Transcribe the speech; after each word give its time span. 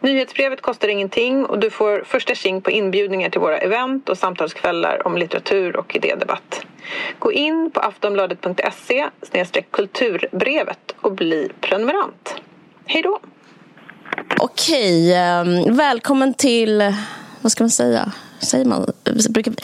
Nyhetsbrevet 0.00 0.62
kostar 0.62 0.88
ingenting 0.88 1.46
och 1.46 1.58
du 1.58 1.70
får 1.70 2.04
första 2.06 2.34
tjing 2.34 2.62
på 2.62 2.70
inbjudningar 2.70 3.30
till 3.30 3.40
våra 3.40 3.58
event 3.58 4.08
och 4.08 4.18
samtalskvällar 4.18 5.06
om 5.06 5.16
litteratur 5.16 5.76
och 5.76 5.96
idédebatt. 5.96 6.60
Gå 7.18 7.32
in 7.32 7.70
på 7.70 7.80
aftonbladet.se 7.80 9.10
kulturbrevet 9.70 10.94
och 11.00 11.12
bli 11.12 11.48
prenumerant. 11.60 12.34
Hej 12.84 13.02
då! 13.02 13.20
Okej, 14.38 15.14
ehm, 15.14 15.76
välkommen 15.76 16.34
till, 16.34 16.94
vad 17.40 17.52
ska 17.52 17.64
man 17.64 17.70
säga? 17.70 18.12
Säger 18.38 18.64
man? 18.64 18.92
Brukar, 19.30 19.54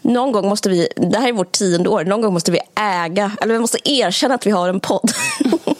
någon 0.00 0.32
gång 0.32 0.48
måste 0.48 0.68
vi, 0.68 0.88
det 0.96 1.18
här 1.18 1.28
är 1.28 1.32
vårt 1.32 1.52
tionde 1.52 1.88
år, 1.88 2.04
någon 2.04 2.20
gång 2.20 2.32
måste 2.32 2.52
vi 2.52 2.58
äga, 2.74 3.32
eller 3.40 3.54
vi 3.54 3.60
måste 3.60 3.78
erkänna 3.84 4.34
att 4.34 4.46
vi 4.46 4.50
har 4.50 4.68
en 4.68 4.80
podd. 4.80 5.10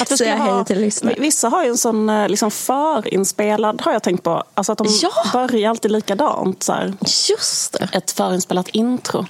Att 0.00 0.18
säga 0.18 0.36
hej 0.36 0.64
till 0.64 0.80
lyssnare. 0.80 1.14
Vissa 1.18 1.48
har 1.48 1.64
ju 1.64 1.70
en 1.70 1.78
sån 1.78 2.08
eh, 2.10 2.28
liksom 2.28 2.50
förinspelad, 2.50 3.80
har 3.80 3.92
jag 3.92 4.02
tänkt 4.02 4.22
på. 4.22 4.44
Alltså 4.54 4.72
att 4.72 4.78
de 4.78 4.86
ja. 5.02 5.10
börjar 5.32 5.70
alltid 5.70 5.90
likadant. 5.90 6.62
Så 6.62 6.72
här. 6.72 6.94
Just 7.30 7.72
det. 7.72 7.88
Ett 7.92 8.10
förinspelat 8.10 8.68
intro. 8.68 9.26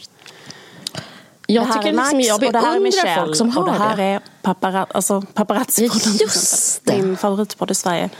Jag 1.46 1.66
det 1.66 1.72
tycker 1.72 1.92
liksom 1.92 2.20
jag 2.20 2.40
beundrar 2.40 3.16
folk 3.16 3.36
som 3.36 3.50
har 3.50 3.64
det. 3.64 3.70
Och 3.70 3.78
det 3.78 3.84
här 3.84 3.98
är 3.98 4.20
papara 4.42 4.86
alltså 4.94 5.20
paparazzi-podden. 5.34 6.22
Just 6.22 6.84
det. 6.84 6.92
Min 6.92 7.16
favoritpodd 7.16 7.70
i 7.70 7.74
Sverige. 7.74 8.10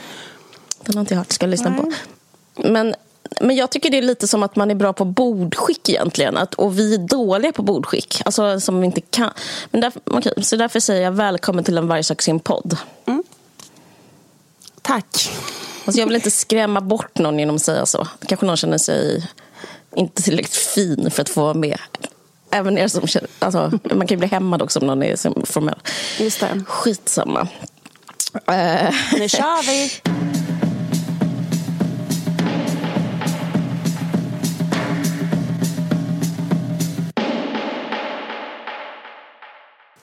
Den 0.85 0.95
har 0.95 1.01
inte 1.01 1.15
jag 1.15 1.19
hört, 1.19 1.33
ska 1.33 1.47
jag 1.47 1.51
lyssna 1.51 1.70
Nej. 1.70 1.81
på. 1.81 1.93
Men 2.69 2.95
men 3.41 3.56
jag 3.56 3.70
tycker 3.70 3.91
det 3.91 3.98
är 3.98 4.03
lite 4.03 4.28
som 4.28 4.42
att 4.42 4.56
man 4.56 4.70
är 4.70 4.75
bra 4.75 4.92
på 4.92 5.05
bordskick 5.05 5.89
egentligen. 5.89 6.37
Att, 6.37 6.55
och 6.55 6.78
vi 6.78 6.95
är 6.95 6.98
dåliga 6.98 7.53
på 7.53 7.62
bordskick. 7.62 8.23
Alltså 8.25 8.61
som 8.61 8.81
vi 8.81 8.87
inte 8.87 9.01
kan. 9.01 9.31
Men 9.70 9.81
därför, 9.81 10.01
okay, 10.17 10.33
så 10.42 10.56
därför 10.56 10.81
säger 10.81 11.03
jag 11.03 11.12
välkommen 11.12 11.64
till 11.64 11.79
en 11.79 11.89
varje 11.89 12.05
sak 12.05 12.23
sin 12.23 12.41
podd. 12.41 12.77
Mm. 13.06 13.23
Tack. 14.83 15.31
Alltså 15.84 16.01
jag 16.01 16.06
vill 16.06 16.17
inte 16.17 16.31
skrämma 16.31 16.81
bort 16.81 17.19
någon 17.19 17.39
genom 17.39 17.56
att 17.56 17.62
säga 17.62 17.87
så. 17.87 18.09
Kanske 18.27 18.47
någon 18.47 18.56
känner 18.56 18.79
sig 18.79 19.29
inte 19.97 20.23
tillräckligt 20.23 20.55
fin 20.57 21.11
för 21.11 21.23
att 21.23 21.29
få 21.29 21.41
vara 21.41 21.55
med. 21.55 21.79
Även 22.51 22.79
er 22.79 22.89
som 22.89 23.07
känner, 23.07 23.31
alltså, 23.39 23.79
man 23.83 24.07
kan 24.07 24.14
ju 24.14 24.17
bli 24.17 24.29
hämmad 24.29 24.62
också 24.62 24.81
om 24.81 24.86
någon 24.86 25.03
är 25.03 25.47
formell. 25.47 25.79
Just 26.19 26.41
det. 26.41 26.64
Skitsamma. 26.67 27.48
Nu 29.12 29.29
kör 29.29 29.67
vi! 29.67 29.92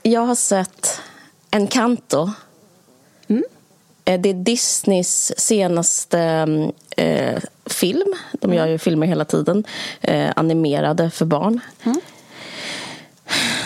Jag 0.02 0.22
har 0.22 0.36
sett 0.36 1.02
Encanto. 1.52 2.32
Mm. 3.28 3.44
Eh, 4.06 4.20
det 4.20 4.30
är 4.30 4.34
Disneys 4.34 5.34
senaste 5.38 6.48
eh, 6.98 7.40
film. 7.66 8.14
De 8.32 8.54
gör 8.54 8.68
ju 8.68 8.78
filmer 8.78 9.08
hela 9.08 9.26
tiden. 9.26 9.64
Eh, 10.02 10.32
animerade 10.36 11.10
för 11.10 11.26
barn. 11.26 11.60
Mm. 11.84 12.02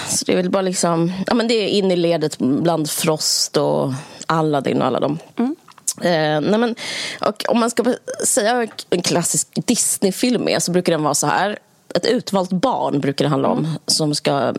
Så 0.10 0.26
det 0.26 0.32
är 0.32 0.36
väl 0.36 0.50
bara 0.50 0.62
liksom... 0.62 1.12
Ja, 1.28 1.34
men 1.34 1.48
det 1.48 1.54
är 1.54 1.68
in 1.68 1.92
i 1.92 1.96
ledet 1.96 2.38
bland 2.38 2.90
Frost 2.90 3.58
och 3.58 3.94
Aladdin 4.26 4.82
och 4.82 4.88
alla 4.88 5.00
dem. 5.00 5.20
Mm. 5.36 5.56
Eh, 6.02 6.50
nej 6.50 6.60
men, 6.60 6.76
och 7.22 7.46
om 7.48 7.60
man 7.60 7.70
ska 7.70 7.96
säga 8.26 8.68
en 8.90 9.02
klassisk 9.02 9.48
Disney-film 9.66 10.48
är 10.48 10.60
så 10.60 10.72
brukar 10.72 10.92
den 10.92 11.04
vara 11.04 11.14
så 11.14 11.28
här. 11.28 11.60
Ett 11.96 12.06
utvalt 12.06 12.50
barn 12.50 13.00
brukar 13.00 13.26
det 13.26 13.30
handla 13.30 13.50
om 13.50 13.60
mm. 13.60 13.72
som 13.88 14.16
ska 14.16 14.54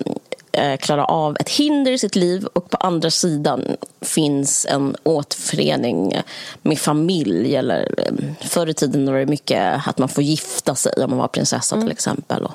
klara 0.81 1.04
av 1.04 1.37
ett 1.41 1.48
hinder 1.48 1.92
i 1.92 1.98
sitt 1.98 2.16
liv 2.16 2.47
och 2.53 2.70
på 2.70 2.76
andra 2.76 3.10
sidan 3.10 3.76
finns 4.00 4.66
en 4.70 4.97
återförening 5.03 6.22
med 6.62 6.78
familj. 6.78 7.56
Eller, 7.56 7.94
eh, 7.98 8.48
förr 8.48 8.69
i 8.69 8.75
tiden 8.75 9.12
var 9.12 9.19
det 9.19 9.26
mycket 9.26 9.88
att 9.88 9.98
man 9.98 10.09
får 10.09 10.25
gifta 10.25 10.75
sig 10.75 10.93
om 11.04 11.10
man 11.10 11.19
var 11.19 11.28
prinsessa 11.28 11.75
mm. 11.75 11.87
till 11.87 11.93
exempel. 11.93 12.44
Och 12.44 12.54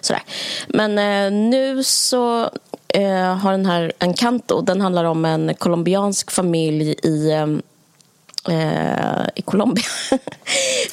sådär. 0.00 0.22
Men 0.68 0.98
eh, 0.98 1.32
nu 1.32 1.84
så 1.84 2.50
eh, 2.88 3.34
har 3.36 3.52
den 3.52 3.66
här 3.66 3.92
Encanto, 3.98 4.60
den 4.60 4.80
handlar 4.80 5.04
om 5.04 5.24
en 5.24 5.54
colombiansk 5.54 6.30
familj 6.30 6.94
i, 7.02 7.30
eh, 7.30 9.26
i 9.34 9.42
Colombia. 9.42 9.84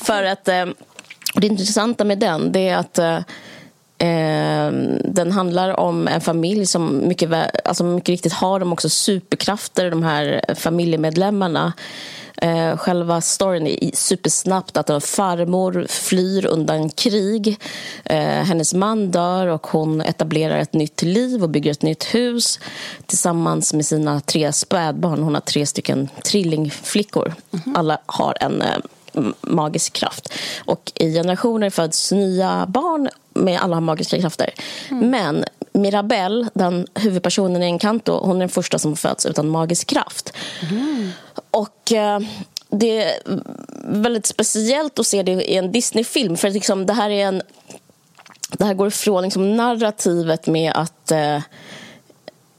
För 0.02 0.24
att 0.24 0.48
eh, 0.48 0.66
det 1.36 1.48
intressanta 1.48 2.04
med 2.04 2.20
den 2.20 2.52
det 2.52 2.70
är 2.70 2.78
att 2.78 3.26
Eh, 4.00 4.72
den 5.04 5.32
handlar 5.32 5.80
om 5.80 6.08
en 6.08 6.22
familj 6.22 6.66
som 6.66 7.08
mycket, 7.08 7.32
alltså 7.68 7.84
mycket 7.84 8.10
riktigt 8.10 8.34
har 8.34 8.60
de 8.60 8.74
också 8.74 8.90
superkrafter, 8.90 9.92
de 9.92 10.04
här 10.04 10.42
familjemedlemmarna. 10.56 11.74
Eh, 12.42 12.78
själva 12.78 13.22
storyn 13.22 13.68
är 13.68 13.96
supersnabbt 13.96 14.78
att 14.78 14.90
en 14.90 15.02
farmor 15.02 15.86
flyr 15.90 16.46
undan 16.46 16.90
krig. 16.90 17.60
Eh, 18.06 18.20
hennes 18.20 18.74
man 18.74 19.12
dör 19.12 19.48
och 19.48 19.68
hon 19.68 20.02
etablerar 20.02 20.58
ett 20.58 20.74
nytt 20.74 21.02
liv 21.02 21.44
och 21.44 21.50
bygger 21.50 21.72
ett 21.72 21.82
nytt 21.82 22.04
hus 22.04 22.60
tillsammans 23.06 23.74
med 23.74 23.86
sina 23.86 24.20
tre 24.20 24.54
spädbarn. 24.54 25.24
Hon 25.24 25.34
har 25.34 25.42
tre 25.42 25.66
stycken 25.66 26.10
trillingflickor. 26.26 27.34
Mm 27.52 27.64
-hmm. 27.64 27.78
Alla 27.78 27.98
har 28.06 28.38
en 28.42 28.64
magisk 29.42 29.94
kraft. 29.94 30.34
Och 30.66 30.92
i 30.96 31.14
generationer 31.14 31.70
föds 31.70 32.12
nya 32.12 32.66
barn 32.68 33.10
med 33.38 33.62
alla 33.62 33.80
magiska 33.80 34.22
krafter. 34.22 34.54
Mm. 34.90 35.10
Men 35.10 35.46
Mirabelle, 35.74 36.50
den 36.54 36.88
huvudpersonen 36.96 37.64
i 37.64 37.66
Encanto, 37.66 38.20
hon 38.24 38.36
är 38.36 38.40
den 38.40 38.50
första 38.50 38.80
som 38.80 38.96
föds 38.96 39.26
utan 39.26 39.50
magisk 39.50 39.88
kraft. 39.88 40.34
Mm. 40.70 41.10
Och 41.52 41.92
eh, 41.92 42.20
det 42.70 43.04
är 43.04 43.20
väldigt 43.84 44.26
speciellt 44.26 45.00
att 45.00 45.08
se 45.08 45.24
det 45.24 45.32
i 45.32 45.56
en 45.56 45.72
Disney-film. 45.72 46.38
För 46.38 46.50
liksom, 46.50 46.86
det 46.86 46.94
här 46.94 47.10
är 47.10 47.26
en... 47.26 47.42
Det 48.52 48.66
här 48.66 48.74
går 48.74 48.88
ifrån 48.88 49.24
liksom, 49.24 49.56
narrativet 49.56 50.48
med 50.48 50.72
att 50.76 51.12
eh, 51.12 51.36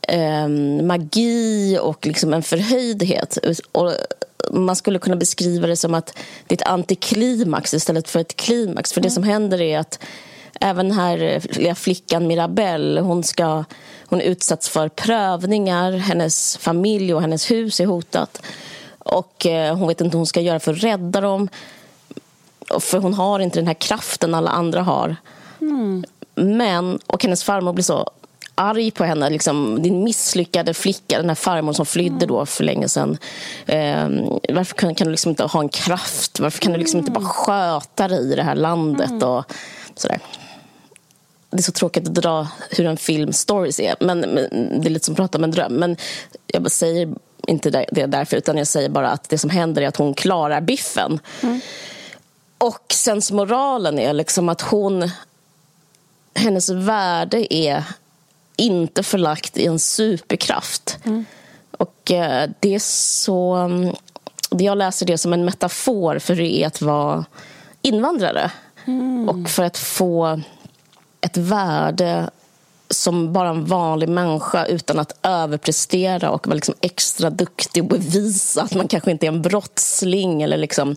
eh, 0.03 0.49
magi 0.83 1.78
och 1.83 2.06
liksom 2.06 2.34
en 2.34 2.43
förhöjdhet. 2.43 3.39
Och 3.72 3.93
man 4.50 4.77
skulle 4.77 4.99
kunna 4.99 5.16
beskriva 5.16 5.66
det 5.66 5.77
som 5.77 5.95
att 5.95 6.19
det 6.47 6.55
är 6.55 6.56
ett 6.56 6.69
antiklimax 6.69 7.75
istället 7.75 8.09
för 8.09 8.21
ett 8.21 8.37
klimax. 8.37 8.93
För 8.93 9.00
mm. 9.00 9.09
det 9.09 9.15
som 9.15 9.22
händer 9.22 9.60
är 9.60 9.78
att 9.78 9.99
även 10.60 10.88
den 10.88 10.98
här 10.98 11.41
lilla 11.58 11.74
flickan 11.74 12.26
Mirabelle, 12.26 13.00
hon, 13.00 13.24
ska, 13.24 13.64
hon 14.06 14.20
utsatts 14.20 14.69
för 14.69 14.88
prövningar. 14.88 15.92
Hennes 15.92 16.56
familj 16.56 17.14
och 17.14 17.20
hennes 17.20 17.50
hus 17.50 17.80
är 17.80 17.86
hotat. 17.86 18.42
Och 18.98 19.47
eh, 19.47 19.76
hon 19.76 19.88
vet 19.88 20.00
inte 20.00 20.14
hur 20.14 20.18
hon 20.18 20.26
ska 20.26 20.41
göra 20.41 20.60
för 20.60 20.72
att 20.72 20.82
rädda 20.82 21.20
dem. 21.20 21.48
För 22.80 22.98
hon 22.98 23.14
har 23.14 23.41
inte 23.41 23.58
den 23.58 23.66
här 23.66 23.74
kraften 23.74 24.34
alla 24.34 24.50
andra 24.50 24.82
har. 24.82 25.16
Mm. 25.60 26.04
Men, 26.34 26.98
och 27.06 27.22
hennes 27.22 27.44
farmor 27.44 27.72
blir 27.72 27.84
så 27.84 28.10
arg 28.54 28.91
på 28.91 29.04
henne. 29.04 29.30
Liksom, 29.30 29.82
din 29.82 30.04
misslyckade 30.04 30.74
flicka, 30.74 31.18
den 31.18 31.28
här 31.28 31.34
farmor 31.34 31.72
som 31.72 31.86
flydde 31.86 32.26
då 32.26 32.47
för 32.47 32.64
länge 32.64 32.88
sedan. 32.88 33.18
Eh, 33.66 34.08
varför 34.48 34.74
kan, 34.74 34.94
kan, 34.94 35.06
du 35.06 35.10
liksom 35.10 35.30
inte 35.30 35.44
ha 35.44 35.60
en 35.60 35.68
kraft? 35.68 36.41
Varför 36.41 36.58
kan 36.58 36.72
du 36.72 36.78
liksom 36.78 36.98
inte 36.98 37.10
bara 37.10 37.24
sköta 37.24 38.08
dig 38.08 38.32
i 38.32 38.36
det 38.36 38.42
här 38.42 38.54
landet? 38.54 39.10
Mm. 39.10 39.28
Och 39.28 39.44
sådär. 39.94 40.18
Det 41.50 41.59
är 41.59 41.62
så 41.62 41.72
tråkigt 41.72 42.09
att 42.09 42.14
dra 42.14 42.48
hur 42.71 42.86
en 42.86 42.97
film 42.97 43.33
stories 43.33 43.80
är. 43.80 43.95
Men, 44.00 44.21
men, 44.21 44.80
det 44.80 44.89
är 44.89 44.91
lite 44.91 45.04
som 45.04 45.12
att 45.12 45.16
prata 45.16 45.39
om 45.39 45.45
en 45.45 45.50
dröm. 45.50 45.72
Men 45.72 45.97
jag 46.47 46.71
säger 46.71 47.15
inte 47.47 47.71
det 47.71 48.06
därför, 48.06 48.36
utan 48.36 48.56
jag 48.56 48.66
säger 48.66 48.89
bara 48.89 49.10
att 49.10 49.28
det 49.28 49.39
som 49.39 49.50
händer 49.50 49.83
är 49.83 49.89
att 49.89 49.97
hon 49.97 50.15
klarar 50.15 50.60
biffen. 50.60 51.21
Mm. 51.42 51.60
Och 52.59 52.84
sensmoralen 52.92 53.98
är 53.98 54.12
liksom 54.12 54.48
att 54.48 54.60
hon... 54.60 55.10
Hennes 56.34 56.68
värde 56.68 57.54
är 57.54 57.84
inte 58.56 59.03
förlagt 59.03 59.59
i 59.59 59.66
en 59.66 59.78
superkraft. 59.78 60.98
Mm. 61.04 61.24
Och 61.71 62.10
eh, 62.10 62.50
det 62.60 62.74
är 62.74 62.78
så... 62.78 63.71
Jag 64.50 64.78
läser 64.78 65.06
det 65.06 65.18
som 65.18 65.33
en 65.33 65.45
metafor 65.45 66.18
för 66.18 66.34
hur 66.34 66.42
det 66.42 66.62
är 66.62 66.66
att 66.66 66.83
vara 66.83 67.24
invandrare. 67.83 68.50
Mm. 68.86 69.28
Och 69.28 69.50
för 69.50 69.62
att 69.62 69.78
få 69.78 70.41
ett 71.20 71.36
värde 71.36 72.30
som 72.91 73.32
bara 73.32 73.48
en 73.48 73.65
vanlig 73.65 74.09
människa 74.09 74.65
utan 74.65 74.98
att 74.98 75.18
överprestera 75.22 76.30
och 76.30 76.47
vara 76.47 76.54
liksom 76.54 76.74
extra 76.80 77.30
duktig 77.30 77.82
och 77.82 77.88
bevisa 77.88 78.62
att 78.62 78.74
man 78.74 78.88
kanske 78.88 79.10
inte 79.10 79.26
är 79.26 79.28
en 79.28 79.42
brottsling. 79.42 80.42
Eller 80.42 80.56
liksom, 80.56 80.97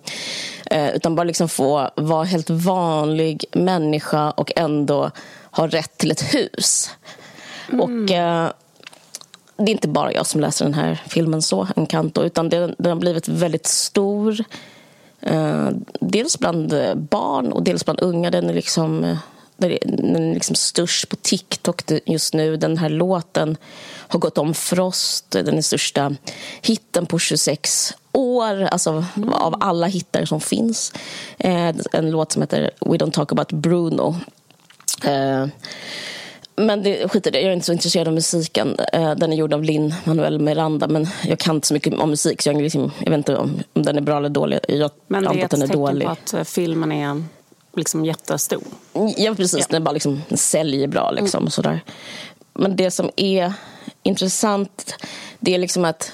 eh, 0.66 0.90
utan 0.90 1.16
bara 1.16 1.24
liksom 1.24 1.50
få 1.50 1.90
vara 1.96 2.24
helt 2.24 2.50
vanlig 2.50 3.46
människa 3.52 4.32
och 4.32 4.52
ändå 4.56 5.12
ha 5.52 5.68
rätt 5.68 5.98
till 5.98 6.12
ett 6.12 6.34
hus. 6.34 6.90
Mm. 7.70 7.82
Och 7.82 8.12
eh, 8.12 8.50
det 9.58 9.72
är 9.72 9.76
inte 9.76 9.88
bara 9.88 10.14
jag 10.14 10.26
som 10.26 10.42
läser 10.42 10.66
den 10.66 10.74
här 10.74 11.02
filmen 11.08 11.42
så, 11.42 11.68
Encanto, 11.76 12.24
utan 12.24 12.50
den, 12.50 12.76
den 12.78 12.92
har 12.92 13.00
blivit 13.00 13.28
väldigt 13.28 13.68
stor. 13.68 14.44
Eh, 15.22 15.70
dels 16.00 16.40
bland 16.40 16.74
barn 16.96 17.52
och 17.52 17.64
dels 17.64 17.86
bland 17.86 18.00
unga. 18.00 18.32
Den 18.32 18.50
är 18.50 18.54
liksom, 18.54 19.04
eh, 19.04 19.18
den 19.70 20.16
är 20.16 20.34
liksom 20.34 20.56
störst 20.56 21.10
på 21.10 21.16
TikTok 21.16 21.82
just 22.06 22.34
nu. 22.34 22.58
Den 22.58 22.78
här 22.78 22.90
låten 22.90 23.58
har 23.84 24.20
gått 24.20 24.38
om 24.38 24.54
Frost. 24.54 25.32
Den 25.32 25.58
är 25.58 25.62
största 25.62 26.16
hitten 26.62 27.06
på 27.06 27.20
26 27.20 27.94
år, 28.12 28.64
alltså 28.64 29.06
av 29.32 29.56
alla 29.60 29.88
hittar 29.88 30.26
som 30.26 30.42
finns. 30.42 30.94
Eh, 31.38 31.76
en 31.92 32.12
låt 32.12 32.32
som 32.32 32.42
heter 32.42 32.72
We 32.80 32.98
don't 32.98 33.12
talk 33.12 33.32
about 33.32 33.52
Bruno. 33.52 34.16
Eh, 35.04 35.48
men 36.56 36.84
det, 36.84 37.08
skit 37.08 37.28
i 37.28 37.30
det, 37.30 37.42
jag 37.42 37.50
är 37.50 37.54
inte 37.54 37.66
så 37.66 37.74
intresserad 37.74 38.08
av 38.08 38.14
musiken. 38.14 38.80
Eh, 38.94 39.16
den 39.16 39.34
är 39.34 39.38
gjord 39.38 39.54
av 39.54 39.64
Lin 39.64 39.94
Manuel 40.04 40.40
Miranda 40.40 40.88
men 40.88 41.08
jag 41.24 41.40
kan 41.40 41.56
inte 41.56 41.68
så 41.68 41.74
mycket 41.74 41.94
om 41.94 42.10
musik 42.10 42.42
så 42.42 42.50
jag, 42.50 42.62
liksom, 42.62 42.92
jag 43.00 43.10
vet 43.10 43.18
inte 43.18 43.38
om, 43.38 43.60
om 43.74 43.84
den 43.84 43.98
är 43.98 44.02
bra 44.02 44.18
eller 44.18 44.30
dålig. 44.30 44.60
Jag 44.68 44.92
men 45.08 45.24
det 45.24 45.30
är 45.30 45.46
ett 45.46 45.52
tecken 45.52 45.70
på 45.70 46.10
att 46.10 46.48
filmen 46.48 46.92
är 46.92 47.24
liksom 47.76 48.06
jättestor? 48.06 48.64
Ja, 49.18 49.36
precis. 49.36 49.60
Ja. 49.60 49.66
Den, 49.70 49.84
bara 49.84 49.92
liksom, 49.92 50.22
säljer 50.30 50.88
bra. 50.88 51.12
Liksom, 51.12 51.44
mm. 51.44 51.52
sådär. 51.52 51.84
Men 52.54 52.76
det 52.76 52.92
som 52.92 53.12
är 53.16 53.54
intressant 54.04 54.96
det 55.40 55.54
är 55.56 55.60
liksom 55.60 55.86
att... 55.86 56.12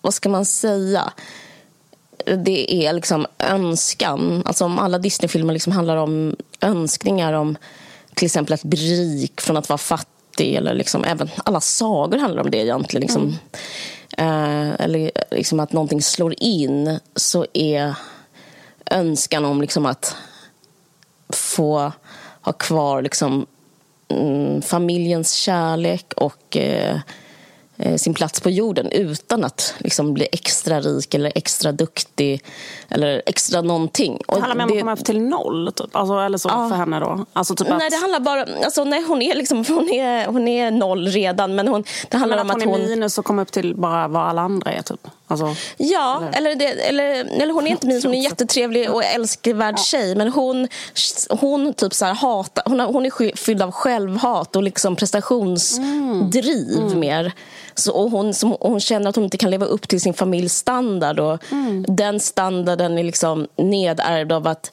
Vad 0.00 0.14
ska 0.14 0.28
man 0.28 0.44
säga? 0.44 1.12
det 2.24 2.86
är 2.86 2.92
liksom 2.92 3.26
önskan. 3.38 4.42
Alltså 4.46 4.64
om 4.64 4.78
alla 4.78 4.98
Disneyfilmer 4.98 5.52
liksom 5.52 5.72
handlar 5.72 5.96
om 5.96 6.36
önskningar 6.60 7.32
om 7.32 7.56
till 8.14 8.26
exempel 8.26 8.54
att 8.54 8.62
bli 8.62 9.00
rik 9.00 9.40
från 9.40 9.56
att 9.56 9.68
vara 9.68 9.78
fattig. 9.78 10.54
Eller 10.54 10.74
liksom, 10.74 11.04
även 11.04 11.30
alla 11.44 11.60
sagor 11.60 12.18
handlar 12.18 12.42
om 12.42 12.50
det 12.50 12.58
egentligen. 12.58 13.00
Liksom. 13.00 13.22
Mm. 13.22 14.68
Eh, 14.68 14.74
eller 14.78 15.10
liksom 15.30 15.60
att 15.60 15.72
någonting 15.72 16.02
slår 16.02 16.34
in 16.38 16.98
så 17.16 17.46
är 17.52 17.94
önskan 18.92 19.44
om 19.44 19.60
liksom 19.60 19.86
att 19.86 20.16
få 21.28 21.92
ha 22.40 22.52
kvar 22.52 23.02
liksom, 23.02 23.46
mm, 24.08 24.62
familjens 24.62 25.32
kärlek 25.32 26.12
och 26.16 26.56
eh, 26.56 27.00
eh, 27.76 27.96
sin 27.96 28.14
plats 28.14 28.40
på 28.40 28.50
jorden 28.50 28.88
utan 28.90 29.44
att 29.44 29.74
liksom 29.78 30.14
bli 30.14 30.28
extra 30.32 30.80
rik 30.80 31.14
eller 31.14 31.32
extra 31.34 31.72
duktig 31.72 32.44
eller 32.94 33.22
extra 33.26 33.60
någonting. 33.60 34.22
Det 34.28 34.40
handlar 34.40 34.54
mer 34.54 34.64
om 34.64 34.70
att 34.70 34.78
komma 34.78 34.92
upp 34.92 35.04
till 35.04 35.20
noll, 35.22 35.72
typ. 35.76 35.96
alltså, 35.96 36.14
eller 36.14 36.38
så 36.38 36.48
ja. 36.48 36.68
för 36.68 36.76
henne 36.76 37.00
då? 37.00 37.26
Alltså, 37.32 37.54
typ 37.54 37.68
nej, 37.68 37.90
det 37.90 37.96
handlar 37.96 38.20
bara... 38.20 38.46
Alltså, 38.64 38.84
nej, 38.84 39.04
hon, 39.08 39.22
är 39.22 39.34
liksom, 39.34 39.64
hon, 39.68 39.88
är, 39.88 40.26
hon 40.26 40.48
är 40.48 40.70
noll 40.70 41.08
redan, 41.08 41.54
men 41.54 41.68
hon, 41.68 41.84
det 42.08 42.16
handlar 42.16 42.36
men 42.36 42.50
om 42.50 42.56
att 42.56 42.64
hon... 42.64 42.80
är 42.80 42.88
minus 42.88 43.18
och 43.18 43.24
kommer 43.24 43.42
upp 43.42 43.52
till 43.52 43.76
bara 43.76 44.08
vad 44.08 44.22
alla 44.22 44.42
andra 44.42 44.72
är, 44.72 44.82
typ? 44.82 45.08
Alltså, 45.26 45.54
ja, 45.76 46.22
eller, 46.32 46.50
eller, 46.50 46.56
det, 46.56 46.88
eller, 46.88 47.42
eller 47.42 47.54
hon 47.54 47.66
är 47.66 47.70
inte 47.70 47.86
minus, 47.86 48.04
hon 48.04 48.12
är 48.12 48.16
en 48.16 48.22
jättetrevlig 48.22 48.90
och 48.90 49.04
älskvärd 49.04 49.74
ja. 49.76 49.82
tjej, 49.82 50.14
men 50.14 50.28
hon, 50.28 50.68
hon, 51.30 51.74
typ 51.74 51.94
så 51.94 52.04
här, 52.04 52.14
hatar, 52.14 52.62
hon, 52.66 52.80
hon 52.80 53.06
är 53.06 53.36
fylld 53.36 53.62
av 53.62 53.72
självhat 53.72 54.56
och 54.56 54.62
liksom 54.62 54.96
prestationsdriv 54.96 56.78
mm. 56.78 57.00
mer. 57.00 57.32
Så, 57.74 57.92
och 57.92 58.10
hon, 58.10 58.34
som, 58.34 58.52
och 58.52 58.70
hon 58.70 58.80
känner 58.80 59.08
att 59.08 59.16
hon 59.16 59.24
inte 59.24 59.36
kan 59.36 59.50
leva 59.50 59.66
upp 59.66 59.88
till 59.88 60.00
sin 60.00 60.14
familjs 60.14 60.54
standard. 60.54 61.20
Och 61.20 61.52
mm. 61.52 61.84
Den 61.88 62.20
standarden 62.20 62.98
är 62.98 63.04
liksom 63.04 63.48
nedärvd 63.56 64.32
av 64.32 64.46
att 64.46 64.72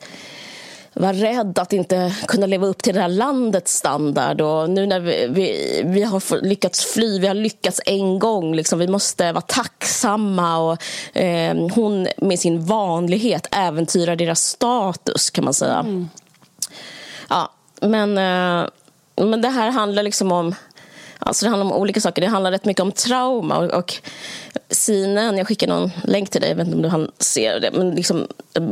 vara 0.94 1.13
rädd 1.13 1.60
att 1.60 1.74
inte 1.74 2.16
kunna 2.28 2.46
leva 2.46 2.68
upp 2.68 2.84
till 2.84 2.96
det 2.96 3.01
här 3.01 3.10
landets 3.10 3.75
standard. 3.75 4.42
Och 4.42 4.69
nu 4.69 4.86
när 4.86 5.00
vi, 5.00 5.28
vi, 5.30 5.81
vi 5.86 6.04
har 6.04 6.42
lyckats 6.42 6.86
fly, 6.86 7.19
vi 7.19 7.28
har 7.28 7.34
lyckats 7.34 7.81
en 7.86 8.19
gång. 8.19 8.56
Liksom, 8.56 8.80
vi 8.80 8.88
måste 8.88 9.31
vara 9.31 9.42
tacksamma. 9.42 10.57
Och, 10.57 11.18
eh, 11.18 11.68
hon 11.75 12.07
med 12.18 12.40
sin 12.40 12.66
vanlighet 12.66 13.48
äventyrar 13.51 14.16
deras 14.16 14.44
status, 14.44 15.30
kan 15.30 15.44
man 15.44 15.54
säga. 15.54 15.80
Mm. 15.80 16.10
Ja, 17.30 17.51
men, 17.81 18.18
eh, 18.18 18.69
men 19.25 19.42
det 19.42 19.50
här 19.50 19.69
handlar 19.69 20.04
liksom 20.04 20.31
om 20.31 20.56
Alltså 21.19 21.45
det 21.45 21.50
handlar 21.50 21.66
om 21.66 21.81
olika 21.81 22.01
saker. 22.01 22.21
Det 22.21 22.27
handlar 22.27 22.51
rätt 22.51 22.66
mycket 22.66 22.81
om 22.81 22.92
trauma. 22.92 23.57
Och, 23.57 23.74
och 23.74 23.94
Sinen, 24.69 25.38
jag 25.38 25.48
skickar 25.48 25.68
någon 25.68 25.92
länk 26.04 26.30
till 26.30 26.42
dig, 26.42 26.50
jag 26.50 26.56
vet 26.57 26.66
inte 26.66 26.75
om 26.75 26.81
du 26.81 26.89
hann 26.89 27.12
se 27.19 27.60
det, 27.60 27.71
men 27.71 27.92
liksom, 27.92 28.27
eh, 28.54 28.63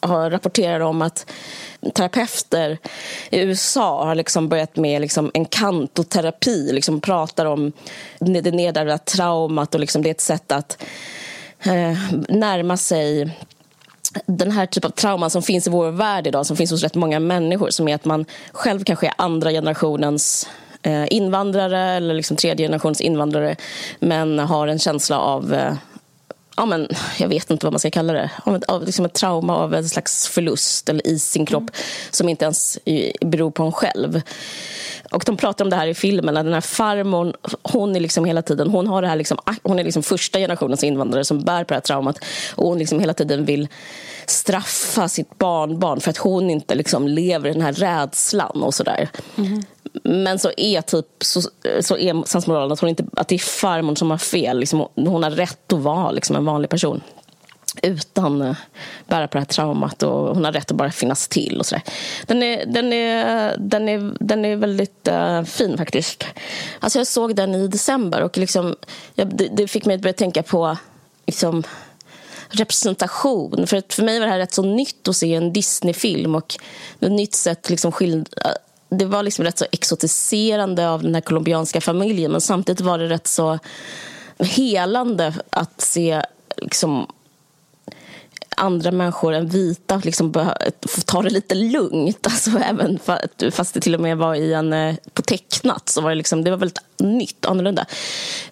har 0.00 0.30
rapporterat 0.30 0.88
om 0.88 1.02
att 1.02 1.26
terapeuter 1.94 2.78
i 3.30 3.40
USA 3.40 4.04
har 4.04 4.14
liksom 4.14 4.48
börjat 4.48 4.76
med 4.76 5.00
liksom 5.00 5.30
en 5.34 5.44
kantoterapi. 5.44 6.72
Liksom 6.72 7.00
pratar 7.00 7.46
om 7.46 7.72
det 8.18 8.50
nedärvda 8.50 8.98
traumat 8.98 9.74
och 9.74 9.80
liksom 9.80 10.02
det 10.02 10.08
är 10.08 10.14
ett 10.14 10.20
sätt 10.20 10.52
att 10.52 10.82
eh, 11.62 11.98
närma 12.28 12.76
sig 12.76 13.30
den 14.26 14.50
här 14.50 14.66
typen 14.66 14.88
av 14.88 14.92
trauman 14.92 15.30
som 15.30 15.42
finns 15.42 15.66
i 15.66 15.70
vår 15.70 15.90
värld 15.90 16.26
idag, 16.26 16.46
som 16.46 16.56
finns 16.56 16.70
hos 16.70 16.82
rätt 16.82 16.94
många 16.94 17.20
människor, 17.20 17.70
som 17.70 17.88
är 17.88 17.94
att 17.94 18.04
man 18.04 18.24
själv 18.52 18.84
kanske 18.84 19.06
är 19.06 19.14
andra 19.18 19.50
generationens 19.50 20.48
invandrare 21.10 21.80
eller 21.80 22.14
liksom 22.14 22.36
tredje 22.36 22.66
generations 22.66 23.00
invandrare 23.00 23.56
men 23.98 24.38
har 24.38 24.68
en 24.68 24.78
känsla 24.78 25.18
av 25.18 25.54
eh, 25.54 25.74
ja, 26.56 26.66
men, 26.66 26.88
jag 27.18 27.28
vet 27.28 27.50
inte 27.50 27.66
vad 27.66 27.72
man 27.72 27.80
ska 27.80 27.90
kalla 27.90 28.12
det, 28.12 28.30
av, 28.44 28.62
av 28.68 28.84
liksom 28.84 29.04
ett 29.04 29.14
trauma 29.14 29.56
av 29.56 29.74
en 29.74 29.88
slags 29.88 30.28
förlust 30.28 30.88
eller 30.88 31.06
i 31.06 31.18
sin 31.18 31.46
kropp 31.46 31.62
mm. 31.62 31.72
som 32.10 32.28
inte 32.28 32.44
ens 32.44 32.78
beror 33.20 33.50
på 33.50 33.62
en 33.62 33.72
själv. 33.72 34.22
Och 35.10 35.22
de 35.26 35.36
pratar 35.36 35.64
om 35.64 35.70
det 35.70 35.76
här 35.76 35.86
i 35.86 35.94
filmen, 35.94 36.34
den 36.34 36.52
här 36.52 36.60
farmor, 36.60 37.36
hon 37.62 37.96
är 37.96 38.00
liksom 38.00 38.24
hela 38.24 38.42
tiden, 38.42 38.70
hon 38.70 38.86
har 38.86 39.02
det 39.02 39.08
här 39.08 39.16
liksom, 39.16 39.38
hon 39.62 39.78
är 39.78 39.84
liksom 39.84 40.02
första 40.02 40.38
generationens 40.38 40.84
invandrare 40.84 41.24
som 41.24 41.44
bär 41.44 41.64
på 41.64 41.68
det 41.68 41.74
här 41.74 41.80
traumat 41.80 42.18
och 42.54 42.68
hon 42.68 42.78
liksom 42.78 43.00
hela 43.00 43.14
tiden 43.14 43.44
vill 43.44 43.68
straffa 44.26 45.08
sitt 45.08 45.38
barnbarn 45.38 46.00
för 46.00 46.10
att 46.10 46.16
hon 46.16 46.50
inte 46.50 46.74
liksom 46.74 47.08
lever 47.08 47.50
i 47.50 47.52
den 47.52 47.62
här 47.62 47.72
rädslan 47.72 48.62
och 48.62 48.74
sådär. 48.74 49.08
Mm. 49.36 49.62
Men 50.02 50.38
så 50.38 50.50
är 50.56 50.80
typ 50.80 51.06
så, 51.20 51.40
så 51.80 51.96
är 51.96 52.26
sensmoralen 52.28 52.72
att, 52.72 52.80
hon 52.80 52.88
inte, 52.90 53.04
att 53.16 53.28
det 53.28 53.34
är 53.34 53.38
farmor 53.38 53.94
som 53.94 54.10
har 54.10 54.18
fel. 54.18 54.58
Liksom, 54.58 54.88
hon 54.94 55.22
har 55.22 55.30
rätt 55.30 55.72
att 55.72 55.78
vara 55.78 56.10
liksom, 56.10 56.36
en 56.36 56.44
vanlig 56.44 56.70
person 56.70 57.02
utan 57.82 58.42
eh, 58.42 58.50
att 58.50 59.08
bära 59.08 59.28
på 59.28 59.38
det 59.38 59.40
här 59.40 59.46
traumat 59.46 60.02
och 60.02 60.34
hon 60.34 60.44
har 60.44 60.52
rätt 60.52 60.70
att 60.70 60.76
bara 60.76 60.90
finnas 60.90 61.28
till 61.28 61.58
och 61.58 61.66
sådär. 61.66 61.82
Den 62.26 62.42
är, 62.42 62.66
den 62.66 62.92
är, 62.92 63.56
den 63.58 63.88
är, 63.88 64.14
den 64.20 64.44
är 64.44 64.56
väldigt 64.56 65.08
uh, 65.08 65.42
fin 65.42 65.78
faktiskt. 65.78 66.24
Alltså 66.80 66.98
jag 66.98 67.06
såg 67.06 67.36
den 67.36 67.54
i 67.54 67.68
december 67.68 68.22
och 68.22 68.38
liksom, 68.38 68.76
jag, 69.14 69.36
det, 69.36 69.48
det, 69.52 69.68
fick 69.68 69.84
mig 69.84 69.94
att 69.94 70.02
börja 70.02 70.12
tänka 70.12 70.42
på 70.42 70.76
liksom, 71.26 71.62
representation. 72.48 73.66
För, 73.66 73.82
för 73.88 74.02
mig 74.02 74.18
var 74.18 74.26
det 74.26 74.32
här 74.32 74.38
rätt 74.38 74.54
så 74.54 74.62
nytt 74.62 75.08
att 75.08 75.16
se 75.16 75.34
en 75.34 75.52
Disney-film 75.52 76.34
och 76.34 76.54
ett 77.00 77.12
nytt 77.12 77.34
sätt 77.34 77.70
liksom 77.70 77.92
skild, 77.92 78.28
det 78.88 79.04
var 79.04 79.22
liksom 79.22 79.44
rätt 79.44 79.58
så 79.58 79.66
exotiserande 79.72 80.88
av 80.88 81.02
den 81.02 81.14
här 81.14 81.22
colombianska 81.22 81.80
familjen 81.80 82.32
men 82.32 82.40
samtidigt 82.40 82.80
var 82.80 82.98
det 82.98 83.08
rätt 83.08 83.26
så 83.26 83.58
helande 84.38 85.34
att 85.50 85.80
se 85.80 86.22
liksom, 86.56 87.06
andra 88.56 88.90
människor 88.90 89.32
än 89.32 89.48
vita 89.48 90.00
liksom, 90.04 90.52
ta 91.06 91.22
det 91.22 91.30
lite 91.30 91.54
lugnt. 91.54 92.26
Alltså, 92.26 92.50
även 92.50 92.98
fast 93.52 93.74
det 93.74 93.80
till 93.80 93.94
och 93.94 94.00
med 94.00 94.18
var 94.18 94.34
i 94.34 94.52
en, 94.52 94.72
eh, 94.72 94.94
på 95.12 95.22
tecknat 95.22 95.88
så 95.88 96.00
var 96.00 96.10
det, 96.10 96.16
liksom, 96.16 96.44
det 96.44 96.50
var 96.50 96.58
väldigt 96.58 96.80
nytt, 96.98 97.46
annorlunda. 97.46 97.86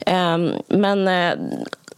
Um, 0.06 0.52
men 0.68 1.08
uh, 1.08 1.48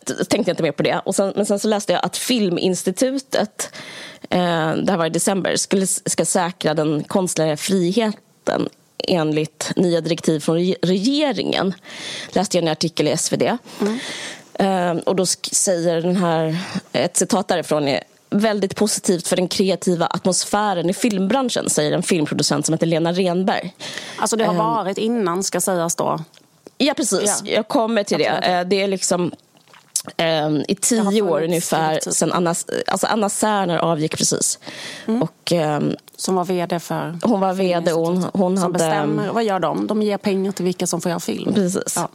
tänkte 0.07 0.35
jag 0.37 0.49
inte 0.49 0.63
mer 0.63 0.73
på 0.73 0.83
det. 0.83 1.01
Och 1.05 1.15
sen, 1.15 1.33
men 1.37 1.47
sen 1.47 1.59
så 1.59 1.69
läste 1.69 1.93
jag 1.93 2.05
att 2.05 2.17
Filminstitutet, 2.17 3.75
uh, 4.23 4.77
det 4.77 4.91
här 4.91 4.97
var 4.97 5.07
i 5.07 5.11
december, 5.11 5.57
skulle, 5.57 5.87
ska 5.87 6.25
säkra 6.25 6.75
den 6.75 7.05
konstnärliga 7.05 7.57
friheten 7.57 8.24
staten 8.45 8.69
enligt 8.99 9.73
nya 9.77 10.01
direktiv 10.01 10.41
från 10.41 10.75
regeringen. 10.83 11.75
läste 12.29 12.57
jag 12.57 12.63
en 12.63 12.73
artikel 12.73 13.09
i 13.09 13.17
SvD. 13.17 13.43
Mm. 13.81 13.99
Ehm, 14.55 14.99
och 14.99 15.17
då 15.17 15.27
säger 15.53 16.03
den 16.03 16.17
här, 16.17 16.57
ett 16.93 17.17
citat 17.17 17.49
därifrån 17.49 17.89
är 17.89 18.05
väldigt 18.31 18.77
positivt 18.77 19.29
för 19.29 19.37
den 19.37 19.49
kreativa 19.49 20.07
atmosfären 20.07 20.91
i 20.91 20.95
filmbranschen, 20.95 21.71
säger 21.71 21.93
en 21.93 22.03
filmproducent 22.03 22.67
som 22.67 22.73
heter 22.73 22.87
Lena 22.87 23.13
Renberg. 23.13 23.75
Alltså 24.19 24.37
det 24.37 24.45
har 24.45 24.53
ehm. 24.53 24.59
varit 24.59 24.99
innan, 24.99 25.43
ska 25.43 25.61
sägas 25.61 25.97
då? 25.97 26.25
Ja, 26.79 26.95
precis. 26.95 27.43
Ja. 27.45 27.53
Jag 27.53 27.69
kommer 27.69 28.05
till 28.05 28.19
det. 28.19 28.25
Ehm, 28.25 28.69
det 28.69 28.83
är 28.83 28.89
liksom 28.89 29.33
Um, 30.17 30.65
I 30.69 30.75
tio 30.75 31.23
år 31.23 31.43
ungefär 31.43 31.99
typ. 31.99 32.15
sen 32.15 32.33
Anna, 32.33 32.55
alltså 32.87 33.07
Anna 33.07 33.29
Särner 33.29 33.79
avgick 33.79 34.17
precis. 34.17 34.59
Mm. 35.07 35.23
Och, 35.23 35.53
um, 35.53 35.97
som 36.17 36.35
var 36.35 36.45
vd 36.45 36.81
för... 36.81 37.19
Hon 37.23 37.41
var 37.41 37.53
vd. 37.53 37.91
Hon, 37.91 38.27
hon 38.33 38.57
som 38.57 38.63
hade, 38.63 38.73
bestämmer. 38.73 39.33
Vad 39.33 39.45
gör 39.45 39.61
de? 39.61 39.87
De 39.87 40.03
ger 40.03 40.19
pengar 40.19 40.53
till 40.53 40.65
vilka 40.65 40.87
som 40.87 41.01
får 41.01 41.11
göra 41.11 41.21
film. 41.21 41.55
Precis. 41.55 41.93
Ja. 41.97 42.09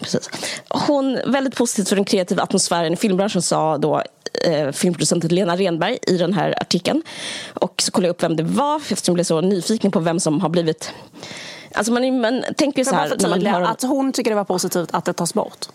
precis. 0.00 0.30
Hon, 0.68 1.18
väldigt 1.26 1.56
positivt 1.56 1.88
för 1.88 1.96
den 1.96 2.04
kreativa 2.04 2.42
atmosfären 2.42 2.92
i 2.92 2.96
filmbranschen 2.96 3.42
sa 3.42 3.78
då 3.78 4.02
eh, 4.44 4.70
filmproducenten 4.70 5.30
Lena 5.30 5.56
Renberg 5.56 5.98
i 6.02 6.16
den 6.16 6.32
här 6.32 6.54
artikeln. 6.60 7.02
Och 7.54 7.82
så 7.82 7.92
kollade 7.92 8.08
jag 8.08 8.14
upp 8.14 8.22
vem 8.22 8.36
det 8.36 8.42
var 8.42 8.76
eftersom 8.76 9.12
jag 9.12 9.14
blev 9.14 9.24
så 9.24 9.40
nyfiken 9.40 9.90
på 9.90 10.00
vem 10.00 10.20
som 10.20 10.40
har 10.40 10.48
blivit 10.48 10.92
Alltså 11.74 11.92
man, 11.92 12.20
man 12.20 12.44
tänker 12.56 12.84
så 12.84 12.94
här... 12.94 13.16
När 13.20 13.28
man 13.28 13.46
hör... 13.46 13.62
Att 13.62 13.82
hon 13.82 14.12
tycker 14.12 14.30
det 14.30 14.36
var 14.36 14.44
positivt 14.44 14.88
att 14.92 15.04
det 15.04 15.12
tas 15.12 15.34
bort? 15.34 15.68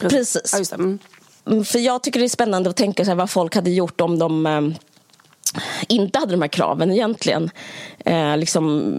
Precis. 0.00 0.68
Ja. 0.70 0.76
Mm. 0.76 0.98
mm. 1.46 1.64
För 1.64 1.78
jag 1.78 2.02
tycker 2.02 2.20
det 2.20 2.26
är 2.26 2.28
spännande 2.28 2.70
att 2.70 2.76
tänka 2.76 3.04
sig 3.04 3.14
vad 3.14 3.30
folk 3.30 3.54
hade 3.54 3.70
gjort 3.70 4.00
om 4.00 4.18
de 4.18 4.46
eh, 4.46 4.60
inte 5.88 6.18
hade 6.18 6.32
de 6.32 6.42
här 6.42 6.48
kraven 6.48 6.90
egentligen. 6.90 7.50
Eh, 8.04 8.36
liksom, 8.36 8.98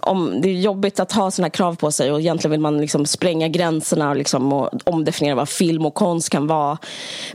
om 0.00 0.40
det 0.40 0.48
är 0.48 0.52
jobbigt 0.52 1.00
att 1.00 1.12
ha 1.12 1.30
såna 1.30 1.50
krav 1.50 1.74
på 1.74 1.92
sig 1.92 2.12
och 2.12 2.20
egentligen 2.20 2.50
vill 2.50 2.60
man 2.60 2.78
liksom 2.78 3.06
spränga 3.06 3.48
gränserna 3.48 4.14
liksom 4.14 4.52
och 4.52 4.70
omdefiniera 4.84 5.34
vad 5.34 5.48
film 5.48 5.86
och 5.86 5.94
konst 5.94 6.30
kan 6.30 6.46
vara. 6.46 6.78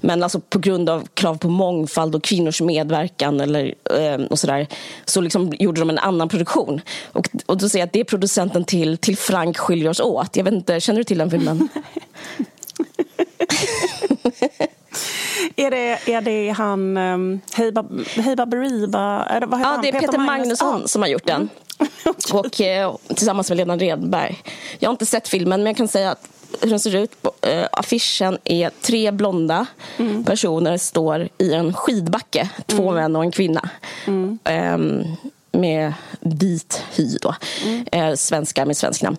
Men 0.02 0.24
alltså 0.24 0.40
på 0.40 0.60
grund 0.60 0.90
av 0.90 1.08
krav 1.14 1.38
på 1.38 1.50
mångfald 1.50 2.16
och 2.16 2.24
kvinnors 2.24 2.62
medverkan 2.62 3.40
eller, 3.40 3.74
eh, 4.00 4.22
och 4.30 4.40
sådär 4.40 4.68
så 5.06 5.22
liksom 5.22 5.54
gjorde 5.60 5.82
de 5.82 5.90
en 5.90 6.00
annan 6.00 6.30
produktion. 6.30 6.82
Och, 7.12 7.30
och 7.46 7.58
då 7.58 7.70
säger 7.70 7.82
jag 7.82 7.88
att 7.88 7.94
det 7.94 8.00
är 8.00 8.04
producenten 8.04 8.64
till, 8.64 8.98
till 8.98 9.18
Frank 9.18 9.58
skiljer 9.58 9.90
oss 9.90 10.00
åt. 10.00 10.36
Jag 10.36 10.44
vet 10.44 10.54
inte, 10.54 10.80
känner 10.80 10.98
du 10.98 11.04
till 11.04 11.18
den 11.18 11.32
filmen? 11.32 11.70
är, 15.56 15.72
det, 15.72 16.12
är 16.14 16.22
det 16.22 16.50
han 16.50 16.98
um, 16.98 17.42
Heiba, 17.54 17.86
Heiba 18.16 18.46
Beriba? 18.46 19.24
Är 19.24 19.40
det, 19.40 19.46
vad 19.46 19.60
heter 19.60 19.72
ja, 19.72 19.80
det 19.82 19.88
är 19.88 19.92
Peter, 19.92 20.08
Peter 20.08 20.20
Magnusson 20.20 20.72
Magnus. 20.72 20.92
som 20.92 21.02
har 21.02 21.10
gjort 21.10 21.26
den. 21.26 21.50
och, 22.34 22.62
eh, 22.62 22.96
tillsammans 23.08 23.50
med 23.50 23.58
Lena 23.58 23.78
Redberg. 23.78 24.44
Jag 24.80 24.90
har 24.90 24.94
inte 24.94 25.06
sett 25.06 25.28
filmen, 25.28 25.64
men 25.64 25.70
jag 25.70 25.78
kan 25.78 25.88
säga 25.88 26.12
att 26.12 26.30
hur 26.62 26.70
den 26.70 26.80
ser 26.80 26.96
ut. 26.96 27.22
På, 27.22 27.32
eh, 27.42 27.68
affischen 27.72 28.38
är 28.44 28.72
tre 28.82 29.12
blonda 29.12 29.66
mm. 29.98 30.24
personer 30.24 30.78
står 30.78 31.30
i 31.38 31.54
en 31.54 31.74
skidbacke. 31.74 32.50
Två 32.66 32.84
mm. 32.90 32.96
män 32.96 33.16
och 33.16 33.24
en 33.24 33.32
kvinna. 33.32 33.70
Mm. 34.08 34.40
Eh, 34.44 35.06
med 35.60 35.94
vit 36.20 36.84
hy 36.96 37.18
då. 37.22 37.36
Mm. 37.66 37.86
Eh, 37.92 38.16
svenskar 38.16 38.66
med 38.66 38.78
svensk 38.78 39.02
namn 39.02 39.18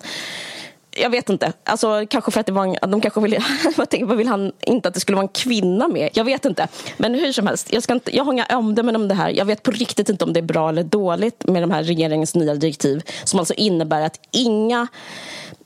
jag 0.95 1.09
vet 1.09 1.29
inte. 1.29 1.53
Alltså, 1.63 2.05
kanske 2.09 2.31
för 2.31 2.39
att 2.39 2.45
det 2.45 2.51
var 2.51 2.65
en, 2.65 2.91
de 2.91 3.01
kanske 3.01 3.21
ville, 3.21 3.35
jag 3.77 3.89
tänker, 3.89 4.05
vad 4.05 4.17
vill 4.17 4.27
han 4.27 4.51
inte 4.61 4.87
att 4.87 4.93
det 4.93 4.99
skulle 4.99 5.15
vara 5.15 5.23
en 5.25 5.33
kvinna 5.33 5.87
med? 5.87 6.09
Jag 6.13 6.23
vet 6.23 6.45
inte. 6.45 6.67
Men 6.97 7.15
hur 7.15 7.31
som 7.31 7.47
helst, 7.47 7.73
jag, 7.73 7.83
ska 7.83 7.93
inte, 7.93 8.15
jag 8.15 8.23
har 8.23 8.33
inga 8.33 8.45
omdömen 8.45 8.95
om 8.95 9.07
det 9.07 9.15
här. 9.15 9.29
Jag 9.29 9.45
vet 9.45 9.63
på 9.63 9.71
riktigt 9.71 10.09
inte 10.09 10.25
om 10.25 10.33
det 10.33 10.39
är 10.39 10.41
bra 10.41 10.69
eller 10.69 10.83
dåligt 10.83 11.47
med 11.47 11.63
de 11.63 11.71
här 11.71 11.83
regeringens 11.83 12.35
nya 12.35 12.55
direktiv 12.55 13.01
som 13.23 13.39
alltså 13.39 13.53
innebär 13.53 14.01
att 14.01 14.19
inga 14.31 14.87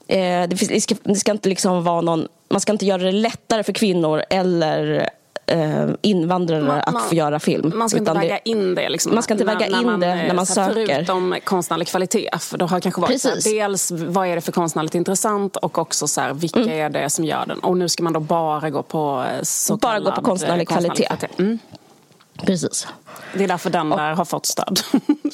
eh, 0.08 0.48
det, 0.50 0.82
ska, 0.82 0.96
det 1.04 1.16
ska 1.16 1.32
inte 1.32 1.50
liksom 1.50 1.84
vara 1.84 2.02
någon 2.02 2.28
man 2.50 2.62
ska 2.62 2.72
inte 2.72 2.86
göra 2.86 3.02
det 3.02 3.12
lättare 3.12 3.64
för 3.64 3.74
kvinnor 3.74 4.24
eller 4.30 5.10
eh, 5.50 5.90
invandrare 6.02 6.62
man, 6.62 6.82
att 6.86 7.10
få 7.10 7.16
göra 7.16 7.40
film. 7.40 7.72
Man 7.76 7.90
ska 7.90 8.00
inte 8.00 8.14
väga 8.14 8.40
det, 8.44 8.50
in 8.50 8.76
det. 8.76 8.90
Liksom, 8.90 9.14
man 9.14 9.24
ska 9.24 9.34
inte 9.34 9.46
väga 9.46 9.66
in 9.68 9.86
man, 9.86 10.00
det 10.00 10.16
när 10.16 10.34
man 10.34 10.46
söker. 10.46 10.96
Förutom 10.96 11.36
konstnärlig 11.44 11.88
kvalitet. 11.88 12.30
För 12.40 12.58
då 12.58 12.66
har 12.66 12.80
kanske 12.80 13.02
varit 13.02 13.24
här, 13.24 13.60
dels 13.60 13.92
vad 13.92 14.28
är 14.28 14.36
det 14.36 14.42
för 14.42 14.52
konstnärligt 14.52 14.96
intressant 14.96 15.56
och 15.56 15.78
också 15.78 16.08
så 16.08 16.22
här, 16.22 16.34
vilka 16.34 16.60
mm. 16.60 16.72
är 16.72 16.90
det 16.90 17.10
som 17.10 17.26
gör 17.26 17.46
den. 17.46 17.60
Och 17.60 17.78
nu 17.78 17.90
ska 17.90 18.04
man 18.04 18.14
då 18.14 18.20
bara 18.20 18.70
gå 18.70 18.84
på 18.84 19.26
eh, 19.34 19.44
så 19.44 19.78
Bara 19.78 20.00
gå 20.00 20.12
på 20.12 20.22
konstnärlig, 20.22 20.62
eh, 20.62 20.76
konstnärlig 20.76 21.08
kvalitet. 21.08 21.28
kvalitet. 21.28 21.44
Mm. 21.44 21.60
Precis. 22.46 22.88
Det 23.34 23.44
är 23.44 23.48
därför 23.48 23.70
den 23.70 23.90
där 23.90 24.14
har 24.14 24.26
fått 24.26 24.46
stöd. 24.46 24.80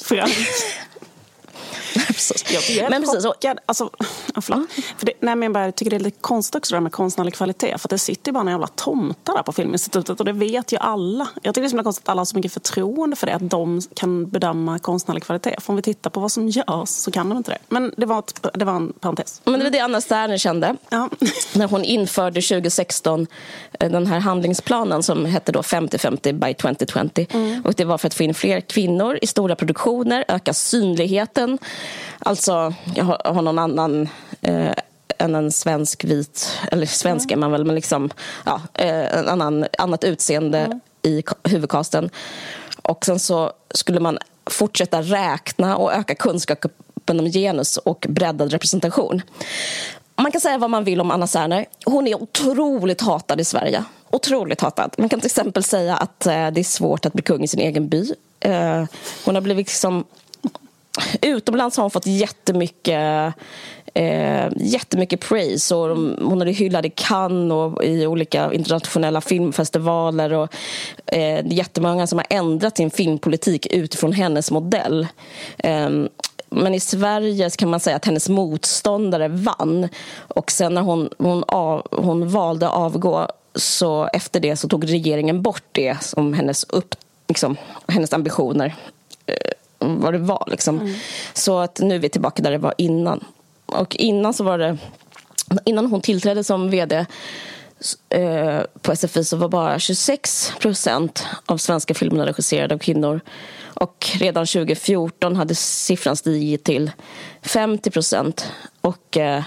Jag 2.78 2.90
men 2.90 3.02
precis, 3.02 3.24
chockad. 3.24 3.58
Alltså, 3.66 3.84
mm. 4.52 4.66
för 4.98 5.06
det, 5.06 5.12
nej, 5.20 5.36
men 5.36 5.54
jag 5.54 5.74
tycker 5.74 5.90
det 5.90 5.96
är 5.96 6.00
lite 6.00 6.20
konstigt 6.20 6.54
också 6.54 6.74
det 6.74 6.80
med 6.80 6.92
konstnärlig 6.92 7.34
kvalitet. 7.34 7.78
För 7.78 7.88
det 7.88 7.98
sitter 7.98 8.28
ju 8.28 8.32
bara 8.32 8.40
en 8.40 8.48
jävla 8.48 8.66
tomtar 8.66 9.34
där 9.34 9.42
på 9.42 9.52
Filminstitutet 9.52 10.20
och 10.20 10.26
det 10.26 10.32
vet 10.32 10.72
ju 10.72 10.78
alla. 10.78 11.28
Jag 11.42 11.54
tycker 11.54 11.62
det 11.62 11.74
är 11.74 11.78
så 11.78 11.82
konstigt 11.82 12.04
att 12.04 12.08
alla 12.08 12.20
har 12.20 12.26
så 12.26 12.36
mycket 12.36 12.52
förtroende 12.52 13.16
för 13.16 13.26
det. 13.26 13.34
Att 13.34 13.50
de 13.50 13.80
kan 13.94 14.28
bedöma 14.30 14.78
konstnärlig 14.78 15.22
kvalitet. 15.22 15.56
För 15.60 15.70
om 15.70 15.76
vi 15.76 15.82
tittar 15.82 16.10
på 16.10 16.20
vad 16.20 16.32
som 16.32 16.48
görs 16.48 16.88
så 16.88 17.10
kan 17.10 17.28
de 17.28 17.38
inte 17.38 17.50
det. 17.50 17.58
Men 17.68 17.94
det 17.96 18.06
var, 18.06 18.18
ett, 18.18 18.46
det 18.54 18.64
var 18.64 18.76
en 18.76 18.92
parentes. 18.92 19.40
Men 19.44 19.58
det 19.58 19.64
var 19.64 19.70
det 19.70 19.80
Anna 19.80 20.00
Sterner 20.00 20.38
kände. 20.38 20.76
Ja. 20.88 21.08
När 21.54 21.68
hon 21.68 21.84
införde 21.84 22.40
2016 22.40 23.26
eh, 23.80 23.90
den 23.90 24.06
här 24.06 24.18
handlingsplanen 24.18 25.02
som 25.02 25.24
hette 25.24 25.52
då 25.52 25.60
50-50 25.60 26.32
by 26.32 26.54
2020. 26.54 27.26
Mm. 27.30 27.62
Och 27.64 27.74
det 27.74 27.84
var 27.84 27.98
för 27.98 28.06
att 28.06 28.14
få 28.14 28.22
in 28.22 28.34
fler 28.34 28.60
kvinnor 28.60 29.18
i 29.22 29.26
stora 29.26 29.56
produktioner, 29.56 30.24
öka 30.28 30.54
synligheten 30.54 31.58
Alltså, 32.18 32.74
jag 32.94 33.04
har, 33.04 33.20
har 33.24 33.42
någon 33.42 33.58
annan 33.58 34.08
eh, 34.42 34.72
än 35.18 35.34
en 35.34 35.52
svensk 35.52 36.04
vit, 36.04 36.58
eller 36.72 36.86
svensk 36.86 37.30
är 37.30 37.36
man 37.36 37.52
väl, 37.52 37.64
men 37.64 37.74
liksom, 37.74 38.10
ja, 38.44 38.60
eh, 38.74 39.18
en 39.18 39.28
annan, 39.28 39.66
annat 39.78 40.04
utseende 40.04 40.58
mm. 40.58 40.80
i 41.02 41.22
huvudkasten. 41.44 42.10
Och 42.82 43.04
sen 43.04 43.18
så 43.18 43.52
skulle 43.70 44.00
man 44.00 44.18
fortsätta 44.50 45.02
räkna 45.02 45.76
och 45.76 45.92
öka 45.92 46.14
kunskapen 46.14 47.20
om 47.20 47.26
genus 47.26 47.76
och 47.76 48.06
breddad 48.08 48.52
representation. 48.52 49.22
Man 50.16 50.32
kan 50.32 50.40
säga 50.40 50.58
vad 50.58 50.70
man 50.70 50.84
vill 50.84 51.00
om 51.00 51.10
Anna 51.10 51.26
Serner. 51.26 51.66
Hon 51.84 52.06
är 52.06 52.22
otroligt 52.22 53.00
hatad 53.00 53.40
i 53.40 53.44
Sverige. 53.44 53.84
Otroligt 54.10 54.60
hatad. 54.60 54.94
Man 54.98 55.08
kan 55.08 55.20
till 55.20 55.26
exempel 55.26 55.64
säga 55.64 55.96
att 55.96 56.26
eh, 56.26 56.32
det 56.32 56.60
är 56.60 56.64
svårt 56.64 57.06
att 57.06 57.12
bli 57.12 57.22
kung 57.22 57.44
i 57.44 57.48
sin 57.48 57.60
egen 57.60 57.88
by. 57.88 58.12
Eh, 58.40 58.84
hon 59.24 59.34
har 59.34 59.42
blivit 59.42 59.66
liksom 59.66 60.04
utomlands 61.22 61.76
har 61.76 61.84
hon 61.84 61.90
fått 61.90 62.06
jättemycket 62.06 63.34
eh, 63.96 64.48
jättemycket 64.56 65.20
praise. 65.20 65.74
Och 65.74 65.96
hon 66.22 66.42
är 66.42 66.46
hyllad 66.46 66.86
i 66.86 66.90
Cannes 66.90 67.52
och 67.52 67.84
i 67.84 68.06
olika 68.06 68.52
internationella 68.52 69.20
filmfestivaler. 69.20 70.32
Och, 70.32 70.54
eh, 71.06 71.44
det 71.44 71.52
är 71.52 71.52
jättemånga 71.52 72.06
som 72.06 72.18
har 72.18 72.26
ändrat 72.30 72.76
sin 72.76 72.90
filmpolitik 72.90 73.66
utifrån 73.66 74.12
hennes 74.12 74.50
modell. 74.50 75.06
Eh, 75.58 75.90
men 76.50 76.74
i 76.74 76.80
Sverige 76.80 77.50
kan 77.50 77.70
man 77.70 77.80
säga 77.80 77.96
att 77.96 78.04
hennes 78.04 78.28
motståndare 78.28 79.28
vann. 79.28 79.88
Och 80.18 80.50
sen 80.50 80.74
när 80.74 80.82
hon, 80.82 81.08
hon, 81.18 81.44
av, 81.48 81.86
hon 81.90 82.28
valde 82.28 82.68
att 82.68 82.74
avgå 82.74 83.28
så 83.54 84.08
efter 84.12 84.40
det 84.40 84.56
så 84.56 84.68
tog 84.68 84.92
regeringen 84.92 85.42
bort 85.42 85.64
det 85.72 86.02
som 86.02 86.34
hennes, 86.34 86.64
upp, 86.64 86.94
liksom, 87.28 87.56
hennes 87.88 88.12
ambitioner 88.12 88.74
eh, 89.26 89.50
vad 89.78 90.14
det 90.14 90.18
var. 90.18 90.48
Liksom. 90.50 90.80
Mm. 90.80 90.94
Så 91.34 91.58
att 91.58 91.80
nu 91.80 91.94
är 91.94 91.98
vi 91.98 92.08
tillbaka 92.08 92.42
där 92.42 92.50
det 92.50 92.58
var 92.58 92.74
innan. 92.78 93.24
Och 93.66 93.96
innan 93.96 94.34
så 94.34 94.44
var 94.44 94.58
det... 94.58 94.78
Innan 95.64 95.86
hon 95.86 96.00
tillträdde 96.00 96.44
som 96.44 96.70
vd 96.70 97.06
eh, 98.08 98.60
på 98.82 98.96
SFI 98.96 99.24
så 99.24 99.36
var 99.36 99.48
bara 99.48 99.78
26 99.78 100.52
procent 100.60 101.26
av 101.46 101.58
svenska 101.58 101.94
filmerna 101.94 102.26
regisserade 102.26 102.74
av 102.74 102.78
kvinnor. 102.78 103.20
Och 103.64 104.06
redan 104.14 104.46
2014 104.46 105.36
hade 105.36 105.54
siffran 105.54 106.16
stigit 106.16 106.64
till 106.64 106.90
50 107.42 107.90
procent. 107.90 108.52
Och 108.80 109.16
eh, 109.16 109.42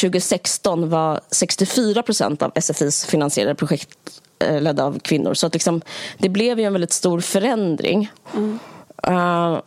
2016 0.00 0.90
var 0.90 1.20
64 1.30 2.02
procent 2.02 2.42
av 2.42 2.52
SFIs 2.54 3.04
finansierade 3.06 3.54
projekt 3.54 4.20
eh, 4.38 4.60
ledda 4.60 4.84
av 4.84 4.98
kvinnor. 4.98 5.34
Så 5.34 5.46
att 5.46 5.54
liksom, 5.54 5.80
det 6.18 6.28
blev 6.28 6.58
ju 6.58 6.64
en 6.64 6.72
väldigt 6.72 6.92
stor 6.92 7.20
förändring. 7.20 8.10
Mm. 8.34 8.58
Uh, 9.08 9.60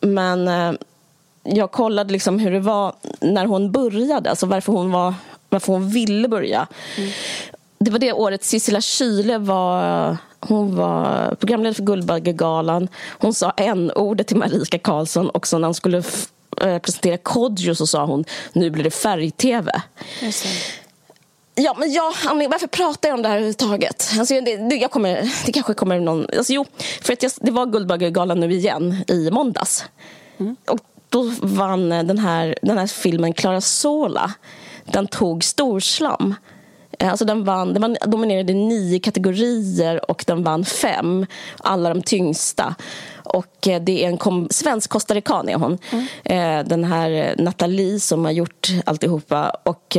men 0.00 0.48
uh, 0.48 0.74
jag 1.42 1.72
kollade 1.72 2.12
liksom 2.12 2.38
hur 2.38 2.52
det 2.52 2.60
var 2.60 2.92
när 3.20 3.46
hon 3.46 3.72
började, 3.72 4.30
alltså 4.30 4.46
varför 4.46 4.72
hon, 4.72 4.90
var, 4.90 5.14
varför 5.48 5.72
hon 5.72 5.88
ville 5.88 6.28
börja. 6.28 6.66
Mm. 6.96 7.10
Det 7.78 7.90
var 7.90 7.98
det 7.98 8.12
året 8.12 8.44
Sissela 8.44 8.80
Kyle 8.80 9.38
var, 9.38 10.16
hon 10.40 10.76
var 10.76 11.34
programledare 11.34 11.74
för 11.74 11.82
Guldbaggegalan. 11.82 12.88
Hon 13.18 13.34
sa 13.34 13.50
en 13.50 13.90
ordet 13.90 14.26
till 14.26 14.36
Marika 14.36 14.78
Karlsson 14.78 15.30
och 15.30 15.46
så 15.46 15.58
när 15.58 15.66
hon 15.66 15.74
skulle 15.74 15.98
uh, 15.98 16.78
presentera 16.78 17.16
Kodjo 17.16 17.74
så 17.74 17.86
sa 17.86 18.04
hon 18.04 18.24
nu 18.52 18.70
blir 18.70 18.84
det 18.84 18.90
färg-tv. 18.90 19.82
Ja, 21.60 21.74
men 21.78 21.92
jag, 21.92 22.12
varför 22.48 22.66
pratar 22.66 23.08
jag 23.08 23.16
om 23.16 23.22
det 23.22 23.28
här 23.28 23.36
överhuvudtaget? 23.36 24.10
Alltså, 24.18 24.34
det, 24.34 24.56
det, 24.56 24.76
jag 24.76 24.90
kommer, 24.90 25.32
det 25.46 25.52
kanske 25.52 25.74
kommer 25.74 26.00
någon... 26.00 26.26
Alltså, 26.36 26.52
jo, 26.52 26.64
för 27.02 27.12
att 27.12 27.22
jag, 27.22 27.32
det 27.40 27.50
var 27.50 27.66
Guldbaggegalan 27.66 28.40
nu 28.40 28.52
igen 28.52 29.04
i 29.08 29.30
måndags. 29.30 29.84
Mm. 30.38 30.56
Och 30.66 30.80
då 31.08 31.32
vann 31.42 31.88
den 31.88 32.18
här, 32.18 32.58
den 32.62 32.78
här 32.78 32.86
filmen 32.86 33.32
Clara 33.32 33.60
Sola. 33.60 34.32
Den 34.84 35.06
tog 35.06 35.44
storslam. 35.44 36.34
Alltså 36.98 37.24
den, 37.24 37.44
vann, 37.44 37.74
den 37.74 37.96
dominerade 38.06 38.54
nio 38.54 38.98
kategorier 39.00 40.10
och 40.10 40.24
den 40.26 40.44
vann 40.44 40.64
fem, 40.64 41.26
alla 41.58 41.94
de 41.94 42.02
tyngsta. 42.02 42.74
Och 43.24 43.68
eh, 43.68 43.82
det 43.82 44.04
är 44.04 44.08
en 44.08 44.18
kom, 44.18 44.48
svensk 44.50 44.90
costarican 44.90 45.48
är 45.48 45.56
hon. 45.56 45.78
Mm. 45.90 46.06
Eh, 46.24 46.68
den 46.68 46.84
här 46.84 47.34
Nathalie 47.38 48.00
som 48.00 48.24
har 48.24 48.32
gjort 48.32 48.68
alltihopa. 48.84 49.50
Och 49.62 49.96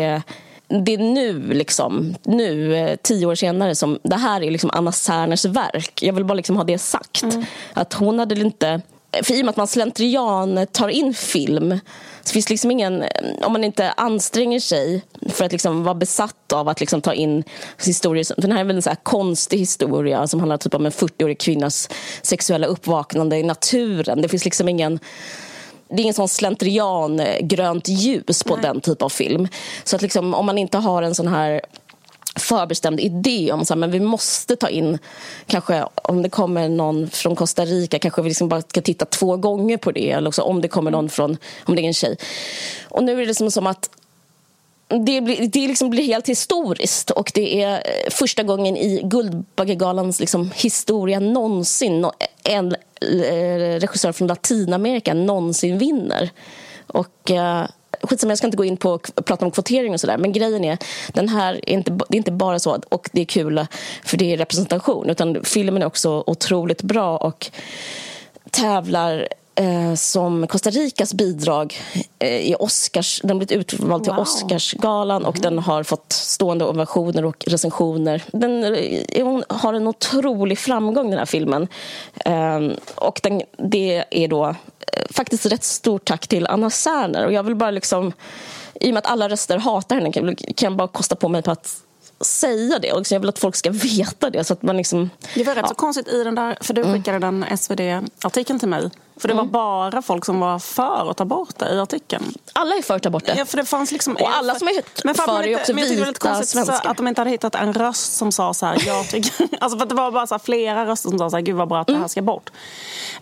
det 0.69 0.93
är 0.93 0.97
nu, 0.97 1.53
liksom, 1.53 2.15
nu, 2.23 2.75
eh, 2.75 2.95
tio 2.95 3.25
år 3.25 3.35
senare, 3.35 3.75
som 3.75 3.99
det 4.03 4.15
här 4.15 4.43
är 4.43 4.51
liksom 4.51 4.69
Anna 4.73 4.91
Serners 4.91 5.45
verk. 5.45 6.03
Jag 6.03 6.13
vill 6.13 6.25
bara 6.25 6.33
liksom 6.33 6.57
ha 6.57 6.63
det 6.63 6.77
sagt. 6.77 7.23
Mm. 7.23 7.45
Att 7.73 7.93
hon 7.93 8.19
hade 8.19 8.41
inte... 8.41 8.81
För 9.23 9.33
i 9.33 9.41
och 9.41 9.45
med 9.45 9.49
att 9.49 9.57
man 9.57 9.67
slentrian 9.67 10.67
tar 10.71 10.87
in 10.87 11.13
film 11.13 11.79
så 12.23 12.33
finns 12.33 12.49
liksom 12.49 12.71
ingen, 12.71 13.03
om 13.41 13.53
man 13.53 13.63
inte 13.63 13.91
anstränger 13.91 14.59
sig 14.59 15.01
för 15.29 15.45
att 15.45 15.51
liksom 15.51 15.83
vara 15.83 15.95
besatt 15.95 16.53
av 16.53 16.69
att 16.69 16.79
liksom 16.79 17.01
ta 17.01 17.13
in 17.13 17.43
historier. 17.85 18.41
Den 18.41 18.51
här 18.51 18.59
är 18.59 18.63
väl 18.63 18.75
en 18.75 18.81
så 18.81 18.95
konstig 19.03 19.57
historia 19.57 20.27
som 20.27 20.39
handlar 20.39 20.57
typ 20.57 20.73
om 20.73 20.85
en 20.85 20.91
40-årig 20.91 21.39
kvinnas 21.39 21.89
sexuella 22.21 22.67
uppvaknande 22.67 23.37
i 23.37 23.43
naturen. 23.43 24.21
Det 24.21 24.29
finns 24.29 24.45
liksom 24.45 24.69
ingen 24.69 24.99
det 25.89 25.95
är 25.95 26.01
ingen 26.01 26.13
sån 26.13 26.29
slentrian 26.29 27.19
eh, 27.19 27.39
grönt 27.41 27.87
ljus 27.87 28.43
på 28.43 28.55
Nej. 28.55 28.63
den 28.63 28.81
typ 28.81 29.01
av 29.01 29.09
film. 29.09 29.47
Så 29.83 29.95
att 29.95 30.01
liksom, 30.01 30.33
om 30.33 30.45
man 30.45 30.57
inte 30.57 30.77
har 30.77 31.03
en 31.03 31.15
sån 31.15 31.27
här 31.27 31.61
förbestämd 32.35 32.99
idé 32.99 33.51
om 33.51 33.61
att 33.61 33.89
vi 33.89 33.99
måste 33.99 34.55
ta 34.55 34.69
in, 34.69 34.97
kanske 35.47 35.85
om 35.95 36.21
det 36.21 36.29
kommer 36.29 36.69
någon 36.69 37.09
från 37.09 37.35
Costa 37.35 37.65
Rica 37.65 37.99
kanske 37.99 38.21
vi 38.21 38.29
liksom 38.29 38.49
bara 38.49 38.61
ska 38.61 38.81
titta 38.81 39.05
två 39.05 39.37
gånger 39.37 39.77
på 39.77 39.91
det, 39.91 40.11
eller 40.11 40.27
också 40.27 40.41
om 40.41 40.61
det 40.61 40.67
kommer 40.67 40.91
någon 40.91 41.09
från, 41.09 41.37
om 41.65 41.75
det 41.75 41.81
är 41.81 41.87
en 41.87 41.93
tjej. 41.93 42.17
Och 42.89 43.03
nu 43.03 43.11
är 43.11 43.17
det 43.17 43.25
liksom 43.25 43.51
som 43.51 43.67
att 43.67 43.89
det, 44.89 45.21
blir, 45.21 45.47
det 45.47 45.67
liksom 45.67 45.89
blir 45.89 46.03
helt 46.03 46.29
historiskt 46.29 47.11
och 47.11 47.31
det 47.33 47.61
är 47.63 47.73
eh, 47.73 48.11
första 48.11 48.43
gången 48.43 48.77
i 48.77 49.01
Guldbaggegalans 49.03 50.19
liksom 50.19 50.51
historia 50.55 51.19
någonsin 51.19 52.05
en 52.43 52.75
eh, 53.01 53.79
regissör 53.79 54.11
från 54.11 54.27
Latinamerika 54.27 55.13
någonsin 55.13 55.77
vinner. 55.77 56.29
Och 56.87 57.31
uh, 57.31 57.65
skitsamma, 58.01 58.31
jag 58.31 58.37
ska 58.37 58.47
inte 58.47 58.57
gå 58.57 58.65
in 58.65 58.77
på 58.77 58.93
att 58.93 59.25
prata 59.25 59.45
om 59.45 59.51
kvotering 59.51 59.93
och 59.93 59.99
sådär 59.99 60.17
men 60.17 60.31
grejen 60.31 60.63
är, 60.63 60.77
den 61.13 61.29
här 61.29 61.53
är 61.53 61.69
inte, 61.69 61.91
det 61.91 62.15
är 62.15 62.17
inte 62.17 62.31
bara 62.31 62.59
så 62.59 62.81
och 62.89 63.09
det 63.13 63.21
är 63.21 63.25
kul 63.25 63.65
för 64.03 64.17
det 64.17 64.33
är 64.33 64.37
representation 64.37 65.09
utan 65.09 65.43
filmen 65.43 65.81
är 65.81 65.85
också 65.85 66.23
otroligt 66.27 66.81
bra 66.81 67.17
och 67.17 67.51
tävlar 68.51 69.27
eh, 69.59 69.95
som 69.95 70.47
Costa 70.47 70.69
Ricas 70.69 71.13
bidrag 71.13 71.81
eh, 72.19 72.37
i 72.37 72.55
Oscars. 72.59 73.21
Den 73.23 73.37
blivit 73.37 73.51
utvald 73.51 74.03
till 74.03 74.13
wow. 74.13 74.21
Oscarsgalan 74.21 75.25
och 75.25 75.37
mm. 75.37 75.41
den 75.41 75.59
har 75.63 75.83
fått 75.83 76.11
stående 76.11 76.65
ovationer 76.65 77.25
och 77.25 77.45
recensioner. 77.47 78.23
Den 78.31 78.63
eh, 78.63 79.25
hon 79.25 79.43
har 79.49 79.73
en 79.73 79.87
otrolig 79.87 80.59
framgång, 80.59 81.09
den 81.09 81.19
här 81.19 81.25
filmen. 81.25 81.67
Eh, 82.25 82.59
och 82.95 83.19
den, 83.23 83.41
det 83.57 84.03
är 84.11 84.27
då 84.27 84.45
eh, 84.45 84.55
faktiskt 85.09 85.45
rätt 85.45 85.63
stort 85.63 86.05
tack 86.05 86.27
till 86.27 86.47
Anna 86.47 86.69
Särner. 86.69 87.25
Och 87.25 87.33
jag 87.33 87.43
vill 87.43 87.55
bara 87.55 87.71
liksom, 87.71 88.13
I 88.73 88.89
och 88.89 88.93
med 88.93 88.97
att 88.97 89.11
alla 89.11 89.29
röster 89.29 89.57
hatar 89.57 89.95
henne 89.95 90.11
kan 90.11 90.35
jag 90.59 90.75
bara 90.75 90.87
kosta 90.87 91.15
på 91.15 91.29
mig 91.29 91.41
på 91.41 91.51
att 91.51 91.77
säga 92.21 92.79
det. 92.79 92.93
Och 92.93 93.11
jag 93.11 93.19
vill 93.19 93.29
att 93.29 93.39
folk 93.39 93.55
ska 93.55 93.69
veta 93.97 94.29
det. 94.29 94.43
Så 94.43 94.53
att 94.53 94.61
man 94.61 94.77
liksom, 94.77 95.09
det 95.35 95.43
var 95.43 95.55
rätt 95.55 95.63
ja. 95.63 95.69
så 95.69 95.75
konstigt 95.75 96.07
i 96.07 96.23
den 96.23 96.35
där, 96.35 96.57
för 96.61 96.73
du 96.73 96.81
mm. 96.81 96.93
skickade 96.93 97.17
mm. 97.17 97.39
den 97.39 97.57
SvD-artikeln 97.57 98.59
till 98.59 98.69
mig. 98.69 98.89
För 99.19 99.27
det 99.27 99.33
var 99.33 99.41
mm. 99.41 99.51
bara 99.51 100.01
folk 100.01 100.25
som 100.25 100.39
var 100.39 100.59
för 100.59 101.11
att 101.11 101.17
ta 101.17 101.25
bort 101.25 101.59
det 101.59 101.73
i 101.73 101.79
artikeln. 101.79 102.33
Alla 102.53 102.75
är 102.75 102.81
för 102.81 102.95
att 102.95 103.03
ta 103.03 103.09
bort 103.09 103.25
det. 103.25 103.35
Ja, 103.37 103.45
för 103.45 103.57
det 103.57 103.65
fanns 103.65 103.91
liksom, 103.91 104.15
och 104.15 104.29
alla 104.35 104.55
som 104.55 104.67
är 104.67 104.73
men 105.03 105.15
för, 105.15 105.23
för 105.23 105.47
är 105.47 105.55
också 105.55 105.73
men 105.73 105.83
vita 105.83 106.05
lite 106.05 106.19
konstigt. 106.19 106.69
Att 106.69 106.97
de 106.97 107.07
inte 107.07 107.21
hade 107.21 107.31
hittat 107.31 107.55
en 107.55 107.73
röst 107.73 108.13
som 108.13 108.31
sa 108.31 108.53
så 108.53 108.65
här, 108.65 108.83
jag 108.87 109.07
tycker... 109.09 109.47
alltså 109.59 109.79
för 109.79 109.85
det 109.85 109.95
var 109.95 110.11
bara 110.11 110.27
så 110.27 110.33
här, 110.33 110.39
flera 110.39 110.85
röster 110.85 111.09
som 111.09 111.19
sa 111.19 111.29
så 111.29 111.35
här, 111.35 111.43
gud 111.43 111.55
vad 111.55 111.67
bra 111.67 111.79
att 111.79 111.87
det 111.87 111.93
här 111.93 111.97
mm. 111.97 112.09
ska 112.09 112.21
bort. 112.21 112.49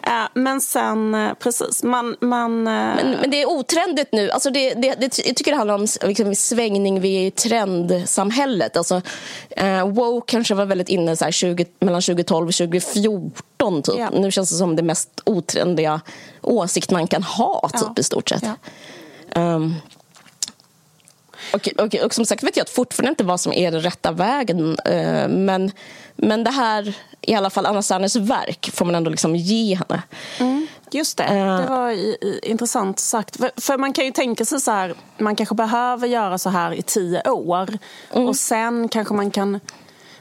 Uh, 0.08 0.14
men 0.34 0.62
sen, 0.62 1.16
uh, 1.16 1.34
precis, 1.34 1.84
man... 1.84 2.16
man 2.22 2.52
uh... 2.52 2.74
men, 2.74 3.12
men, 3.22 3.32
det 3.32 3.42
är 3.42 3.50
otrendigt 3.50 4.12
nu. 4.12 4.32
Alltså 4.32 4.50
det, 4.50 4.74
det, 4.74 4.96
det, 5.00 5.18
jag 5.26 5.36
tycker 5.36 5.52
det 5.52 5.58
handlar 5.58 5.76
om 5.76 5.88
liksom, 6.02 6.36
svängning 6.36 7.02
vid 7.02 7.36
trendsamhället. 7.36 8.78
Alltså, 8.78 8.96
uh, 9.62 9.88
wow 9.88 10.24
kanske 10.28 10.54
var 10.54 10.66
väldigt 10.66 10.90
inne 10.90 11.16
så 11.16 11.26
här, 11.26 11.32
20, 11.32 11.66
mellan 11.80 12.02
2012 12.02 12.48
och 12.48 12.54
2014. 12.54 13.32
Typ. 13.58 13.96
Yeah. 13.96 14.14
Nu 14.14 14.32
känns 14.32 14.50
det 14.50 14.56
som 14.56 14.76
det 14.76 14.84
mest 14.84 15.10
otrendiga 15.24 16.02
åsikt 16.42 16.92
man 16.92 17.08
kan 17.08 17.24
ha, 17.24 17.70
typ, 17.74 17.82
ja. 17.82 17.94
i 17.98 18.04
stort 18.04 18.30
sett. 18.30 18.44
Ja. 18.44 19.56
Um, 19.56 19.76
och, 21.54 21.70
och, 21.78 21.96
och, 21.96 22.14
som 22.14 22.26
sagt 22.26 22.44
vet 22.44 22.58
jag 22.58 22.70
fortfarande 22.70 23.10
inte 23.10 23.24
vad 23.24 23.40
som 23.40 23.54
är 23.54 23.72
den 23.72 23.82
rätta 23.82 24.12
vägen. 24.12 24.70
Uh, 24.70 25.28
men, 25.28 25.72
men 26.16 26.44
det 26.44 26.52
här, 26.52 26.94
i 27.22 27.34
alla 27.34 27.50
fall 27.50 27.66
Anna 27.66 27.82
Serners 27.82 28.16
verk, 28.16 28.70
får 28.74 28.86
man 28.86 28.96
ändå 28.96 29.10
liksom 29.10 29.36
ge 29.36 29.76
henne. 29.76 30.02
Mm, 30.40 30.68
just 30.92 31.18
det, 31.18 31.24
uh, 31.24 31.58
det 31.58 31.68
var 31.70 31.92
i, 31.92 32.18
i, 32.22 32.40
intressant 32.44 33.00
sagt. 33.00 33.38
För, 33.38 33.52
för, 33.58 33.78
man 33.78 33.94
kan 33.94 34.06
ju 34.06 34.12
tänka 34.12 34.46
sig 34.46 34.62
så 34.62 34.72
här, 34.72 34.96
man 35.18 35.36
kanske 35.36 35.56
behöver 35.56 36.08
göra 36.08 36.38
så 36.38 36.50
här 36.50 36.74
i 36.74 36.82
tio 36.82 37.30
år. 37.30 37.78
Mm. 38.12 38.28
Och 38.28 38.36
sen 38.36 38.90
kanske 38.90 39.14
man 39.14 39.32
kan 39.32 39.60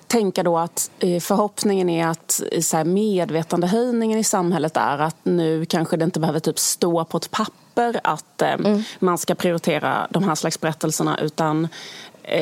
tänka 0.06 0.42
då 0.42 0.58
att 0.58 0.90
eh, 0.98 1.20
förhoppningen 1.20 1.88
är 1.88 2.06
att 2.06 2.42
eh, 2.52 2.60
så 2.60 2.76
här, 2.76 2.84
medvetandehöjningen 2.84 4.18
i 4.18 4.24
samhället 4.24 4.76
är 4.76 4.98
att 4.98 5.16
nu 5.22 5.64
kanske 5.64 5.96
det 5.96 6.04
inte 6.04 6.20
behöver 6.20 6.40
typ 6.40 6.58
stå 6.58 7.04
på 7.04 7.16
ett 7.16 7.30
papper 7.30 8.00
att 8.04 8.42
eh, 8.42 8.52
mm. 8.52 8.82
man 8.98 9.18
ska 9.18 9.34
prioritera 9.34 10.06
de 10.10 10.24
här 10.24 10.34
slags 10.34 10.60
berättelserna 10.60 11.18
utan 11.22 11.68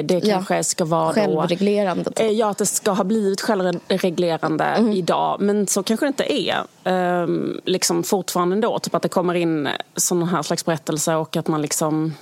det 0.05 0.21
kanske 0.21 0.57
ja, 0.57 0.63
ska 0.63 0.85
vara 0.85 1.13
självreglerande. 1.13 2.11
Då, 2.17 2.25
ja, 2.25 2.51
att 2.51 2.59
det 2.59 2.67
ska 2.67 2.91
ha 2.91 3.05
blivit 3.05 3.41
självreglerande 3.41 4.65
mm. 4.65 4.93
idag. 4.93 5.41
Men 5.41 5.67
så 5.67 5.83
kanske 5.83 6.07
det 6.07 6.09
inte 6.09 6.33
är. 6.33 6.57
Ehm, 6.85 7.61
liksom 7.65 8.03
fortfarande 8.03 8.55
ändå. 8.57 8.79
Typ 8.79 8.95
att 8.95 9.03
det 9.03 9.09
kommer 9.09 9.35
in 9.35 9.69
sådana 9.97 10.27
här 10.27 10.43
slags 10.43 10.65
berättelser 10.65 11.17
och 11.17 11.37
att 11.37 11.49
man 11.49 11.63
liksom 11.63 12.15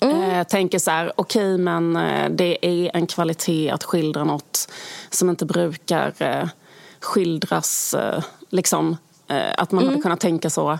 Mm. 0.00 0.30
Eh, 0.30 0.44
tänker 0.44 0.78
så 0.78 0.90
här, 0.90 1.12
okej 1.16 1.54
okay, 1.54 1.64
men 1.64 1.96
eh, 1.96 2.30
det 2.30 2.66
är 2.66 2.90
en 2.94 3.06
kvalitet 3.06 3.70
att 3.70 3.84
skildra 3.84 4.24
något 4.24 4.72
som 5.10 5.30
inte 5.30 5.44
brukar 5.44 6.14
eh, 6.18 6.48
skildras. 7.00 7.94
Eh, 7.94 8.22
liksom, 8.48 8.96
eh, 9.28 9.52
att 9.56 9.72
man 9.72 9.82
mm. 9.82 9.92
hade 9.92 10.02
kunnat 10.02 10.20
tänka 10.20 10.50
så 10.50 10.78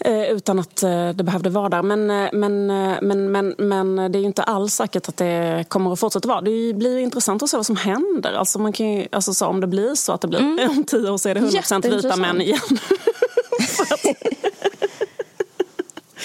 eh, 0.00 0.22
utan 0.22 0.58
att 0.58 0.76
det 1.14 1.24
behövde 1.24 1.50
vara 1.50 1.68
där. 1.68 1.82
Men, 1.82 2.06
men, 2.32 2.66
men, 3.02 3.32
men, 3.32 3.54
men 3.58 4.12
det 4.12 4.18
är 4.18 4.22
inte 4.22 4.42
alls 4.42 4.74
säkert 4.74 5.08
att 5.08 5.16
det 5.16 5.64
kommer 5.68 5.92
att 5.92 6.00
fortsätta 6.00 6.28
vara. 6.28 6.40
Det 6.40 6.74
blir 6.74 6.98
intressant 6.98 7.42
att 7.42 7.48
se 7.48 7.56
vad 7.56 7.66
som 7.66 7.76
händer. 7.76 8.32
Alltså 8.32 8.58
man 8.58 8.72
kan 8.72 8.92
ju, 8.92 9.06
alltså 9.12 9.34
så, 9.34 9.46
om 9.46 9.60
det 9.60 9.66
blir 9.66 9.94
så 9.94 10.12
att 10.12 10.20
det 10.20 10.28
blir 10.28 10.40
mm. 10.40 10.70
om 10.70 10.84
tio 10.84 11.10
år 11.10 11.18
så 11.18 11.28
är 11.28 11.34
det 11.34 11.40
100% 11.40 11.90
vita 11.96 12.16
män 12.16 12.40
igen. 12.40 12.60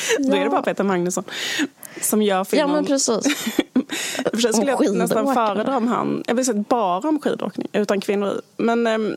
Då 0.19 0.35
är 0.35 0.43
det 0.43 0.49
bara 0.49 0.61
Peter 0.61 0.83
Magnusson 0.83 1.23
som 2.01 2.21
gör 2.21 2.43
filmen. 2.43 2.69
Ja, 2.69 2.75
men 2.75 2.85
precis. 2.85 3.23
För 4.31 4.37
sig 4.37 4.53
skulle 4.53 4.71
jag 4.71 4.95
nästan 4.95 5.33
föredra 5.33 5.77
om 5.77 5.87
han, 5.87 6.23
jag 6.27 6.35
vill 6.35 6.45
säga 6.45 6.63
bara 6.69 7.09
om 7.09 7.19
skidåkning, 7.19 7.67
utan 7.73 8.01
kvinnor 8.01 8.41
Men 8.57 8.87
ähm, 8.87 9.15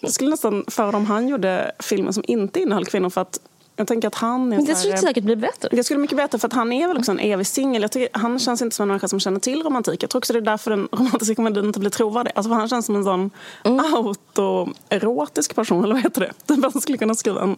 jag 0.00 0.10
skulle 0.10 0.30
nästan 0.30 0.64
föredra 0.68 0.96
om 0.96 1.06
han 1.06 1.28
gjorde 1.28 1.72
filmen 1.78 2.12
som 2.12 2.24
inte 2.26 2.60
innehöll 2.60 2.86
kvinnor 2.86 3.10
för 3.10 3.20
att 3.20 3.40
jag 3.76 3.86
tänker 3.86 4.08
att 4.08 4.14
han 4.14 4.52
är 4.52 4.56
Men 4.56 4.64
det 4.64 4.74
skulle 4.74 4.96
säkert 4.96 5.24
bli 5.24 5.36
bättre. 5.36 5.68
Det 5.72 5.84
skulle 5.84 6.00
mycket 6.00 6.16
bättre 6.16 6.38
för 6.38 6.48
att 6.48 6.52
han 6.52 6.72
är 6.72 6.88
väl 6.88 6.98
också 6.98 7.10
en 7.10 7.18
evig 7.18 7.46
singel. 7.46 7.88
Han 8.12 8.38
känns 8.38 8.62
inte 8.62 8.76
som 8.76 8.82
en 8.82 8.88
människa 8.88 9.08
som 9.08 9.20
känner 9.20 9.40
till 9.40 9.62
romantik. 9.62 10.02
Jag 10.02 10.10
tror 10.10 10.18
också 10.18 10.32
det 10.32 10.38
är 10.38 10.40
därför 10.40 10.70
den 10.70 10.88
romantiska 10.92 11.34
komedin 11.34 11.64
inte 11.64 11.80
blir 11.80 11.90
trovärdig. 11.90 12.32
Alltså 12.34 12.52
han 12.52 12.68
känns 12.68 12.86
som 12.86 12.96
en 12.96 13.04
sån 13.04 13.30
mm. 13.64 13.94
autoerotisk 13.94 15.54
person, 15.54 15.84
eller 15.84 15.94
vad 15.94 16.02
heter 16.02 16.20
det? 16.20 16.32
Den 16.54 16.80
skulle 16.80 16.98
kunna 16.98 17.14
skriva 17.14 17.42
en... 17.42 17.56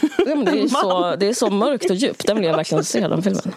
Ja, 0.00 0.34
men 0.34 0.44
det, 0.44 0.60
är 0.60 0.68
så, 0.68 1.16
det 1.20 1.28
är 1.28 1.34
så 1.34 1.50
mörkt 1.50 1.90
och 1.90 1.96
djupt. 1.96 2.26
Den 2.26 2.36
vill 2.36 2.46
jag 2.46 2.56
verkligen 2.56 2.84
se, 2.84 3.08
den 3.08 3.22
filmen. 3.22 3.52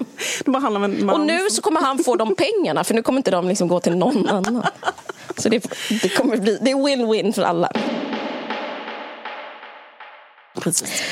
Det 0.45 0.51
bara 0.51 0.59
handlar 0.59 0.79
om 0.79 0.83
en 0.83 1.05
man. 1.05 1.21
Och 1.21 1.27
nu 1.27 1.49
så 1.49 1.61
kommer 1.61 1.81
han 1.81 2.03
få 2.03 2.15
de 2.15 2.35
pengarna, 2.35 2.83
för 2.83 2.93
nu 2.93 3.01
kommer 3.01 3.19
inte 3.19 3.31
de 3.31 3.47
liksom 3.47 3.67
gå 3.67 3.79
till 3.79 3.97
någon 3.97 4.29
annan. 4.29 4.63
Så 5.37 5.49
det, 5.49 5.67
det 6.01 6.09
kommer 6.09 6.37
bli, 6.37 6.57
det 6.61 6.71
är 6.71 6.75
win-win 6.75 7.31
för 7.31 7.43
alla. 7.43 7.71
Precis. 10.61 11.03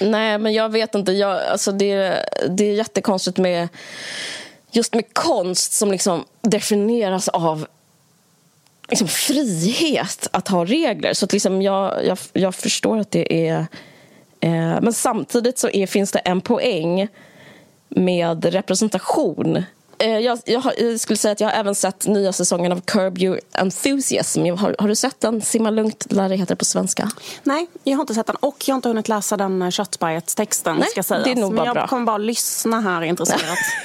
Nej, 0.00 0.38
men 0.38 0.52
jag 0.52 0.68
vet 0.68 0.94
inte. 0.94 1.12
Jag, 1.12 1.46
alltså 1.46 1.72
det, 1.72 2.24
det 2.48 2.64
är 2.64 2.74
jättekonstigt 2.74 3.38
med 3.38 3.68
just 4.70 4.94
med 4.94 5.14
konst 5.14 5.72
som 5.72 5.90
liksom 5.90 6.24
definieras 6.42 7.28
av 7.28 7.66
liksom 8.88 9.08
frihet 9.08 10.28
att 10.32 10.48
ha 10.48 10.64
regler. 10.64 11.14
Så 11.14 11.24
att 11.24 11.32
liksom 11.32 11.62
jag, 11.62 12.06
jag, 12.06 12.18
jag 12.32 12.54
förstår 12.54 12.98
att 12.98 13.10
det 13.10 13.48
är... 13.48 13.66
Eh, 14.40 14.80
men 14.80 14.92
samtidigt 14.92 15.58
så 15.58 15.68
är, 15.70 15.86
finns 15.86 16.12
det 16.12 16.18
en 16.18 16.40
poäng 16.40 17.08
med 17.88 18.44
representation 18.44 19.64
jag, 20.06 20.40
jag, 20.44 20.62
jag, 20.78 21.00
skulle 21.00 21.16
säga 21.16 21.32
att 21.32 21.40
jag 21.40 21.48
har 21.48 21.54
även 21.54 21.74
sett 21.74 22.06
nya 22.06 22.32
säsongen 22.32 22.72
av 22.72 22.80
Curb 22.80 23.18
Your 23.18 23.40
Enthusiasm. 23.52 24.44
Har, 24.44 24.76
har, 24.78 24.88
du 24.88 24.94
sett 24.94 25.20
den? 25.20 25.42
Simma 25.42 25.70
lugnt 25.70 26.12
lär 26.12 26.28
det 26.28 26.36
heter 26.36 26.54
på 26.54 26.64
svenska. 26.64 27.10
Nej, 27.42 27.66
jag 27.84 27.96
har 27.96 28.00
inte 28.00 28.14
sett 28.14 28.26
den. 28.26 28.36
Och 28.36 28.56
jag 28.66 28.72
har 28.72 28.76
inte 28.76 28.88
hunnit 28.88 29.08
läsa 29.08 29.36
den 29.36 29.62
eh, 29.62 29.70
köttberget-texten. 29.70 30.76
Nej, 30.76 30.88
ska 30.88 31.02
sägas. 31.02 31.24
det 31.24 31.30
är 31.30 31.36
nog 31.36 31.52
Men 31.52 31.64
jag 31.64 31.74
bra. 31.74 31.86
kommer 31.86 32.06
bara 32.06 32.18
lyssna 32.18 32.80
här 32.80 33.02
intresserat. 33.02 33.58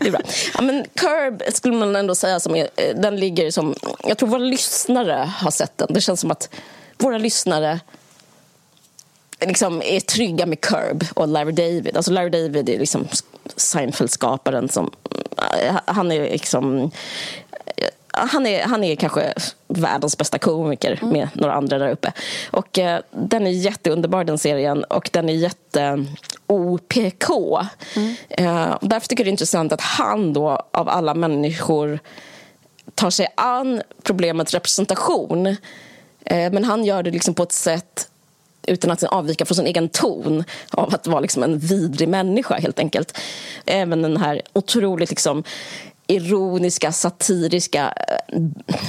det 0.00 0.06
är 0.06 0.10
bra. 0.10 0.20
Ja, 0.54 0.62
men 0.62 0.84
Curb 0.94 1.42
skulle 1.52 1.74
man 1.74 1.96
ändå 1.96 2.14
säga 2.14 2.40
som 2.40 2.56
är, 2.56 2.68
eh, 2.76 2.96
den 2.96 3.16
ligger 3.16 3.50
som... 3.50 3.74
Jag 4.04 4.18
tror 4.18 4.28
våra 4.28 4.42
lyssnare 4.42 5.30
har 5.36 5.50
sett 5.50 5.78
den. 5.78 5.88
Det 5.90 6.00
känns 6.00 6.20
som 6.20 6.30
att 6.30 6.48
våra 6.98 7.18
lyssnare 7.18 7.80
liksom 9.40 9.82
är 9.82 10.00
trygga 10.00 10.46
med 10.46 10.60
Curb 10.60 11.04
och 11.14 11.28
Larry 11.28 11.52
David. 11.52 11.96
Alltså 11.96 12.12
Larry 12.12 12.30
David 12.30 12.68
är 12.68 12.78
liksom 12.78 13.08
Seinfeld-skaparen 13.56 14.68
som... 14.68 14.90
Eh, 15.62 15.76
han 15.84 16.12
är 16.12 16.20
liksom... 16.20 16.90
Han 18.12 18.46
är, 18.46 18.62
han 18.62 18.84
är 18.84 18.96
kanske 18.96 19.34
världens 19.68 20.18
bästa 20.18 20.38
komiker 20.38 20.98
mm. 21.02 21.12
med 21.12 21.28
några 21.32 21.54
andra 21.54 21.78
där 21.78 21.90
uppe. 21.90 22.12
Och 22.50 22.78
eh, 22.78 23.00
Den 23.10 23.46
är 23.46 23.50
jätteunderbar, 23.50 24.24
den 24.24 24.38
serien. 24.38 24.84
Och 24.84 25.10
den 25.12 25.28
är 25.28 25.34
jätte 25.34 26.06
OPK. 26.46 27.30
Mm. 27.96 28.14
Eh, 28.28 28.78
därför 28.80 29.08
tycker 29.08 29.22
jag 29.22 29.26
det 29.26 29.30
är 29.30 29.32
intressant 29.32 29.72
att 29.72 29.80
han 29.80 30.32
då, 30.32 30.62
av 30.70 30.88
alla 30.88 31.14
människor 31.14 31.98
tar 32.94 33.10
sig 33.10 33.28
an 33.36 33.82
problemet 34.02 34.54
representation 34.54 35.56
Eh, 36.24 36.52
men 36.52 36.64
han 36.64 36.84
gör 36.84 37.02
det 37.02 37.10
liksom 37.10 37.34
på 37.34 37.42
ett 37.42 37.52
sätt 37.52 38.09
utan 38.66 38.90
att 38.90 39.02
avvika 39.02 39.44
från 39.44 39.56
sin 39.56 39.66
egen 39.66 39.88
ton 39.88 40.44
av 40.70 40.94
att 40.94 41.06
vara 41.06 41.20
liksom 41.20 41.42
en 41.42 41.58
vidrig 41.58 42.08
människa, 42.08 42.54
helt 42.54 42.78
enkelt. 42.78 43.18
Även 43.66 44.02
den 44.02 44.16
här 44.16 44.42
otroligt 44.52 45.10
liksom 45.10 45.44
ironiska, 46.06 46.92
satiriska, 46.92 47.94
eh, 48.08 48.36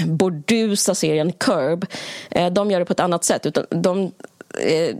bordusa 0.07 0.95
serien 0.95 1.31
Curb. 1.31 1.85
Eh, 2.31 2.53
de 2.53 2.71
gör 2.71 2.79
det 2.79 2.85
på 2.85 2.93
ett 2.93 2.99
annat 2.99 3.23
sätt. 3.23 3.45
Utan 3.45 3.65
de, 3.69 4.11
eh, 4.59 4.95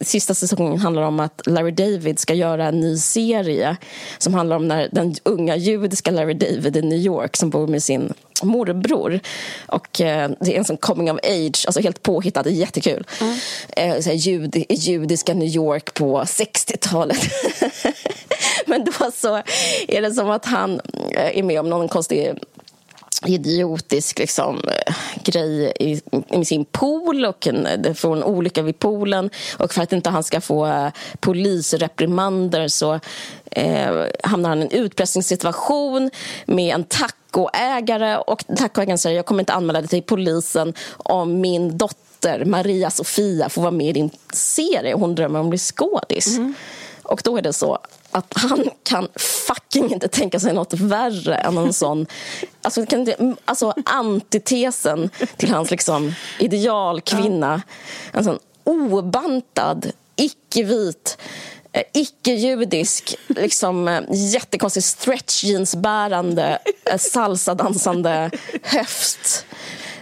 sista 0.00 0.34
säsongen 0.34 0.78
handlar 0.78 1.02
om 1.02 1.20
att 1.20 1.42
Larry 1.46 1.70
David 1.70 2.18
ska 2.18 2.34
göra 2.34 2.66
en 2.66 2.80
ny 2.80 2.96
serie 2.96 3.76
som 4.18 4.34
handlar 4.34 4.56
om 4.56 4.68
när 4.68 4.88
den 4.92 5.14
unga 5.22 5.56
judiska 5.56 6.10
Larry 6.10 6.34
David 6.34 6.76
i 6.76 6.82
New 6.82 6.98
York 6.98 7.36
som 7.36 7.50
bor 7.50 7.66
med 7.66 7.82
sin 7.82 8.12
morbror. 8.42 9.20
Och 9.66 10.00
eh, 10.00 10.30
Det 10.40 10.54
är 10.54 10.58
en 10.58 10.64
sån 10.64 10.76
coming 10.76 11.10
of 11.10 11.18
age, 11.22 11.64
alltså 11.66 11.80
helt 11.80 12.02
påhittad, 12.02 12.48
jättekul. 12.48 13.06
Mm. 13.20 13.38
Eh, 13.76 14.00
så 14.00 14.10
jud, 14.10 14.64
judiska 14.68 15.34
New 15.34 15.48
York 15.48 15.94
på 15.94 16.22
60-talet. 16.22 17.18
Men 18.66 18.84
då 18.84 19.10
så 19.14 19.42
är 19.88 20.02
det 20.02 20.12
som 20.12 20.30
att 20.30 20.44
han 20.44 20.80
eh, 21.14 21.38
är 21.38 21.42
med 21.42 21.60
om 21.60 21.70
någon 21.70 21.88
konstig 21.88 22.34
idiotisk 23.26 24.18
liksom, 24.18 24.60
eh, 24.68 24.94
grej 25.24 25.72
i, 25.80 26.00
i 26.30 26.44
sin 26.44 26.64
pool 26.64 27.24
och 27.24 27.46
en, 27.46 27.68
det 27.78 27.94
får 27.94 28.16
en 28.16 28.24
olycka 28.24 28.62
vid 28.62 28.78
poolen. 28.78 29.30
Och 29.56 29.72
för 29.72 29.82
att 29.82 29.92
inte 29.92 30.10
han 30.10 30.24
ska 30.24 30.40
få 30.40 30.66
uh, 30.66 30.88
polisreprimander 31.20 32.68
så 32.68 33.00
eh, 33.50 34.04
hamnar 34.22 34.48
han 34.48 34.58
i 34.58 34.62
en 34.62 34.70
utpressningssituation 34.70 36.10
med 36.46 36.74
en 36.74 36.84
tacoägare. 36.84 38.16
Och 38.16 38.44
tacoägaren 38.56 38.98
säger 38.98 39.16
jag 39.16 39.26
kommer 39.26 39.40
inte 39.40 39.52
anmäla 39.52 39.80
dig 39.80 39.88
till 39.88 40.02
polisen 40.02 40.74
om 40.96 41.40
min 41.40 41.78
dotter 41.78 42.44
Maria 42.44 42.90
Sofia 42.90 43.48
får 43.48 43.62
vara 43.62 43.72
med 43.72 43.86
i 43.86 43.92
din 43.92 44.10
serie. 44.32 44.94
Hon 44.94 45.14
drömmer 45.14 45.40
om 45.40 45.46
att 45.46 45.50
bli 45.50 45.58
skådis. 45.58 46.36
Mm. 46.36 46.54
Och 47.02 47.20
då 47.24 47.36
är 47.36 47.42
det 47.42 47.52
så 47.52 47.78
att 48.10 48.32
han 48.36 48.70
kan 48.82 49.08
fucking 49.16 49.92
inte 49.92 50.08
tänka 50.08 50.40
sig 50.40 50.52
något 50.52 50.72
värre 50.72 51.34
än 51.34 51.58
en 51.58 51.72
sån... 51.72 52.06
Alltså, 52.62 52.86
kan 52.86 53.00
inte, 53.00 53.34
alltså 53.44 53.74
antitesen 53.84 55.10
till 55.36 55.50
hans 55.50 55.70
liksom, 55.70 56.14
idealkvinna. 56.38 57.62
En 58.12 58.24
sån 58.24 58.38
obantad, 58.64 59.92
icke-vit 60.16 61.18
eh, 61.72 61.82
icke-judisk, 61.92 63.16
liksom, 63.28 63.88
eh, 63.88 64.02
jättekonstig 64.10 64.84
stretch 64.84 65.44
jeans-bärande, 65.44 66.58
eh, 66.84 66.98
salsa-dansande 66.98 68.30
höft. 68.62 69.44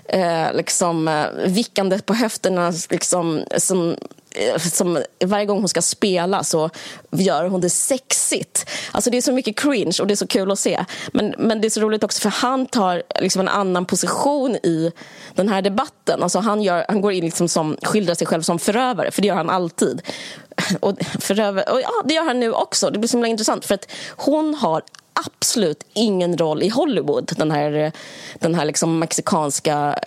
Eh, 0.05 0.55
liksom, 0.55 1.27
vickande 1.47 1.99
på 1.99 2.15
höfterna 2.15 2.73
liksom, 2.91 3.45
som 3.57 3.97
Eh, 4.39 4.59
som 4.59 5.03
varje 5.25 5.47
gång 5.47 5.59
hon 5.59 5.69
ska 5.69 5.83
spela 5.83 6.45
så 6.45 6.71
gör 7.11 7.45
hon 7.45 7.61
det 7.61 7.71
sexigt. 7.71 8.71
Alltså 8.93 9.11
det 9.11 9.17
är 9.17 9.23
så 9.23 9.33
mycket 9.33 9.59
cringe 9.59 9.97
och 10.01 10.07
det 10.07 10.15
är 10.15 10.17
så 10.17 10.27
kul 10.27 10.51
att 10.51 10.59
se. 10.59 10.85
Men, 11.13 11.35
men 11.39 11.61
det 11.61 11.69
är 11.69 11.71
så 11.71 11.81
roligt 11.81 12.05
också 12.05 12.21
för 12.21 12.31
han 12.31 12.67
tar 12.67 13.03
liksom 13.21 13.41
en 13.41 13.49
annan 13.49 13.87
position 13.87 14.57
i 14.57 14.93
den 15.35 15.49
här 15.49 15.63
debatten. 15.63 16.23
Alltså 16.23 16.39
han, 16.39 16.63
gör, 16.63 16.85
han 16.89 17.01
går 17.01 17.13
in 17.13 17.25
liksom 17.25 17.49
som, 17.49 17.77
skildrar 17.83 18.15
sig 18.15 18.27
själv 18.27 18.43
som 18.43 18.59
förövare, 18.59 19.11
för 19.11 19.23
det 19.23 19.29
gör 19.29 19.37
han 19.37 19.51
alltid. 19.51 20.03
Och, 20.81 20.97
förövare, 21.21 21.65
och 21.73 21.81
ja, 21.81 22.03
det 22.05 22.15
gör 22.15 22.25
han 22.25 22.41
nu 22.41 22.53
också. 22.53 22.91
Det 22.91 22.99
blir 22.99 23.09
så 23.09 23.17
himla 23.17 23.29
intressant 23.29 23.65
för 23.65 23.75
att 23.75 23.91
hon 24.17 24.55
har 24.55 24.83
absolut 25.27 25.85
ingen 25.93 26.39
roll 26.39 26.63
i 26.63 26.69
Hollywood, 26.69 27.33
den 27.37 27.51
här, 27.51 27.93
den 28.39 28.55
här 28.55 28.65
liksom 28.65 28.99
mexikanska 28.99 29.99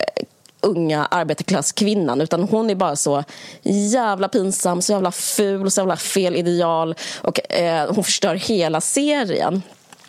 unga 0.62 1.06
arbetarklasskvinnan 1.10 2.20
utan 2.20 2.42
hon 2.42 2.70
är 2.70 2.74
bara 2.74 2.96
så 2.96 3.24
jävla 3.62 4.28
pinsam, 4.28 4.82
så 4.82 4.92
jävla 4.92 5.12
ful, 5.12 5.70
så 5.70 5.80
jävla 5.80 5.96
fel 5.96 6.36
ideal 6.36 6.94
och 7.20 7.52
eh, 7.52 7.94
hon 7.94 8.04
förstör 8.04 8.34
hela 8.34 8.80
serien. 8.80 9.62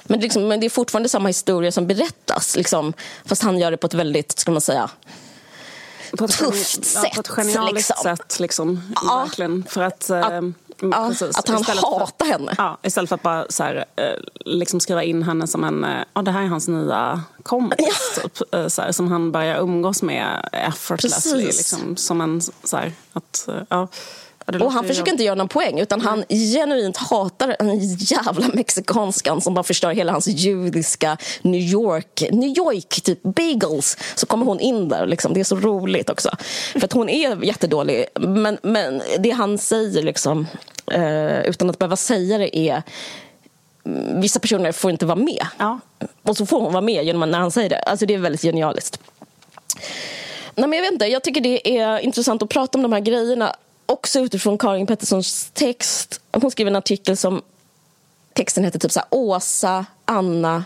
Men, 0.03 0.19
liksom, 0.19 0.47
men 0.47 0.59
det 0.59 0.65
är 0.65 0.69
fortfarande 0.69 1.09
samma 1.09 1.29
historia 1.29 1.71
som 1.71 1.87
berättas 1.87 2.55
liksom, 2.55 2.93
fast 3.25 3.43
han 3.43 3.57
gör 3.57 3.71
det 3.71 3.77
på 3.77 3.87
ett 3.87 3.93
väldigt, 3.93 4.39
ska 4.39 4.51
man 4.51 4.61
säga 4.61 4.89
på 6.17 6.25
ett 6.25 6.37
tufft 6.37 6.85
sätt. 6.85 7.03
Ja, 7.03 7.09
på 7.15 7.21
ett 7.21 7.27
genialiskt 7.27 7.89
liksom. 7.89 8.17
sätt. 8.17 8.39
Liksom, 8.39 8.93
ja. 8.95 9.23
Verkligen. 9.23 9.63
För 9.69 9.81
att, 9.81 10.09
att, 10.09 10.43
eh, 10.81 10.89
ja, 10.91 11.13
att 11.35 11.49
han 11.49 11.63
hatar 11.63 12.25
henne. 12.25 12.55
Ja, 12.57 12.77
istället 12.83 13.09
för 13.09 13.15
att 13.15 13.23
bara 13.23 13.45
så 13.49 13.63
här, 13.63 13.85
eh, 13.95 14.03
liksom 14.45 14.79
skriva 14.79 15.03
in 15.03 15.23
henne 15.23 15.47
som 15.47 15.63
en... 15.63 15.83
Eh, 15.83 16.03
ja, 16.13 16.21
det 16.21 16.31
här 16.31 16.43
är 16.43 16.47
hans 16.47 16.67
nya 16.67 17.21
kompis, 17.43 17.77
ja. 18.15 18.21
typ, 18.23 18.71
så 18.71 18.81
här, 18.81 18.91
som 18.91 19.11
han 19.11 19.31
börjar 19.31 19.59
umgås 19.59 20.01
med 20.01 20.49
effortlessly. 20.51 21.45
Liksom, 21.45 21.95
som 21.95 22.21
en, 22.21 22.41
så 22.41 22.77
här, 22.77 22.91
att, 23.13 23.49
ja. 23.69 23.87
Och 24.45 24.71
han 24.71 24.87
försöker 24.87 25.11
inte 25.11 25.23
göra 25.23 25.35
någon 25.35 25.47
poäng 25.47 25.79
utan 25.79 26.01
mm. 26.01 26.09
han 26.09 26.23
genuint 26.29 26.97
hatar 26.97 27.55
den 27.59 27.79
jävla 27.97 28.47
mexikanskan 28.53 29.41
som 29.41 29.53
bara 29.53 29.63
förstör 29.63 29.91
hela 29.91 30.11
hans 30.11 30.27
judiska 30.27 31.17
New 31.41 31.61
York, 31.61 32.23
New 32.31 32.57
York 32.57 33.01
typ 33.03 33.23
bagels. 33.23 33.97
Så 34.15 34.25
kommer 34.25 34.45
hon 34.45 34.59
in 34.59 34.89
där 34.89 35.05
liksom. 35.05 35.33
Det 35.33 35.39
är 35.39 35.43
så 35.43 35.55
roligt 35.55 36.09
också. 36.09 36.29
För 36.73 36.85
att 36.85 36.93
hon 36.93 37.09
är 37.09 37.43
jättedålig. 37.43 38.05
Men, 38.19 38.57
men 38.63 39.01
det 39.19 39.29
han 39.29 39.57
säger 39.57 40.03
liksom, 40.03 40.47
eh, 40.91 41.39
utan 41.39 41.69
att 41.69 41.79
behöva 41.79 41.95
säga 41.95 42.37
det 42.37 42.57
är 42.57 42.83
mm, 43.85 44.21
vissa 44.21 44.39
personer 44.39 44.71
får 44.71 44.91
inte 44.91 45.05
vara 45.05 45.15
med. 45.15 45.45
Ja. 45.57 45.79
Och 46.23 46.37
så 46.37 46.45
får 46.45 46.61
hon 46.61 46.73
vara 46.73 46.81
med 46.81 47.05
genom 47.05 47.31
när 47.31 47.39
han 47.39 47.51
säger 47.51 47.69
det. 47.69 47.79
Alltså 47.79 48.05
det 48.05 48.13
är 48.13 48.17
väldigt 48.17 48.41
genialiskt. 48.41 48.99
Nej, 50.55 50.67
men 50.67 50.73
jag, 50.73 50.83
vet 50.83 50.93
inte, 50.93 51.05
jag 51.05 51.23
tycker 51.23 51.41
det 51.41 51.77
är 51.79 51.99
intressant 51.99 52.43
att 52.43 52.49
prata 52.49 52.77
om 52.77 52.81
de 52.81 52.93
här 52.93 52.99
grejerna 52.99 53.55
också 53.85 54.19
utifrån 54.19 54.57
Karin 54.57 54.87
Petterssons 54.87 55.51
text. 55.53 56.21
Hon 56.31 56.51
skrev 56.51 56.67
en 56.67 56.75
artikel 56.75 57.17
som 57.17 57.41
texten 58.33 58.63
heter 58.63 58.79
typ 58.79 58.91
så 58.91 58.99
här, 58.99 59.07
Åsa, 59.11 59.85
Anna 60.05 60.65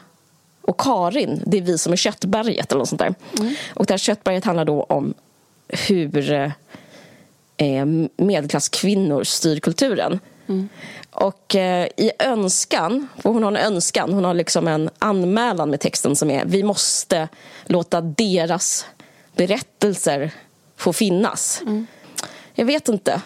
och 0.61 0.79
Karin. 0.79 1.43
Det 1.45 1.57
är 1.57 1.61
vi 1.61 1.77
som 1.77 1.93
är 1.93 1.97
köttberget 1.97 2.71
eller 2.71 2.79
något 2.79 2.89
sånt 2.89 2.99
där. 2.99 3.15
Mm. 3.39 3.55
Och 3.73 3.85
det 3.85 3.93
här 3.93 3.97
köttberget 3.97 4.45
handlar 4.45 4.65
då 4.65 4.83
om 4.83 5.13
hur 5.67 6.31
eh, 7.57 7.85
medelklasskvinnor 8.17 9.23
styr 9.23 9.59
kulturen. 9.59 10.19
Mm. 10.47 10.69
Och 11.11 11.55
eh, 11.55 11.87
i 11.97 12.11
önskan, 12.19 13.07
för 13.17 13.29
hon 13.29 13.43
har 13.43 13.51
en 13.51 13.73
önskan, 13.73 14.13
hon 14.13 14.23
har 14.23 14.33
liksom 14.33 14.67
en 14.67 14.89
anmälan 14.99 15.69
med 15.69 15.79
texten 15.79 16.15
som 16.15 16.31
är 16.31 16.45
vi 16.45 16.63
måste 16.63 17.27
låta 17.65 18.01
deras 18.01 18.85
berättelser 19.35 20.31
få 20.75 20.93
finnas. 20.93 21.61
Mm 21.65 21.87
jag 22.57 22.65
vet 22.65 22.89
inte. 22.89 23.21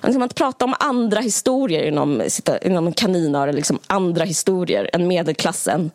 Alltså 0.00 0.18
man 0.18 0.28
pratar 0.28 0.66
om 0.66 0.74
andra 0.78 1.20
historier 1.20 1.82
inom, 1.82 2.22
inom 2.62 2.92
kaninöre, 2.92 3.52
liksom 3.52 3.78
andra 3.86 4.24
historier 4.24 4.90
än 4.92 5.06
medelklassen. 5.08 5.90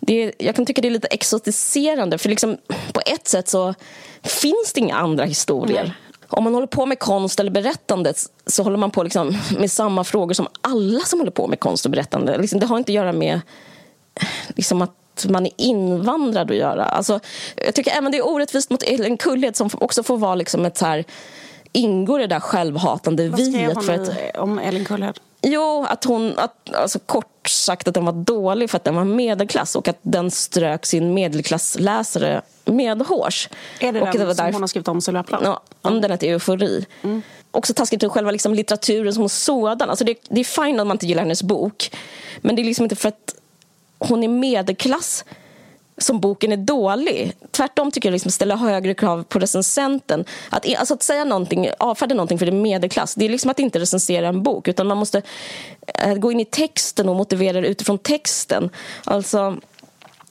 Det, 0.00 0.32
jag 0.38 0.56
kan 0.56 0.66
tycka 0.66 0.82
det 0.82 0.88
är 0.88 0.92
lite 0.92 1.08
exotiserande, 1.08 2.18
för 2.18 2.28
liksom, 2.28 2.56
på 2.92 3.00
ett 3.06 3.28
sätt 3.28 3.48
så 3.48 3.74
finns 4.22 4.72
det 4.74 4.80
inga 4.80 4.96
andra 4.96 5.24
historier. 5.24 5.80
Mm. 5.80 5.92
Om 6.28 6.44
man 6.44 6.54
håller 6.54 6.66
på 6.66 6.86
med 6.86 6.98
konst 6.98 7.40
eller 7.40 7.50
berättande 7.50 8.14
så 8.46 8.62
håller 8.62 8.76
man 8.76 8.90
på 8.90 9.02
liksom 9.02 9.38
med 9.58 9.70
samma 9.70 10.04
frågor 10.04 10.34
som 10.34 10.48
alla 10.60 11.00
som 11.00 11.18
håller 11.18 11.32
på 11.32 11.46
med 11.46 11.60
konst 11.60 11.84
och 11.84 11.90
berättande. 11.90 12.38
Liksom, 12.38 12.60
det 12.60 12.66
har 12.66 12.78
inte 12.78 12.92
att 12.92 12.94
göra 12.94 13.12
med 13.12 13.40
liksom 14.48 14.82
att 14.82 15.26
man 15.28 15.46
är 15.46 15.52
invandrad 15.56 16.50
att 16.50 16.56
göra. 16.56 16.84
Alltså, 16.84 17.20
jag 17.56 17.74
tycker 17.74 17.90
även 17.90 18.12
det 18.12 18.18
är 18.18 18.26
orättvist 18.26 18.70
mot 18.70 18.82
Ellen 18.82 19.16
Kullhed 19.16 19.56
som 19.56 19.70
också 19.74 20.02
får 20.02 20.18
vara 20.18 20.34
liksom 20.34 20.64
ett 20.64 20.76
så 20.76 20.86
här 20.86 21.04
ingår 21.72 22.18
det 22.18 22.26
där 22.26 22.40
självhatande 22.40 23.28
Vad 23.28 23.46
skrev 23.46 23.74
hon 23.74 23.82
för 23.82 23.92
att, 23.92 24.36
om 24.36 24.58
Elin 24.58 24.84
Kullhed? 24.84 25.18
Jo, 25.42 25.86
att 25.88 26.04
hon, 26.04 26.38
att, 26.38 26.74
alltså 26.74 26.98
kort 26.98 27.48
sagt 27.48 27.88
att 27.88 27.94
den 27.94 28.04
var 28.04 28.12
dålig 28.12 28.70
för 28.70 28.76
att 28.76 28.84
den 28.84 28.94
var 28.94 29.04
medelklass 29.04 29.76
och 29.76 29.88
att 29.88 29.98
den 30.02 30.30
strök 30.30 30.86
sin 30.86 31.14
medelklassläsare 31.14 32.42
medhårs. 32.64 33.48
Är 33.80 33.92
det 33.92 34.00
och 34.00 34.06
den 34.06 34.26
det 34.26 34.34
som 34.34 34.44
där, 34.44 34.52
hon 34.52 34.62
har 34.62 34.68
skrivit 34.68 34.88
om 34.88 35.00
Sylvia 35.00 35.22
Plath? 35.22 35.44
Ja, 35.44 35.62
om 35.82 36.00
den 36.00 36.10
heter 36.10 36.26
Eufori. 36.26 36.86
Mm. 37.02 37.22
Också 37.50 37.74
taskigt 37.74 38.00
till 38.00 38.08
själva 38.08 38.30
liksom 38.30 38.54
litteraturen 38.54 39.14
som 39.14 39.28
sådan. 39.28 39.90
Alltså 39.90 40.04
det, 40.04 40.14
det 40.28 40.40
är 40.40 40.44
fint 40.44 40.80
om 40.80 40.88
man 40.88 40.94
inte 40.94 41.06
gillar 41.06 41.22
hennes 41.22 41.42
bok. 41.42 41.90
Men 42.40 42.56
det 42.56 42.62
är 42.62 42.64
liksom 42.64 42.84
inte 42.84 42.96
för 42.96 43.08
att 43.08 43.34
hon 43.98 44.22
är 44.22 44.28
medelklass 44.28 45.24
som 46.02 46.20
boken 46.20 46.52
är 46.52 46.56
dålig. 46.56 47.32
Tvärtom 47.50 47.90
tycker 47.90 48.08
jag 48.08 48.12
liksom 48.12 48.30
ställa 48.30 48.56
högre 48.56 48.94
krav 48.94 49.22
på 49.22 49.38
recensenten. 49.38 50.24
Att, 50.50 50.76
alltså 50.78 50.94
att 50.94 51.02
säga 51.02 51.24
någonting, 51.24 51.68
avfärda 51.78 52.14
någonting 52.14 52.38
för 52.38 52.46
det 52.46 52.52
är 52.52 52.60
medelklass, 52.60 53.14
det 53.14 53.24
är 53.24 53.28
liksom 53.28 53.50
att 53.50 53.58
inte 53.58 53.78
recensera 53.78 54.28
en 54.28 54.42
bok 54.42 54.68
utan 54.68 54.86
man 54.86 54.98
måste 54.98 55.22
eh, 55.98 56.14
gå 56.14 56.32
in 56.32 56.40
i 56.40 56.44
texten 56.44 57.08
och 57.08 57.16
motivera 57.16 57.60
det 57.60 57.68
utifrån 57.68 57.98
texten. 57.98 58.70
Alltså, 59.04 59.56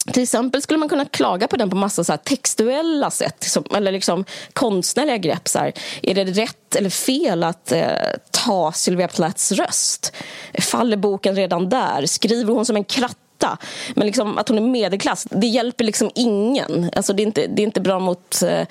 till 0.05 0.23
exempel 0.23 0.61
skulle 0.61 0.79
man 0.79 0.89
kunna 0.89 1.05
klaga 1.05 1.47
på 1.47 1.57
den 1.57 1.69
på 1.69 1.75
massa 1.75 2.03
så 2.03 2.17
textuella 2.17 3.11
sätt 3.11 3.43
som, 3.43 3.63
eller 3.75 3.91
liksom 3.91 4.25
konstnärliga 4.53 5.17
grepp. 5.17 5.47
Så 5.47 5.59
här. 5.59 5.73
Är 6.01 6.15
det 6.15 6.23
rätt 6.23 6.75
eller 6.75 6.89
fel 6.89 7.43
att 7.43 7.71
eh, 7.71 7.87
ta 8.31 8.71
Sylvia 8.71 9.07
Plaths 9.07 9.51
röst? 9.51 10.13
Faller 10.59 10.97
boken 10.97 11.35
redan 11.35 11.69
där? 11.69 12.05
Skriver 12.05 12.53
hon 12.53 12.65
som 12.65 12.75
en 12.75 12.83
kratt 12.83 13.17
hitta. 13.41 13.57
Men 13.95 14.07
liksom, 14.07 14.37
att 14.37 14.49
hon 14.49 14.57
är 14.57 14.61
medelklass, 14.61 15.27
det 15.31 15.47
hjälper 15.47 15.83
liksom 15.83 16.11
ingen. 16.15 16.89
Alltså, 16.95 17.13
det, 17.13 17.23
är 17.23 17.25
inte, 17.25 17.47
det 17.47 17.61
är 17.61 17.63
inte 17.63 17.81
bra 17.81 17.99
mot 17.99 18.41
eh, 18.41 18.67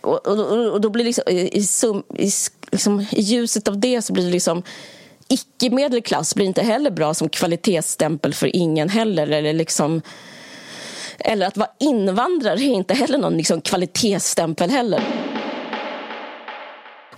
och, 0.00 0.26
och, 0.26 0.72
och 0.72 0.80
då 0.80 0.90
blir 0.90 1.04
liksom 1.04 1.24
i, 1.28 1.62
sum, 1.62 2.02
i, 2.14 2.30
liksom, 2.72 3.06
i 3.10 3.20
ljuset 3.20 3.68
av 3.68 3.78
det 3.78 4.02
så 4.02 4.12
blir 4.12 4.24
det 4.24 4.30
liksom 4.30 4.62
icke-medelklass 5.28 6.34
blir 6.34 6.46
inte 6.46 6.62
heller 6.62 6.90
bra 6.90 7.14
som 7.14 7.28
kvalitetsstämpel 7.28 8.34
för 8.34 8.56
ingen 8.56 8.88
heller. 8.88 9.30
Eller, 9.30 9.52
liksom, 9.52 10.02
eller 11.18 11.46
att 11.46 11.56
vara 11.56 11.70
invandrare 11.80 12.60
är 12.60 12.74
inte 12.74 12.94
heller 12.94 13.18
någon 13.18 13.36
liksom, 13.36 13.60
kvalitetsstämpel 13.60 14.70
heller. 14.70 15.02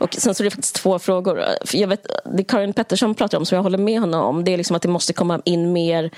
Och 0.01 0.15
sen 0.15 0.35
så 0.35 0.43
är 0.43 0.45
det 0.45 0.51
faktiskt 0.51 0.75
två 0.75 0.99
frågor. 0.99 1.45
Jag 1.73 1.89
vet, 1.89 2.07
det 2.25 2.45
Karin 2.45 2.73
Pettersson 2.73 3.15
pratar 3.15 3.39
om, 3.39 3.47
som 3.47 3.57
jag 3.57 3.63
håller 3.63 3.79
med 3.79 4.01
honom 4.01 4.25
om, 4.25 4.45
det 4.45 4.53
är 4.53 4.57
liksom 4.57 4.77
att 4.77 4.83
det 4.83 4.89
måste 4.89 5.13
komma 5.13 5.41
in 5.45 5.73
mer 5.73 6.11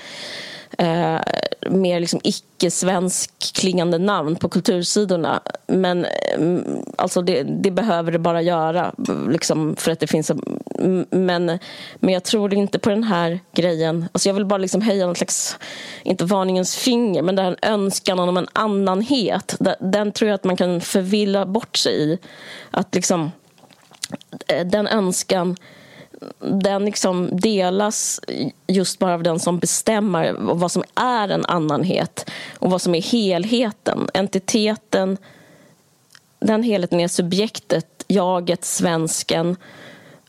eh, 0.77 1.21
mer 1.69 1.99
liksom 1.99 2.19
icke-svensk 2.23 3.53
klingande 3.53 3.97
namn 3.97 4.35
på 4.35 4.49
kultursidorna. 4.49 5.41
Men 5.67 6.05
mm, 6.35 6.83
alltså 6.95 7.21
det, 7.21 7.43
det, 7.43 7.71
behöver 7.71 8.11
det 8.11 8.19
bara 8.19 8.41
göra, 8.41 8.93
liksom, 9.29 9.75
för 9.75 9.91
att 9.91 9.99
det 9.99 10.07
finns... 10.07 10.31
Men, 11.09 11.59
men 11.95 12.13
jag 12.13 12.23
tror 12.23 12.53
inte 12.53 12.79
på 12.79 12.89
den 12.89 13.03
här 13.03 13.39
grejen. 13.53 14.05
Alltså 14.11 14.29
jag 14.29 14.33
vill 14.33 14.45
bara 14.45 14.57
liksom 14.57 14.81
höja 14.81 15.05
någon 15.05 15.15
slags, 15.15 15.57
inte 16.03 16.25
varningens 16.25 16.75
finger, 16.75 17.21
men 17.21 17.35
den 17.35 17.55
önskan 17.61 18.19
om 18.19 18.37
en 18.37 18.47
annanhet. 18.53 19.55
Den, 19.79 20.11
tror 20.11 20.29
jag 20.29 20.35
att 20.35 20.43
man 20.43 20.57
kan 20.57 20.81
förvilla 20.81 21.45
bort 21.45 21.77
sig 21.77 22.03
i. 22.03 22.17
Att 22.71 22.95
liksom, 22.95 23.31
Eh, 24.47 24.65
den 24.65 24.87
önskan 24.87 25.55
den 26.39 26.85
liksom 26.85 27.29
delas 27.31 28.19
just 28.67 28.99
bara 28.99 29.13
av 29.13 29.23
den 29.23 29.39
som 29.39 29.59
bestämmer 29.59 30.35
vad 30.39 30.71
som 30.71 30.83
är 30.95 31.29
en 31.29 31.45
annanhet 31.45 32.29
och 32.59 32.71
vad 32.71 32.81
som 32.81 32.95
är 32.95 33.01
helheten. 33.01 34.09
Entiteten, 34.13 35.17
den 36.39 36.63
helheten 36.63 36.99
är 36.99 37.07
subjektet, 37.07 38.05
jaget, 38.07 38.65
svensken 38.65 39.55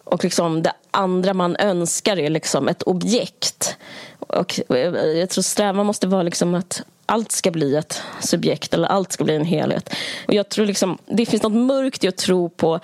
och 0.04 0.24
liksom 0.24 0.62
det 0.62 0.72
andra 0.90 1.34
man 1.34 1.56
önskar 1.56 2.18
är 2.18 2.30
liksom 2.30 2.68
ett 2.68 2.82
objekt. 2.82 3.76
Och 4.18 4.60
eh, 4.70 4.78
jag 4.94 5.30
tror 5.30 5.42
strävan 5.42 5.86
måste 5.86 6.06
vara 6.06 6.22
liksom 6.22 6.54
att 6.54 6.82
allt 7.06 7.32
ska 7.32 7.50
bli 7.50 7.76
ett 7.76 8.02
subjekt 8.20 8.74
eller 8.74 8.88
allt 8.88 9.12
ska 9.12 9.24
bli 9.24 9.36
en 9.36 9.44
helhet. 9.44 9.94
Och 10.28 10.34
jag 10.34 10.48
tror 10.48 10.66
liksom, 10.66 10.98
det 11.06 11.26
finns 11.26 11.42
något 11.42 11.52
mörkt 11.52 12.04
i 12.04 12.08
att 12.08 12.16
tro 12.16 12.48
på 12.48 12.80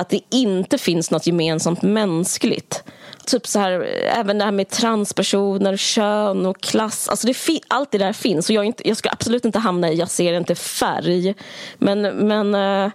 att 0.00 0.08
det 0.08 0.20
inte 0.30 0.78
finns 0.78 1.10
något 1.10 1.26
gemensamt 1.26 1.82
mänskligt. 1.82 2.84
Typ 3.26 3.46
så 3.46 3.58
här, 3.58 3.80
även 4.16 4.38
det 4.38 4.44
här 4.44 4.52
med 4.52 4.68
transpersoner, 4.68 5.76
kön 5.76 6.46
och 6.46 6.60
klass. 6.60 7.08
Alltså 7.08 7.26
det 7.26 7.34
allt 7.68 7.90
det 7.90 7.98
där 7.98 8.12
finns. 8.12 8.48
Och 8.48 8.54
jag, 8.54 8.64
inte, 8.64 8.88
jag 8.88 8.96
ska 8.96 9.10
absolut 9.10 9.44
inte 9.44 9.58
hamna 9.58 9.90
i 9.90 9.94
jag 9.94 10.10
ser 10.10 10.32
inte 10.32 10.54
färg. 10.54 11.34
Men, 11.78 12.00
men 12.02 12.54
eh, 12.54 12.90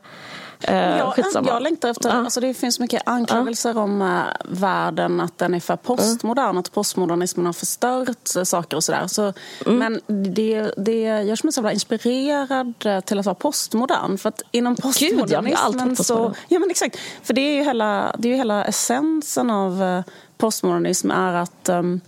Uh, 0.70 0.98
jag, 0.98 1.14
jag 1.46 1.62
längtar 1.64 1.90
efter, 1.90 2.10
uh. 2.10 2.18
alltså 2.18 2.40
det 2.40 2.54
finns 2.54 2.80
mycket 2.80 3.02
anklagelser 3.06 3.70
uh. 3.70 3.84
om 3.84 4.02
uh, 4.02 4.24
världen, 4.46 5.22
att 5.22 5.38
den 5.38 5.54
är 5.54 5.60
för 5.60 5.76
postmodern, 5.76 6.58
att 6.58 6.72
postmodernismen 6.72 7.46
har 7.46 7.54
förstört 7.54 8.48
saker 8.48 8.78
och 8.78 8.84
sådär. 8.84 9.08
Så, 9.08 9.34
mm. 9.66 9.78
Men 9.78 10.24
det, 10.34 10.74
det 10.78 11.02
görs 11.02 11.44
mig 11.44 11.54
så 11.54 11.60
jävla 11.60 11.72
inspirerad 11.72 12.74
till 13.06 13.20
att 13.20 13.26
vara 13.26 13.36
postmodern. 13.36 14.18
För 14.18 14.30
att 14.30 14.42
inom 14.52 14.76
postmodernismen 14.76 15.90
Gud, 15.90 15.98
så... 15.98 16.34
Ja, 16.48 16.60
men 16.60 16.70
exakt. 16.70 17.00
För 17.24 17.34
det 17.34 17.42
är 17.42 17.56
ju 17.56 17.64
hela, 17.64 18.16
det 18.18 18.28
är 18.28 18.32
ju 18.32 18.38
hela 18.38 18.66
essensen 18.66 19.50
av 19.50 20.04
postmodernism 20.38 21.12
är 21.12 21.34
att 21.34 21.70
um, 21.70 22.02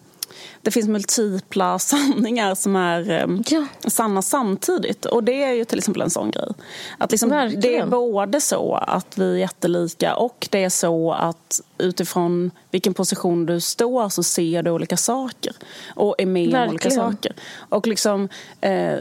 det 0.61 0.71
finns 0.71 0.87
multipla 0.87 1.79
sanningar 1.79 2.55
som 2.55 2.75
är 2.75 3.11
eh, 3.11 3.39
ja. 3.47 3.65
sanna 3.87 4.21
samtidigt. 4.21 5.05
Och 5.05 5.23
det 5.23 5.43
är 5.43 5.53
ju 5.53 5.65
till 5.65 5.77
exempel 5.77 6.01
en 6.01 6.09
sån 6.09 6.31
grej. 6.31 6.49
Att 6.97 7.11
liksom, 7.11 7.29
det 7.61 7.77
är 7.77 7.85
både 7.85 8.41
så 8.41 8.75
att 8.75 9.17
vi 9.17 9.31
är 9.31 9.37
jättelika 9.37 10.15
och 10.15 10.47
det 10.51 10.63
är 10.63 10.69
så 10.69 11.13
att 11.13 11.61
utifrån 11.77 12.51
vilken 12.71 12.93
position 12.93 13.45
du 13.45 13.59
står 13.59 14.09
så 14.09 14.23
ser 14.23 14.63
du 14.63 14.71
olika 14.71 14.97
saker 14.97 15.53
och 15.95 16.15
är 16.17 16.25
med 16.25 16.55
om 16.55 16.69
olika 16.69 16.89
saker. 16.89 17.33
Och 17.69 17.87
liksom... 17.87 18.29
Eh, 18.61 18.97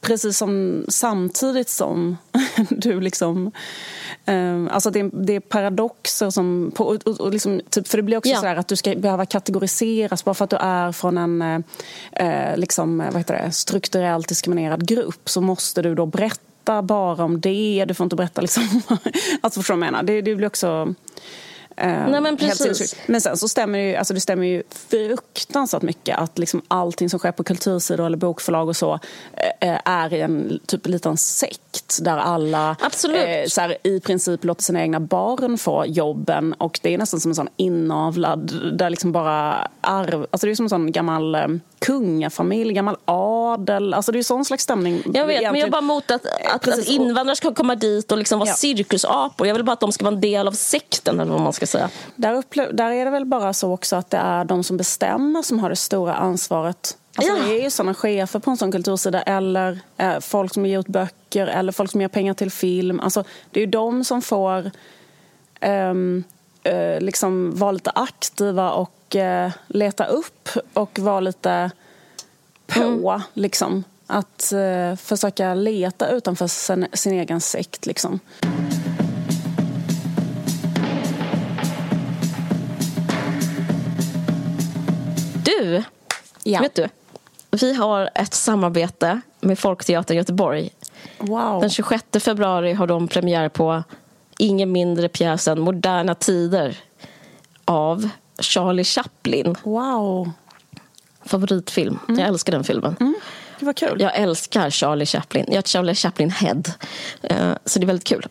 precis 0.00 0.38
som 0.38 0.84
samtidigt 0.88 1.68
som 1.68 2.16
du 2.70 3.00
liksom... 3.00 3.52
Um, 4.26 4.68
alltså 4.68 4.90
det, 4.90 5.10
det 5.12 5.36
är 5.36 5.40
paradoxer 5.40 6.30
som... 6.30 6.72
På, 6.74 6.84
och, 6.84 7.20
och 7.20 7.32
liksom, 7.32 7.60
typ, 7.70 7.88
för 7.88 7.96
det 7.96 8.02
blir 8.02 8.16
också 8.16 8.30
ja. 8.30 8.40
så 8.40 8.46
att 8.46 8.68
du 8.68 8.76
ska 8.76 8.94
behöva 8.94 9.26
kategoriseras 9.26 10.24
bara 10.24 10.34
för 10.34 10.44
att 10.44 10.50
du 10.50 10.56
är 10.56 10.92
från 10.92 11.18
en 11.18 11.42
uh, 12.22 12.56
liksom, 12.56 12.98
vad 12.98 13.16
heter 13.16 13.34
det, 13.34 13.52
strukturellt 13.52 14.28
diskriminerad 14.28 14.86
grupp 14.86 15.28
så 15.28 15.40
måste 15.40 15.82
du 15.82 15.94
då 15.94 16.06
berätta 16.06 16.82
bara 16.82 17.24
om 17.24 17.40
det. 17.40 17.84
Du 17.88 17.94
får 17.94 18.04
inte 18.04 18.16
berätta 18.16 18.40
liksom... 18.40 18.62
alltså 19.40 19.60
förstår 19.60 19.74
du 19.74 19.80
vad 19.80 19.86
jag 19.86 19.92
menar? 19.92 20.02
Det, 20.02 20.20
det 20.20 20.34
blir 20.34 20.46
också... 20.46 20.94
Eh, 21.80 22.08
Nej, 22.08 22.20
men, 22.20 22.36
precis. 22.36 22.96
men 23.06 23.20
sen 23.20 23.36
så 23.36 23.48
stämmer 23.48 23.78
det 23.78 23.84
ju, 23.84 23.96
alltså 23.96 24.14
det 24.14 24.20
stämmer 24.20 24.46
ju 24.46 24.62
fruktansvärt 24.70 25.82
mycket 25.82 26.18
att 26.18 26.38
liksom 26.38 26.62
allting 26.68 27.10
som 27.10 27.18
sker 27.18 27.32
på 27.32 27.44
kultursidor 27.44 28.06
eller 28.06 28.16
bokförlag 28.16 28.68
och 28.68 28.76
så 28.76 28.94
eh, 29.60 29.78
är 29.84 30.14
i 30.14 30.20
en 30.20 30.60
typ 30.66 30.86
liten 30.86 31.16
sekt 31.16 31.98
där 32.00 32.18
alla 32.18 32.76
eh, 33.14 33.46
så 33.48 33.60
här, 33.60 33.76
i 33.82 34.00
princip 34.00 34.44
låter 34.44 34.62
sina 34.62 34.80
egna 34.80 35.00
barn 35.00 35.58
få 35.58 35.84
jobben. 35.86 36.52
Och 36.52 36.80
det 36.82 36.94
är 36.94 36.98
nästan 36.98 37.20
som 37.20 37.30
en 37.30 37.34
sån 37.34 37.48
inavlad 37.56 38.72
där 38.78 38.90
liksom 38.90 39.12
bara 39.12 39.68
arv, 39.80 40.26
alltså 40.30 40.46
det 40.46 40.52
är 40.52 40.54
som 40.54 40.66
en 40.66 40.70
sån 40.70 40.92
gammal 40.92 41.34
eh, 41.34 41.46
kungafamilj, 41.80 42.72
gammal 42.72 42.96
adel. 43.04 43.94
Alltså 43.94 44.12
det 44.12 44.18
är 44.18 44.22
sån 44.22 44.44
slags 44.44 44.62
stämning. 44.62 44.94
Jag 44.94 45.02
vet, 45.04 45.14
egentligen. 45.14 45.52
men 45.52 45.60
jag 45.60 45.66
är 45.66 45.70
bara 45.70 45.78
emot 45.78 46.10
att, 46.10 46.26
att, 46.54 46.68
att 46.68 46.88
invandrare 46.88 47.36
ska 47.36 47.54
komma 47.54 47.74
dit 47.74 48.12
och 48.12 48.18
liksom 48.18 48.38
vara 48.38 48.48
ja. 48.48 48.54
cirkusapor. 48.54 49.46
Jag 49.46 49.54
vill 49.54 49.64
bara 49.64 49.72
att 49.72 49.80
de 49.80 49.92
ska 49.92 50.04
vara 50.04 50.14
en 50.14 50.20
del 50.20 50.48
av 50.48 50.52
sekten 50.52 51.20
eller 51.20 51.32
vad 51.32 51.40
man 51.40 51.52
ska 51.52 51.66
säga. 51.66 51.90
Där, 52.16 52.72
där 52.72 52.90
är 52.90 53.04
det 53.04 53.10
väl 53.10 53.24
bara 53.24 53.52
så 53.52 53.72
också 53.72 53.96
att 53.96 54.10
det 54.10 54.16
är 54.16 54.44
de 54.44 54.64
som 54.64 54.76
bestämmer 54.76 55.42
som 55.42 55.58
har 55.58 55.70
det 55.70 55.76
stora 55.76 56.14
ansvaret 56.14 56.96
Alltså 57.16 57.32
ja. 57.32 57.42
Det 57.42 57.60
är 57.60 57.62
ju 57.62 57.70
sådana 57.70 57.94
chefer 57.94 58.38
på 58.38 58.50
en 58.50 58.56
sån 58.56 58.72
kultursida 58.72 59.22
eller 59.22 59.80
eh, 59.96 60.20
folk 60.20 60.54
som 60.54 60.66
ger 60.66 60.78
ut 60.78 60.88
böcker 60.88 61.46
eller 61.46 61.72
folk 61.72 61.90
som 61.90 62.00
ger 62.00 62.08
pengar 62.08 62.34
till 62.34 62.50
film. 62.50 63.00
Alltså, 63.00 63.24
det 63.50 63.60
är 63.60 63.64
ju 63.64 63.70
de 63.70 64.04
som 64.04 64.22
får 64.22 64.70
um, 65.60 66.24
uh, 66.68 67.00
liksom 67.00 67.56
vara 67.58 67.72
lite 67.72 67.90
aktiva 67.90 68.72
och 68.72 68.92
och 69.10 69.16
eh, 69.16 69.52
leta 69.66 70.04
upp 70.04 70.48
och 70.74 70.98
vara 70.98 71.20
lite 71.20 71.70
på. 72.66 73.10
Mm. 73.10 73.22
Liksom. 73.34 73.84
Att 74.06 74.52
eh, 74.52 74.96
försöka 74.96 75.54
leta 75.54 76.08
utanför 76.08 76.46
sin, 76.46 76.86
sin 76.92 77.12
egen 77.12 77.40
sekt. 77.40 77.86
Liksom. 77.86 78.20
Du, 85.44 85.82
ja. 86.42 86.60
vet 86.60 86.74
du? 86.74 86.88
Vi 87.50 87.74
har 87.74 88.10
ett 88.14 88.34
samarbete 88.34 89.20
med 89.40 89.58
Folkteatern 89.58 90.16
Göteborg. 90.16 90.70
Wow. 91.18 91.60
Den 91.60 91.70
26 91.70 92.04
februari 92.18 92.72
har 92.72 92.86
de 92.86 93.08
premiär 93.08 93.48
på 93.48 93.82
ingen 94.40 94.72
mindre 94.72 95.08
pjäsen 95.08 95.60
Moderna 95.60 96.14
tider 96.14 96.78
av 97.64 98.08
Charlie 98.40 98.84
Chaplin. 98.84 99.56
Wow. 99.62 100.30
Favoritfilm. 101.24 101.98
Mm. 102.08 102.20
Jag 102.20 102.28
älskar 102.28 102.52
den 102.52 102.64
filmen. 102.64 102.96
Mm. 103.00 103.14
Det 103.58 103.66
var 103.66 103.72
kul. 103.72 104.00
Jag 104.00 104.16
älskar 104.16 104.70
Charlie 104.70 105.06
Chaplin. 105.06 105.44
Jag 105.48 105.56
är 105.56 105.62
Charlie 105.62 105.94
Chaplin-head. 105.94 106.72
Uh, 107.30 107.56
så 107.64 107.78
det 107.78 107.84
är 107.84 107.86
väldigt 107.86 108.08
kul. 108.08 108.26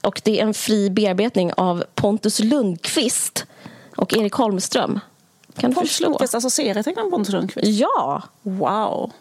Och 0.00 0.20
det 0.24 0.40
är 0.40 0.42
en 0.42 0.54
fri 0.54 0.90
bearbetning 0.90 1.52
av 1.56 1.84
Pontus 1.94 2.40
Lundqvist 2.40 3.46
och 3.96 4.16
Erik 4.16 4.32
Holmström. 4.32 5.00
Kan 5.56 5.74
Pontus 5.74 5.90
förstå? 5.90 6.04
Lundqvist, 6.04 6.34
alltså 6.34 6.50
serietecknaren 6.50 7.10
Pontus 7.10 7.32
Lundqvist? 7.32 7.80
Ja! 7.80 8.22
Wow. 8.42 9.12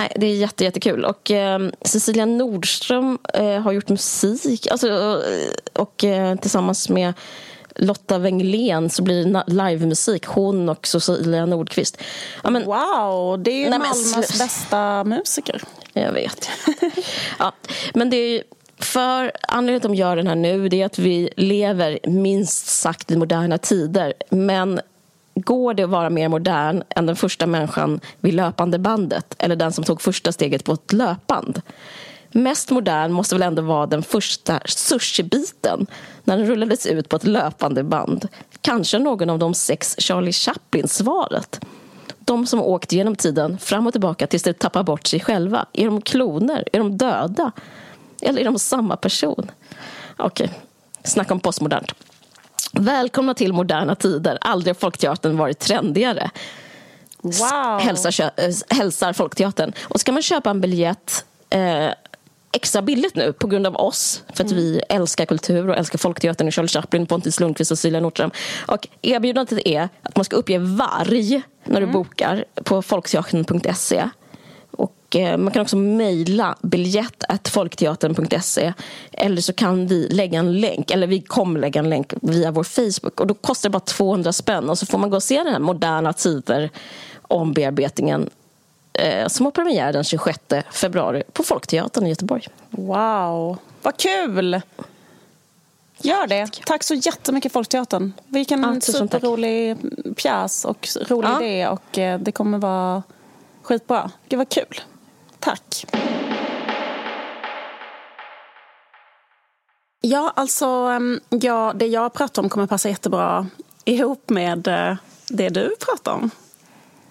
Nej, 0.00 0.12
det 0.16 0.26
är 0.26 0.34
jätte, 0.34 0.64
jättekul. 0.64 1.04
Och 1.04 1.30
eh, 1.30 1.60
Cecilia 1.84 2.26
Nordström 2.26 3.18
eh, 3.34 3.60
har 3.60 3.72
gjort 3.72 3.88
musik 3.88 4.66
alltså, 4.66 5.22
och 5.72 6.04
eh, 6.04 6.36
tillsammans 6.36 6.88
med 6.88 7.12
Lotta 7.76 8.18
Wenglén 8.18 8.90
så 8.90 9.02
blir 9.02 9.24
det 9.24 9.44
livemusik. 9.46 10.26
Hon 10.26 10.68
och 10.68 10.86
Cecilia 10.86 11.46
Nordqvist. 11.46 12.02
Ja, 12.42 12.50
men, 12.50 12.64
wow, 12.64 13.42
det 13.42 13.50
är 13.50 13.58
ju 13.58 13.70
nej, 13.70 13.78
Malmös 13.78 14.38
bästa 14.38 15.04
musiker. 15.04 15.62
Jag 15.92 16.12
vet. 16.12 16.50
ja, 17.38 17.52
men 17.94 18.10
det 18.10 18.16
är 18.16 18.42
för 18.78 19.32
anledningen 19.48 19.80
till 19.80 19.90
att 19.90 19.96
de 19.96 20.00
gör 20.00 20.16
den 20.16 20.26
här 20.26 20.34
nu 20.34 20.68
det 20.68 20.82
är 20.82 20.86
att 20.86 20.98
vi 20.98 21.30
lever 21.36 21.98
minst 22.04 22.66
sagt 22.66 23.10
i 23.10 23.16
moderna 23.16 23.58
tider. 23.58 24.12
Men 24.30 24.80
går 25.40 25.74
det 25.74 25.82
att 25.82 25.90
vara 25.90 26.10
mer 26.10 26.28
modern 26.28 26.82
än 26.88 27.06
den 27.06 27.16
första 27.16 27.46
människan 27.46 28.00
vid 28.20 28.34
löpande 28.34 28.78
bandet 28.78 29.34
eller 29.38 29.56
den 29.56 29.72
som 29.72 29.84
tog 29.84 30.02
första 30.02 30.32
steget 30.32 30.64
på 30.64 30.72
ett 30.72 30.92
löpband? 30.92 31.62
Mest 32.32 32.70
modern 32.70 33.12
måste 33.12 33.34
väl 33.34 33.42
ändå 33.42 33.62
vara 33.62 33.86
den 33.86 34.02
första 34.02 34.60
sushibiten 34.64 35.86
när 36.24 36.36
den 36.36 36.46
rullades 36.46 36.86
ut 36.86 37.08
på 37.08 37.16
ett 37.16 37.24
löpande 37.24 37.82
band. 37.82 38.28
Kanske 38.60 38.98
någon 38.98 39.30
av 39.30 39.38
de 39.38 39.54
sex 39.54 39.96
Charlie 39.98 40.32
Chaplin-svaret. 40.32 41.60
de 42.18 42.46
som 42.46 42.60
åkt 42.60 42.92
genom 42.92 43.16
tiden 43.16 43.58
fram 43.58 43.86
och 43.86 43.92
tillbaka 43.92 44.26
tills 44.26 44.42
de 44.42 44.52
tappar 44.52 44.82
bort 44.82 45.06
sig 45.06 45.20
själva? 45.20 45.66
Är 45.72 45.84
de 45.84 46.02
kloner? 46.02 46.64
Är 46.72 46.78
de 46.78 46.98
döda? 46.98 47.52
Eller 48.22 48.40
är 48.40 48.44
de 48.44 48.58
samma 48.58 48.96
person? 48.96 49.50
Okej, 50.16 50.44
okay. 50.44 50.58
snacka 51.04 51.34
om 51.34 51.40
postmodernt. 51.40 51.94
Välkomna 52.72 53.34
till 53.34 53.52
moderna 53.52 53.94
tider. 53.94 54.38
Aldrig 54.40 54.74
har 54.74 54.78
Folkteatern 54.80 55.36
varit 55.36 55.58
trendigare. 55.58 56.30
Wow. 57.22 57.80
Hälsar, 57.80 58.74
hälsar 58.74 59.12
Folkteatern. 59.12 59.72
Och 59.82 60.00
ska 60.00 60.12
man 60.12 60.22
köpa 60.22 60.50
en 60.50 60.60
biljett 60.60 61.24
eh, 61.50 61.88
extra 62.52 62.82
billigt 62.82 63.14
nu 63.14 63.32
på 63.32 63.46
grund 63.46 63.66
av 63.66 63.76
oss. 63.76 64.22
För 64.26 64.44
att 64.44 64.50
mm. 64.50 64.62
vi 64.62 64.82
älskar 64.88 65.26
kultur 65.26 65.68
och 65.68 65.76
älskar 65.76 65.98
Folkteatern 65.98 66.46
och 66.46 66.54
Charlie 66.54 66.68
Chaplin, 66.68 67.06
Pontus 67.06 67.40
Lundqvist 67.40 67.70
och 67.70 67.78
Cecilia 67.78 68.00
Nordström. 68.00 68.30
Och 68.66 68.88
erbjudandet 69.02 69.66
är 69.66 69.88
att 70.02 70.16
man 70.16 70.24
ska 70.24 70.36
uppge 70.36 70.58
varg 70.58 71.42
när 71.64 71.80
du 71.80 71.84
mm. 71.84 71.92
bokar 71.92 72.44
på 72.64 72.82
folkteatern.se. 72.82 74.08
Och 75.10 75.16
eh, 75.16 75.36
man 75.36 75.52
kan 75.52 75.62
också 75.62 75.76
mejla 75.76 76.56
biljett.folkteatern.se 76.62 78.72
eller 79.12 79.42
så 79.42 79.52
kan 79.52 79.86
vi 79.86 80.08
lägga 80.08 80.38
en 80.38 80.60
länk, 80.60 80.90
eller 80.90 81.06
vi 81.06 81.20
kommer 81.20 81.60
lägga 81.60 81.78
en 81.78 81.90
länk 81.90 82.12
via 82.22 82.50
vår 82.50 82.64
Facebook. 82.64 83.20
Och 83.20 83.26
Då 83.26 83.34
kostar 83.34 83.68
det 83.68 83.72
bara 83.72 83.80
200 83.80 84.32
spänn 84.32 84.70
och 84.70 84.78
så 84.78 84.86
får 84.86 84.98
man 84.98 85.10
gå 85.10 85.16
och 85.16 85.22
se 85.22 85.36
den 85.36 85.52
här 85.52 85.58
Moderna 85.58 86.12
tider 86.12 86.70
ombearbetningen 87.22 88.30
eh, 88.92 89.28
som 89.28 89.46
har 89.46 89.50
premiär 89.50 89.92
den 89.92 90.04
26 90.04 90.38
februari 90.72 91.22
på 91.32 91.42
Folkteatern 91.42 92.06
i 92.06 92.08
Göteborg. 92.08 92.48
Wow, 92.70 93.58
vad 93.82 93.96
kul! 93.96 94.60
Gör 96.02 96.26
det. 96.26 96.48
Tack 96.66 96.82
så 96.82 96.94
jättemycket 96.94 97.52
Folkteatern. 97.52 98.12
Vilken 98.26 98.62
ja, 98.62 98.80
superrolig 98.80 99.76
pjäs 100.16 100.64
och 100.64 100.88
rolig 101.08 101.28
ja. 101.28 101.42
idé 101.42 101.68
och 101.68 101.98
eh, 101.98 102.20
det 102.20 102.32
kommer 102.32 102.58
vara 102.58 103.02
skitbra. 103.62 104.10
Gud 104.28 104.38
vad 104.38 104.48
kul. 104.48 104.80
Tack. 105.40 105.86
Ja, 110.00 110.32
alltså 110.36 110.98
ja, 111.28 111.72
det 111.76 111.86
jag 111.86 112.12
pratar 112.12 112.42
om 112.42 112.48
kommer 112.48 112.66
passa 112.66 112.88
jättebra 112.88 113.46
ihop 113.84 114.30
med 114.30 114.68
eh, 114.68 114.96
det 115.28 115.48
du 115.48 115.74
pratar 115.80 116.12
om. 116.12 116.30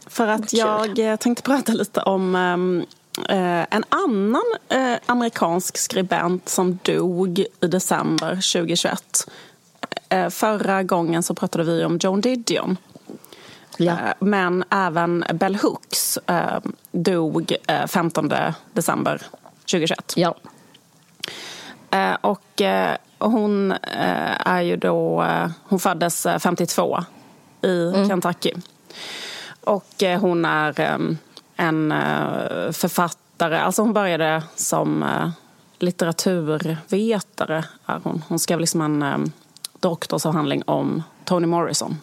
För 0.08 0.28
att 0.28 0.54
jag 0.54 1.00
eh, 1.00 1.15
tänkte 1.15 1.44
prata 1.44 1.72
lite 1.72 2.02
om 2.02 2.36
eh, 3.30 3.65
en 3.70 3.84
annan 3.89 4.44
amerikansk 5.06 5.78
skribent 5.78 6.50
som 6.50 6.80
dog 6.84 7.39
i 7.39 7.68
december 7.68 8.30
2021. 8.30 9.28
Eh, 10.10 10.30
förra 10.30 10.84
gången 10.84 11.24
så 11.24 11.36
pratade 11.36 11.63
vi 11.63 11.86
om 11.86 12.00
Joan 12.02 12.22
Didion. 12.22 12.78
Ja. 13.80 13.92
Eh, 13.92 14.13
men 14.20 14.63
även 14.70 15.26
Bell 15.34 15.56
Hooks 15.56 16.18
eh, 16.18 16.60
dog 16.92 17.56
15 17.88 18.32
december 18.74 19.22
2021. 19.60 20.13
Ja. 20.15 20.36
och 22.22 22.62
hon 23.18 23.74
är 24.46 24.62
ju 24.62 24.76
då... 24.76 25.26
hon 25.63 25.80
föddes 25.80 26.28
52 26.39 27.04
i 27.62 27.92
mm. 27.96 28.10
Kentucky. 28.10 28.54
Och 29.62 30.04
eh, 30.04 30.20
hon 30.22 30.46
är 30.46 30.82
en 31.56 31.92
eh, 31.92 32.72
författare. 32.72 33.58
Alltså 33.58 33.82
hon 33.82 33.94
började 33.94 34.44
som 34.56 35.04
eh, 35.04 35.30
litteraturvetare. 35.80 37.65
hon. 37.86 38.24
hon 38.28 38.39
skrev 38.39 38.60
liksom 38.60 38.82
en 38.82 39.32
doktorsavhandling 39.80 40.63
om 40.65 41.04
Toni 41.26 41.48
Morrison. 41.48 41.98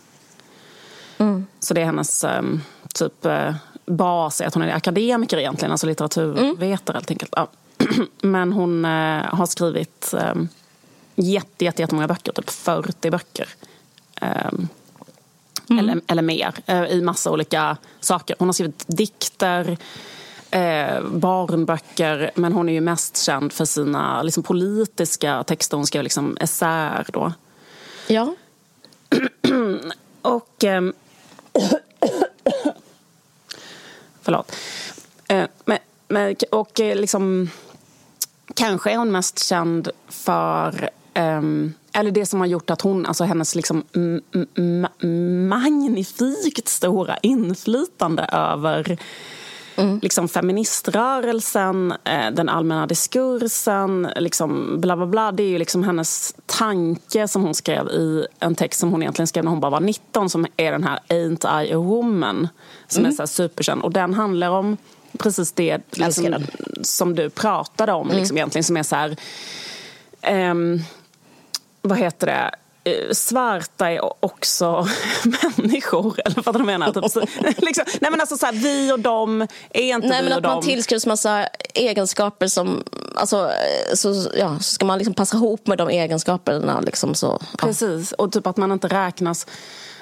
Så 1.66 1.74
det 1.74 1.80
är 1.80 1.84
hennes 1.84 2.24
ehm, 2.24 2.60
typ 2.94 3.26
bas, 3.86 4.40
att 4.40 4.54
hon 4.54 4.62
är 4.62 4.74
akademiker 4.74 5.38
egentligen, 5.38 5.72
alltså 5.72 5.86
litteraturvetare 5.86 6.66
mm. 6.66 6.94
helt 6.94 7.10
enkelt. 7.10 7.32
Ja. 7.36 7.48
Men 8.22 8.52
hon 8.52 8.84
har 8.84 9.46
skrivit 9.46 10.14
jätte, 11.14 11.64
jätte, 11.64 11.82
jättemånga 11.82 12.08
böcker, 12.08 12.32
typ 12.32 12.50
40 12.50 13.10
böcker 13.10 13.48
mm. 15.70 15.78
eller, 15.78 16.00
eller 16.06 16.22
mer, 16.22 16.54
eh, 16.66 16.84
i 16.84 17.02
massa 17.02 17.30
olika 17.30 17.76
saker. 18.00 18.36
Hon 18.38 18.48
har 18.48 18.52
skrivit 18.52 18.84
dikter, 18.86 19.78
eh, 20.50 21.02
barnböcker, 21.02 22.30
men 22.34 22.52
hon 22.52 22.68
är 22.68 22.72
ju 22.72 22.80
mest 22.80 23.22
känd 23.22 23.52
för 23.52 23.64
sina 23.64 24.22
liksom, 24.22 24.42
politiska 24.42 25.44
texter. 25.44 25.76
Hon 25.76 25.86
skrev 25.86 26.02
liksom 26.02 26.36
essäer 26.40 27.06
då. 27.12 27.32
Ja. 28.06 28.34
och... 30.22 30.64
Eh, 30.64 30.82
förlåt. 34.22 34.56
Eh, 35.28 35.44
men, 35.64 35.78
men, 36.08 36.36
och 36.50 36.80
eh, 36.80 36.96
liksom... 36.96 37.50
Kanske 38.54 38.90
är 38.90 38.96
hon 38.96 39.12
mest 39.12 39.38
känd 39.38 39.88
för 40.08 40.90
um, 41.14 41.74
eller 41.92 42.10
det 42.10 42.26
som 42.26 42.40
har 42.40 42.46
gjort 42.46 42.70
att 42.70 42.80
hon, 42.80 43.06
alltså 43.06 43.24
hennes 43.24 43.54
liksom 43.54 43.84
magnifikt 45.48 46.68
stora 46.68 47.16
inflytande 47.16 48.22
över 48.22 48.98
Mm. 49.76 50.00
Liksom 50.02 50.28
feministrörelsen, 50.28 51.94
eh, 52.04 52.30
den 52.32 52.48
allmänna 52.48 52.86
diskursen, 52.86 54.08
liksom 54.16 54.80
bla 54.80 54.96
bla 54.96 55.06
bla. 55.06 55.32
Det 55.32 55.42
är 55.42 55.48
ju 55.48 55.58
liksom 55.58 55.84
hennes 55.84 56.34
tanke 56.46 57.28
som 57.28 57.42
hon 57.42 57.54
skrev 57.54 57.88
i 57.88 58.26
en 58.40 58.54
text 58.54 58.80
som 58.80 58.90
hon 58.90 59.02
egentligen 59.02 59.26
skrev 59.26 59.44
när 59.44 59.50
hon 59.50 59.60
bara 59.60 59.70
var 59.70 59.80
19 59.80 60.30
som 60.30 60.46
är 60.56 60.72
den 60.72 60.84
här 60.84 60.98
Ain't 61.08 61.64
I 61.64 61.72
a 61.72 61.78
woman? 61.78 62.48
Som 62.88 63.00
mm. 63.00 63.10
är 63.10 63.16
så 63.16 63.22
här 63.22 63.26
superkänd. 63.26 63.82
Och 63.82 63.92
den 63.92 64.14
handlar 64.14 64.50
om 64.50 64.76
precis 65.18 65.52
det 65.52 65.78
liksom, 65.90 66.44
som 66.82 67.14
du 67.14 67.30
pratade 67.30 67.92
om 67.92 68.06
mm. 68.06 68.18
liksom, 68.18 68.36
egentligen 68.36 68.64
som 68.64 68.76
är 68.76 68.82
så 68.82 68.96
här 68.96 69.16
um, 70.50 70.82
vad 71.82 71.98
heter 71.98 72.26
det, 72.26 72.50
svarta 73.12 73.90
är 73.90 74.24
också 74.24 74.88
människor. 75.56 76.20
Eller 76.24 76.42
vad 76.42 76.54
du 76.58 76.64
menar? 76.64 76.92
Typ, 76.92 77.10
så, 77.10 77.20
liksom, 77.56 77.84
nej 78.00 78.10
men 78.10 78.20
alltså 78.20 78.36
så 78.36 78.46
här, 78.46 78.52
vi 78.52 78.92
och 78.92 79.00
dem 79.00 79.46
är 79.70 79.94
inte 79.94 80.08
nej, 80.08 80.22
vi 80.22 80.28
men 80.28 80.32
och 80.32 80.36
att 80.36 80.42
dem. 80.42 80.52
Man 80.52 80.62
tillskrivs 80.62 81.06
massa 81.06 81.46
egenskaper 81.74 82.46
som... 82.46 82.84
Alltså, 83.14 83.50
så, 83.94 84.30
ja, 84.36 84.56
så 84.58 84.62
ska 84.62 84.86
man 84.86 84.98
liksom 84.98 85.14
passa 85.14 85.36
ihop 85.36 85.66
med 85.66 85.78
de 85.78 85.88
egenskaperna. 85.88 86.80
Liksom, 86.80 87.14
så, 87.14 87.38
ja. 87.40 87.66
Precis, 87.66 88.12
och 88.12 88.32
typ 88.32 88.46
att 88.46 88.56
man 88.56 88.72
inte 88.72 88.88
räknas 88.88 89.46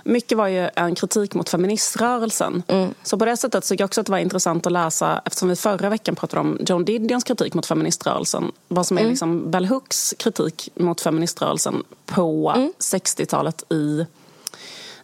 mycket 0.05 0.39
var 0.39 0.49
ju 0.49 0.69
en 0.77 0.95
kritik 0.95 1.35
mot 1.35 1.49
feministrörelsen. 1.49 2.63
Mm. 2.69 2.95
Så 3.03 3.19
på 3.19 3.25
det 3.25 3.37
sättet 3.37 3.65
tycker 3.65 3.83
jag 3.83 3.89
också 3.89 4.01
att 4.01 4.07
det 4.07 4.13
var 4.13 4.19
intressant 4.19 4.67
att 4.67 4.73
läsa, 4.73 5.23
eftersom 5.25 5.49
vi 5.49 5.57
förra 5.57 5.89
veckan 5.89 6.17
pratade 6.17 6.41
om 6.41 6.59
John 6.67 6.85
Didions 6.85 7.25
kritik 7.25 7.55
mot 7.55 7.67
feministrörelsen, 7.67 8.53
vad 8.69 8.87
som 8.87 8.97
är 8.97 9.01
mm. 9.01 9.11
liksom 9.11 9.51
Bell 9.51 9.67
Hooks 9.67 10.15
kritik 10.19 10.69
mot 10.75 11.01
feministrörelsen 11.01 11.83
på 12.07 12.53
mm. 12.57 12.73
60-talet 12.79 13.73
i 13.73 14.07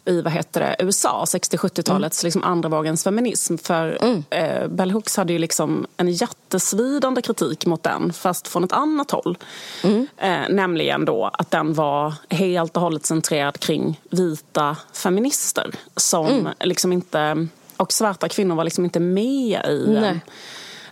i 0.04 0.20
vad 0.20 0.32
heter 0.32 0.60
det, 0.60 0.76
USA, 0.84 1.24
60-70-talets 1.26 2.22
mm. 2.22 2.28
liksom 2.28 2.44
andra 2.44 2.68
vågens 2.68 3.04
feminism. 3.04 3.56
För 3.56 3.98
mm. 4.02 4.24
eh, 4.30 4.68
Bell 4.68 4.90
Hooks 4.90 5.16
hade 5.16 5.32
ju 5.32 5.38
liksom 5.38 5.86
en 5.96 6.10
jättesvidande 6.10 7.22
kritik 7.22 7.66
mot 7.66 7.82
den, 7.82 8.12
fast 8.12 8.48
från 8.48 8.64
ett 8.64 8.72
annat 8.72 9.10
håll. 9.10 9.38
Mm. 9.84 10.06
Eh, 10.16 10.54
nämligen 10.54 11.04
då 11.04 11.30
att 11.32 11.50
den 11.50 11.74
var 11.74 12.14
helt 12.30 12.76
och 12.76 12.82
hållet 12.82 13.06
centrerad 13.06 13.60
kring 13.60 14.00
vita 14.10 14.76
feminister 14.92 15.70
som 15.96 16.26
mm. 16.26 16.52
liksom 16.60 16.92
inte... 16.92 17.46
Och 17.76 17.92
svarta 17.92 18.28
kvinnor 18.28 18.56
var 18.56 18.64
liksom 18.64 18.84
inte 18.84 19.00
med 19.00 19.64
i 19.68 19.84
den 19.86 20.20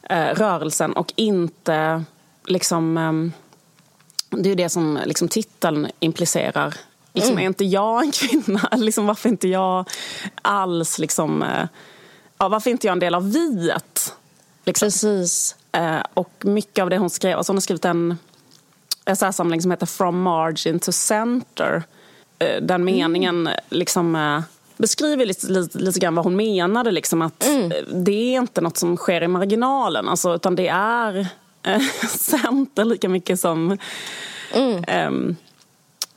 eh, 0.03 0.35
rörelsen 0.35 0.93
och 0.93 1.13
inte 1.17 2.05
liksom... 2.45 2.97
Eh, 2.97 3.13
det 4.31 4.49
är 4.49 4.51
ju 4.51 4.55
det 4.55 4.69
som 4.69 4.99
liksom 5.05 5.29
titeln 5.29 5.89
implicerar 6.01 6.75
Liksom, 7.13 7.33
mm. 7.33 7.43
Är 7.43 7.47
inte 7.47 7.65
jag 7.65 8.05
en 8.05 8.13
kvinna? 8.13 8.69
Liksom, 8.77 9.07
varför 9.07 9.29
inte 9.29 9.49
jag 9.49 9.89
alls 10.43 10.99
liksom... 10.99 11.43
Eh, 11.43 11.67
ja, 12.39 12.49
varför 12.49 12.71
inte 12.71 12.87
jag 12.87 12.93
en 12.93 12.99
del 12.99 13.15
av 13.15 13.33
viet? 13.33 14.15
Liksom. 14.65 14.87
Precis. 14.87 15.57
Eh, 15.73 16.01
och 16.15 16.33
mycket 16.41 16.83
av 16.83 16.91
det 16.91 16.99
hon 16.99 17.11
skrev... 17.11 17.37
Alltså 17.37 17.51
hon 17.51 17.57
har 17.57 17.61
skrivit 17.61 17.85
en 17.85 18.19
essäsamling 19.05 19.63
som 19.63 19.71
heter 19.71 19.87
From 19.87 20.23
margin 20.23 20.79
to 20.81 20.93
center. 20.93 21.83
Eh, 22.39 22.63
den 22.63 22.83
mm. 22.83 22.85
meningen 22.85 23.47
mm. 23.47 23.61
liksom 23.69 24.43
beskriver 24.77 25.27
lite, 25.27 25.47
lite, 25.47 25.79
lite 25.79 26.01
grann 26.01 26.15
vad 26.15 26.25
hon 26.25 26.37
menade. 26.37 26.91
Liksom, 26.91 27.23
att 27.23 27.47
mm. 27.47 27.73
Det 28.05 28.35
är 28.35 28.39
inte 28.39 28.61
något 28.61 28.77
som 28.77 28.97
sker 28.97 29.23
i 29.23 29.29
marginalen, 29.29 30.09
alltså, 30.09 30.35
utan 30.35 30.57
det 30.57 30.69
är 30.69 31.29
center 32.19 32.85
lika 32.85 33.09
mycket 33.09 33.41
som... 33.41 33.79
Mm. 34.53 35.37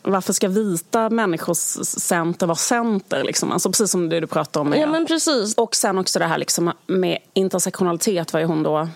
Varför 0.04 0.34
ska 0.34 0.48
vita 0.48 1.10
människors 1.10 1.58
center 1.84 2.48
vara 2.48 2.56
center? 2.56 3.24
Liksom? 3.24 3.52
Alltså 3.52 3.70
precis 3.70 3.92
som 3.92 4.10
det 4.10 4.20
du 4.20 4.28
pratade 4.28 4.62
om. 4.62 4.70
Med. 4.70 4.80
Ja, 4.80 4.88
men 4.88 5.06
precis. 5.06 5.56
Och 5.56 5.76
sen 5.76 5.98
också 5.98 6.20
det 6.20 6.26
här 6.26 6.38
liksom 6.38 6.72
med 6.88 7.18
intersektionalitet 7.34 8.34
var 8.34 8.40
ju 8.40 8.46
hon 8.46 8.64
då... 8.64 8.88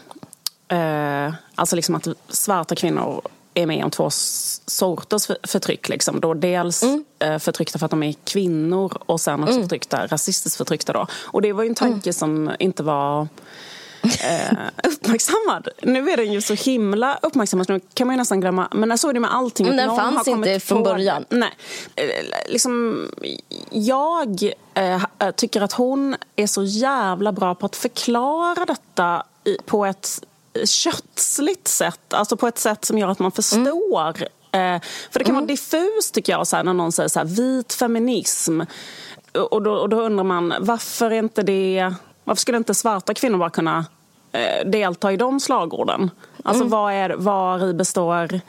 Eh, 0.68 1.34
alltså 1.56 1.76
liksom 1.76 1.96
att 1.96 2.08
svarta 2.30 2.76
kvinnor 2.76 3.22
är 3.54 3.66
med 3.66 3.84
om 3.84 3.92
två 3.92 4.10
sorters 4.10 5.28
förtryck. 5.44 5.90
Liksom. 5.90 6.20
Då 6.20 6.34
dels 6.34 6.84
mm. 6.84 7.06
Eh, 7.20 7.40
förtryckta 7.40 7.80
för 7.80 7.86
att 7.86 7.92
de 7.92 8.04
är 8.04 8.14
kvinnor 8.24 8.98
och 9.06 9.22
sen 9.22 9.44
också 9.44 9.52
mm. 9.52 9.64
förtryckta, 9.64 10.08
rasistiskt 10.08 10.58
förtryckta. 10.58 10.94
Då. 10.94 11.08
Och 11.24 11.42
det 11.42 11.54
var 11.54 11.64
ju 11.64 11.70
en 11.70 11.76
tanke 11.76 12.10
mm. 12.10 12.14
som 12.14 12.52
inte 12.60 12.84
var 12.84 13.28
eh, 14.06 14.58
uppmärksammad. 14.84 15.68
Nu 15.82 16.10
är 16.10 16.18
den 16.18 16.34
ju 16.34 16.42
så 16.42 16.54
himla 16.54 17.20
uppmärksammad, 17.22 17.70
nu 17.70 17.80
kan 17.94 18.08
man 18.08 18.16
ju 18.16 18.18
nästan 18.18 18.42
glömma. 18.42 18.68
Men 18.72 18.90
jag 18.90 19.00
såg 19.00 19.14
det 19.14 19.20
med 19.20 19.34
allting. 19.34 19.68
Men 19.68 19.78
den 19.78 19.96
fanns 19.96 20.28
inte 20.28 20.60
från 20.60 20.84
början? 20.84 21.26
Nej. 21.30 21.52
Eh, 21.96 22.06
liksom, 22.48 23.06
jag 23.70 24.52
eh, 24.74 25.32
tycker 25.36 25.62
att 25.62 25.74
hon 25.74 26.16
är 26.36 26.48
så 26.48 26.64
jävla 26.64 27.32
bra 27.32 27.56
på 27.56 27.66
att 27.66 27.76
förklara 27.76 28.66
detta 28.66 29.24
i, 29.44 29.58
på 29.66 29.86
ett 29.86 30.26
köttsligt 30.66 31.68
sätt. 31.68 32.14
Alltså 32.14 32.38
på 32.38 32.48
ett 32.48 32.58
sätt 32.58 32.86
som 32.86 32.98
gör 32.98 33.08
att 33.08 33.20
man 33.20 33.32
förstår. 33.32 34.16
Mm. 34.52 34.76
Eh, 34.76 34.82
för 35.12 35.20
det 35.20 35.26
kan 35.26 35.36
mm. 35.36 35.36
vara 35.36 35.46
diffust 35.46 36.14
tycker 36.14 36.34
jag 36.34 36.48
så 36.48 36.56
här, 36.56 36.64
när 36.64 36.74
någon 36.74 36.92
säger 36.92 37.10
så 37.10 37.20
här, 37.20 37.26
vit 37.26 37.74
feminism. 37.74 38.62
Och 39.52 39.62
då, 39.62 39.72
och 39.72 39.90
då 39.90 40.02
undrar 40.02 40.24
man 40.24 40.54
varför 40.60 41.12
inte 41.12 41.42
det 41.42 41.94
varför 42.26 42.40
skulle 42.40 42.58
inte 42.58 42.74
svarta 42.74 43.14
kvinnor 43.14 43.38
bara 43.38 43.50
kunna 43.50 43.86
eh, 44.32 44.70
delta 44.70 45.14
i 45.14 45.18
de 45.18 45.40
slagorden? 45.40 46.12
Alltså 46.44 46.64
mm. 46.64 46.72
vad 46.72 46.94
är, 46.94 47.10
var 47.10 47.70
i 47.70 47.74
består 47.74 48.42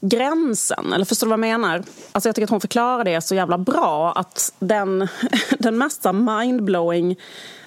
gränsen? 0.00 0.92
Eller 0.92 1.04
förstår 1.04 1.26
du 1.26 1.30
vad 1.30 1.38
jag 1.38 1.60
menar? 1.60 1.82
Alltså 2.12 2.28
jag 2.28 2.34
tycker 2.34 2.44
att 2.44 2.50
hon 2.50 2.60
förklarar 2.60 3.04
det 3.04 3.20
så 3.20 3.34
jävla 3.34 3.58
bra 3.58 4.12
att 4.12 4.52
den, 4.58 5.08
den 5.58 5.78
mesta 5.78 6.12
mindblowing 6.12 7.16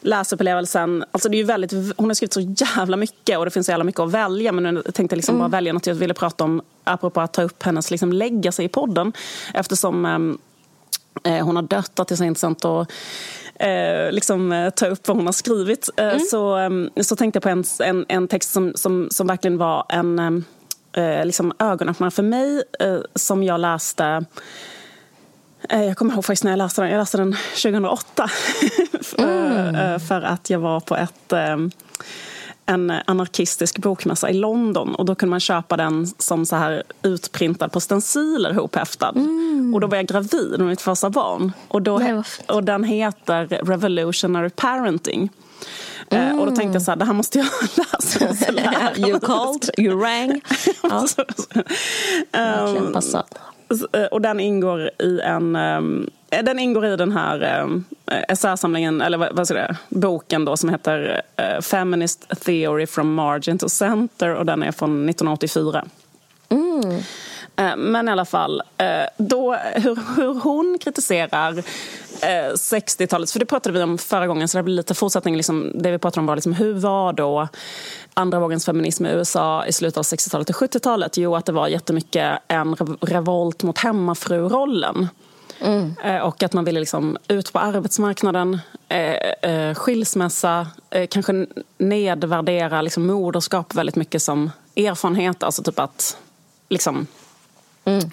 läsupplevelsen, 0.02 1.04
alltså 1.12 1.30
det 1.30 1.40
är 1.40 1.44
väldigt, 1.44 1.72
hon 1.98 2.10
har 2.10 2.14
skrivit 2.14 2.34
så 2.34 2.42
jävla 2.42 2.98
mycket 2.98 3.38
och 3.38 3.46
det 3.46 3.52
finns 3.52 3.66
så 3.66 3.72
jävla 3.72 3.84
mycket 3.84 4.00
att 4.00 4.12
välja 4.12 4.52
men 4.52 4.76
jag 4.76 4.94
tänkte 4.94 5.16
liksom 5.16 5.36
mm. 5.36 5.40
bara 5.40 5.58
välja 5.58 5.74
något 5.74 5.88
jag 5.88 5.96
ville 5.96 6.14
prata 6.14 6.44
om 6.44 6.62
apropå 6.84 7.22
att 7.22 7.34
ta 7.34 7.44
upp 7.44 7.64
hennes 7.64 7.92
liksom 7.92 8.14
lägga 8.14 8.52
sig 8.52 8.66
i 8.66 8.70
podden 8.70 9.14
eftersom 9.54 10.06
ehm, 10.06 10.38
eh, 11.24 11.46
hon 11.46 11.56
har 11.56 11.64
dött, 11.64 12.00
att 12.00 12.08
det 12.08 12.16
är 12.16 12.18
så 12.18 12.24
intressant 12.24 12.66
att 12.66 12.92
eh, 13.60 14.12
liksom, 14.12 14.52
eh, 14.52 14.70
ta 14.70 14.88
upp 14.88 15.08
vad 15.08 15.18
hon 15.18 15.26
har 15.26 15.34
skrivit 15.34 15.90
eh, 15.98 16.10
mm. 16.10 16.20
så, 16.20 16.58
eh, 16.58 16.70
så 17.04 17.16
tänkte 17.16 17.38
jag 17.38 17.44
på 17.44 17.50
en, 17.50 17.64
en, 17.80 18.06
en 18.08 18.28
text 18.28 18.52
som, 18.52 18.74
som, 18.76 19.08
som 19.12 19.28
verkligen 19.28 19.58
var 19.58 19.86
en 19.90 20.44
eh, 20.94 21.26
liksom 21.26 21.54
ögonöppnare 21.60 22.12
för 22.12 22.24
mig 22.24 22.64
som 23.16 23.44
jag 23.44 23.60
läste 23.60 24.26
jag 25.70 25.98
kommer 25.98 26.14
ihåg 26.14 26.26
faktiskt 26.26 26.44
när 26.44 26.52
jag 26.52 26.58
läste 26.58 26.82
den. 26.82 26.92
Jag 26.92 27.00
läste 27.00 27.18
den 27.18 27.36
2008 27.64 28.30
mm. 29.18 30.00
för 30.00 30.22
att 30.22 30.50
jag 30.50 30.60
var 30.60 30.80
på 30.80 30.96
ett 30.96 31.34
en 32.68 32.94
anarkistisk 33.06 33.78
bokmässa 33.78 34.30
i 34.30 34.34
London 34.34 34.96
och 34.96 35.06
då 35.06 35.16
kunde 35.16 35.30
man 35.30 35.40
köpa 35.40 35.78
den 35.78 36.08
som 36.08 36.46
så 36.46 36.56
här 36.56 36.84
utprintad 37.02 37.72
på 37.72 37.80
stenciler 37.80 38.54
hophäftad. 38.54 39.10
Mm. 39.16 39.74
Och 39.74 39.82
då 39.82 39.88
var 39.88 39.98
jag 39.98 40.08
gravid 40.08 40.56
med 40.58 40.68
mitt 40.68 40.82
första 40.82 41.10
barn. 41.10 41.52
Och, 41.68 41.82
då, 41.82 42.24
och 42.48 42.64
den 42.64 42.84
heter 42.84 43.46
Revolutionary 43.48 44.50
Parenting. 44.50 45.30
Mm. 46.10 46.40
och 46.40 46.46
då 46.46 46.56
tänkte 46.56 46.76
jag 46.76 46.82
så 46.82 46.92
här, 46.92 46.96
det 46.96 47.06
här 47.06 47.14
måste 47.14 47.38
jag 47.40 47.48
läsa. 47.78 48.98
you 48.98 49.20
called, 49.20 49.70
you 49.78 50.00
rang. 50.00 50.42
Eh, 53.94 54.06
och 54.12 54.22
den 54.22 54.40
ingår 54.40 54.90
i 55.00 55.20
en 55.20 55.56
um, 55.56 56.10
den 56.30 56.60
ingår 56.60 56.86
i 56.86 56.96
den 56.96 57.12
här 57.12 57.62
um, 57.62 57.86
essäsamlingen, 58.06 59.02
eller 59.02 59.18
vad, 59.18 59.36
vad 59.36 59.48
ska 59.48 59.56
det, 59.56 59.78
boken 59.90 60.46
då 60.46 60.58
som 60.58 60.70
heter 60.70 61.22
uh, 61.42 61.62
Feminist 61.62 62.30
Theory 62.46 62.88
from 62.88 63.14
Margin 63.14 63.58
to 63.58 63.70
Center 63.70 64.36
och 64.36 64.46
den 64.46 64.64
är 64.64 64.72
från 64.72 65.10
1984. 65.10 65.86
Mm. 66.50 67.02
Men 67.78 68.08
i 68.08 68.12
alla 68.12 68.26
fall, 68.26 68.62
då, 69.18 69.54
hur, 69.54 70.16
hur 70.16 70.40
hon 70.40 70.78
kritiserar 70.82 71.64
60-talet, 72.54 73.32
för 73.32 73.40
det 73.40 73.46
pratade 73.46 73.78
vi 73.78 73.84
om 73.84 73.98
förra 73.98 74.28
gången 74.28 74.48
så 74.48 74.58
det 74.58 74.64
blir 74.64 74.76
lite 74.76 74.94
fortsättning. 74.94 75.36
Liksom, 75.36 75.72
det 75.76 75.92
vi 75.92 75.98
pratade 75.98 76.20
om 76.20 76.26
var 76.26 76.36
liksom, 76.36 76.54
hur 76.54 76.74
var 76.74 77.14
då 77.14 77.48
andra 78.14 78.40
vågens 78.40 78.66
feminism 78.66 79.06
i 79.06 79.10
USA 79.10 79.66
i 79.66 79.74
slutet 79.74 79.98
av 79.98 80.04
60-talet 80.04 80.50
och 80.50 80.56
70-talet? 80.56 81.18
Jo, 81.18 81.36
att 81.36 81.46
det 81.46 81.52
var 81.52 81.68
jättemycket 81.68 82.40
en 82.48 82.76
revolt 83.02 83.64
mot 83.64 83.78
hemmafrurollen. 83.78 85.08
Mm. 85.62 85.96
Eh, 86.04 86.18
och 86.18 86.44
att 86.44 86.54
man 86.54 86.66
ville 86.66 86.80
liksom 86.80 87.18
ut 87.28 87.54
på 87.54 87.60
arbetsmarknaden, 87.60 88.60
eh, 88.90 89.52
eh, 89.52 89.76
skilsmässa, 89.76 90.68
kanske 91.10 91.48
nedvärdera 91.78 92.82
liksom 92.82 93.08
moderskap 93.08 93.76
väldigt 93.76 93.96
mycket 93.96 94.22
som 94.22 94.52
erfarenhet. 94.76 95.44
Alltså 95.44 95.64
typ 95.64 95.80
att... 95.80 96.18
Liksom, 96.70 97.08
mm. 97.86 98.12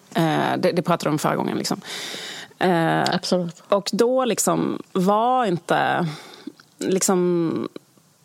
det, 0.61 0.73
det 0.73 0.83
pratade 0.83 1.11
vi 1.11 1.13
om 1.13 1.19
förra 1.19 1.37
gången. 1.37 1.59
Liksom. 1.59 1.81
Absolut. 3.07 3.63
Och 3.69 3.91
då 3.93 4.25
liksom 4.25 4.83
var 4.93 5.45
inte 5.45 6.09
liksom, 6.79 7.69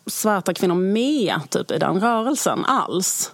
svarta 0.06 0.54
kvinnor 0.54 0.74
med 0.74 1.40
typ, 1.48 1.70
i 1.70 1.78
den 1.78 2.00
rörelsen 2.00 2.64
alls. 2.64 3.32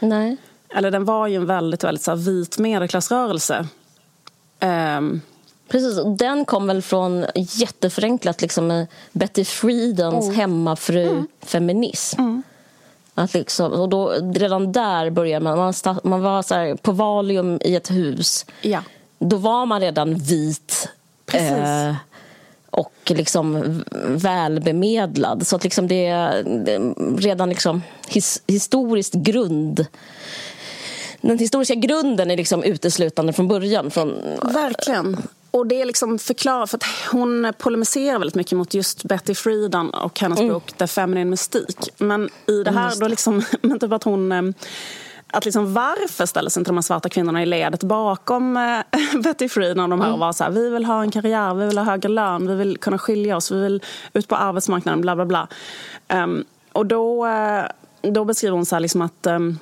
Nej. 0.00 0.36
Eller 0.74 0.90
den 0.90 1.04
var 1.04 1.26
ju 1.26 1.36
en 1.36 1.46
väldigt, 1.46 1.84
väldigt 1.84 2.02
så 2.02 2.10
här, 2.10 2.18
vit 2.18 2.58
medelklassrörelse. 2.58 3.68
Um, 4.60 5.20
Precis, 5.68 5.98
och 5.98 6.16
den 6.16 6.44
kom 6.44 6.66
väl 6.66 6.82
från 6.82 7.26
jätteförenklat 7.34 8.42
liksom, 8.42 8.86
Betty 9.12 9.44
Friedens 9.44 10.28
oh. 10.28 10.32
hemmafru-feminism. 10.32 12.20
Mm. 12.20 12.42
Att 13.14 13.34
liksom, 13.34 13.72
och 13.72 13.88
då, 13.88 14.12
redan 14.34 14.72
där 14.72 15.10
började 15.10 15.44
man, 15.44 15.58
man, 15.58 15.74
man 16.04 16.22
var 16.22 16.42
så 16.42 16.54
här, 16.54 16.74
på 16.74 16.92
Valium 16.92 17.58
i 17.64 17.76
ett 17.76 17.90
hus. 17.90 18.46
Ja 18.62 18.82
då 19.20 19.36
var 19.36 19.66
man 19.66 19.80
redan 19.80 20.14
vit 20.14 20.88
eh, 21.32 21.94
och 22.70 22.92
liksom 23.06 23.82
välbemedlad. 24.06 25.46
Så 25.46 25.56
att 25.56 25.64
liksom 25.64 25.88
det 25.88 26.06
är 26.06 26.44
redan 27.18 27.48
liksom 27.48 27.82
his, 28.08 28.42
historiskt 28.46 29.14
grund 29.14 29.86
den 31.20 31.38
historiska 31.38 31.74
grunden 31.74 32.30
är 32.30 32.36
liksom 32.36 32.62
uteslutande 32.62 33.32
från 33.32 33.48
början. 33.48 33.90
Från... 33.90 34.14
Verkligen. 34.42 35.16
Och 35.50 35.66
det 35.66 35.80
är 35.80 35.84
liksom 35.84 36.18
förklarat, 36.18 36.70
för 36.70 36.76
att 36.76 36.84
hon 37.12 37.52
polemiserar 37.58 38.18
väldigt 38.18 38.34
mycket 38.34 38.58
mot 38.58 38.74
just 38.74 39.04
Betty 39.04 39.34
Friedan 39.34 39.90
och 39.90 40.20
hennes 40.20 40.40
mm. 40.40 40.52
bok 40.52 40.72
The 40.72 40.86
Feminine 40.86 41.30
Mystique. 41.30 41.92
Men 41.98 42.30
i 42.46 42.62
det 42.62 42.70
här, 42.70 42.86
mm, 42.86 42.98
då 42.98 43.08
liksom, 43.08 43.42
men 43.62 43.78
typ 43.78 43.92
att 43.92 44.04
hon 44.04 44.32
eh, 44.32 44.42
att 45.32 45.44
liksom 45.44 45.74
varför 45.74 46.26
ställer 46.26 46.50
sig 46.50 46.60
inte 46.60 46.70
de 46.70 46.76
här 46.76 46.82
svarta 46.82 47.08
kvinnorna 47.08 47.42
i 47.42 47.46
ledet 47.46 47.82
bakom 47.82 48.56
äh, 48.56 48.80
Betty 49.22 49.48
Friedan 49.48 49.84
och 49.84 49.88
de 49.88 50.00
här 50.00 50.08
mm. 50.08 50.14
och 50.14 50.20
var 50.20 50.32
så 50.32 50.44
här, 50.44 50.50
vi 50.50 50.70
vill 50.70 50.84
ha 50.84 51.02
en 51.02 51.10
karriär, 51.10 51.54
vi 51.54 51.66
vill 51.66 51.78
ha 51.78 51.84
högre 51.84 52.08
lön, 52.08 52.48
vi 52.48 52.54
vill 52.54 52.78
kunna 52.78 52.98
skilja 52.98 53.36
oss, 53.36 53.50
vi 53.50 53.60
vill 53.60 53.82
ut 54.12 54.28
på 54.28 54.36
arbetsmarknaden, 54.36 55.00
bla 55.00 55.16
bla 55.16 55.24
bla. 55.24 55.48
Um, 56.08 56.44
och 56.72 56.86
då, 56.86 57.26
uh, 57.26 58.12
då 58.12 58.24
beskriver 58.24 58.56
hon 58.56 58.66
så 58.66 58.74
här 58.74 58.80
liksom 58.80 59.02
att 59.02 59.26
um, 59.26 59.58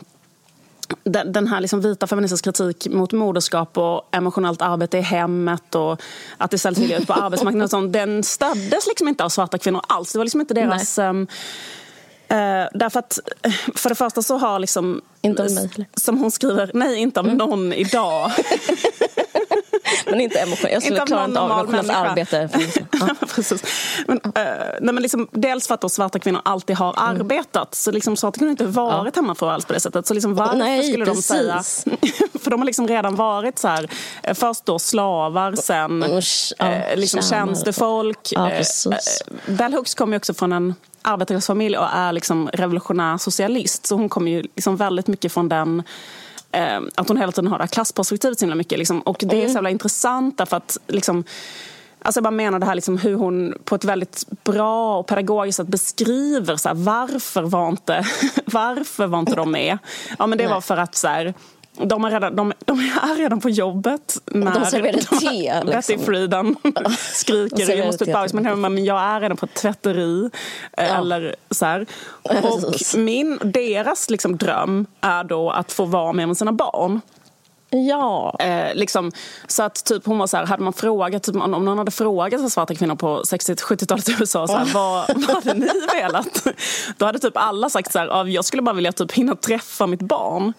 den 1.05 1.47
här 1.47 1.61
liksom 1.61 1.81
vita 1.81 2.07
feministiska 2.07 2.53
kritik 2.53 2.93
mot 2.93 3.13
moderskap 3.13 3.79
och 3.79 4.09
emotionellt 4.13 4.63
arbete 4.63 4.99
i 4.99 5.01
hemmet 5.01 5.75
och 5.75 6.03
att 6.37 6.53
istället 6.53 6.79
vilja 6.79 6.99
ut 6.99 7.07
på 7.07 7.13
arbetsmarknaden 7.25 7.65
och 7.65 7.71
sånt, 7.71 7.93
den 7.93 8.23
stöddes 8.25 8.87
liksom 8.87 9.09
inte 9.09 9.25
av 9.25 9.29
svarta 9.29 9.59
kvinnor 9.59 9.81
alls. 9.89 10.13
Det 10.13 10.19
var 10.19 10.25
liksom 10.25 10.41
inte 10.41 10.55
deras... 10.55 10.99
Um, 10.99 11.27
Uh, 12.31 12.69
därför 12.75 12.99
att 12.99 13.19
eh, 13.43 13.53
för 13.75 13.89
det 13.89 13.95
första 13.95 14.23
så 14.23 14.39
har 14.39 14.59
liksom... 14.59 15.01
Inte 15.21 15.43
om 15.43 15.55
mig? 15.55 15.71
Som 15.95 16.19
hon 16.19 16.31
skriver, 16.31 16.71
nej 16.75 16.99
inte 16.99 17.21
om 17.21 17.27
mm. 17.27 17.39
någon 17.39 17.73
idag. 17.73 18.31
men 20.07 20.21
inte 20.21 20.39
emotionellt. 20.39 20.73
Jag 20.73 20.83
skulle 20.83 21.01
klara 21.01 21.25
inte 21.25 21.41
av 21.41 21.51
emotionellt 21.51 21.91
arbete. 21.91 22.49
Ja. 23.01 23.27
Precis. 23.35 23.63
Men, 24.07 24.17
uh, 24.17 24.33
nej, 24.81 24.95
men 24.95 25.03
liksom, 25.03 25.29
dels 25.33 25.67
för 25.67 25.75
att 25.75 25.81
då 25.81 25.89
svarta 25.89 26.19
kvinnor 26.19 26.41
alltid 26.45 26.77
har 26.77 26.89
mm. 26.99 27.21
arbetat. 27.21 27.75
Så 27.75 27.91
liksom, 27.91 28.17
svarta 28.17 28.39
kvinnor 28.39 28.49
har 28.49 28.51
inte 28.51 28.65
varit 28.65 29.17
ja. 29.17 29.23
hemmafruar 29.23 29.53
alls 29.53 29.65
på 29.65 29.73
det 29.73 29.81
sättet. 29.81 30.07
Så 30.07 30.15
liksom, 30.15 30.35
varför 30.35 30.57
nej, 30.57 30.93
skulle 30.93 31.05
precis. 31.05 31.29
de 31.29 31.35
säga... 31.35 31.63
för 32.43 32.51
de 32.51 32.61
har 32.61 32.67
liksom 32.67 32.89
redan 32.89 33.17
varit 33.17 33.59
så 33.59 33.69
här, 33.69 33.89
först 34.35 34.67
då 34.67 34.79
slavar, 34.79 35.53
sen 35.57 36.05
ja, 36.59 36.67
eh, 36.67 36.97
liksom 36.97 37.23
tjänstefolk. 37.23 38.29
Ja, 38.31 38.51
eh, 38.51 38.65
Bell 39.47 39.75
Hooks 39.75 39.95
kommer 39.95 40.13
ju 40.13 40.17
också 40.17 40.35
från 40.35 40.53
en 40.53 40.75
arbetarklassfamilj 41.03 41.79
och 41.79 41.89
är 41.93 42.13
liksom 42.13 42.49
revolutionär 42.53 43.19
socialist. 43.19 43.87
Så 43.87 43.95
hon 43.95 44.09
kommer 44.09 44.31
ju 44.31 44.43
liksom 44.43 44.77
väldigt 44.77 45.07
mycket 45.07 45.33
från 45.33 45.49
den 45.49 45.83
eh, 46.53 46.81
att 46.95 47.09
hon 47.09 47.17
hela 47.17 47.33
tiden 47.33 47.51
har 47.51 47.59
det 47.59 47.65
här 47.65 47.69
klassperspektivet 47.69 48.39
så 48.39 48.45
himla 48.45 48.57
mycket. 48.57 48.79
Liksom. 48.79 49.01
Och 49.01 49.25
det 49.27 49.45
är 49.45 49.49
så 49.49 49.55
jävla 49.55 49.71
intressant 49.71 50.39
därför 50.39 50.57
att 50.57 50.79
liksom, 50.87 51.25
Alltså 52.03 52.19
jag 52.19 52.25
bara 52.25 52.31
menar 52.31 52.59
det 52.59 52.67
här 52.67 52.75
liksom 52.75 52.99
hur 52.99 53.15
hon 53.15 53.55
på 53.65 53.75
ett 53.75 53.85
väldigt 53.85 54.25
bra 54.45 54.99
och 54.99 55.07
pedagogiskt 55.07 55.57
sätt 55.57 55.69
beskriver 55.69 56.57
så 56.57 56.69
här, 56.69 56.77
varför, 56.77 57.43
var 57.43 57.69
inte, 57.69 58.07
varför 58.45 59.07
var 59.07 59.19
inte 59.19 59.35
de 59.35 59.51
med. 59.51 59.79
Ja, 60.19 60.27
men 60.27 60.39
det 60.39 60.47
var 60.47 60.61
för 60.61 60.77
att 60.77 60.95
så 60.95 61.09
här, 61.09 61.35
de, 61.83 62.05
är 62.05 62.11
redan, 62.11 62.37
de, 62.37 62.53
de 62.65 62.79
är 62.79 63.17
redan 63.17 63.41
på 63.41 63.51
jobbet 63.51 64.19
när 64.25 64.55
de 64.55 64.67
serverar 64.67 65.21
te. 65.21 65.67
Betty 65.67 65.93
liksom. 65.93 66.07
Friedan 66.07 66.57
skriker 67.13 67.77
jag 67.77 67.87
måste 67.87 68.05
ut 68.05 68.33
men, 68.33 68.61
men 68.61 68.85
jag 68.85 69.01
är 69.01 69.21
redan 69.21 69.37
på 69.37 69.47
ett 69.47 69.55
tvätteri. 69.55 70.31
Ja. 70.77 70.83
Eller 70.83 71.37
så 71.51 71.67
här. 71.67 71.87
Och 72.23 72.75
min, 72.97 73.39
deras 73.43 74.11
liksom 74.11 74.37
dröm 74.37 74.87
är 75.01 75.25
då 75.25 75.51
att 75.51 75.73
få 75.73 75.85
vara 75.85 76.13
med, 76.13 76.29
med 76.29 76.37
sina 76.37 76.53
barn. 76.53 77.01
Ja. 77.71 78.37
Eh, 78.41 78.75
liksom, 78.75 79.13
så 79.47 79.63
att 79.63 79.85
typ 79.85 80.07
hon 80.07 80.19
var 80.19 80.27
så 80.27 80.37
här, 80.37 80.47
hade 80.47 80.63
man 80.63 80.73
frågat, 80.73 81.23
typ, 81.23 81.37
om 81.37 81.51
någon 81.51 81.79
hade 81.79 81.91
frågat 81.91 82.53
svarta 82.53 82.75
kvinnor 82.75 82.95
på 82.95 83.23
60-70-talet 83.23 84.09
i 84.09 84.17
USA 84.21 84.47
så 84.47 84.57
här, 84.57 84.67
vad, 84.75 85.27
vad 85.27 85.45
hade 85.45 85.55
ni 85.55 85.69
velat? 85.95 86.47
Då 86.97 87.07
hade 87.07 87.19
typ 87.19 87.37
alla 87.37 87.71
sagt 87.71 87.93
så 87.93 87.99
här, 87.99 88.27
jag 88.27 88.45
skulle 88.45 88.63
bara 88.63 88.75
vilja 88.75 88.93
typ 88.93 89.13
hinna 89.13 89.37
träffa 89.37 89.87
mitt 89.87 90.03
barn. 90.03 90.53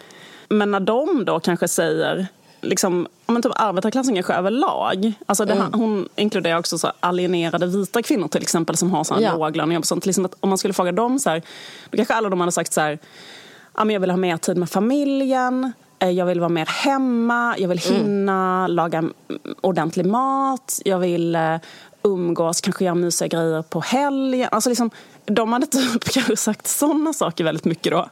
Men 0.50 0.72
när 0.72 0.80
de 0.80 1.26
då 1.26 1.40
kanske 1.40 1.68
säger 1.68 2.28
liksom, 2.62 3.08
men 3.28 3.42
typ 3.42 3.52
arbetarklassen 3.56 4.16
kanske 4.16 4.34
överlag. 4.34 5.14
Alltså 5.26 5.46
det, 5.46 5.54
mm. 5.54 5.74
Hon 5.74 6.10
inkluderar 6.16 6.60
också 6.60 6.78
så 6.78 6.92
alienerade 7.00 7.68
vita 7.68 8.02
kvinnor 8.02 8.28
till 8.28 8.42
exempel 8.42 8.78
som 8.78 8.92
har 8.92 9.04
sådana 9.04 9.36
låglönejobb. 9.36 9.86
Sånt. 9.86 10.06
Liksom 10.06 10.26
att 10.26 10.36
om 10.40 10.50
man 10.50 10.58
skulle 10.58 10.74
fråga 10.74 10.92
dem 10.92 11.20
så 11.20 11.30
här, 11.30 11.42
då 11.90 11.96
kanske 11.96 12.14
alla 12.14 12.30
de 12.30 12.40
hade 12.40 12.52
sagt 12.52 12.74
så 12.74 12.82
här, 12.82 13.00
jag 13.78 14.00
vill 14.00 14.10
ha 14.10 14.18
mer 14.18 14.38
tid 14.38 14.58
med 14.58 14.70
familjen. 14.70 15.74
Eh, 16.00 16.10
jag 16.10 16.26
vill 16.26 16.40
vara 16.40 16.50
mer 16.50 16.66
hemma, 16.66 17.56
jag 17.58 17.70
vill 17.70 17.82
mm. 17.88 18.02
hinna 18.02 18.60
mm. 18.60 18.72
laga 18.72 19.04
ordentlig 19.62 20.06
mat, 20.06 20.80
jag 20.86 21.00
vill 21.00 21.36
eh, 21.36 21.56
umgås, 22.04 22.62
kanske 22.62 22.86
göra 22.86 22.96
mysiga 22.96 23.28
grejer 23.28 23.62
på 23.62 23.80
helgen. 23.82 24.50
Alltså 24.52 24.70
liksom, 24.70 24.90
de 25.30 25.54
hade 25.54 25.66
typ 25.68 26.04
kanske 26.14 26.38
sagt 26.38 26.68
sådana 26.68 27.14
saker 27.14 27.44
väldigt 27.44 27.66
mycket 27.66 27.92
då. 27.92 28.10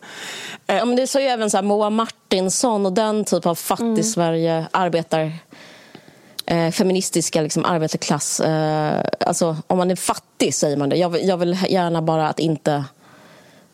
Ja, 0.66 0.86
men 0.86 0.96
det 0.96 1.08
sa 1.08 1.22
ju 1.22 1.28
även 1.28 1.50
så 1.50 1.58
här, 1.58 1.64
Moa 1.64 1.90
Martinsson 1.90 2.86
och 2.86 2.94
den 2.94 3.26
typ 3.26 3.46
av 3.46 3.56
fattig-Sverige 3.56 4.54
mm. 4.54 4.68
arbetar 4.72 5.32
eh, 6.46 6.72
feministiska 6.72 7.42
liksom, 7.42 7.66
arbetarklass. 7.66 8.40
Eh, 8.40 9.04
alltså, 9.20 9.58
om 9.68 9.78
man 9.78 9.92
är 9.92 9.96
fattig 9.96 10.54
säger 10.54 10.78
man 10.78 10.90
det. 10.90 10.96
Jag, 10.96 11.24
jag 11.24 11.38
vill 11.38 11.58
gärna 11.70 12.02
bara 12.02 12.30
att 12.30 12.40
inte 12.40 12.84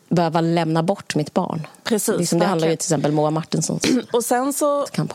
behöva 0.08 0.40
lämna 0.40 0.82
bort 0.82 1.14
mitt 1.14 1.34
barn. 1.34 1.66
Precis, 1.84 2.18
liksom, 2.18 2.38
det 2.38 2.46
handlar 2.46 2.68
ju 2.68 2.76
till 2.76 2.86
exempel 2.86 3.12
Moa 3.12 3.30
Martinssons 3.30 3.82
och 4.12 4.24
sen 4.24 4.52
så, 4.52 4.86
kamp. 4.92 5.14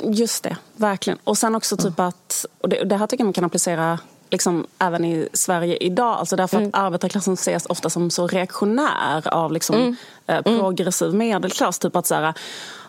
Just 0.00 0.42
det, 0.42 0.56
verkligen. 0.76 1.18
Och 1.24 1.38
sen 1.38 1.54
också 1.54 1.76
typ 1.76 1.98
mm. 1.98 2.08
att, 2.08 2.46
och 2.60 2.68
det, 2.68 2.84
det 2.84 2.96
här 2.96 3.06
tycker 3.06 3.22
jag 3.22 3.26
man 3.26 3.32
kan 3.32 3.44
applicera 3.44 3.98
liksom, 4.30 4.66
även 4.78 5.04
i 5.04 5.28
Sverige 5.32 5.76
idag. 5.76 6.18
Alltså 6.18 6.36
därför 6.36 6.56
mm. 6.56 6.68
att 6.68 6.80
arbetarklassen 6.80 7.34
ses 7.34 7.66
ofta 7.66 7.90
som 7.90 8.10
så 8.10 8.26
reaktionär 8.26 9.34
av 9.34 9.52
liksom, 9.52 9.76
mm. 9.76 9.96
eh, 10.26 10.42
mm. 10.44 10.60
progressiv 10.60 11.14
medelklass. 11.14 11.78
Typ 11.78 11.96
att 11.96 12.06
så 12.06 12.14
här, 12.14 12.34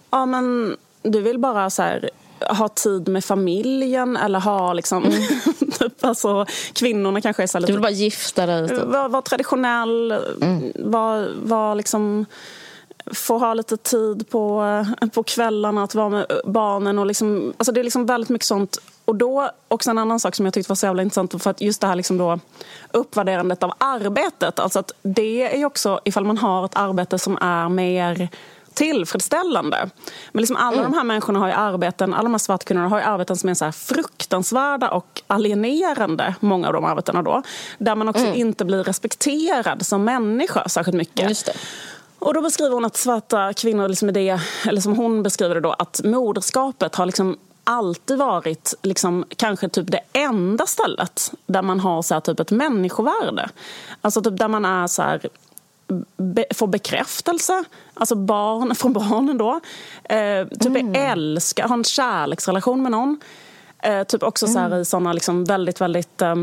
ja 0.09 0.25
men 0.25 0.77
du 1.03 1.21
vill 1.21 1.39
bara 1.39 1.69
så 1.69 1.81
här, 1.81 2.09
ha 2.49 2.67
tid 2.67 3.07
med 3.07 3.25
familjen 3.25 4.17
eller 4.17 4.39
ha 4.39 4.73
liksom... 4.73 5.03
Mm. 5.03 5.21
typ, 5.79 6.05
alltså, 6.05 6.45
kvinnorna 6.73 7.21
kanske 7.21 7.43
är 7.43 7.47
så 7.47 7.59
lite... 7.59 7.71
Du 7.71 7.73
vill 7.73 7.81
bara 7.81 7.91
gifta 7.91 8.45
dig? 8.45 8.69
Typ. 8.69 8.83
Vara 8.83 9.07
var 9.07 9.21
traditionell, 9.21 10.11
mm. 10.41 10.71
vara 10.75 11.27
var 11.43 11.75
liksom 11.75 12.25
få 13.05 13.37
ha 13.37 13.53
lite 13.53 13.77
tid 13.77 14.29
på, 14.29 14.65
på 15.13 15.23
kvällarna 15.23 15.83
att 15.83 15.95
vara 15.95 16.09
med 16.09 16.25
barnen. 16.45 16.99
Och 16.99 17.05
liksom, 17.05 17.53
alltså 17.57 17.71
det 17.71 17.79
är 17.79 17.83
liksom 17.83 18.05
väldigt 18.05 18.29
mycket 18.29 18.47
sånt. 18.47 18.77
Och 19.11 19.17
då 19.17 19.49
också 19.67 19.89
en 19.89 19.97
annan 19.97 20.19
sak 20.19 20.35
som 20.35 20.45
jag 20.45 20.53
tyckte 20.53 20.69
var 20.69 20.75
så 20.75 20.85
jävla 20.85 21.01
intressant 21.01 21.43
för 21.43 21.49
att 21.49 21.61
just 21.61 21.81
det 21.81 21.87
här 21.87 21.95
liksom 21.95 22.17
då 22.17 22.39
uppvärderandet 22.91 23.63
av 23.63 23.73
arbetet. 23.77 24.59
Alltså 24.59 24.79
att 24.79 24.91
det 25.01 25.61
är 25.61 25.65
också 25.65 25.99
ifall 26.03 26.25
man 26.25 26.37
har 26.37 26.65
ett 26.65 26.75
arbete 26.75 27.19
som 27.19 27.37
är 27.41 27.69
mer 27.69 28.29
tillfredsställande. 28.73 29.89
Men 30.31 30.41
liksom 30.41 30.55
alla 30.55 30.77
mm. 30.77 30.91
de 30.91 30.97
här 30.97 31.03
människorna 31.03 31.39
har 31.39 31.47
ju 31.47 31.53
arbeten, 31.53 32.13
alla 32.13 32.23
de 32.23 32.33
här 32.33 32.39
svartkvinnorna 32.39 32.87
har 32.87 32.97
ju 32.99 33.03
arbeten 33.03 33.37
som 33.37 33.49
är 33.49 33.53
så 33.53 33.71
fruktansvärda 33.71 34.89
och 34.89 35.21
alienerande, 35.27 36.35
många 36.39 36.67
av 36.67 36.73
de 36.73 36.85
arbetena 36.85 37.21
då. 37.21 37.43
Där 37.77 37.95
man 37.95 38.07
också 38.07 38.25
mm. 38.25 38.35
inte 38.35 38.65
blir 38.65 38.83
respekterad 38.83 39.85
som 39.85 40.03
människa 40.03 40.69
särskilt 40.69 40.97
mycket. 40.97 41.49
Och 42.19 42.33
då 42.33 42.41
beskriver 42.41 42.73
hon 42.73 42.85
att 42.85 42.97
svarta 42.97 43.53
kvinnor, 43.53 43.87
liksom 43.87 44.09
är 44.09 44.13
det, 44.13 44.39
eller 44.67 44.81
som 44.81 44.95
hon 44.95 45.23
beskriver 45.23 45.55
det 45.55 45.61
då, 45.61 45.73
att 45.73 46.01
moderskapet 46.03 46.95
har 46.95 47.05
liksom 47.05 47.37
alltid 47.63 48.17
varit 48.17 48.73
liksom, 48.81 49.25
kanske 49.35 49.69
typ 49.69 49.91
det 49.91 50.01
enda 50.13 50.65
stället 50.65 51.33
där 51.45 51.61
man 51.61 51.79
har 51.79 52.01
så 52.01 52.13
här, 52.13 52.21
typ 52.21 52.39
ett 52.39 52.51
människovärde. 52.51 53.49
Alltså 54.01 54.21
typ 54.21 54.37
där 54.37 54.47
man 54.47 54.65
är 54.65 54.87
så 54.87 55.01
här, 55.01 55.21
be, 56.17 56.45
får 56.53 56.67
bekräftelse, 56.67 57.63
alltså 57.93 58.15
barn, 58.15 58.75
från 58.75 58.93
barnen 58.93 59.37
då. 59.37 59.59
Eh, 60.03 60.47
typ 60.47 60.65
mm. 60.65 60.95
älskar, 60.95 61.67
har 61.67 61.77
en 61.77 61.83
kärleksrelation 61.83 62.83
med 62.83 62.91
någon. 62.91 63.19
Eh, 63.79 64.03
typ 64.03 64.23
också 64.23 64.45
mm. 64.45 64.53
så 64.53 64.59
här, 64.59 64.67
mm. 64.67 64.81
i 64.81 64.85
såna 64.85 65.13
liksom 65.13 65.45
väldigt, 65.45 65.81
väldigt 65.81 66.21
eh, 66.21 66.35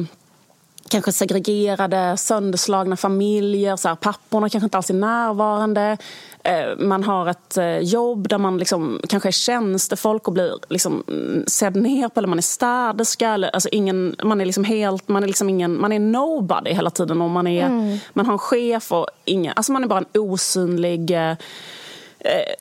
kanske 0.89 1.12
segregerade, 1.12 2.16
sönderslagna 2.16 2.97
familjer. 2.97 3.76
Så 3.76 3.89
här, 3.89 3.95
papporna 3.95 4.49
kanske 4.49 4.66
inte 4.66 4.76
alls 4.76 4.91
är 4.91 4.95
närvarande. 4.95 5.97
Eh, 6.43 6.78
man 6.78 7.05
har 7.05 7.26
ett 7.26 7.57
eh, 7.57 7.78
jobb 7.78 8.28
där 8.28 8.39
man 8.39 8.59
liksom, 8.59 9.01
kanske 9.09 9.28
är 9.28 9.32
tjänstefolk 9.32 10.28
och 10.28 10.34
blir 10.34 10.53
liksom 10.68 11.05
mm, 11.09 11.45
sedd 11.47 11.76
ner 11.76 12.09
på. 12.09 12.20
Eller 12.20 12.28
man 12.28 12.39
är 12.39 12.43
städerska. 12.43 13.28
Eller, 13.28 13.49
alltså 13.49 13.68
ingen, 13.72 14.16
man 14.24 14.41
är 14.41 14.45
liksom 14.45 14.64
helt, 14.64 15.09
man 15.09 15.22
är 15.22 15.26
liksom 15.26 15.49
ingen, 15.49 15.80
man 15.80 15.93
är 15.93 15.99
nobody 15.99 16.70
hela 16.70 16.91
tiden. 16.91 17.22
Och 17.22 17.30
man, 17.30 17.47
är, 17.47 17.66
mm. 17.66 17.99
man 18.12 18.26
har 18.26 18.32
en 18.32 18.39
chef 18.39 18.93
och 18.93 19.07
ingen, 19.24 19.53
alltså 19.57 19.72
man 19.72 19.84
är 19.84 19.89
bara 19.89 19.99
en 19.99 20.20
osynlig... 20.20 21.11
Eh, 21.11 21.34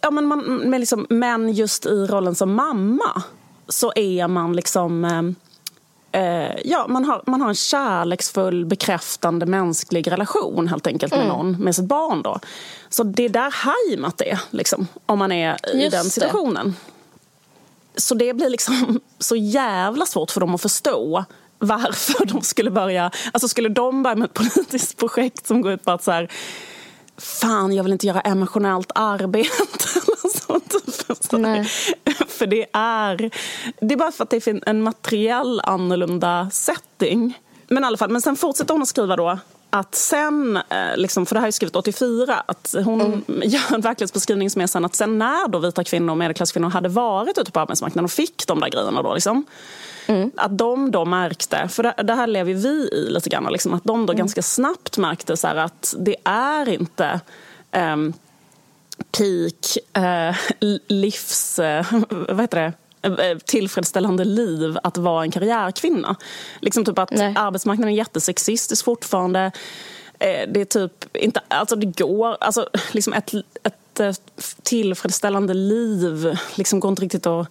ja, 0.01 0.11
men, 0.11 0.25
man, 0.25 0.71
liksom, 0.71 1.07
men 1.09 1.53
just 1.53 1.85
i 1.85 2.05
rollen 2.05 2.35
som 2.35 2.53
mamma 2.53 3.23
så 3.67 3.93
är 3.95 4.27
man 4.27 4.53
liksom 4.55 5.05
eh, 6.17 6.55
ja, 6.65 6.85
man, 6.87 7.05
har, 7.05 7.23
man 7.25 7.41
har 7.41 7.49
en 7.49 7.55
kärleksfull, 7.55 8.65
bekräftande 8.65 9.45
mänsklig 9.45 10.11
relation 10.11 10.67
helt 10.67 10.87
enkelt 10.87 11.11
med 11.11 11.21
mm. 11.21 11.37
någon, 11.37 11.51
med 11.51 11.75
sitt 11.75 11.85
barn. 11.85 12.21
Då. 12.21 12.39
Så 12.89 13.03
det 13.03 13.23
är 13.23 13.29
där 13.29 13.51
heimat 13.51 14.21
är, 14.21 14.39
liksom, 14.49 14.87
om 15.05 15.19
man 15.19 15.31
är 15.31 15.75
i 15.75 15.83
Just 15.83 15.91
den 15.91 16.05
situationen. 16.05 16.75
Det. 17.93 18.01
Så 18.01 18.15
det 18.15 18.33
blir 18.33 18.49
liksom 18.49 18.99
så 19.19 19.35
jävla 19.35 20.05
svårt 20.05 20.31
för 20.31 20.41
dem 20.41 20.55
att 20.55 20.61
förstå 20.61 21.25
varför 21.59 22.25
de 22.25 22.41
skulle 22.41 22.71
börja... 22.71 23.11
Alltså 23.31 23.47
skulle 23.47 23.69
de 23.69 24.03
börja 24.03 24.15
med 24.15 24.25
ett 24.25 24.33
politiskt 24.33 24.97
projekt 24.97 25.47
som 25.47 25.61
går 25.61 25.71
ut 25.71 25.85
på 25.85 25.91
att 25.91 26.03
så 26.03 26.11
här, 26.11 26.31
fan, 27.17 27.73
jag 27.73 27.83
vill 27.83 27.93
inte 27.93 28.07
göra 28.07 28.21
emotionellt 28.21 28.91
arbete. 28.95 29.49
Nej. 31.31 31.63
För 32.27 32.47
det 32.47 32.65
är, 32.73 33.31
det 33.81 33.93
är 33.93 33.97
bara 33.97 34.11
för 34.11 34.23
att 34.23 34.29
det 34.29 34.41
finns 34.41 34.63
en 34.65 34.81
materiell 34.81 35.61
annorlunda 35.63 36.49
setting. 36.51 37.39
Men 37.67 37.83
i 37.83 37.87
alla 37.87 37.97
fall, 37.97 38.09
men 38.09 38.21
sen 38.21 38.35
fortsätter 38.35 38.73
hon 38.73 38.81
att 38.81 38.87
skriva 38.87 39.15
då 39.15 39.39
att 39.69 39.95
sen, 39.95 40.57
eh, 40.57 40.97
liksom, 40.97 41.25
för 41.25 41.35
det 41.35 41.39
här 41.39 41.47
är 41.47 41.51
skrivet 41.51 41.75
84, 41.75 42.43
att 42.45 42.75
hon 42.85 43.01
mm. 43.01 43.23
gör 43.27 43.75
en 43.75 43.81
verklighetsbeskrivning 43.81 44.49
som 44.49 44.61
är 44.61 44.67
sen 44.67 44.85
att 44.85 44.95
sen 44.95 45.17
när 45.17 45.47
då 45.47 45.59
vita 45.59 45.83
kvinnor 45.83 46.11
och 46.11 46.17
medelklasskvinnor 46.17 46.69
hade 46.69 46.89
varit 46.89 47.37
ute 47.37 47.51
på 47.51 47.59
arbetsmarknaden 47.59 48.05
och 48.05 48.11
fick 48.11 48.47
de 48.47 48.59
där 48.59 48.69
grejerna 48.69 49.01
då 49.01 49.13
liksom, 49.13 49.45
mm. 50.07 50.31
Att 50.35 50.57
de 50.57 50.91
då 50.91 51.05
märkte, 51.05 51.67
för 51.67 51.83
det, 51.83 51.93
det, 52.03 52.13
här 52.13 52.27
lever 52.27 52.53
vi 52.53 52.89
i 52.93 53.09
lite 53.09 53.29
grann, 53.29 53.51
liksom, 53.51 53.73
att 53.73 53.83
de 53.83 54.05
då 54.05 54.13
mm. 54.13 54.17
ganska 54.17 54.41
snabbt 54.41 54.97
märkte 54.97 55.37
så 55.37 55.47
att 55.47 55.95
det 55.97 56.15
är 56.23 56.69
inte 56.69 57.19
um, 57.71 58.13
peak 59.11 59.77
eh, 59.93 60.35
livs... 60.87 61.59
Eh, 61.59 61.85
vad 62.09 62.41
heter 62.41 62.59
det? 62.61 62.73
Eh, 63.01 63.37
tillfredsställande 63.37 64.25
liv 64.25 64.77
att 64.83 64.97
vara 64.97 65.23
en 65.23 65.31
karriärkvinna. 65.31 66.15
Liksom 66.59 66.85
typ 66.85 66.99
att 66.99 67.11
Nej. 67.11 67.33
arbetsmarknaden 67.37 67.93
är 67.93 67.97
jättesexistisk 67.97 68.85
fortfarande. 68.85 69.51
Eh, 70.19 70.49
det 70.49 70.61
är 70.61 70.65
typ 70.65 71.15
inte... 71.17 71.41
Alltså 71.47 71.75
det 71.75 71.85
går... 71.85 72.37
Alltså 72.41 72.69
liksom 72.91 73.13
ett, 73.13 73.33
ett 73.63 73.99
eh, 73.99 74.11
tillfredsställande 74.63 75.53
liv 75.53 76.37
liksom 76.55 76.79
går 76.79 76.89
inte 76.89 77.01
riktigt 77.01 77.25
att 77.25 77.47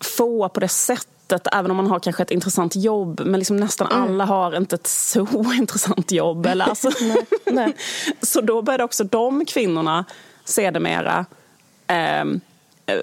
få 0.00 0.48
på 0.48 0.60
det 0.60 0.68
sättet 0.68 1.46
även 1.52 1.70
om 1.70 1.76
man 1.76 1.86
har 1.86 2.00
kanske 2.00 2.22
ett 2.22 2.30
intressant 2.30 2.76
jobb. 2.76 3.20
Men 3.24 3.38
liksom 3.38 3.56
nästan 3.56 3.92
mm. 3.92 4.02
alla 4.02 4.24
har 4.24 4.56
inte 4.56 4.74
ett 4.74 4.86
så 4.86 5.26
intressant 5.54 6.12
jobb. 6.12 6.46
Eller 6.46 6.64
alltså. 6.64 6.90
nej, 7.00 7.26
nej. 7.44 7.76
Så 8.22 8.40
då 8.40 8.62
började 8.62 8.84
också 8.84 9.04
de 9.04 9.46
kvinnorna 9.46 10.04
sedermera 10.44 11.26
ehm, 11.86 12.40
eh, 12.86 12.98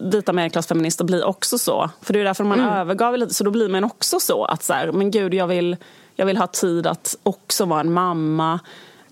vita 0.00 0.32
medelklassfeminister 0.32 1.04
blir 1.04 1.24
också 1.24 1.58
så. 1.58 1.90
För 2.02 2.12
det 2.12 2.20
är 2.20 2.24
därför 2.24 2.44
man 2.44 2.60
mm. 2.60 2.72
övergav 2.72 3.16
lite. 3.16 3.34
Så 3.34 3.44
då 3.44 3.50
blir 3.50 3.68
man 3.68 3.84
också 3.84 4.20
så 4.20 4.44
att 4.44 4.62
så 4.62 4.72
här, 4.72 4.92
men 4.92 5.10
gud 5.10 5.34
jag 5.34 5.46
vill, 5.46 5.76
jag 6.14 6.26
vill 6.26 6.36
ha 6.36 6.46
tid 6.46 6.86
att 6.86 7.16
också 7.22 7.64
vara 7.64 7.80
en 7.80 7.92
mamma. 7.92 8.60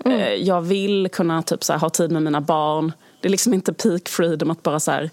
Mm. 0.04 0.20
Eh, 0.20 0.34
jag 0.34 0.60
vill 0.60 1.08
kunna 1.12 1.42
typ 1.42 1.64
så 1.64 1.72
här, 1.72 1.80
ha 1.80 1.90
tid 1.90 2.10
med 2.10 2.22
mina 2.22 2.40
barn. 2.40 2.92
Det 3.20 3.28
är 3.28 3.30
liksom 3.30 3.54
inte 3.54 3.72
peak 3.72 4.08
freedom 4.08 4.50
att 4.50 4.62
bara 4.62 4.80
så 4.80 4.90
här, 4.90 5.10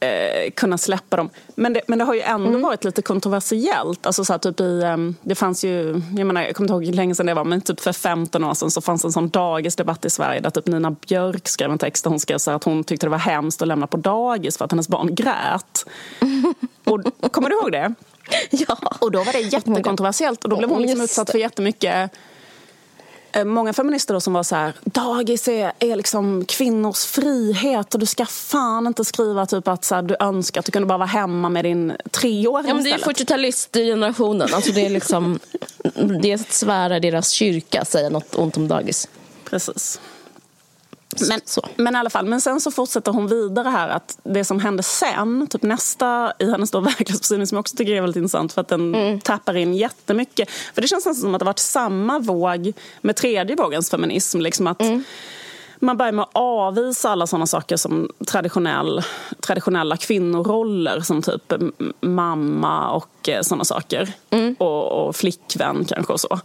eh, 0.00 0.50
kunna 0.50 0.78
släppa 0.78 1.16
dem. 1.16 1.30
Men 1.54 1.72
det, 1.72 1.80
men 1.86 1.98
det 1.98 2.04
har 2.04 2.14
ju 2.14 2.20
ändå 2.20 2.48
mm. 2.48 2.62
varit 2.62 2.84
lite 2.84 3.02
kontroversiellt. 3.02 4.06
Alltså 4.06 4.24
så 4.24 4.32
här, 4.32 4.38
typ 4.38 4.60
i, 4.60 4.82
um, 4.82 5.16
det 5.22 5.34
fanns 5.34 5.64
ju, 5.64 6.02
jag, 6.16 6.26
menar, 6.26 6.42
jag 6.42 6.56
kommer 6.56 6.64
inte 6.64 6.72
ihåg 6.72 6.84
hur 6.84 6.92
länge 6.92 7.14
sedan 7.14 7.26
det 7.26 7.34
var, 7.34 7.44
men 7.44 7.60
typ 7.60 7.80
för 7.80 7.92
15 7.92 8.44
år 8.44 8.54
sedan 8.54 8.70
så 8.70 8.80
fanns 8.80 9.04
en 9.04 9.12
sån 9.12 9.28
dagisdebatt 9.28 10.04
i 10.04 10.10
Sverige 10.10 10.40
där 10.40 10.50
typ 10.50 10.66
Nina 10.66 10.90
Björk 10.90 11.48
skrev 11.48 11.70
en 11.70 11.78
text 11.78 12.04
där 12.04 12.10
hon 12.10 12.20
skrev 12.20 12.38
så 12.38 12.50
att 12.50 12.64
hon 12.64 12.84
tyckte 12.84 13.06
det 13.06 13.10
var 13.10 13.18
hemskt 13.18 13.62
att 13.62 13.68
lämna 13.68 13.86
på 13.86 13.96
dagis 13.96 14.58
för 14.58 14.64
att 14.64 14.72
hennes 14.72 14.88
barn 14.88 15.14
grät. 15.14 15.86
Och, 16.84 17.32
kommer 17.32 17.50
du 17.50 17.56
ihåg 17.56 17.72
det? 17.72 17.94
Ja. 18.50 18.76
Och 18.98 19.10
då 19.10 19.24
var 19.24 19.32
det 19.32 19.40
jättekontroversiellt 19.40 20.44
och 20.44 20.50
då 20.50 20.56
blev 20.56 20.70
hon 20.70 20.82
liksom 20.82 21.00
utsatt 21.00 21.30
för 21.30 21.38
jättemycket 21.38 22.10
många 23.44 23.72
feminister 23.72 24.14
då 24.14 24.20
som 24.20 24.32
var 24.32 24.42
så 24.42 24.56
här, 24.56 24.72
dagis 24.84 25.48
är, 25.48 25.72
är 25.78 25.96
liksom 25.96 26.44
kvinnors 26.44 27.04
frihet 27.04 27.94
och 27.94 28.00
du 28.00 28.06
ska 28.06 28.26
fan 28.26 28.86
inte 28.86 29.04
skriva 29.04 29.46
typ 29.46 29.68
att 29.68 29.84
så 29.84 29.94
här, 29.94 30.02
du 30.02 30.16
önskar 30.20 30.60
att 30.60 30.66
du 30.66 30.72
kunde 30.72 30.86
bara 30.86 30.98
vara 30.98 31.06
hemma 31.06 31.48
med 31.48 31.64
din 31.64 31.92
treåring 32.10 32.68
ja, 32.68 32.74
men 32.74 32.84
Det 32.84 32.90
är 32.90 32.98
40-talistgenerationen. 32.98 34.54
Alltså 34.54 34.72
det 34.72 34.86
är 34.86 34.90
liksom, 34.90 35.38
det 36.22 36.30
är 36.30 36.34
att 36.34 36.52
svära 36.52 37.00
deras 37.00 37.30
kyrka, 37.30 37.84
säga 37.84 38.10
något 38.10 38.34
ont 38.34 38.56
om 38.56 38.68
dagis. 38.68 39.08
Precis. 39.44 40.00
Men, 41.20 41.40
men 41.84 41.94
i 41.94 41.98
alla 41.98 42.10
fall, 42.10 42.26
men 42.26 42.40
sen 42.40 42.60
så 42.60 42.70
fortsätter 42.70 43.12
hon 43.12 43.26
vidare 43.26 43.68
här 43.68 43.88
att 43.88 44.18
det 44.22 44.44
som 44.44 44.60
hände 44.60 44.82
sen, 44.82 45.46
typ 45.46 45.62
nästa 45.62 46.32
i 46.38 46.50
hennes 46.50 46.70
då 46.70 46.80
verklighetsbeskrivning 46.80 47.46
som 47.46 47.56
jag 47.56 47.60
också 47.60 47.76
tycker 47.76 47.92
är 47.92 48.00
väldigt 48.00 48.16
intressant 48.16 48.52
för 48.52 48.60
att 48.60 48.68
den 48.68 48.94
mm. 48.94 49.20
tappar 49.20 49.56
in 49.56 49.74
jättemycket. 49.74 50.50
För 50.74 50.82
det 50.82 50.88
känns 50.88 51.06
nästan 51.06 51.22
som 51.22 51.34
att 51.34 51.38
det 51.38 51.44
varit 51.44 51.58
samma 51.58 52.18
våg 52.18 52.72
med 53.00 53.16
tredje 53.16 53.56
vågens 53.56 53.90
feminism. 53.90 54.40
Liksom 54.40 54.66
att 54.66 54.80
mm. 54.80 55.04
Man 55.80 55.96
börjar 55.96 56.12
med 56.12 56.22
att 56.22 56.30
avvisa 56.32 57.10
alla 57.10 57.26
sådana 57.26 57.46
saker 57.46 57.76
som 57.76 58.10
traditionell, 58.26 59.02
traditionella 59.40 59.96
kvinnoroller 59.96 61.00
som 61.00 61.22
typ 61.22 61.52
mamma 62.00 62.90
och 62.90 63.28
eh, 63.28 63.42
sådana 63.42 63.64
saker. 63.64 64.12
Mm. 64.30 64.56
Och, 64.58 65.08
och 65.08 65.16
flickvän 65.16 65.84
kanske 65.84 66.12
och 66.12 66.20
så. 66.20 66.40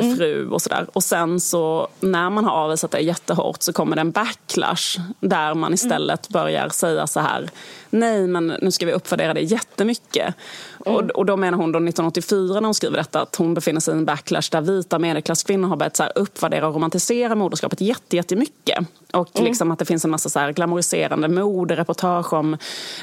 Mm. 0.00 0.16
fru 0.16 0.48
och 0.48 0.62
sådär. 0.62 0.86
Och 0.92 1.04
sen 1.04 1.40
så 1.40 1.88
när 2.00 2.30
man 2.30 2.44
har 2.44 2.52
avvisat 2.52 2.90
det 2.90 3.00
jättehårt 3.00 3.62
så 3.62 3.72
kommer 3.72 3.96
det 3.96 4.00
en 4.00 4.10
backlash 4.10 4.98
där 5.20 5.54
man 5.54 5.74
istället 5.74 6.30
mm. 6.30 6.42
börjar 6.42 6.68
säga 6.68 7.06
så 7.06 7.20
här 7.20 7.50
nej 7.92 8.26
men 8.26 8.46
nu 8.62 8.70
ska 8.70 8.86
vi 8.86 8.92
uppvärdera 8.92 9.34
det 9.34 9.40
jättemycket. 9.40 10.34
Mm. 10.86 10.96
Och, 10.96 11.10
och 11.10 11.26
då 11.26 11.36
menar 11.36 11.58
hon 11.58 11.72
då 11.72 11.76
1984 11.76 12.60
när 12.60 12.66
hon 12.66 12.74
skriver 12.74 12.96
detta 12.96 13.22
att 13.22 13.36
hon 13.36 13.54
befinner 13.54 13.80
sig 13.80 13.94
i 13.94 13.96
en 13.96 14.04
backlash 14.04 14.50
där 14.50 14.60
vita 14.60 14.98
medelklasskvinnor 14.98 15.68
har 15.68 15.76
börjat 15.76 15.96
så 15.96 16.02
här 16.02 16.12
uppvärdera 16.14 16.68
och 16.68 16.74
romantisera 16.74 17.34
moderskapet 17.34 17.80
jättemycket. 17.80 18.78
Och 19.12 19.30
mm. 19.34 19.48
liksom 19.48 19.70
att 19.70 19.78
det 19.78 19.84
finns 19.84 20.04
en 20.04 20.10
massa 20.10 20.28
så 20.28 20.38
här 20.38 20.52
glamoriserande 20.52 21.28
modereportage 21.28 22.32
om 22.32 22.56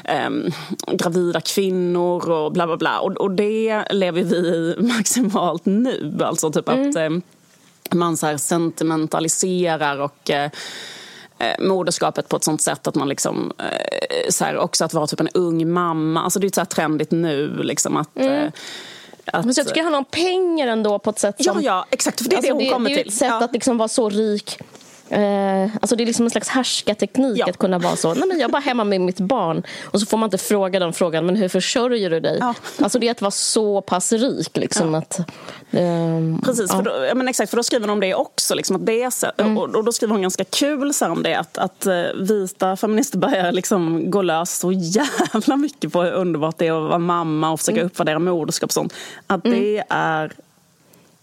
eh, 0.04 0.30
gravida 0.92 1.40
kvinnor 1.40 2.30
och 2.30 2.52
bla 2.52 2.66
bla 2.66 2.76
bla. 2.76 3.00
Och, 3.00 3.12
och 3.12 3.30
det 3.30 3.84
lever 3.90 4.22
vi 4.22 4.36
i 4.36 4.76
maximalt 4.78 5.66
nu. 5.66 6.18
Alltså 6.22 6.52
typ 6.52 6.68
mm. 6.68 6.90
att 6.90 6.96
eh, 6.96 7.10
man 7.94 8.16
så 8.16 8.38
sentimentaliserar 8.38 10.00
och 10.00 10.30
eh, 10.30 10.50
eh, 11.40 11.64
moderskapet 11.66 12.28
på 12.28 12.36
ett 12.36 12.44
sånt 12.44 12.62
sätt 12.62 12.86
att 12.86 12.94
man 12.94 13.08
liksom, 13.08 13.52
eh, 13.58 14.30
så 14.30 14.44
här, 14.44 14.56
också 14.56 14.84
att 14.84 14.94
vara 14.94 15.06
typ 15.06 15.20
en 15.20 15.28
ung 15.28 15.72
mamma. 15.72 16.22
Alltså 16.22 16.38
det 16.38 16.46
är 16.46 16.50
så 16.54 16.60
här 16.60 16.66
trendigt 16.66 17.10
nu 17.10 17.62
liksom 17.62 17.96
att 17.96 18.16
mm. 18.16 18.32
eh, 18.32 18.52
att, 19.32 19.44
men 19.44 19.54
så 19.54 19.60
jag 19.60 19.66
tycker 19.66 19.80
det 19.80 19.84
handlar 19.84 19.98
om 19.98 20.04
pengar 20.04 20.66
ändå 20.66 20.98
på 20.98 21.10
ett 21.10 21.18
sätt 21.18 21.44
som... 21.44 21.56
Ja, 21.56 21.62
ja 21.62 21.86
exakt. 21.90 22.22
För 22.22 22.30
det 22.30 22.34
är 22.34 22.36
alltså, 22.36 22.54
det 22.54 22.64
hon 22.64 22.72
kommer 22.72 22.90
till. 22.90 22.96
Det 22.96 23.02
är 23.02 23.06
ett 23.06 23.14
sätt 23.14 23.28
ja. 23.28 23.44
att 23.44 23.52
liksom 23.52 23.78
vara 23.78 23.88
så 23.88 24.08
rik 24.08 24.58
Eh, 25.10 25.70
alltså 25.80 25.96
det 25.96 26.04
är 26.04 26.06
liksom 26.06 26.24
en 26.24 26.30
slags 26.30 26.48
härskarteknik 26.48 27.38
ja. 27.38 27.46
att 27.50 27.58
kunna 27.58 27.78
vara 27.78 27.96
så. 27.96 28.14
Nej, 28.14 28.28
men 28.28 28.38
jag 28.38 28.48
är 28.48 28.52
bara 28.52 28.62
hemma 28.62 28.84
med 28.84 29.00
mitt 29.00 29.20
barn. 29.20 29.62
Och 29.84 30.00
så 30.00 30.06
får 30.06 30.18
man 30.18 30.26
inte 30.26 30.38
fråga 30.38 30.78
den 30.78 30.92
frågan, 30.92 31.26
men 31.26 31.36
hur 31.36 31.48
försörjer 31.48 32.10
du 32.10 32.20
dig? 32.20 32.38
Ja. 32.40 32.54
Alltså 32.78 32.98
det 32.98 33.06
är 33.06 33.10
att 33.10 33.20
vara 33.20 33.30
så 33.30 33.80
pass 33.80 34.12
rik. 34.12 34.56
Liksom, 34.56 34.94
ja. 34.94 34.98
att, 34.98 35.18
eh, 35.70 36.44
Precis, 36.44 36.70
för 36.70 36.82
då, 36.82 37.14
men 37.14 37.28
exakt, 37.28 37.50
för 37.50 37.56
då 37.56 37.62
skriver 37.62 37.88
hon 37.88 37.90
om 37.90 38.00
det 38.00 38.14
också. 38.14 38.54
Liksom, 38.54 38.76
att 38.76 38.86
det 38.86 39.02
är, 39.02 39.12
mm. 39.40 39.58
och, 39.58 39.74
och, 39.74 39.84
då 39.84 39.92
skriver 39.92 40.12
hon 40.12 40.22
ganska 40.22 40.44
kul 40.44 40.92
om 41.00 41.22
det. 41.22 41.34
Att, 41.34 41.58
att 41.58 41.86
uh, 41.86 42.22
vita 42.22 42.76
feminister 42.76 43.18
börjar 43.18 43.52
liksom 43.52 44.10
gå 44.10 44.22
lös 44.22 44.58
så 44.58 44.72
jävla 44.72 45.56
mycket 45.56 45.92
på 45.92 46.02
hur 46.02 46.12
underbart 46.12 46.58
det 46.58 46.66
är 46.66 46.72
att 46.72 46.88
vara 46.88 46.98
mamma 46.98 47.50
och 47.50 47.60
försöka 47.60 47.80
mm. 47.80 47.86
uppvärdera 47.86 48.18
moderskap 48.18 48.68
och 48.68 48.72
sånt. 48.72 48.94
Att 49.26 49.44
mm. 49.44 49.60
det 49.60 49.84
är 49.88 50.32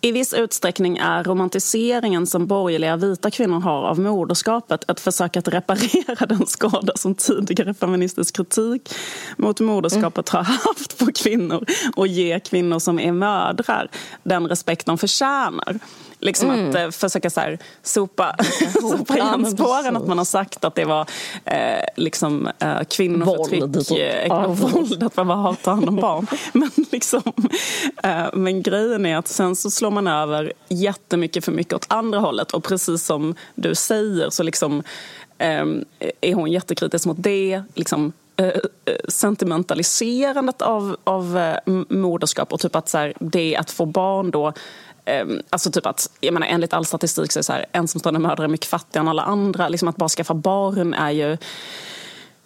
i 0.02 0.12
viss 0.12 0.34
utsträckning 0.34 0.98
är 0.98 1.24
romantiseringen 1.24 2.28
som 2.28 2.48
borgerliga 2.48 2.96
vita 2.98 3.32
kvinnor 3.32 3.60
har 3.60 3.84
av 3.84 4.00
moderskapet 4.00 4.90
ett 4.90 5.00
försök 5.00 5.38
att 5.38 5.48
reparera 5.48 6.26
den 6.26 6.48
skada 6.48 6.94
som 6.96 7.16
tidigare 7.16 7.74
feministisk 7.74 8.36
kritik 8.36 8.94
mot 9.38 9.60
moderskapet 9.60 10.30
har 10.30 10.44
haft 10.44 10.98
på 10.98 11.12
kvinnor 11.12 11.66
och 11.96 12.08
ge 12.08 12.40
kvinnor 12.40 12.80
som 12.80 13.00
är 13.00 13.12
mödrar 13.12 13.90
den 14.24 14.48
respekt 14.48 14.86
de 14.86 14.98
förtjänar. 14.98 15.80
Liksom 16.20 16.52
mm. 16.52 16.70
att 16.70 16.76
eh, 16.76 16.90
försöka 16.90 17.30
så 17.30 17.40
här, 17.40 17.60
sopa, 17.84 18.36
sopa 18.82 19.18
igen 19.18 19.52
spåren 19.52 19.98
att 19.98 20.08
man 20.08 20.18
har 20.18 20.26
sagt 20.26 20.66
att 20.66 20.76
det 20.76 20.86
var 20.86 21.06
eh, 21.46 21.84
liksom, 21.96 22.50
eh, 22.60 22.84
kvinnoförtryck, 22.90 23.62
våld, 23.62 23.88
typ. 23.88 24.32
eh, 24.32 24.48
våld, 24.48 25.04
att 25.04 25.18
man 25.18 25.28
bara 25.28 25.56
ta 25.56 25.72
hand 25.72 25.90
om 25.90 25.96
barn. 25.96 26.28
men, 26.54 26.72
liksom, 26.92 27.22
eh, 28.04 28.26
men 28.34 28.62
grejen 28.62 29.06
är 29.06 29.18
att 29.18 29.28
sen 29.28 29.56
så 29.56 29.72
slår 29.72 29.92
man 29.92 30.08
över 30.08 30.54
jättemycket 30.68 31.46
för 31.46 31.52
mycket 31.52 31.74
åt 31.74 31.86
andra 31.90 32.20
hållet 32.20 32.52
och 32.52 32.64
precis 32.64 33.06
som 33.06 33.36
du 33.56 33.76
säger 33.76 34.30
så 34.30 34.44
liksom, 34.44 34.84
eh, 35.38 35.66
är 36.22 36.34
hon 36.34 36.52
jättekritisk 36.52 37.06
mot 37.06 37.18
det. 37.20 37.64
Liksom, 37.74 38.14
eh, 38.38 38.62
sentimentaliserandet 39.08 40.62
av, 40.62 40.98
av 41.04 41.38
eh, 41.38 41.74
moderskap 41.90 42.54
och 42.54 42.60
typ 42.60 42.76
att 42.76 42.90
så 42.90 42.98
här, 42.98 43.14
det 43.20 43.56
att 43.56 43.72
få 43.72 43.86
barn 43.86 44.32
då 44.32 44.54
alltså 45.50 45.72
typ 45.72 45.86
att, 45.86 46.10
jag 46.20 46.34
menar, 46.34 46.48
enligt 46.48 46.74
all 46.74 46.86
statistik 46.86 47.32
så 47.32 47.40
är 47.40 47.44
så 47.44 47.54
här, 47.54 47.66
ensamstående 47.72 48.20
mödrar 48.20 48.44
är 48.44 48.48
mycket 48.48 48.68
fattigare 48.68 49.04
än 49.04 49.08
alla 49.08 49.24
andra. 49.24 49.70
Liksom 49.70 49.88
att 49.88 49.98
bara 49.98 50.10
skaffa 50.10 50.34
barn 50.34 50.94
är 50.94 51.12
ju 51.12 51.38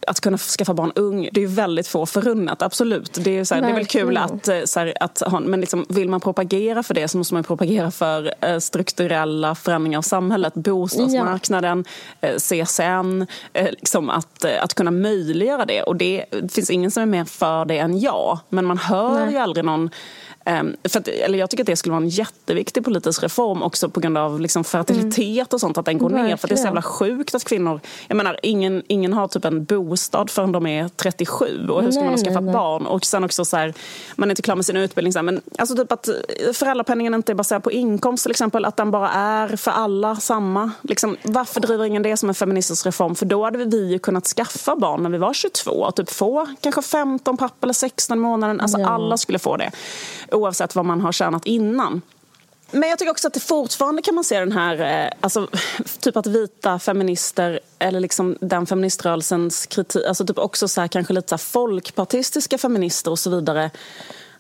att 0.07 0.19
kunna 0.21 0.37
skaffa 0.37 0.73
barn 0.73 0.91
ung, 0.95 1.29
det 1.31 1.43
är 1.43 1.47
väldigt 1.47 1.87
få 1.87 2.05
förunnat, 2.05 2.61
absolut. 2.61 3.13
Det 3.23 3.37
är, 3.39 3.43
så 3.43 3.55
här, 3.55 3.61
det 3.61 3.67
är 3.67 3.73
väl 3.73 3.85
kul 3.85 4.17
att, 4.17 4.47
eh, 4.47 4.61
så 4.65 4.79
här, 4.79 4.93
att 4.99 5.19
ha, 5.19 5.39
men 5.39 5.61
liksom, 5.61 5.85
vill 5.89 6.09
man 6.09 6.19
propagera 6.19 6.83
för 6.83 6.93
det 6.93 7.07
så 7.07 7.17
måste 7.17 7.33
man 7.33 7.43
propagera 7.43 7.91
för 7.91 8.33
eh, 8.41 8.59
strukturella 8.59 9.55
förändringar 9.55 9.97
av 9.97 10.01
samhället. 10.01 10.53
Bostadsmarknaden, 10.53 11.85
ja. 12.19 12.27
eh, 12.27 12.35
CSN, 12.35 13.25
eh, 13.53 13.69
liksom 13.71 14.09
att, 14.09 14.45
att 14.45 14.73
kunna 14.73 14.91
möjliggöra 14.91 15.65
det. 15.65 15.83
Och 15.83 15.95
det, 15.95 16.25
det 16.29 16.53
finns 16.53 16.69
ingen 16.69 16.91
som 16.91 17.03
är 17.03 17.07
mer 17.07 17.25
för 17.25 17.65
det 17.65 17.77
än 17.77 17.99
jag. 17.99 18.39
Men 18.49 18.65
man 18.65 18.77
hör 18.77 19.25
Nej. 19.25 19.31
ju 19.31 19.37
aldrig 19.37 19.65
någon 19.65 19.89
för 20.89 20.99
att, 20.99 21.07
eller 21.07 21.39
jag 21.39 21.49
tycker 21.49 21.63
att 21.63 21.67
det 21.67 21.75
skulle 21.75 21.91
vara 21.91 22.03
en 22.03 22.09
jätteviktig 22.09 22.85
politisk 22.85 23.23
reform 23.23 23.63
också 23.63 23.89
på 23.89 23.99
grund 23.99 24.17
av 24.17 24.41
liksom 24.41 24.63
fertilitet 24.63 25.27
mm. 25.27 25.47
och 25.51 25.59
sånt, 25.59 25.77
att 25.77 25.85
den 25.85 25.97
går 25.97 26.09
Verkligen. 26.09 26.27
ner. 26.27 26.37
För 26.37 26.47
det 26.47 26.53
är 26.53 26.57
så 26.57 26.65
jävla 26.65 26.81
sjukt 26.81 27.35
att 27.35 27.43
kvinnor... 27.43 27.79
Jag 28.07 28.17
menar, 28.17 28.39
ingen, 28.43 28.83
ingen 28.87 29.13
har 29.13 29.27
typ 29.27 29.45
en 29.45 29.63
bostad 29.65 30.29
förrän 30.29 30.51
de 30.51 30.67
är 30.67 30.89
37 30.89 31.67
och 31.69 31.83
hur 31.83 31.91
ska 31.91 32.03
man 32.03 32.17
skaffa 32.17 32.39
nej, 32.39 32.53
barn? 32.53 32.85
Och 32.85 33.05
sen 33.05 33.23
också 33.23 33.45
så 33.45 33.57
här, 33.57 33.73
man 34.15 34.29
är 34.29 34.31
inte 34.31 34.41
klar 34.41 34.55
med 34.55 34.65
sin 34.65 34.77
utbildning. 34.77 35.13
Så 35.13 35.19
här, 35.19 35.23
men 35.23 35.41
alltså 35.57 35.75
typ 35.75 35.91
att 35.91 36.09
föräldrapenningen 36.53 37.13
inte 37.13 37.31
är 37.31 37.35
baserad 37.35 37.63
på 37.63 37.71
inkomst 37.71 38.23
till 38.23 38.31
exempel, 38.31 38.65
att 38.65 38.77
den 38.77 38.91
bara 38.91 39.09
är 39.09 39.55
för 39.55 39.71
alla 39.71 40.15
samma. 40.15 40.71
Liksom, 40.81 41.17
varför 41.23 41.61
driver 41.61 41.85
ingen 41.85 42.03
det 42.03 42.17
som 42.17 42.29
en 42.29 42.35
feministisk 42.35 42.85
reform? 42.85 43.15
För 43.15 43.25
då 43.25 43.43
hade 43.43 43.65
vi 43.65 43.91
ju 43.91 43.99
kunnat 43.99 44.27
skaffa 44.27 44.75
barn 44.75 45.03
när 45.03 45.09
vi 45.09 45.17
var 45.17 45.33
22 45.33 45.71
och 45.71 45.95
typ 45.95 46.09
få 46.09 46.47
kanske 46.61 46.81
15 46.81 47.37
papp 47.37 47.63
eller 47.63 47.73
16 47.73 48.19
månader. 48.19 48.61
Alltså 48.61 48.79
ja. 48.79 48.89
alla 48.89 49.17
skulle 49.17 49.39
få 49.39 49.57
det 49.57 49.71
oavsett 50.31 50.75
vad 50.75 50.85
man 50.85 51.01
har 51.01 51.11
tjänat 51.11 51.45
innan. 51.45 52.01
Men 52.71 52.89
jag 52.89 52.99
tycker 52.99 53.11
också 53.11 53.27
att 53.27 53.33
det 53.33 53.39
fortfarande 53.39 54.01
kan 54.01 54.15
man 54.15 54.23
se 54.23 54.39
den 54.39 54.51
här, 54.51 55.05
eh, 55.05 55.11
alltså, 55.21 55.47
typ 55.99 56.17
att 56.17 56.27
vita 56.27 56.79
feminister 56.79 57.59
eller 57.79 57.99
liksom 57.99 58.37
den 58.41 58.65
feministrörelsens 58.65 59.65
kritik, 59.65 60.05
alltså 60.07 60.25
typ 60.25 60.37
också 60.37 60.67
så 60.67 60.81
här, 60.81 60.87
kanske 60.87 61.13
lite 61.13 61.29
så 61.29 61.37
folkpartistiska 61.37 62.57
feminister 62.57 63.11
och 63.11 63.19
så 63.19 63.29
vidare, 63.29 63.71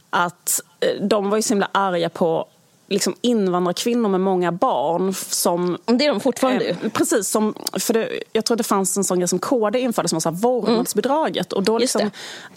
att 0.09 0.61
eh, 0.79 1.01
de 1.01 1.29
var 1.29 1.37
ju 1.37 1.41
så 1.41 1.49
himla 1.49 1.69
arga 1.71 2.09
på 2.09 2.47
liksom 2.91 3.15
invandrarkvinnor 3.21 4.09
med 4.09 4.21
många 4.21 4.51
barn. 4.51 5.13
Som, 5.13 5.77
det 5.85 6.05
är 6.05 6.09
de 6.09 6.19
fortfarande 6.19 6.65
eh, 6.65 6.77
Precis, 6.93 7.27
som, 7.27 7.53
för 7.79 7.93
det, 7.93 8.09
jag 8.33 8.45
tror 8.45 8.57
det 8.57 8.63
fanns 8.63 8.97
en 8.97 9.03
sån 9.03 9.19
grej 9.19 9.27
som 9.27 9.39
KD 9.39 9.79
införde 9.79 10.09
som 10.09 10.15
var 10.15 10.21
så 10.21 10.29
här, 10.29 10.35
vårdnadsbidraget. 10.35 11.53
Mm. 11.53 11.57
Och 11.57 11.63
då 11.63 11.77
liksom, 11.77 12.01
det. 12.01 12.11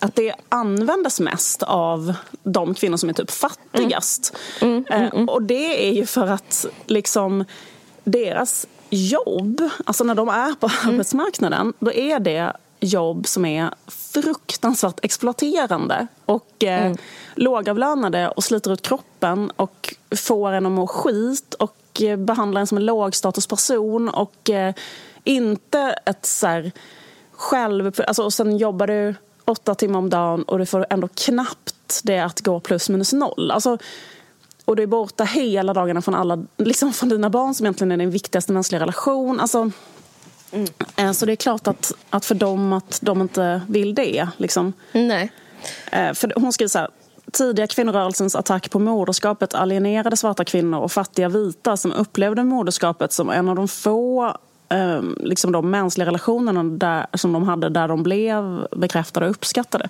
Att 0.07 0.14
det 0.14 0.35
användes 0.49 1.20
mest 1.20 1.62
av 1.62 2.14
de 2.43 2.74
kvinnor 2.74 2.97
som 2.97 3.09
är 3.09 3.12
typ 3.12 3.30
fattigast. 3.30 4.37
Mm. 4.61 4.85
Mm, 4.91 5.05
eh, 5.05 5.24
och 5.24 5.43
det 5.43 5.89
är 5.89 5.93
ju 5.93 6.07
för 6.07 6.26
att 6.26 6.66
liksom 6.87 7.45
deras 8.05 8.66
jobb, 8.91 9.68
alltså 9.85 10.05
när 10.05 10.14
de 10.14 10.28
är 10.28 10.55
på 10.55 10.70
mm. 10.82 10.95
arbetsmarknaden, 10.95 11.72
då 11.78 11.93
är 11.93 12.18
det 12.18 12.57
jobb 12.80 13.26
som 13.26 13.45
är 13.45 13.70
fruktansvärt 14.15 15.05
exploaterande 15.05 16.07
och 16.25 16.65
eh, 16.65 16.87
mm. 16.87 16.99
lågavlönade 17.35 18.29
och 18.29 18.45
sliter 18.45 18.73
ut 18.73 18.83
kroppen 18.83 19.51
och 19.57 19.95
får 20.17 20.53
en 20.53 20.67
att 20.67 20.73
må 20.73 20.87
skit 20.87 21.55
och 21.55 22.03
eh, 22.03 22.17
behandlar 22.17 22.61
en 22.61 22.67
som 22.67 22.79
en 22.79 22.87
lågstatusperson 22.87 24.09
och 24.09 24.51
eh, 24.51 24.75
inte 25.25 25.99
ett 26.07 26.27
så 26.27 26.47
här, 26.47 26.73
själv... 27.33 27.93
Alltså, 28.07 28.23
och 28.23 28.33
sen 28.33 28.57
jobbar 28.57 28.87
du 28.87 29.15
åtta 29.45 29.75
timmar 29.75 29.99
om 29.99 30.11
dagen 30.11 30.43
och 30.43 30.59
du 30.59 30.67
får 30.67 30.87
ändå 30.91 31.09
knappt 31.09 32.01
det 32.05 32.19
att 32.19 32.41
gå 32.41 32.61
plus 32.61 32.89
minus 32.89 33.12
noll. 33.12 33.51
Alltså, 33.51 33.79
och 34.65 34.77
du 34.77 34.83
är 34.83 34.87
borta 34.87 35.25
hela 35.25 35.75
dagarna 35.75 36.03
från, 36.03 36.15
alla, 36.15 36.45
liksom 36.57 36.93
från 36.93 37.09
dina 37.09 37.31
barn 37.31 37.55
som 37.55 37.67
egentligen 37.67 37.93
är 37.93 37.97
din 37.97 38.11
viktigaste 38.11 38.53
mänskliga 38.53 38.81
relation. 38.81 39.41
Alltså, 39.41 39.71
mm. 40.96 41.14
Så 41.14 41.26
det 41.26 41.32
är 41.32 41.36
klart 41.36 41.66
att, 41.66 41.92
att 42.11 42.24
för 42.24 42.34
dem 42.34 42.72
att 42.72 42.98
de 43.02 43.20
inte 43.20 43.62
vill 43.68 43.94
det. 43.94 44.28
Liksom. 44.36 44.72
Nej. 44.92 45.32
Eh, 45.92 46.12
för 46.12 46.32
hon 46.36 46.52
skriver 46.52 46.68
så 46.68 46.78
här. 46.78 46.88
Tidiga 47.32 47.66
kvinnorörelsens 47.66 48.36
attack 48.36 48.70
på 48.70 48.78
moderskapet 48.78 49.55
alienerade 49.55 50.16
svarta 50.16 50.44
kvinnor 50.44 50.78
och 50.78 50.92
fattiga 50.92 51.28
vita 51.28 51.76
som 51.76 51.92
upplevde 51.92 52.44
moderskapet 52.44 53.12
som 53.12 53.30
en 53.30 53.48
av 53.48 53.57
de 53.57 53.68
få 53.68 54.36
um, 54.68 55.16
liksom 55.20 55.52
de 55.52 55.70
mänskliga 55.70 56.07
relationerna 56.07 56.64
där, 56.64 57.07
som 57.14 57.32
de 57.32 57.42
hade 57.42 57.68
där 57.68 57.88
de 57.88 58.02
blev 58.02 58.66
bekräftade 58.76 59.26
och 59.26 59.30
uppskattade. 59.30 59.88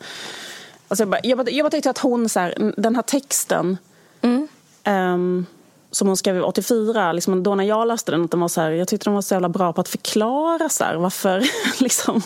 Alltså 0.89 1.03
jag, 1.03 1.09
bara, 1.11 1.21
jag, 1.23 1.39
bara, 1.39 1.51
jag 1.51 1.65
bara 1.65 1.71
tyckte 1.71 1.91
att 1.91 1.99
hon, 1.99 2.29
så 2.29 2.41
här, 2.41 2.73
den 2.77 2.95
här 2.95 3.03
texten 3.03 3.79
mm. 4.23 4.49
um, 4.87 5.47
som 5.95 6.09
hon 6.09 6.17
skrev 6.17 6.43
84, 6.43 7.13
liksom, 7.13 7.43
då 7.43 7.55
när 7.55 7.65
jag 7.65 7.89
läste 7.89 8.13
den, 8.13 8.25
att 8.25 8.31
den 8.31 8.41
var 8.41 8.49
så 8.49 8.61
här, 8.61 8.71
jag 8.71 8.89
tyckte 8.89 9.05
den 9.05 9.15
var 9.15 9.23
så 9.23 9.35
jävla 9.35 9.49
bra 9.49 9.73
på 9.73 9.81
att 9.81 9.89
förklara 9.89 10.69
så 10.69 10.85
här, 10.85 10.95
varför, 10.95 11.43
liksom, 11.83 12.23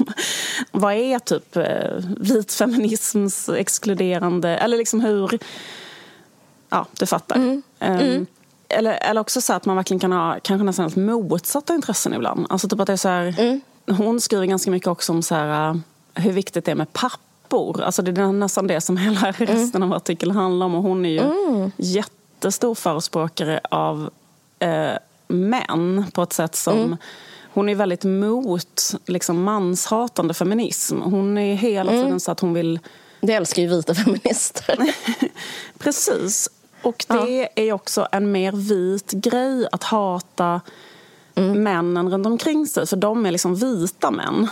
vad 0.70 0.94
är 0.94 1.18
typ 1.18 1.56
eh, 1.56 1.64
vit 2.20 2.52
feminisms 2.52 3.48
exkluderande, 3.48 4.48
eller 4.48 4.76
liksom 4.76 5.00
hur, 5.00 5.38
ja 6.68 6.86
du 6.98 7.06
fattar. 7.06 7.36
Mm. 7.36 7.62
Um, 7.80 8.26
eller, 8.68 8.92
eller 8.92 9.20
också 9.20 9.40
så 9.40 9.52
att 9.52 9.64
man 9.64 9.76
verkligen 9.76 10.00
kan 10.00 10.12
ha 10.12 10.38
kanske 10.42 10.64
nästan 10.64 10.84
helt 10.84 10.96
motsatta 10.96 11.74
intressen 11.74 12.14
ibland. 12.14 12.46
Alltså 12.50 12.68
typ 12.68 12.80
att 12.80 12.86
det 12.86 12.92
är 12.92 12.96
så 12.96 13.08
här, 13.08 13.34
mm. 13.38 13.60
Hon 13.96 14.20
skriver 14.20 14.46
ganska 14.46 14.70
mycket 14.70 14.88
också 14.88 15.12
om 15.12 15.22
så 15.22 15.34
här, 15.34 15.70
uh, 15.70 15.76
hur 16.14 16.32
viktigt 16.32 16.64
det 16.64 16.70
är 16.70 16.74
med 16.74 16.92
pappor. 16.92 17.82
Alltså 17.82 18.02
det 18.02 18.20
är 18.20 18.32
nästan 18.32 18.66
det 18.66 18.80
som 18.80 18.96
hela 18.96 19.20
mm. 19.26 19.32
resten 19.34 19.82
mm. 19.82 19.92
av 19.92 19.96
artikeln 19.96 20.32
handlar 20.32 20.66
om. 20.66 20.74
Och 20.74 20.82
hon 20.82 21.06
är 21.06 21.10
ju 21.10 21.18
mm. 21.18 21.70
Jättestor 22.38 22.74
förespråkare 22.74 23.60
av 23.70 24.10
eh, 24.58 24.92
män 25.28 26.04
på 26.14 26.22
ett 26.22 26.32
sätt 26.32 26.56
som 26.56 26.78
mm. 26.78 26.96
Hon 27.52 27.68
är 27.68 27.74
väldigt 27.74 28.04
mot 28.04 28.94
liksom, 29.06 29.42
manshatande 29.42 30.34
feminism. 30.34 31.00
Hon 31.00 31.38
är 31.38 31.54
hela 31.54 31.92
mm. 31.92 32.04
tiden 32.04 32.20
så 32.20 32.32
att 32.32 32.40
hon 32.40 32.52
vill... 32.52 32.80
Det 33.20 33.32
älskar 33.32 33.62
ju 33.62 33.68
vita 33.68 33.94
feminister. 33.94 34.78
Precis. 35.78 36.50
Och 36.82 37.04
det 37.08 37.40
ja. 37.40 37.48
är 37.54 37.72
också 37.72 38.08
en 38.12 38.32
mer 38.32 38.52
vit 38.52 39.12
grej 39.12 39.68
att 39.72 39.84
hata 39.84 40.60
mm. 41.34 41.62
männen 41.62 42.10
runt 42.10 42.26
omkring 42.26 42.66
sig. 42.66 42.86
För 42.86 42.96
de 42.96 43.26
är 43.26 43.30
liksom 43.30 43.54
vita 43.54 44.10
män. 44.10 44.48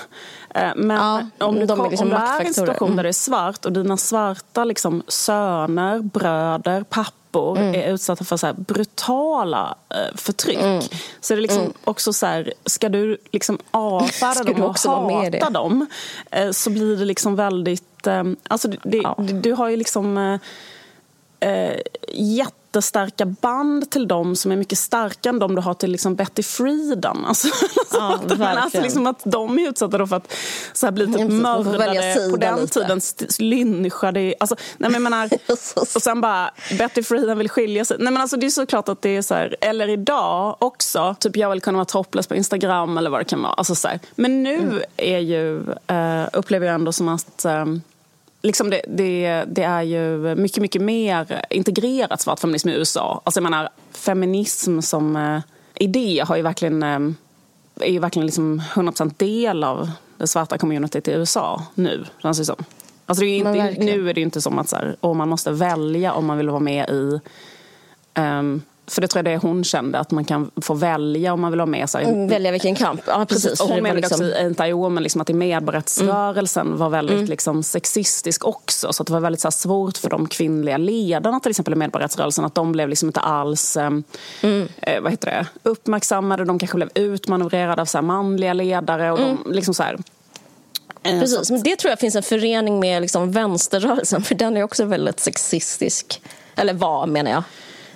Eh, 0.57 0.73
men 0.77 0.97
ja, 0.97 1.47
om 1.47 1.55
du, 1.55 1.67
de 1.67 1.81
är, 1.81 1.91
liksom 1.91 2.09
om 2.09 2.15
du 2.15 2.17
är 2.17 2.43
i 2.43 2.47
en 2.47 2.55
situation 2.55 2.89
mm. 2.89 2.97
där 2.97 3.03
det 3.03 3.09
är 3.09 3.13
svart 3.13 3.65
och 3.65 3.73
dina 3.73 3.97
svarta 3.97 4.65
liksom, 4.65 5.03
söner, 5.09 5.99
bröder, 5.99 6.83
pappor 6.83 7.59
mm. 7.59 7.75
är 7.75 7.93
utsatta 7.93 8.25
för 8.25 8.37
så 8.37 8.53
brutala 8.53 9.75
uh, 9.95 10.17
förtryck. 10.17 10.59
Mm. 10.59 10.83
Så 11.21 11.35
det 11.35 11.41
är 11.41 11.43
liksom 11.43 11.61
mm. 11.61 11.73
också 11.85 12.13
så 12.13 12.27
här, 12.27 12.53
ska 12.65 12.89
du 12.89 13.19
liksom 13.33 13.59
avfärda 13.71 14.45
dem 14.45 14.63
och 14.63 14.79
hata 14.79 15.51
dem 15.51 15.87
uh, 16.39 16.51
så 16.51 16.71
blir 16.71 16.97
det 16.97 17.05
liksom 17.05 17.37
väldigt... 17.37 17.83
Alltså 18.49 18.69
det, 18.69 18.97
ja. 18.97 19.15
du, 19.19 19.33
du 19.33 19.53
har 19.53 19.69
ju 19.69 19.77
liksom 19.77 20.39
eh, 21.41 21.81
jättestarka 22.77 23.27
band 23.27 23.91
till 23.91 24.09
dem 24.09 24.37
som 24.37 24.53
är 24.53 24.57
mycket 24.57 24.79
starkare 24.79 25.31
än 25.31 25.39
de 25.39 25.55
du 25.55 25.62
har 25.62 25.74
till 25.74 25.91
liksom 25.91 26.14
Betty 26.14 26.43
Friedan. 26.43 27.24
Alltså, 27.27 27.49
ja, 27.93 28.14
att, 28.14 28.41
alltså 28.41 28.81
liksom 28.81 29.07
att 29.07 29.22
de 29.24 29.59
är 29.59 29.68
utsatta 29.68 30.07
för 30.07 30.16
att 30.16 30.33
så 30.72 30.87
här, 30.87 30.93
bli 30.93 31.07
typ 31.07 31.31
mördade 31.31 32.31
på 32.31 32.37
den 32.37 32.61
lite. 32.61 32.74
tiden, 32.74 33.01
lynchade. 33.39 34.35
Alltså, 34.41 34.57
nej, 34.79 34.91
men 34.91 35.03
menar, 35.03 35.31
och 35.77 36.03
sen 36.03 36.20
bara, 36.20 36.51
Betty 36.79 37.03
Friedan 37.03 37.39
vill 37.39 37.49
skilja 37.49 37.85
sig. 37.85 37.97
Nej, 38.01 38.12
men 38.12 38.22
alltså, 38.22 38.37
det 38.37 38.47
är 38.47 38.51
såklart 38.51 38.89
att 38.89 39.03
det 39.03 39.16
är 39.16 39.22
så 39.22 39.35
här, 39.35 39.57
eller 39.61 39.89
idag 39.89 40.57
också, 40.59 41.16
typ 41.20 41.37
jag 41.37 41.51
vill 41.51 41.61
kunna 41.61 41.79
vara 41.79 41.85
topless 41.85 42.27
på 42.27 42.35
Instagram 42.35 42.99
eller 42.99 43.11
vad 43.11 43.20
det 43.20 43.24
kan 43.24 43.43
vara. 43.43 43.53
Alltså, 43.53 43.74
så 43.74 43.89
här. 43.89 44.01
Men 44.14 44.43
nu 44.43 44.57
mm. 44.57 44.83
är 44.97 45.18
ju, 45.18 45.57
uh, 45.93 46.29
upplever 46.33 46.66
jag 46.66 46.74
ändå 46.74 46.93
som 46.93 47.09
att 47.09 47.45
um, 47.45 47.83
liksom 48.47 48.71
det, 48.71 48.83
det, 48.89 49.45
det, 49.49 49.63
är 49.63 49.83
ju 49.83 50.35
mycket, 50.35 50.63
mycket 50.63 50.83
mer 50.83 51.45
integrerat 51.51 52.21
svart 52.21 52.41
feminism 52.41 52.69
i 52.69 52.73
USA. 52.73 53.23
Alltså 53.25 53.41
jag 53.41 53.51
menar, 53.51 53.69
feminism 53.91 54.81
som 54.81 55.17
eh, 55.17 55.41
idé 55.75 56.25
har 56.27 56.37
ju 56.37 56.43
verkligen, 56.43 56.83
eh, 56.83 57.01
är 57.81 57.91
ju 57.91 57.99
verkligen 57.99 58.27
liksom 58.27 58.63
100% 58.75 59.15
del 59.17 59.65
av 59.65 59.91
det 60.19 60.27
svarta 60.27 60.59
communityt 60.59 61.09
i 61.09 61.13
USA 61.13 61.63
nu, 61.75 62.05
känns 62.23 62.39
det 62.39 62.45
som. 62.45 62.65
Alltså 63.07 63.25
det 63.25 63.31
är 63.31 63.37
inte, 63.37 63.85
nu 63.85 64.11
är 64.11 64.15
det 64.15 64.21
ju 64.21 64.25
inte 64.25 64.41
som 64.41 64.59
att 64.59 64.69
så 64.69 64.77
här, 64.77 65.15
man 65.15 65.29
måste 65.29 65.53
välja 65.53 66.13
om 66.13 66.27
man 66.27 66.37
vill 66.37 66.49
vara 66.49 66.61
med 66.61 66.91
i 66.91 67.21
um, 68.21 68.63
för 68.89 69.01
det 69.01 69.09
tror 69.09 69.18
jag 69.18 69.34
det 69.34 69.47
hon 69.49 69.64
kände, 69.64 69.99
att 69.99 70.11
man 70.11 70.24
kan 70.24 70.51
få 70.61 70.74
välja 70.74 71.32
om 71.32 71.41
man 71.41 71.53
vill 71.53 71.59
vara 71.59 71.66
med. 71.66 71.91
Så 71.91 71.99
mm, 71.99 72.28
välja 72.28 72.53
vilken 72.53 72.74
kamp, 72.74 73.01
ja 73.07 73.26
precis. 73.28 73.61
Och 73.61 73.68
hon 73.68 73.82
menade 73.82 74.01
liksom... 74.01 74.26
också 74.26 74.39
i 74.39 74.49
Anti-Woman 74.49 75.01
liksom 75.01 75.20
att 75.20 75.28
medborgarrättsrörelsen 75.28 76.66
mm. 76.66 76.78
var 76.78 76.89
väldigt 76.89 77.16
mm. 77.16 77.26
liksom, 77.26 77.62
sexistisk 77.62 78.45
också. 78.45 78.93
Så 78.93 79.03
det 79.03 79.12
var 79.12 79.20
väldigt 79.20 79.41
så 79.41 79.49
här, 79.49 79.51
svårt 79.51 79.99
för 79.99 80.11
de 80.11 80.28
kvinnliga 80.28 80.76
ledarna 80.76 81.41
till 81.41 81.51
exempel 81.51 81.74
i 81.74 81.76
medborgarrättsrörelsen 81.76 82.45
att 82.45 82.55
de 82.55 82.72
blev 82.72 82.89
liksom 82.89 83.09
inte 83.09 83.20
alls 83.20 83.76
eh, 83.76 83.91
mm. 84.43 84.68
eh, 84.82 85.01
vad 85.01 85.12
heter 85.12 85.30
det, 85.30 85.70
uppmärksammade. 85.70 86.45
De 86.45 86.59
kanske 86.59 86.76
blev 86.76 86.91
utmanövrerade 86.95 87.82
av 87.82 87.87
så 87.87 87.99
här, 87.99 88.03
manliga 88.03 88.53
ledare. 88.53 89.12
Och 89.12 89.18
de, 89.18 89.24
mm. 89.24 89.53
liksom 89.53 89.74
så 89.74 89.82
här, 89.82 89.99
eh, 91.03 91.20
Precis, 91.20 91.51
men 91.51 91.62
det 91.62 91.76
tror 91.76 91.91
jag 91.91 91.99
finns 91.99 92.16
en 92.16 92.22
förening 92.22 92.80
med 92.80 93.03
liksom 93.03 93.32
vänsterrörelsen 93.32 94.22
för 94.22 94.34
den 94.34 94.57
är 94.57 94.62
också 94.62 94.84
väldigt 94.84 95.20
sexistisk. 95.20 96.22
Eller 96.57 96.74
var 96.74 97.07
menar 97.07 97.30
jag. 97.30 97.43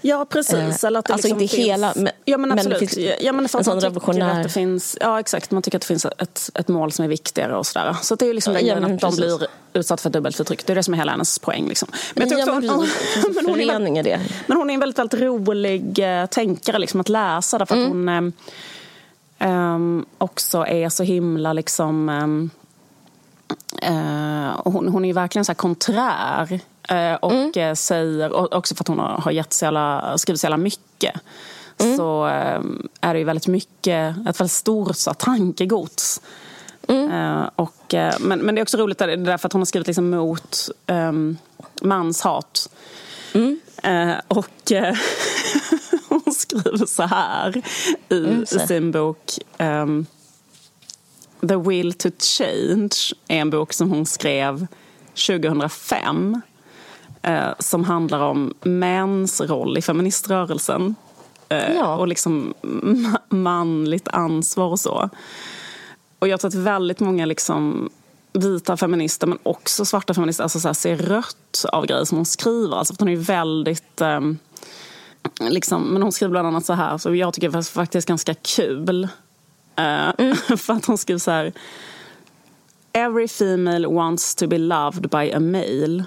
Ja, 0.02 0.26
precis. 0.28 0.84
Eh, 0.84 0.86
Eller 0.86 0.98
att 0.98 1.04
det 1.04 1.12
alltså 1.12 1.28
liksom 1.28 1.42
inte 1.42 1.56
finns... 1.56 1.68
hela, 1.68 1.92
men, 1.96 2.12
ja, 2.24 2.38
men, 2.38 2.48
men 2.48 2.68
det 2.68 2.78
finns 2.78 2.96
ja, 3.20 3.32
men 3.32 3.46
en 3.54 3.64
sån 3.64 3.80
revolutionär... 3.80 4.36
Att 4.36 4.42
det 4.42 4.48
finns, 4.48 4.96
ja, 5.00 5.20
exakt. 5.20 5.50
Man 5.50 5.62
tycker 5.62 5.78
att 5.78 5.82
det 5.82 5.86
finns 5.86 6.04
ett, 6.04 6.50
ett 6.54 6.68
mål 6.68 6.92
som 6.92 7.04
är 7.04 7.08
viktigare 7.08 7.56
och 7.56 7.66
sådär. 7.66 7.96
Så 8.02 8.14
det 8.14 8.26
är 8.26 8.34
liksom 8.34 8.54
ja, 8.60 8.74
den 8.74 8.84
att 8.84 9.00
de 9.00 9.16
blir 9.16 9.46
utsatta 9.72 10.02
för 10.02 10.10
dubbelt 10.10 10.36
förtryck. 10.36 10.66
Det 10.66 10.72
är 10.72 10.74
det 10.74 10.82
som 10.82 10.94
är 10.94 10.98
hela 10.98 11.12
hennes 11.12 11.38
poäng. 11.38 11.68
Liksom. 11.68 11.88
Men, 12.14 12.28
jag 12.28 12.40
ja, 12.40 12.46
men, 12.46 12.70
också, 12.70 12.86
men, 13.34 13.46
hon 13.46 13.60
är, 13.96 14.02
det. 14.02 14.20
men 14.46 14.56
hon 14.56 14.70
är 14.70 14.74
en 14.74 14.80
väldigt, 14.80 14.98
väldigt 14.98 15.20
rolig 15.20 15.98
äh, 15.98 16.26
tänkare 16.26 16.78
liksom, 16.78 17.00
att 17.00 17.08
läsa 17.08 17.58
därför 17.58 17.74
mm. 17.74 18.18
att 18.18 18.34
hon 19.38 19.98
äh, 19.98 20.04
också 20.18 20.66
är 20.66 20.88
så 20.88 21.02
himla 21.02 21.52
liksom 21.52 22.08
äh, 23.82 24.60
hon, 24.64 24.88
hon 24.88 25.04
är 25.04 25.12
verkligen 25.12 25.44
så 25.44 25.52
här 25.52 25.56
konträr 25.56 26.60
Eh, 26.79 26.79
och 27.20 27.32
mm. 27.32 27.52
Eh, 27.56 27.74
säger, 27.74 28.54
också 28.54 28.74
för 28.74 28.82
att 28.82 28.88
hon 28.88 28.98
har 28.98 29.30
gett 29.30 29.52
så 29.52 29.64
jävla, 29.64 30.18
skrivit 30.18 30.40
så 30.40 30.44
jävla 30.44 30.56
mycket 30.56 31.20
mm. 31.78 31.96
så 31.96 32.26
eh, 32.26 32.60
är 33.00 33.14
det 33.14 33.18
ju 33.18 33.24
väldigt 33.24 33.46
mycket, 33.46 34.16
ett 34.28 34.40
väldigt 34.40 34.52
stort 34.52 34.96
så, 34.96 35.14
tankegods. 35.14 36.20
Mm. 36.88 37.44
Och, 37.56 37.94
men, 38.20 38.38
men 38.38 38.54
det 38.54 38.60
är 38.60 38.62
också 38.62 38.76
roligt 38.76 38.98
därför 38.98 39.46
att 39.46 39.52
hon 39.52 39.60
har 39.60 39.66
skrivit 39.66 39.86
liksom 39.86 40.10
mot 40.10 40.68
um, 40.86 41.38
manshat. 41.82 42.70
Uh, 43.34 44.14
och 44.28 44.72
hon 46.08 46.34
skriver 46.34 46.86
så 46.86 47.02
här 47.02 47.62
i, 48.08 48.24
mm, 48.24 48.46
så. 48.46 48.56
i 48.56 48.66
sin 48.66 48.90
bok 48.90 49.38
um, 49.58 50.06
The 51.48 51.56
Will 51.56 51.92
to 51.92 52.08
Change 52.18 52.96
är 53.28 53.36
en 53.36 53.50
bok 53.50 53.72
som 53.72 53.90
hon 53.90 54.06
skrev 54.06 54.66
2005 55.26 56.40
eh, 57.22 57.48
som 57.58 57.84
handlar 57.84 58.20
om 58.20 58.54
mäns 58.60 59.40
roll 59.40 59.78
i 59.78 59.82
feministrörelsen. 59.82 60.94
Eh, 61.48 61.74
ja. 61.74 61.96
Och 61.96 62.08
liksom 62.08 62.54
manligt 63.28 64.08
ansvar 64.08 64.66
och 64.66 64.80
så. 64.80 65.10
Och 66.18 66.28
jag 66.28 66.40
tror 66.40 66.48
att 66.48 66.54
väldigt 66.54 67.00
många 67.00 67.26
liksom 67.26 67.90
vita 68.32 68.76
feminister 68.76 69.26
men 69.26 69.38
också 69.42 69.84
svarta 69.84 70.14
feminister 70.14 70.42
alltså 70.42 70.60
så 70.60 70.68
här, 70.68 70.72
ser 70.72 70.96
rött 70.96 71.64
av 71.72 71.86
grejer 71.86 72.04
som 72.04 72.18
hon 72.18 72.26
skriver. 72.26 72.76
Alltså, 72.76 72.94
hon 72.98 73.08
är 73.08 73.16
väldigt... 73.16 74.00
Eh, 74.00 74.20
liksom, 75.40 75.82
men 75.82 76.02
hon 76.02 76.12
skriver 76.12 76.30
bland 76.30 76.48
annat 76.48 76.64
så 76.64 76.72
här, 76.72 76.98
så 76.98 77.14
jag 77.14 77.34
tycker 77.34 77.48
det 77.48 77.58
är 77.58 77.62
faktiskt 77.62 78.08
ganska 78.08 78.34
kul. 78.34 79.08
Eh, 79.76 80.12
mm. 80.18 80.36
för 80.56 80.72
att 80.72 80.86
hon 80.86 80.98
skriver 80.98 81.18
så 81.18 81.30
här... 81.30 81.52
Every 82.92 83.28
female 83.28 83.88
wants 83.88 84.34
to 84.34 84.46
be 84.46 84.58
loved 84.58 85.10
by 85.10 85.32
a 85.32 85.40
male. 85.40 86.04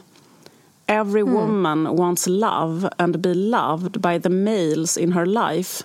Every 0.87 1.21
mm. 1.23 1.33
woman 1.33 1.95
wants 1.95 2.27
love 2.27 2.87
and 2.99 3.21
be 3.21 3.33
loved 3.33 4.01
by 4.01 4.17
the 4.17 4.29
males 4.29 4.97
in 4.97 5.11
her 5.11 5.25
life. 5.25 5.83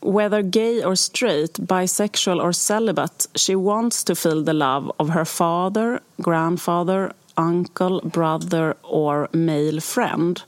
Whether 0.00 0.42
gay 0.42 0.82
or 0.82 0.94
straight, 0.94 1.54
bisexual 1.54 2.42
or 2.42 2.52
celibate, 2.52 3.26
she 3.34 3.56
wants 3.56 4.04
to 4.04 4.14
feel 4.14 4.42
the 4.42 4.52
love 4.52 4.92
of 5.00 5.08
her 5.10 5.24
father, 5.24 6.00
grandfather, 6.20 7.12
uncle, 7.36 8.00
brother, 8.02 8.76
or 8.82 9.28
male 9.32 9.80
friend. 9.80 10.42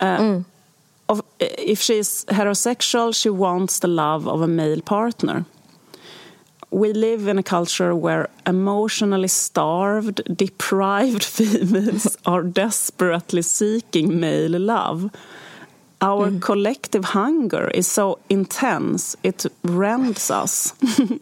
Uh, 0.00 0.18
mm. 0.18 0.44
of, 1.08 1.22
if 1.40 1.80
she 1.80 1.98
is 1.98 2.24
heterosexual, 2.28 3.14
she 3.14 3.30
wants 3.30 3.78
the 3.78 3.88
love 3.88 4.28
of 4.28 4.40
a 4.42 4.48
male 4.48 4.80
partner. 4.82 5.46
We 6.74 6.92
live 6.92 7.28
in 7.28 7.38
a 7.38 7.42
culture 7.42 7.94
where 7.94 8.28
emotionally 8.46 9.28
starved, 9.28 10.20
deprived 10.36 11.22
females 11.36 12.18
are 12.26 12.42
desperately 12.42 13.42
seeking 13.42 14.18
male 14.18 14.58
love. 14.58 15.08
Our 16.00 16.30
mm. 16.30 16.42
collective 16.42 17.04
hunger 17.04 17.70
is 17.72 17.86
so 17.86 18.18
intense 18.28 19.16
it 19.22 19.46
rends 19.62 20.32
us. 20.32 20.74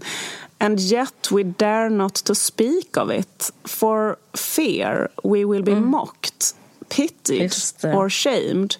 and 0.61 0.80
yet 0.80 1.30
we 1.30 1.42
dare 1.42 1.90
not 1.90 2.14
to 2.14 2.34
speak 2.34 2.96
of 2.96 3.11
it 3.11 3.50
for 3.64 4.18
fear 4.34 5.11
we 5.22 5.44
will 5.44 5.62
be 5.62 5.74
mm. 5.74 5.84
mocked, 5.84 6.55
pitied 6.88 7.55
or 7.84 8.09
shamed. 8.09 8.78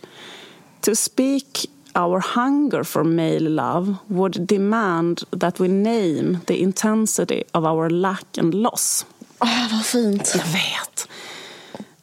To 0.82 0.94
speak 0.94 1.68
our 1.95 2.20
hunger 2.20 2.82
for 2.82 3.05
male 3.05 3.51
love 3.51 3.95
would 4.07 4.47
demand 4.47 5.22
that 5.40 5.61
we 5.61 5.68
name 5.68 6.38
the 6.47 6.62
intensity 6.62 7.45
of 7.53 7.64
our 7.64 7.90
lack 7.90 8.38
and 8.38 8.55
loss. 8.55 9.07
Oh, 9.40 9.72
vad 9.72 9.84
fint. 9.84 10.34
Jag 10.36 10.45
vet. 10.45 11.09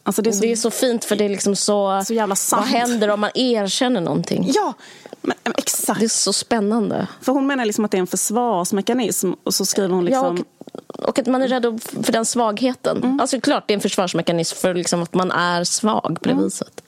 Alltså 0.04 0.22
det, 0.22 0.30
är 0.30 0.32
så, 0.32 0.42
det 0.42 0.52
är 0.52 0.56
så 0.56 0.72
fint 0.72 1.06
för 1.06 1.16
det 1.16 1.26
är 1.26 1.30
liksom 1.30 1.56
så... 1.56 2.04
så 2.06 2.14
jävla 2.14 2.36
sant. 2.36 2.62
Vad 2.62 2.70
händer 2.70 3.10
om 3.10 3.20
man 3.20 3.30
erkänner 3.36 4.02
någonting? 4.02 4.52
Ja, 4.54 4.74
men, 5.22 5.36
exakt. 5.58 6.00
Det 6.00 6.06
är 6.06 6.10
så 6.10 6.34
spännande. 6.34 7.08
För 7.22 7.32
hon 7.32 7.48
menar 7.48 7.66
liksom 7.66 7.86
att 7.86 7.92
det 7.92 7.98
är 7.98 8.00
en 8.00 8.08
försvarsmekanism 8.08 9.32
och 9.44 9.54
så 9.54 9.66
skriver 9.66 9.96
hon 9.96 10.06
liksom... 10.06 10.38
Ja, 10.38 10.44
och, 10.88 11.00
och 11.10 11.20
att 11.20 11.28
man 11.28 11.42
är 11.42 11.48
rädd 11.48 11.82
för 12.04 12.12
den 12.12 12.26
svagheten. 12.26 12.98
Mm. 12.98 13.20
Alltså 13.20 13.42
klart 13.42 13.64
det 13.68 13.74
är 13.74 13.76
en 13.76 13.82
försvarsmekanism 13.82 14.58
för 14.58 14.74
liksom 14.74 15.04
att 15.04 15.14
man 15.14 15.32
är 15.32 15.64
svag 15.64 16.18
på 16.22 16.30
det 16.30 16.32
mm. 16.32 16.44
viset. 16.44 16.82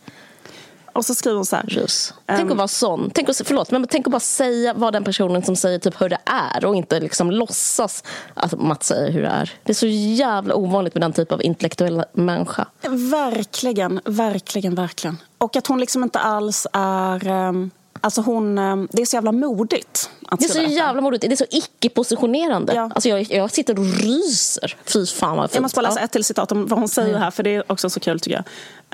Och 0.93 1.05
så 1.05 1.15
skriver 1.15 1.35
hon 1.35 1.45
så 1.45 1.55
här. 1.55 1.65
Just. 1.67 2.11
Um, 2.11 2.17
tänk 2.25 2.51
att 2.51 2.57
vara 2.57 2.67
sån. 2.67 3.11
Tänk 3.13 3.29
att, 3.29 3.41
förlåt, 3.45 3.71
men 3.71 3.87
tänk 3.87 4.07
att 4.07 4.11
bara 4.11 4.19
säga 4.19 4.73
vad 4.73 4.93
den 4.93 5.03
personen 5.03 5.43
som 5.43 5.55
säger 5.55 5.79
typ 5.79 6.01
hur 6.01 6.09
det 6.09 6.19
är 6.25 6.65
och 6.65 6.75
inte 6.75 6.99
liksom 6.99 7.31
låtsas 7.31 8.03
att 8.33 8.61
Mats 8.61 8.87
säger 8.87 9.11
hur 9.11 9.21
det 9.21 9.27
är. 9.27 9.53
Det 9.63 9.71
är 9.71 9.75
så 9.75 9.87
jävla 9.87 10.55
ovanligt 10.55 10.93
med 10.93 11.01
den 11.01 11.13
typ 11.13 11.31
av 11.31 11.43
intellektuella 11.43 12.05
människa. 12.13 12.67
Verkligen, 13.11 14.01
verkligen, 14.05 14.75
verkligen. 14.75 15.17
Och 15.37 15.55
att 15.55 15.67
hon 15.67 15.79
liksom 15.79 16.03
inte 16.03 16.19
alls 16.19 16.67
är... 16.73 17.27
Um 17.27 17.71
Alltså 18.03 18.21
hon, 18.21 18.57
eh, 18.57 18.75
det 18.91 19.01
är 19.01 19.05
så 19.05 19.15
jävla 19.15 19.31
modigt. 19.31 20.09
det 20.39 20.45
är 20.45 20.49
så 20.49 20.61
jävla 20.61 21.01
modigt. 21.01 21.21
Det 21.21 21.31
är 21.31 21.35
så 21.35 21.45
icke-positionerande. 21.49 22.73
Ja. 22.73 22.91
Alltså 22.95 23.09
jag, 23.09 23.21
jag 23.21 23.51
sitter 23.51 23.79
och 23.79 23.85
ryser. 23.85 24.77
Fy 24.85 25.05
fan 25.05 25.37
vad 25.37 25.49
fint. 25.49 25.55
Jag 25.55 25.61
måste 25.61 25.75
bara 25.75 25.89
läsa 25.89 25.99
ett 25.99 26.11
till 26.11 26.23
citat 26.23 26.51
om 26.51 26.67
vad 26.67 26.79
hon 26.79 26.87
säger 26.87 27.09
mm. 27.09 27.21
här, 27.21 27.31
för 27.31 27.43
det 27.43 27.55
är 27.55 27.71
också 27.71 27.89
så 27.89 27.99
kul 27.99 28.19
tycker 28.19 28.35
jag. 28.37 28.45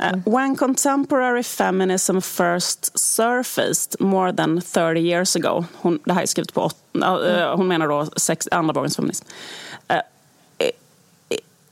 Uh. 0.01 0.19
When 0.25 0.55
contemporary 0.55 1.43
feminism 1.43 2.19
first 2.19 2.99
surfaced 2.99 3.99
more 3.99 4.31
than 4.33 4.61
30 4.61 4.99
years 4.99 5.35
ago. 5.35 5.65
Hon, 5.73 5.99
det 6.05 6.13
här 6.13 6.21
är 6.21 6.25
skrivet 6.25 6.53
på, 6.53 6.71
uh, 6.95 7.55
hon 7.55 7.67
menar 7.67 7.87
då 7.87 8.05
sex, 8.15 8.47
andra 8.51 8.73
vågens 8.73 8.95
feminism. 8.95 9.25
Uh, 9.91 9.99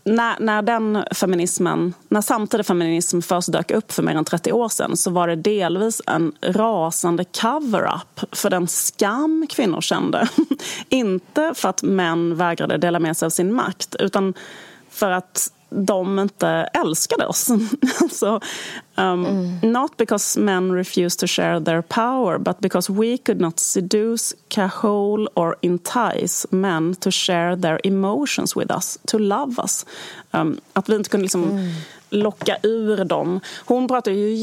när, 0.06 0.40
när 0.40 0.62
den 0.62 1.04
feminismen, 1.12 1.94
när 2.10 2.22
samtida 2.22 2.64
feminism 2.64 3.22
först 3.22 3.52
dök 3.52 3.72
upp 3.72 3.92
för 3.92 4.04
mer 4.04 4.16
än 4.16 4.26
30 4.26 4.52
år 4.52 4.70
sedan 4.70 4.98
så 4.98 5.12
var 5.12 5.28
det 5.28 5.36
delvis 5.36 6.02
en 6.08 6.34
rasande 6.42 7.26
cover-up 7.42 8.20
för 8.32 8.50
den 8.50 8.68
skam 8.68 9.48
kvinnor 9.50 9.82
kände. 9.82 10.28
Inte 10.90 11.54
för 11.56 11.70
att 11.70 11.84
män 11.84 12.36
vägrade 12.36 12.78
dela 12.78 13.00
med 13.00 13.18
sig 13.18 13.26
av 13.26 13.30
sin 13.30 13.54
makt 13.54 13.96
utan 14.00 14.34
för 14.90 15.12
att 15.12 15.52
de 15.76 16.20
inte 16.20 16.48
älskade 16.74 17.26
oss. 17.26 17.50
alltså, 18.02 18.40
um, 18.96 19.26
mm. 19.26 19.60
Not 19.62 19.98
because 19.98 20.40
men 20.40 20.72
refused 20.72 21.20
to 21.20 21.28
share 21.28 21.60
their 21.60 21.82
power 21.82 22.38
but 22.38 22.60
because 22.60 22.94
we 22.94 23.18
could 23.18 23.42
not 23.42 23.60
seduce, 23.60 24.36
cajole 24.48 25.28
or 25.34 25.56
entice 25.62 26.48
men 26.50 26.96
to 26.96 27.12
share 27.12 27.56
their 27.56 27.80
emotions 27.84 28.56
with 28.56 28.72
us, 28.72 29.00
to 29.08 29.18
love 29.18 29.64
us. 29.64 29.86
Um, 30.32 30.60
att 30.74 30.90
vi 30.90 30.96
inte 30.96 31.10
kunde 31.10 31.24
liksom 31.24 31.44
mm. 31.44 31.72
locka 32.10 32.58
ur 32.64 33.06
dem. 33.06 33.40
Hon 33.66 33.88
pratar 33.88 34.12
ju 34.12 34.34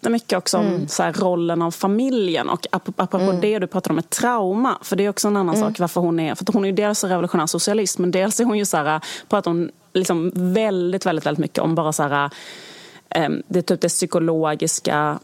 jättemycket 0.00 0.38
också 0.38 0.58
om 0.58 0.66
mm. 0.66 0.88
så 0.88 1.02
här, 1.02 1.12
rollen 1.12 1.62
av 1.62 1.70
familjen 1.70 2.48
och 2.48 2.66
apropå 2.70 3.16
mm. 3.16 3.40
det 3.40 3.58
du 3.58 3.66
pratade 3.66 3.92
om 3.92 3.96
med 3.96 4.10
trauma, 4.10 4.78
för 4.82 4.96
det 4.96 5.04
är 5.04 5.08
också 5.08 5.28
en 5.28 5.36
annan 5.36 5.54
mm. 5.54 5.68
sak 5.68 5.78
varför 5.78 6.00
hon 6.00 6.20
är, 6.20 6.34
för 6.34 6.52
hon 6.52 6.64
är 6.64 6.68
ju 6.68 6.74
dels 6.74 7.04
revolutionär 7.04 7.46
socialist 7.46 7.98
men 7.98 8.10
dels 8.10 8.40
är 8.40 8.44
hon 8.44 8.58
ju 8.58 8.64
så 8.64 8.76
här, 8.76 9.00
pratar 9.28 9.50
hon 9.50 9.70
liksom 9.92 10.32
väldigt, 10.34 11.06
väldigt, 11.06 11.26
väldigt 11.26 11.40
mycket 11.40 11.58
om 11.58 11.74
bara 11.74 11.92
så 11.92 12.02
här, 12.02 12.30
um, 13.16 13.42
det, 13.48 13.62
typ 13.62 13.80
det 13.80 13.88
psykologiska 13.88 15.18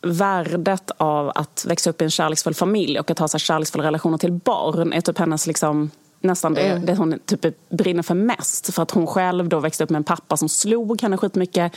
värdet 0.00 0.90
av 0.96 1.32
att 1.34 1.64
växa 1.68 1.90
upp 1.90 2.00
i 2.00 2.04
en 2.04 2.10
kärleksfull 2.10 2.54
familj 2.54 3.00
och 3.00 3.10
att 3.10 3.18
ha 3.18 3.28
så 3.28 3.34
här 3.34 3.40
kärleksfulla 3.40 3.84
relationer 3.84 4.18
till 4.18 4.32
barn 4.32 4.92
är 4.92 5.00
typ 5.00 5.18
hennes 5.18 5.46
liksom 5.46 5.90
nästan 6.22 6.54
det, 6.54 6.68
mm. 6.68 6.86
det 6.86 6.94
hon 6.94 7.18
typ 7.26 7.68
brinner 7.68 8.02
för 8.02 8.14
mest. 8.14 8.74
För 8.74 8.82
att 8.82 8.90
hon 8.90 9.06
själv 9.06 9.48
då 9.48 9.60
växte 9.60 9.84
upp 9.84 9.90
med 9.90 9.96
en 9.96 10.04
pappa 10.04 10.36
som 10.36 10.48
slog 10.48 11.02
henne 11.02 11.16
skitmycket. 11.16 11.72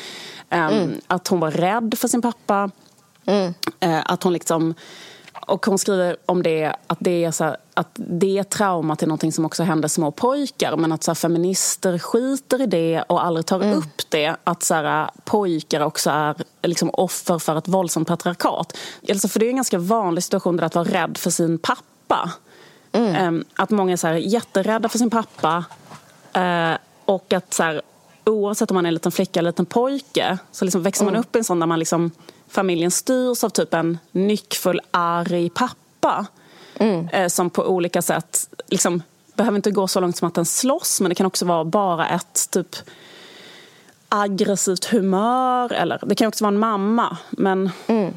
Um, 0.52 0.60
mm. 0.60 0.94
Att 1.08 1.28
hon 1.28 1.40
var 1.40 1.52
rädd 1.52 1.96
för 1.98 2.08
sin 2.08 2.22
pappa. 2.22 2.72
Mm. 3.26 3.54
Uh, 3.84 4.12
att 4.12 4.24
hon 4.24 4.34
liksom 4.34 4.74
och 5.48 5.66
hon 5.66 5.78
skriver 5.78 6.18
om 6.26 6.44
det 6.44 6.76
att 6.88 6.98
det 7.02 7.24
är, 7.24 7.32
så 7.32 7.44
här, 7.44 7.58
att 7.74 7.90
det 7.94 8.44
traumat 8.44 9.04
är 9.04 9.08
någonting 9.08 9.32
som 9.32 9.46
också 9.46 9.64
händer 9.64 9.88
små 9.88 10.12
pojkar 10.12 10.78
men 10.78 10.92
att 10.92 11.04
så 11.04 11.12
här, 11.12 11.16
feminister 11.16 12.00
skiter 12.00 12.62
i 12.62 12.66
det 12.66 13.02
och 13.02 13.26
aldrig 13.26 13.46
tar 13.46 13.62
mm. 13.62 13.78
upp 13.78 14.10
det. 14.10 14.36
Att 14.44 14.64
så 14.64 14.74
här, 14.74 15.10
pojkar 15.24 15.82
också 15.82 16.10
är 16.10 16.36
liksom, 16.64 16.90
offer 16.94 17.40
för 17.40 17.58
ett 17.58 17.68
våldsamt 17.68 18.08
patriarkat. 18.08 18.78
Alltså, 19.10 19.28
för 19.28 19.40
det 19.40 19.46
är 19.46 19.50
en 19.50 19.56
ganska 19.56 19.78
vanlig 19.78 20.24
situation 20.24 20.60
att 20.60 20.76
vara 20.76 20.86
rädd 20.86 21.18
för 21.18 21.30
sin 21.30 21.58
pappa. 21.58 22.32
Mm. 22.96 23.28
Um, 23.28 23.46
att 23.56 23.70
många 23.70 23.94
är 23.94 23.98
så 23.98 24.08
här, 24.08 24.14
jätterädda 24.14 24.90
för 24.90 24.98
sin 24.98 25.10
pappa. 25.10 25.66
Uh, 26.38 26.78
och 27.06 27.34
att 27.34 27.54
så 27.54 27.64
här, 27.64 27.82
oavsett 28.24 28.72
om 28.72 28.76
man 28.76 28.86
är 28.86 28.88
en 28.88 28.94
liten 28.94 29.12
flicka 29.12 29.40
eller 29.40 29.48
en 29.48 29.52
liten 29.52 29.66
pojke 29.66 30.38
så 30.52 30.66
liksom 30.66 30.84
växer 30.84 31.04
mm. 31.04 31.14
man 31.14 31.20
upp 31.20 31.36
i 31.36 31.40
en 31.40 31.44
sån 31.44 31.60
där 31.60 31.68
man 31.68 31.80
liksom 31.80 32.12
familjen 32.50 32.92
styrs 32.92 33.44
av 33.44 33.50
typ 33.50 33.74
en 33.74 33.98
nyckfull, 34.12 34.82
arg 34.92 35.50
pappa. 35.50 36.26
Mm. 36.78 37.08
Eh, 37.08 37.28
som 37.28 37.50
på 37.50 37.64
olika 37.64 38.02
sätt, 38.02 38.50
liksom, 38.68 39.04
behöver 39.34 39.56
inte 39.56 39.72
gå 39.72 39.88
så 39.88 40.00
långt 40.00 40.18
som 40.18 40.28
att 40.28 40.34
den 40.34 40.46
slåss 40.46 41.02
men 41.02 41.10
det 41.10 41.16
kan 41.16 41.26
också 41.26 41.46
vara 41.46 41.66
bara 41.66 42.08
ett 42.08 42.52
typ 42.52 42.76
aggressivt 44.10 44.86
humör. 44.86 45.74
Eller, 45.74 46.00
det 46.06 46.16
kan 46.16 46.28
också 46.28 46.44
vara 46.44 46.54
en 46.54 46.60
mamma. 46.60 47.18
Men 47.30 47.70
mm. 47.88 48.14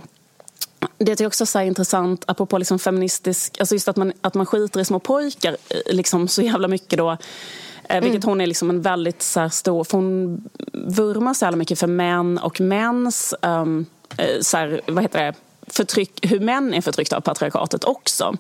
Det 0.99 1.21
är 1.21 1.27
också 1.27 1.47
så 1.47 1.61
intressant, 1.61 2.25
apropå 2.27 2.59
liksom 2.59 2.79
feministisk... 2.79 3.61
Alltså 3.61 3.75
just 3.75 3.89
att 3.89 3.97
man, 3.97 4.13
att 4.21 4.35
man 4.35 4.47
skiter 4.47 4.81
i 4.81 4.85
små 4.85 4.99
pojkar 4.99 5.57
eh, 5.69 5.95
liksom 5.95 6.29
så 6.29 6.43
jävla 6.43 6.69
mycket 6.69 6.99
då. 6.99 7.17
Eh, 7.89 8.01
vilket 8.01 8.25
mm. 8.25 8.29
hon 8.29 8.41
är 8.41 8.47
liksom 8.47 8.71
en 8.71 8.83
väldigt 8.83 9.23
så 9.23 9.41
här, 9.41 9.49
stor... 9.49 9.85
För 9.85 9.99
hon 9.99 10.45
vurmar 10.73 11.35
så 11.35 11.45
jävla 11.45 11.57
mycket 11.57 11.79
för 11.79 11.87
män 11.87 12.39
och 12.39 12.61
mäns... 12.61 13.35
Um, 13.43 13.87
så 14.41 14.57
här, 14.57 14.81
vad 14.87 15.05
heter 15.05 15.25
det? 15.25 15.35
Förtryck, 15.73 16.27
hur 16.31 16.41
män 16.41 16.75
är 16.75 16.81
förtryckta 16.81 17.17
av 17.17 17.21
patriarkatet 17.21 17.85
också. 17.85 18.35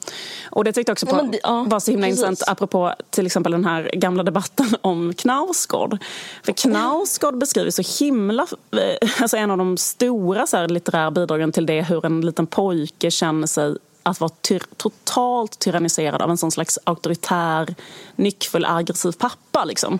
Och 0.50 0.64
det 0.64 0.72
tyckte 0.72 0.90
jag 0.90 0.94
också 0.94 1.06
på, 1.06 1.16
ja, 1.32 1.38
ja, 1.42 1.64
var 1.68 1.80
så 1.80 1.90
himla 1.90 2.06
precis. 2.06 2.24
intressant 2.24 2.50
apropå 2.52 2.94
till 3.10 3.26
exempel 3.26 3.52
den 3.52 3.64
här 3.64 3.90
gamla 3.92 4.22
debatten 4.22 4.66
om 4.80 5.14
Knausgård. 5.14 5.98
För 6.42 6.52
Knausgård 6.52 7.38
beskriver 7.38 7.70
så 7.70 8.04
himla, 8.04 8.46
eh, 8.72 9.10
alltså 9.22 9.36
en 9.36 9.50
av 9.50 9.58
de 9.58 9.76
stora 9.76 10.46
så 10.46 10.56
här, 10.56 10.68
litterära 10.68 11.10
bidragen 11.10 11.52
till 11.52 11.66
det 11.66 11.82
hur 11.82 12.06
en 12.06 12.20
liten 12.20 12.46
pojke 12.46 13.10
känner 13.10 13.46
sig 13.46 13.76
att 14.02 14.20
vara 14.20 14.32
ty 14.40 14.58
totalt 14.76 15.58
tyranniserad 15.58 16.22
av 16.22 16.30
en 16.30 16.38
sån 16.38 16.50
slags 16.50 16.78
auktoritär, 16.84 17.74
nyckfull, 18.16 18.64
aggressiv 18.64 19.12
pappa. 19.12 19.64
Liksom. 19.64 19.98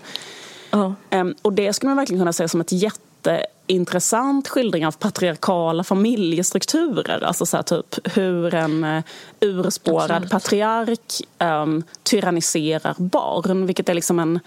Uh. 0.73 0.91
Um, 1.11 1.35
och 1.41 1.53
det 1.53 1.73
skulle 1.73 1.89
man 1.89 1.97
verkligen 1.97 2.21
kunna 2.21 2.33
se 2.33 2.49
som 2.49 2.61
ett 2.61 2.71
jätte 2.71 3.45
jätteintressant 3.69 4.47
skildring 4.47 4.87
av 4.87 4.91
patriarkala 4.91 5.83
familjestrukturer. 5.83 7.23
Alltså 7.23 7.45
så 7.45 7.63
typ 7.63 8.17
hur 8.17 8.53
en 8.53 8.83
uh, 8.83 9.01
urspårad 9.39 10.11
Absolut. 10.11 10.31
patriark 10.31 11.21
um, 11.39 11.83
tyranniserar 12.03 12.95
barn, 12.97 13.65
vilket 13.65 13.89
är 13.89 13.93
liksom 13.93 14.19
en 14.19 14.39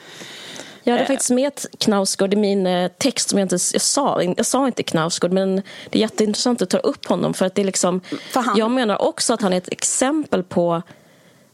jag 0.84 0.92
hade 0.92 1.04
eh, 1.04 1.08
faktiskt 1.08 1.30
med 1.30 1.52
Knausgård 1.78 2.34
i 2.34 2.36
min 2.36 2.66
eh, 2.66 2.90
text 2.98 3.30
som 3.30 3.38
jag 3.38 3.44
inte 3.44 3.58
jag 3.72 3.80
sa. 3.80 4.22
Jag 4.22 4.46
sa 4.46 4.66
inte 4.66 4.82
Knausgård, 4.82 5.32
men 5.32 5.56
det 5.90 5.98
är 5.98 6.00
jätteintressant 6.00 6.62
att 6.62 6.70
ta 6.70 6.78
upp 6.78 7.06
honom. 7.06 7.34
För 7.34 7.46
att 7.46 7.54
det 7.54 7.62
är 7.62 7.66
liksom, 7.66 8.00
han... 8.34 8.58
Jag 8.58 8.70
menar 8.70 9.02
också 9.02 9.34
att 9.34 9.42
han 9.42 9.52
är 9.52 9.56
ett 9.56 9.72
exempel 9.72 10.42
på, 10.42 10.82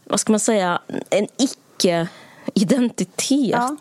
vad 0.03 0.19
ska 0.19 0.33
man 0.33 0.39
säga, 0.39 0.81
en 1.09 1.27
icke-identitet. 1.37 3.49
Ja 3.51 3.77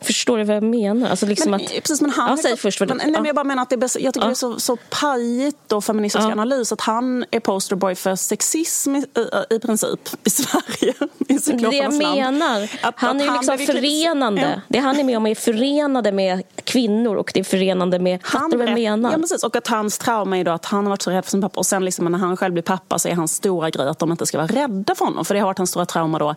Förstår 0.00 0.38
du 0.38 0.44
vad 0.44 0.56
jag 0.56 0.62
menar? 0.62 1.10
Alltså 1.10 1.26
liksom 1.26 1.50
men, 1.50 1.60
att, 1.60 1.68
precis, 1.68 2.00
men 2.00 2.10
han 2.10 2.30
ja, 2.30 2.36
säg 2.36 2.56
först 2.56 2.80
men, 2.80 2.88
nej, 2.88 3.10
men 3.10 3.24
Jag 3.24 3.34
bara 3.34 3.44
menar 3.44 3.62
att 3.62 3.70
det 3.70 3.76
är, 3.76 4.00
jag 4.02 4.14
tycker 4.14 4.20
ja. 4.20 4.26
det 4.26 4.32
är 4.32 4.34
så, 4.34 4.60
så 4.60 4.76
pajigt 4.76 5.72
och 5.72 5.84
feministisk 5.84 6.24
ja. 6.24 6.32
analys 6.32 6.72
att 6.72 6.80
han 6.80 7.24
är 7.30 7.40
posterboy 7.40 7.94
för 7.94 8.16
sexism 8.16 8.96
i, 8.96 8.98
i, 8.98 9.54
i 9.54 9.60
princip 9.60 10.00
i 10.24 10.30
Sverige. 10.30 10.94
I 11.28 11.38
det 11.52 11.76
jag 11.76 11.94
menar. 11.94 12.70
Att, 12.82 12.94
han 12.96 13.16
att 13.16 13.26
är 13.26 13.32
liksom 13.32 13.54
är 13.54 13.58
förenande. 13.58 14.52
Ja. 14.56 14.60
Det 14.68 14.78
han 14.78 14.96
är 14.96 15.04
med 15.04 15.16
om 15.16 15.26
är 15.26 15.34
förenade 15.34 16.12
med 16.12 16.42
kvinnor 16.64 17.16
och 17.16 17.30
det 17.34 17.40
är 17.40 17.44
förenande 17.44 17.98
med... 17.98 18.20
Han, 18.22 18.50
vad 18.56 18.68
jag 18.68 18.74
menar? 18.74 19.12
Ja, 19.12 19.18
precis. 19.18 19.44
Och 19.44 19.56
att 19.56 19.66
hans 19.66 19.98
trauma 19.98 20.38
är 20.38 20.44
då 20.44 20.50
att 20.50 20.64
han 20.64 20.84
har 20.84 20.90
varit 20.90 21.02
så 21.02 21.10
rädd 21.10 21.24
för 21.24 21.30
sin 21.30 21.40
pappa 21.40 21.60
och 21.60 21.66
sen 21.66 21.84
liksom 21.84 22.04
när 22.04 22.18
han 22.18 22.36
själv 22.36 22.52
blir 22.52 22.62
pappa 22.62 22.98
så 22.98 23.08
är 23.08 23.14
hans 23.14 23.34
stora 23.34 23.70
grej 23.70 23.88
att 23.88 23.98
de 23.98 24.10
inte 24.10 24.26
ska 24.26 24.38
vara 24.38 24.46
rädda 24.46 24.94
för 24.94 25.04
honom. 25.04 25.24
För 25.24 25.34
det 25.34 25.40
har 25.40 25.46
varit 25.46 25.58
hans 25.58 25.70
stora 25.70 25.86
trauma 25.86 26.18
då 26.18 26.34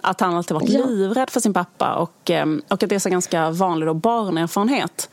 Att 0.00 0.20
han 0.20 0.34
alltid 0.34 0.54
varit 0.54 0.68
ja. 0.68 0.84
livrädd 0.84 1.30
för 1.30 1.40
sin 1.40 1.54
pappa 1.54 1.94
och, 1.94 2.30
ehm, 2.30 2.62
och 2.68 2.82
att 2.82 2.88
det 2.88 2.94
är 2.94 2.98
så 2.98 3.10
ganska 3.10 3.50
vanlig 3.50 3.88
då 3.88 3.94
barnerfarenhet. 3.94 5.10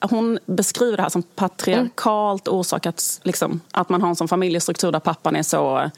Hon 0.00 0.38
beskriver 0.46 0.96
det 0.96 1.02
här 1.02 1.10
som 1.10 1.22
patriarkalt 1.22 2.48
mm. 2.48 2.60
orsakat, 2.60 3.20
liksom, 3.22 3.60
att 3.72 3.88
man 3.88 4.02
har 4.02 4.08
en 4.08 4.16
sån 4.16 4.28
familjestruktur 4.28 4.92
där 4.92 5.00
pappan 5.00 5.36
är 5.36 5.42
så 5.42 5.90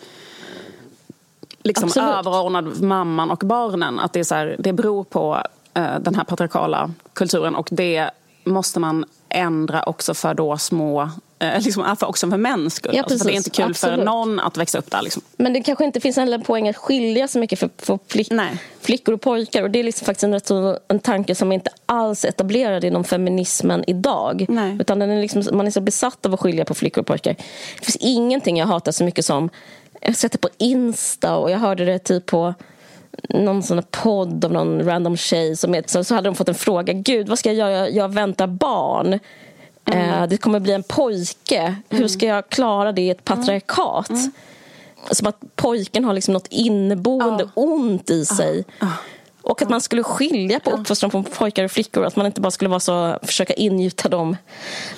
liksom, 1.62 2.02
överordnad 2.02 2.82
mamman 2.82 3.30
och 3.30 3.42
barnen. 3.44 4.00
Att 4.00 4.12
det, 4.12 4.20
är 4.20 4.24
så 4.24 4.34
här, 4.34 4.56
det 4.58 4.72
beror 4.72 5.04
på 5.04 5.34
uh, 5.78 5.98
den 6.00 6.14
här 6.14 6.24
patriarkala 6.24 6.90
kulturen 7.12 7.54
och 7.54 7.68
det 7.70 8.10
måste 8.44 8.80
man 8.80 9.04
ändra 9.28 9.82
också 9.82 10.14
för 10.14 10.34
då 10.34 10.58
små 10.58 11.10
Eh, 11.31 11.31
liksom, 11.42 11.96
för 11.96 12.06
också 12.06 12.30
för 12.30 12.36
mäns 12.36 12.74
skull. 12.74 12.92
Ja, 12.94 13.02
alltså, 13.02 13.28
det 13.28 13.32
är 13.32 13.36
inte 13.36 13.50
kul 13.50 13.64
Absolut. 13.64 13.96
för 13.96 14.04
någon 14.04 14.40
att 14.40 14.56
växa 14.56 14.78
upp 14.78 14.90
där. 14.90 15.02
Liksom. 15.02 15.22
Men 15.36 15.52
det 15.52 15.60
kanske 15.62 15.84
inte 15.84 16.00
finns 16.00 16.18
en 16.18 16.42
poäng 16.42 16.68
att 16.68 16.76
skilja 16.76 17.28
så 17.28 17.38
mycket 17.38 17.58
för, 17.58 17.70
för 17.78 17.98
flick, 18.08 18.32
flickor 18.80 19.14
och 19.14 19.20
pojkar. 19.20 19.62
Och 19.62 19.70
Det 19.70 19.78
är 19.78 19.84
liksom 19.84 20.04
faktiskt 20.04 20.50
en, 20.50 20.76
en 20.88 20.98
tanke 20.98 21.34
som 21.34 21.52
inte 21.52 21.70
alls 21.86 22.24
är 22.24 22.28
etablerad 22.28 22.84
inom 22.84 23.04
feminismen 23.04 23.84
idag. 23.86 24.46
Nej. 24.48 24.76
Utan 24.80 24.98
den 24.98 25.10
är 25.10 25.20
liksom, 25.20 25.44
man 25.52 25.66
är 25.66 25.70
så 25.70 25.80
besatt 25.80 26.26
av 26.26 26.34
att 26.34 26.40
skilja 26.40 26.64
på 26.64 26.74
flickor 26.74 27.00
och 27.00 27.06
pojkar. 27.06 27.34
Det 27.78 27.84
finns 27.84 27.96
ingenting 28.00 28.58
jag 28.58 28.66
hatar 28.66 28.92
så 28.92 29.04
mycket 29.04 29.24
som... 29.24 29.50
Jag 30.00 30.08
har 30.08 30.14
sett 30.14 30.32
det 30.32 30.38
på 30.38 30.48
Insta 30.58 31.36
och 31.36 31.50
jag 31.50 31.58
hörde 31.58 31.84
det 31.84 31.98
typ 31.98 32.26
på 32.26 32.54
någon 33.28 33.62
sån 33.62 33.82
podd 33.90 34.44
av 34.44 34.52
någon 34.52 34.84
random 34.84 35.16
tjej. 35.16 35.56
Som 35.56 35.74
är, 35.74 35.84
så, 35.86 36.04
så 36.04 36.14
hade 36.14 36.28
de 36.28 36.34
fått 36.34 36.48
en 36.48 36.54
fråga. 36.54 36.92
Gud, 36.92 37.28
vad 37.28 37.38
ska 37.38 37.52
jag 37.52 37.56
göra? 37.56 37.70
Jag, 37.70 37.94
jag 37.94 38.14
väntar 38.14 38.46
barn. 38.46 39.18
Mm. 39.84 40.28
det 40.28 40.36
kommer 40.36 40.60
bli 40.60 40.72
en 40.72 40.82
pojke. 40.82 41.76
Hur 41.88 41.98
mm. 41.98 42.08
ska 42.08 42.26
jag 42.26 42.48
klara 42.48 42.92
det 42.92 43.02
i 43.02 43.10
ett 43.10 43.24
patriarkat? 43.24 44.10
Mm. 44.10 44.32
Som 45.10 45.26
att 45.26 45.56
pojken 45.56 46.04
har 46.04 46.12
liksom 46.12 46.34
något 46.34 46.46
inneboende 46.50 47.42
ja. 47.54 47.62
ont 47.62 48.10
i 48.10 48.24
sig. 48.24 48.64
Ja. 48.78 48.88
Och 49.42 49.62
att 49.62 49.68
man 49.68 49.80
skulle 49.80 50.02
skilja 50.02 50.60
på 50.60 50.70
uppfostran 50.70 51.10
från 51.10 51.24
pojkar 51.24 51.64
och 51.64 51.70
flickor. 51.70 52.04
Att 52.04 52.16
man 52.16 52.26
inte 52.26 52.40
bara 52.40 52.50
skulle 52.50 52.68
vara 52.68 52.80
så, 52.80 53.18
försöka 53.22 53.52
ingjuta 53.52 54.08
dem 54.08 54.36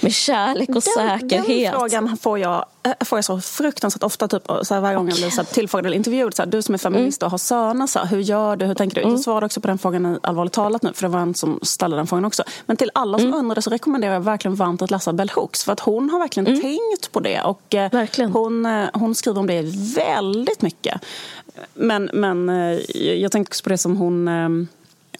med 0.01 0.12
kärlek 0.14 0.68
och 0.68 0.74
den, 0.74 0.82
säkerhet. 0.82 1.72
Den 1.72 1.80
frågan 1.80 2.16
får 2.16 2.38
jag, 2.38 2.64
äh, 2.82 2.92
får 3.05 3.18
jag 3.18 3.24
så 3.24 3.40
fruktansvärt 3.40 4.03
ofta. 4.03 4.28
Typ, 4.28 4.42
så 4.62 4.74
här, 4.74 4.80
varje 4.80 4.97
gång 4.97 5.09
jag 5.09 5.16
blir 5.16 5.30
så 5.30 5.45
tillfrågad 5.45 5.86
eller 5.86 5.97
intervjuad. 5.97 6.34
Så 6.34 6.42
här, 6.42 6.51
du 6.51 6.62
som 6.62 6.74
är 6.74 6.78
feminist 6.78 7.22
och 7.22 7.30
har 7.30 7.38
söner, 7.38 7.86
så 7.86 7.99
här, 7.99 8.07
hur 8.07 8.20
gör 8.20 8.57
du? 8.57 8.66
Hur 8.66 8.74
tänker 8.74 8.95
du? 8.95 9.01
Mm. 9.01 9.14
Jag 9.14 9.20
svarade 9.20 9.47
också 9.47 9.61
på 9.61 9.68
den 9.68 9.78
frågan 9.78 10.18
allvarligt 10.22 10.53
talat 10.53 10.82
nu. 10.82 10.92
För 10.92 11.03
det 11.03 11.09
var 11.09 11.20
en 11.20 11.34
som 11.34 11.59
ställde 11.62 11.97
den 11.97 12.07
frågan 12.07 12.24
också. 12.24 12.42
Men 12.66 12.76
till 12.76 12.90
alla 12.95 13.18
som 13.18 13.26
mm. 13.26 13.38
undrar 13.38 13.61
så 13.61 13.70
rekommenderar 13.70 14.12
jag 14.12 14.20
verkligen 14.20 14.55
varmt 14.55 14.82
att 14.82 14.90
läsa 14.90 15.12
Bell 15.12 15.30
Hooks. 15.34 15.64
För 15.64 15.72
att 15.72 15.80
hon 15.80 16.11
har 16.11 16.18
verkligen 16.18 16.47
mm. 16.47 16.61
tänkt 16.61 17.12
på 17.12 17.20
det. 17.20 17.40
Och 17.40 17.74
eh, 17.74 18.30
hon, 18.32 18.66
eh, 18.66 18.88
hon 18.95 19.14
skriver 19.14 19.40
om 19.40 19.47
det 19.47 19.62
väldigt 19.97 20.62
mycket. 20.62 21.01
Men, 21.74 22.11
men 22.12 22.48
eh, 22.48 22.78
jag 22.94 23.32
tänkte 23.32 23.50
också 23.50 23.62
på 23.62 23.68
det 23.68 23.78
som 23.78 23.96
hon... 23.96 24.26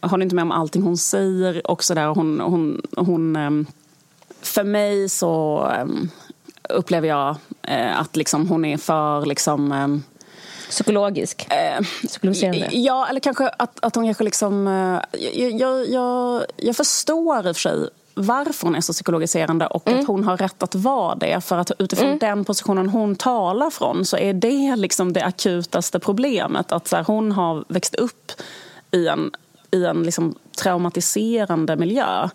Jag 0.01 0.09
håller 0.09 0.25
inte 0.25 0.35
med 0.35 0.43
om 0.43 0.53
allting 0.53 0.83
hon 0.83 0.97
säger. 0.97 1.71
Också 1.71 1.95
där 1.95 2.07
hon, 2.07 2.41
hon, 2.41 2.83
hon, 2.97 3.37
ehm, 3.37 3.67
för 4.43 4.65
mig 4.65 5.09
så 5.09 5.69
upplever 6.69 7.09
jag 7.09 7.37
eh, 7.63 8.01
att 8.01 8.17
liksom 8.17 8.49
hon 8.49 8.65
är 8.65 8.77
för... 8.77 9.27
Liksom, 9.27 10.03
Psykologisk? 10.71 11.47
Eh, 11.51 11.85
Psykologiserande? 12.07 12.69
Ja, 12.73 13.07
eller 13.09 13.21
kanske 13.21 13.49
att, 13.49 13.85
att 13.85 13.95
hon 13.95 14.05
kanske 14.05 14.25
liksom... 14.25 14.67
Jag, 15.13 15.53
jag, 15.53 15.89
jag, 15.89 16.45
jag 16.57 16.77
förstår 16.77 17.49
i 17.49 17.51
och 17.51 17.57
för 17.57 17.61
sig 17.61 17.89
varför 18.15 18.67
hon 18.67 18.75
är 18.75 18.81
så 18.81 18.93
psykologiserande 18.93 19.67
och 19.67 19.89
mm. 19.89 20.01
att 20.01 20.07
hon 20.07 20.25
har 20.25 20.37
rätt 20.37 20.63
att 20.63 20.75
vara 20.75 21.15
det. 21.15 21.45
För 21.45 21.59
att 21.59 21.71
utifrån 21.79 22.07
mm. 22.07 22.19
den 22.19 22.45
positionen 22.45 22.89
hon 22.89 23.17
talar 23.17 23.71
från 23.71 24.05
så 24.05 24.17
är 24.17 24.33
det 24.33 24.77
liksom 24.77 25.13
det 25.13 25.25
akutaste 25.25 25.99
problemet. 25.99 26.73
Att 26.73 26.89
så 26.89 26.97
här, 26.97 27.05
hon 27.05 27.33
har 27.33 27.65
växt 27.69 27.95
upp 27.95 28.33
i 28.91 29.09
en, 29.09 29.31
i 29.71 29.85
en 29.85 30.03
liksom 30.03 30.35
traumatiserande 30.63 31.77
miljö. 31.77 32.29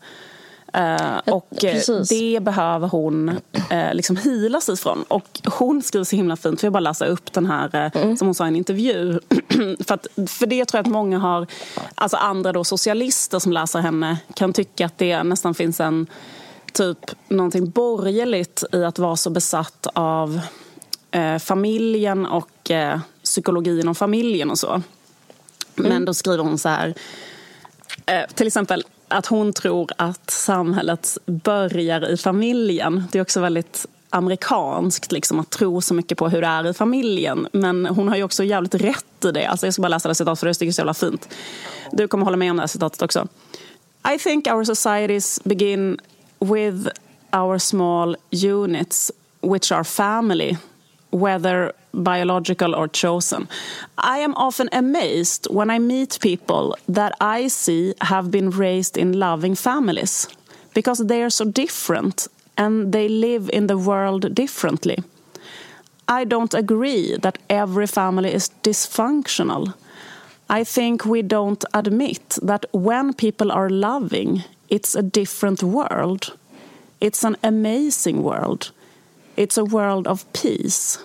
Uh, 0.78 1.34
och 1.34 1.64
eh, 1.64 1.72
Precis. 1.72 2.10
det 2.10 2.40
behöver 2.44 2.88
hon 2.88 3.30
uh, 3.30 3.94
liksom 3.94 4.18
healas 4.18 4.70
ifrån. 4.70 5.04
Och 5.08 5.42
hon 5.46 5.82
skriver 5.82 6.04
så 6.04 6.16
himla 6.16 6.36
fint, 6.36 6.60
får 6.60 6.68
jag 6.68 6.74
bara 6.74 6.80
läsa 6.80 7.06
upp 7.06 7.34
den 7.34 7.46
här 7.46 7.92
mm. 7.96 8.18
som 8.18 8.28
hon 8.28 8.36
sa 8.36 8.46
i 8.46 8.48
en 8.48 8.56
intervju. 8.56 9.20
för, 9.88 9.94
att, 9.94 10.08
för 10.28 10.46
det 10.46 10.66
tror 10.66 10.78
jag 10.78 10.86
att 10.86 10.92
många 10.92 11.20
har, 11.20 11.48
alltså 11.96 12.18
andra 12.18 12.52
då 12.52 12.64
socialister 12.64 13.40
som 13.40 13.52
läser 13.52 13.80
henne 13.80 14.18
kan 14.34 14.54
tycka 14.54 14.86
att 14.86 14.98
det 14.98 15.24
nästan 15.24 15.54
finns 15.54 15.80
en 15.80 16.08
typ 16.74 17.12
någonting 17.28 17.70
borgerligt 17.70 18.64
i 18.72 18.84
att 18.84 19.00
vara 19.00 19.16
så 19.16 19.30
besatt 19.30 19.88
av 19.94 20.40
familjen 21.40 22.26
och 22.26 22.72
psykologin 23.24 23.88
om 23.88 23.96
familjen 23.96 24.52
och 24.52 24.60
så. 24.60 24.70
Mm. 24.70 24.84
Men 25.76 26.06
då 26.06 26.14
skriver 26.14 26.44
hon 26.44 26.58
så 26.58 26.70
här, 26.70 26.94
till 28.34 28.48
exempel 28.48 28.84
att 29.10 29.26
hon 29.26 29.53
tror 29.53 29.91
att 29.97 30.30
samhället 30.30 31.18
börjar 31.26 32.10
i 32.10 32.18
familjen. 32.18 33.03
Det 33.12 33.18
är 33.18 33.22
också 33.22 33.41
väldigt 33.41 33.86
amerikanskt 34.10 35.12
liksom, 35.12 35.39
att 35.39 35.49
tro 35.49 35.82
så 35.82 35.93
mycket 35.93 36.18
på 36.18 36.30
hur 36.30 36.41
det 36.41 36.47
är 36.47 36.68
i 36.68 36.74
familjen. 36.74 37.47
Men 37.51 37.86
hon 37.86 38.07
har 38.07 38.16
ju 38.16 38.24
också 38.24 38.43
jävligt 38.43 38.76
rätt 38.76 39.26
i 39.26 39.32
det. 39.32 39.45
Alltså, 39.45 39.68
jag 39.68 39.74
ska 39.74 39.82
bara 39.82 39.88
läsa 39.88 40.10
det 40.10 40.16
citatet 40.16 40.39
för 40.39 40.45
det 40.45 40.49
är 40.49 40.72
så 40.72 40.80
jävla 40.80 40.93
fint. 40.93 41.30
Du 41.91 42.07
kommer 42.07 42.26
hålla 42.26 42.38
med 42.38 42.51
om 42.51 42.57
det 42.57 42.62
här 42.62 42.68
citatet 42.68 43.01
också. 43.01 43.28
I 44.16 44.20
think 44.20 44.47
our 44.47 44.64
societies 44.64 45.43
begin 45.43 45.99
with 46.39 46.89
our 47.32 47.57
small 47.57 48.16
units 48.32 49.12
which 49.41 49.72
are 49.72 49.84
family 49.84 50.57
whether 51.12 51.72
biological 51.94 52.76
or 52.76 52.88
chosen. 52.88 53.48
I 53.98 54.20
am 54.20 54.34
often 54.36 54.70
amazed 54.72 55.48
when 55.50 55.70
I 55.70 55.80
meet 55.80 56.20
people 56.22 56.78
that 56.88 57.14
I 57.22 57.48
see 57.48 57.94
have 58.02 58.32
been 58.32 58.50
raised 58.50 58.98
in 58.98 59.20
loving 59.20 59.56
families 59.56 60.28
because 60.74 61.06
they 61.06 61.24
are 61.24 61.30
so 61.30 61.46
different 61.46 62.28
and 62.58 62.92
they 62.92 63.08
live 63.08 63.50
in 63.54 63.68
the 63.68 63.78
world 63.78 64.34
differently. 64.36 64.98
I 66.08 66.26
don't 66.26 66.54
agree 66.54 67.18
that 67.18 67.38
every 67.50 67.88
family 67.88 68.34
is 68.34 68.50
dysfunctional. 68.64 69.74
I 70.50 70.64
think 70.64 71.06
we 71.06 71.22
don't 71.22 71.64
admit 71.74 72.38
that 72.42 72.66
when 72.72 73.14
people 73.14 73.52
are 73.52 73.70
loving, 73.70 74.44
it's 74.70 74.96
a 74.96 75.04
different 75.04 75.62
world. 75.64 76.34
It's 77.00 77.24
an 77.24 77.38
amazing 77.44 78.24
world 78.24 78.72
It's 79.40 79.58
a 79.58 79.64
world 79.64 80.06
of 80.06 80.26
peace. 80.34 80.98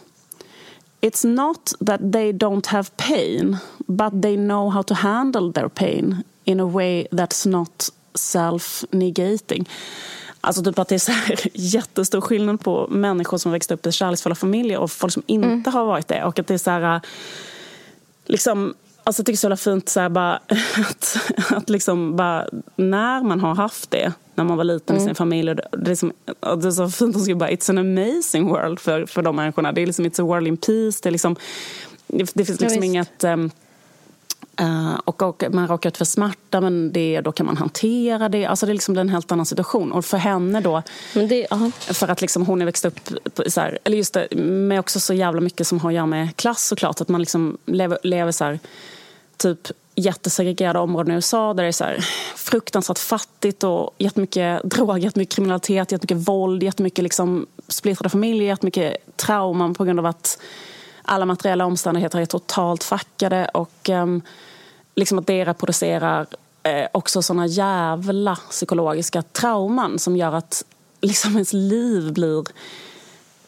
It's 1.05 1.25
not 1.25 1.73
that 1.87 2.13
they 2.13 2.33
don't 2.33 2.67
have 2.67 2.91
pain, 2.97 3.59
but 3.87 4.23
they 4.23 4.37
know 4.37 4.71
how 4.71 4.83
to 4.83 4.95
handle 4.95 5.53
their 5.53 5.69
pain 5.69 6.25
in 6.45 6.61
a 6.61 6.67
way 6.67 7.07
that's 7.11 7.49
not 7.49 7.91
self-negating. 8.15 9.69
Alltså 10.41 10.63
typ 10.63 10.79
att 10.79 10.89
det 10.89 10.95
är 10.95 10.99
så 10.99 11.13
här 11.13 11.39
jättestor 11.55 12.21
skillnad 12.21 12.61
på 12.61 12.87
människor 12.91 13.39
som 13.39 13.53
växt 13.53 13.71
upp 13.71 13.87
i 13.87 13.93
kärleksfulla 13.93 14.35
familjer 14.35 14.79
och 14.79 14.91
folk 14.91 15.13
som 15.13 15.23
inte 15.27 15.49
mm. 15.49 15.65
har 15.73 15.85
varit 15.85 16.09
det. 16.09 16.25
Och 16.25 16.39
att 16.39 16.47
det 16.47 16.55
är 16.55 16.59
så 16.59 16.71
här, 16.71 17.01
liksom, 18.27 18.75
alltså 19.05 19.21
jag 19.21 19.27
tycker 19.27 19.49
det 19.49 19.53
är 19.53 19.57
så 19.57 19.71
fint 19.71 19.89
så 19.89 20.01
här, 20.01 20.09
bara, 20.09 20.35
att, 20.91 21.33
att 21.51 21.71
liksom 21.71 22.17
bara, 22.17 22.47
när 22.77 23.23
man 23.23 23.41
har 23.41 23.55
haft 23.55 23.91
det 23.91 24.13
när 24.35 24.45
man 24.45 24.57
var 24.57 24.65
liten 24.65 24.97
mm. 24.97 25.03
i 25.03 25.07
sin 25.07 25.15
familj. 25.15 25.51
Och 25.51 25.57
det, 25.79 25.91
är 25.91 25.95
som, 25.95 26.13
och 26.41 26.59
det 26.59 26.69
är 26.69 26.71
så 26.71 26.89
fint 26.89 27.17
att 27.17 27.23
skriva 27.23 27.39
bara 27.39 27.51
It's 27.51 27.71
an 27.71 27.79
amazing 27.79 28.49
world 28.49 28.81
för, 28.81 29.07
för 29.07 29.23
de 29.23 29.37
människorna. 29.37 29.73
Det 29.73 29.83
är 29.83 29.87
liksom 29.87 30.05
It's 30.05 30.23
a 30.23 30.25
world 30.25 30.47
in 30.47 30.57
peace. 30.57 30.99
Det, 31.03 31.09
är 31.09 31.11
liksom, 31.11 31.37
det, 32.07 32.31
det 32.35 32.45
finns 32.45 32.61
liksom 32.61 32.79
ja, 32.79 32.85
inget... 32.85 33.25
Um, 33.25 33.51
Uh, 34.61 35.01
och, 35.05 35.23
och, 35.23 35.45
man 35.51 35.69
råkar 35.69 35.91
ut 35.91 35.97
för 35.97 36.05
smärta, 36.05 36.61
men 36.61 36.93
det, 36.93 37.21
då 37.21 37.33
kan 37.33 37.47
man 37.47 37.57
hantera 37.57 38.29
det. 38.29 38.47
Alltså 38.47 38.67
det 38.67 38.73
är 38.73 38.75
liksom 38.75 38.99
en 38.99 39.09
helt 39.09 39.33
annan 39.33 39.47
situation. 39.47 39.93
Och 39.93 40.05
för 40.05 40.19
henne 40.19 40.61
då, 40.61 40.83
det, 41.15 41.21
uh 41.21 41.47
-huh. 41.51 41.93
för 41.95 42.09
att 42.09 42.21
liksom 42.21 42.47
hon 42.47 42.61
är 42.61 42.65
växt 42.65 42.85
upp, 42.85 43.01
så 43.47 43.61
här, 43.61 43.79
eller 43.85 43.97
just 43.97 44.15
det, 44.15 44.37
med 44.41 44.81
också 44.81 45.01
så 45.01 45.15
jävla 45.15 45.41
mycket 45.41 45.67
som 45.67 45.81
har 45.81 45.91
att 45.91 45.95
göra 45.95 46.07
med 46.07 46.37
klass 46.37 46.67
såklart. 46.67 47.01
Att 47.01 47.09
man 47.09 47.21
liksom 47.21 47.59
lever, 47.67 47.99
lever 48.03 48.33
så 48.33 48.45
här, 48.45 48.59
typ 49.37 49.71
jättesegregerade 49.95 50.79
områden 50.79 51.13
i 51.13 51.15
USA 51.15 51.55
där 51.55 51.63
det 51.63 51.69
är 51.69 51.73
så 51.73 51.85
här 51.85 51.99
fruktansvärt 52.37 52.99
fattigt 52.99 53.65
och 53.65 53.95
jättemycket 53.99 54.63
droger, 54.63 55.05
jättemycket 55.05 55.35
kriminalitet, 55.35 55.93
jättemycket 55.93 56.29
våld, 56.29 56.63
jättemycket 56.63 57.03
liksom 57.03 57.47
splittrade 57.69 58.09
familjer, 58.09 58.49
jättemycket 58.49 59.17
trauman 59.17 59.75
på 59.75 59.85
grund 59.85 59.99
av 59.99 60.07
att 60.07 60.39
alla 61.03 61.25
materiella 61.25 61.67
omständigheter 61.67 62.21
är 62.21 62.27
totalt 62.27 62.85
fackade 62.85 63.49
och 63.55 63.89
um, 63.89 64.23
liksom 64.95 65.19
att 65.19 65.27
det 65.27 65.45
reproducerar 65.45 66.27
eh, 66.63 66.87
också 66.93 67.23
såna 67.23 67.47
jävla 67.47 68.37
psykologiska 68.51 69.23
trauman 69.23 69.99
som 69.99 70.17
gör 70.17 70.33
att 70.33 70.65
liksom 71.01 71.33
ens 71.33 71.53
liv 71.53 72.13
blir 72.13 72.45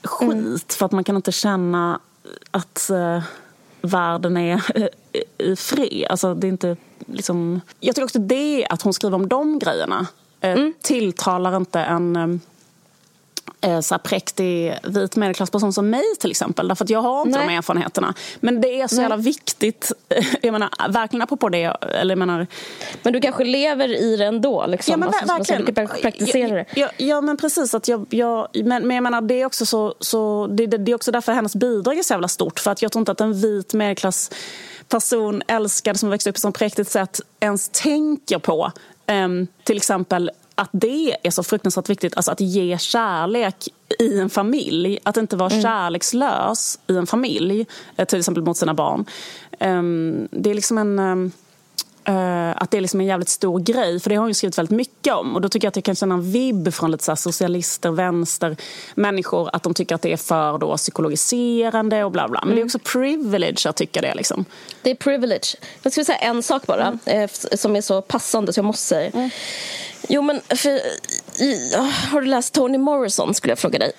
skit 0.03 0.33
mm. 0.33 0.59
för 0.69 0.87
att 0.87 0.93
man 0.93 1.05
kan 1.05 1.17
inte 1.17 1.33
känna 1.33 2.01
att 2.51 2.91
eh, 2.91 3.23
världen 3.83 4.37
är 4.37 4.63
i 5.39 5.57
fred. 5.57 6.07
Alltså, 6.11 6.35
det 6.35 6.47
är 6.47 6.49
inte, 6.49 6.77
liksom... 7.07 7.61
Jag 7.81 7.95
tycker 7.95 8.05
också 8.05 8.19
det 8.19 8.67
att 8.71 8.83
hon 8.83 8.93
skriver 8.93 9.17
om 9.17 9.29
de 9.29 9.59
grejerna 9.59 10.07
eh, 10.41 10.53
mm. 10.53 10.75
tilltalar 10.81 11.57
inte 11.57 11.81
en, 11.81 12.17
eh, 12.17 12.27
så 13.61 13.95
här 13.95 13.99
präktig 13.99 14.79
vit 14.83 15.17
medelklassperson 15.17 15.73
som 15.73 15.91
mig 15.91 16.05
till 16.21 16.31
exempel. 16.31 16.69
Därför 16.69 16.85
att 16.85 16.91
jag 16.91 17.03
har 17.03 17.23
inte 17.27 17.39
Nej. 17.39 17.49
de 17.49 17.55
erfarenheterna. 17.55 18.15
Men 18.41 18.61
det 18.61 18.81
är 18.81 18.89
så 18.89 18.95
Nej. 18.95 19.03
jävla 19.03 19.17
viktigt. 19.17 19.93
Jag 20.43 20.53
menar, 20.53 20.71
verkligen 20.89 21.23
apropå 21.23 21.49
det. 21.49 21.65
Eller 21.65 22.13
jag 22.13 22.19
menar... 22.19 22.47
Men 23.03 23.13
du 23.13 23.21
kanske 23.21 23.45
lever 23.45 23.89
i 23.89 24.17
det 24.17 24.25
ändå? 24.25 24.67
Liksom. 24.67 24.93
Ja, 24.93 24.97
men 24.97 25.09
alltså, 25.09 25.27
verkligen. 25.27 25.65
Du 25.65 25.73
kan 25.73 25.89
praktisera 26.03 26.55
det. 26.55 26.65
Ja, 26.75 26.89
ja, 26.97 27.21
men 27.21 27.37
precis. 27.37 27.75
Att 27.75 27.89
jag, 27.89 28.07
jag, 28.11 28.49
men, 28.55 28.87
men 28.87 28.95
jag 28.95 29.03
menar, 29.03 29.21
det 29.21 29.41
är 29.41 29.47
också 29.47 29.67
så, 29.67 29.95
så 30.01 30.47
det, 30.47 30.67
det, 30.67 30.93
är 30.93 30.95
också 30.95 31.13
därför 31.13 31.33
hennes 31.33 31.57
bidrag 31.57 31.99
är 31.99 32.03
så 32.03 32.15
jävla 32.15 32.29
stort. 32.29 32.61
För 32.61 32.71
att 32.71 32.83
jag 32.83 32.93
tror 32.93 33.01
inte 33.01 33.13
att 33.13 33.21
en 33.21 33.41
vit 33.41 33.75
medelklass 33.75 34.31
person 34.89 35.43
älskad 35.47 35.99
som 35.99 36.11
växte 36.11 36.31
upp 36.31 36.43
på 36.43 36.49
ett 36.49 36.59
präktigt 36.59 36.91
sätt 36.91 37.21
ens 37.41 37.69
tänker 37.69 38.39
på 38.39 38.73
um, 39.07 39.47
till 39.65 39.77
exempel 39.77 40.31
att 40.59 40.71
det 40.73 41.17
är 41.23 41.31
så 41.31 41.43
fruktansvärt 41.43 41.91
viktigt, 41.91 42.17
alltså 42.17 42.31
att 42.31 42.41
ge 42.41 42.79
kärlek 42.79 43.69
i 43.99 44.21
en 44.21 44.31
familj. 44.31 44.99
Att 45.03 45.17
inte 45.17 45.37
vara 45.37 45.51
mm. 45.51 45.63
kärlekslös 45.63 46.79
i 46.87 46.97
en 46.97 47.07
familj, 47.07 47.67
eh, 47.97 48.05
till 48.05 48.19
exempel 48.19 48.43
mot 48.43 48.57
sina 48.57 48.75
barn. 48.75 49.05
Um, 49.61 50.29
det 50.31 50.51
är 50.51 50.55
liksom 50.55 50.79
en... 50.79 50.99
Um, 50.99 51.33
Uh, 52.09 52.63
att 52.63 52.71
det 52.71 52.77
är 52.77 52.81
liksom 52.81 53.01
en 53.01 53.07
jävligt 53.07 53.29
stor 53.29 53.61
grej, 53.61 54.01
för 54.01 54.11
det 54.11 54.17
har 54.17 54.21
hon 54.21 54.31
ju 54.31 54.35
skrivit 54.35 54.59
väldigt 54.59 54.77
mycket 54.77 55.15
om. 55.15 55.35
Och 55.35 55.41
då 55.41 55.49
tycker 55.49 55.67
jag 55.67 55.71
att 55.71 55.77
jag 55.77 55.85
kan 55.85 55.95
känna 55.95 56.15
en 56.15 56.33
vibb 56.33 56.75
från 56.75 56.91
lite 56.91 57.05
så 57.05 57.17
socialister, 57.17 57.91
vänster, 57.91 58.57
människor 58.95 59.51
att 59.53 59.63
de 59.63 59.75
tycker 59.75 59.95
att 59.95 60.03
det 60.03 60.13
är 60.13 60.17
för 60.17 60.59
då 60.59 60.77
psykologiserande 60.77 62.05
och 62.05 62.11
bla 62.13 62.29
bla. 62.29 62.41
Men 62.45 62.53
mm. 62.53 62.55
det 62.55 62.61
är 62.61 62.63
mm. 62.63 62.67
också 62.67 62.79
privilege 62.79 63.69
att 63.69 63.77
tycka 63.77 64.01
det. 64.01 64.15
Liksom. 64.15 64.45
Det 64.83 64.91
är 64.91 64.95
privilege. 64.95 65.47
Jag 65.83 65.93
skulle 65.93 66.05
säga 66.05 66.19
en 66.19 66.43
sak 66.43 66.67
bara, 66.67 66.99
mm. 67.07 67.23
eh, 67.23 67.57
som 67.57 67.77
är 67.77 67.81
så 67.81 68.03
passande 68.03 68.53
så 68.53 68.59
jag 68.59 68.65
måste 68.65 68.87
säga. 68.87 69.11
Mm. 69.11 69.31
Jo, 70.09 70.23
men 70.23 70.41
för, 70.49 70.81
har 72.11 72.21
du 72.21 72.27
läst 72.27 72.55
Toni 72.55 72.79
Morrison 72.79 73.35
skulle 73.35 73.51
jag 73.51 73.59
fråga 73.59 73.79
dig. 73.79 73.93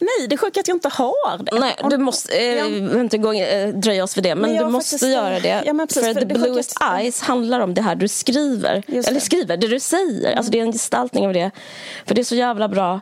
Nej, 0.00 0.28
det 0.28 0.34
är 0.34 0.36
sjukt 0.36 0.58
att 0.58 0.68
jag 0.68 0.76
inte 0.76 0.88
har 0.88 1.38
det. 1.38 1.58
Nej, 1.60 1.76
du 1.90 1.98
måste, 1.98 2.36
eh, 2.36 2.54
ja. 2.54 3.00
inte 3.00 3.18
gå, 3.18 3.32
eh, 3.32 3.68
dröja 3.68 4.04
oss 4.04 4.16
vid 4.16 4.24
det, 4.24 4.34
men, 4.34 4.50
men 4.50 4.64
du 4.64 4.70
måste 4.70 4.90
faktiskt, 4.90 5.12
göra 5.12 5.40
det. 5.40 5.62
Ja, 5.66 5.86
precis, 5.88 6.04
för, 6.04 6.14
för 6.14 6.20
The 6.20 6.26
Bluest 6.26 6.76
att... 6.80 7.00
Eyes 7.00 7.20
handlar 7.20 7.60
om 7.60 7.74
det 7.74 7.82
här 7.82 7.94
du 7.94 8.08
skriver. 8.08 8.82
Eller 8.86 9.20
skriver, 9.20 9.56
det 9.56 9.68
du 9.68 9.80
säger. 9.80 10.26
Mm. 10.26 10.38
Alltså 10.38 10.52
det 10.52 10.58
är 10.58 10.62
en 10.62 10.72
gestaltning 10.72 11.26
av 11.26 11.32
det. 11.32 11.50
För 12.06 12.14
det 12.14 12.20
är 12.20 12.24
så 12.24 12.34
jävla 12.34 12.68
bra. 12.68 13.00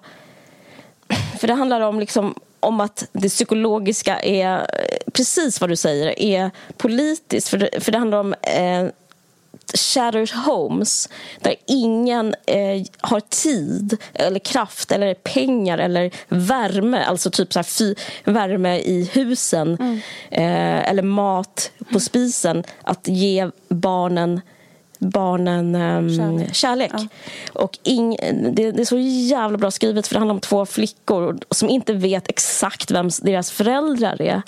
För 1.41 1.49
det 1.49 1.55
handlar 1.55 1.81
om 1.81 2.01
liksom 2.01 2.35
om 2.61 2.81
att 2.81 3.09
det 3.13 3.29
psykologiska 3.29 4.21
är 4.21 4.55
eh, 4.55 5.13
precis 5.13 5.61
vad 5.61 5.71
du 5.71 5.77
säger, 5.77 6.21
är 6.21 6.51
politiskt. 6.77 7.49
För 7.49 7.59
det, 7.59 7.85
för 7.85 7.93
det 7.93 7.99
handlar 7.99 8.19
om 8.19 8.35
eh, 8.43 8.87
shattered 9.75 10.31
homes 10.31 11.09
där 11.41 11.55
ingen 11.67 12.35
eh, 12.47 12.83
har 13.01 13.21
tid 13.21 13.97
eller 14.15 14.39
kraft 14.39 14.93
eller 14.93 15.15
pengar 15.15 15.79
eller 15.79 16.11
värme, 16.29 17.05
alltså 17.05 17.31
typ 17.31 17.53
så 17.53 17.59
här 17.59 17.65
fy, 17.65 17.95
värme 18.25 18.79
i 18.79 19.11
husen 19.13 19.77
mm. 19.81 20.01
eh, 20.31 20.91
eller 20.91 21.03
mat 21.03 21.71
på 21.93 22.01
spisen, 22.01 22.65
att 22.83 23.09
ge 23.09 23.51
barnen 23.69 24.41
barnen 25.01 25.75
um, 25.75 26.11
kärlek. 26.17 26.55
kärlek. 26.55 26.91
Ja. 26.93 27.07
Och 27.53 27.79
ing, 27.83 28.17
det, 28.53 28.73
det, 28.73 28.81
är 28.81 28.85
så 28.85 28.99
jävla 28.99 29.59
bra 29.59 29.71
skrivet 29.71 30.07
för 30.07 30.15
det 30.15 30.19
handlar 30.19 30.35
om 30.35 30.41
två 30.41 30.67
flickor 30.67 31.39
som 31.51 31.69
inte 31.69 31.93
vet 31.93 32.29
exakt 32.29 32.91
vem 32.91 33.11
deras 33.23 33.51
föräldrar 33.51 34.23
är. 34.23 34.43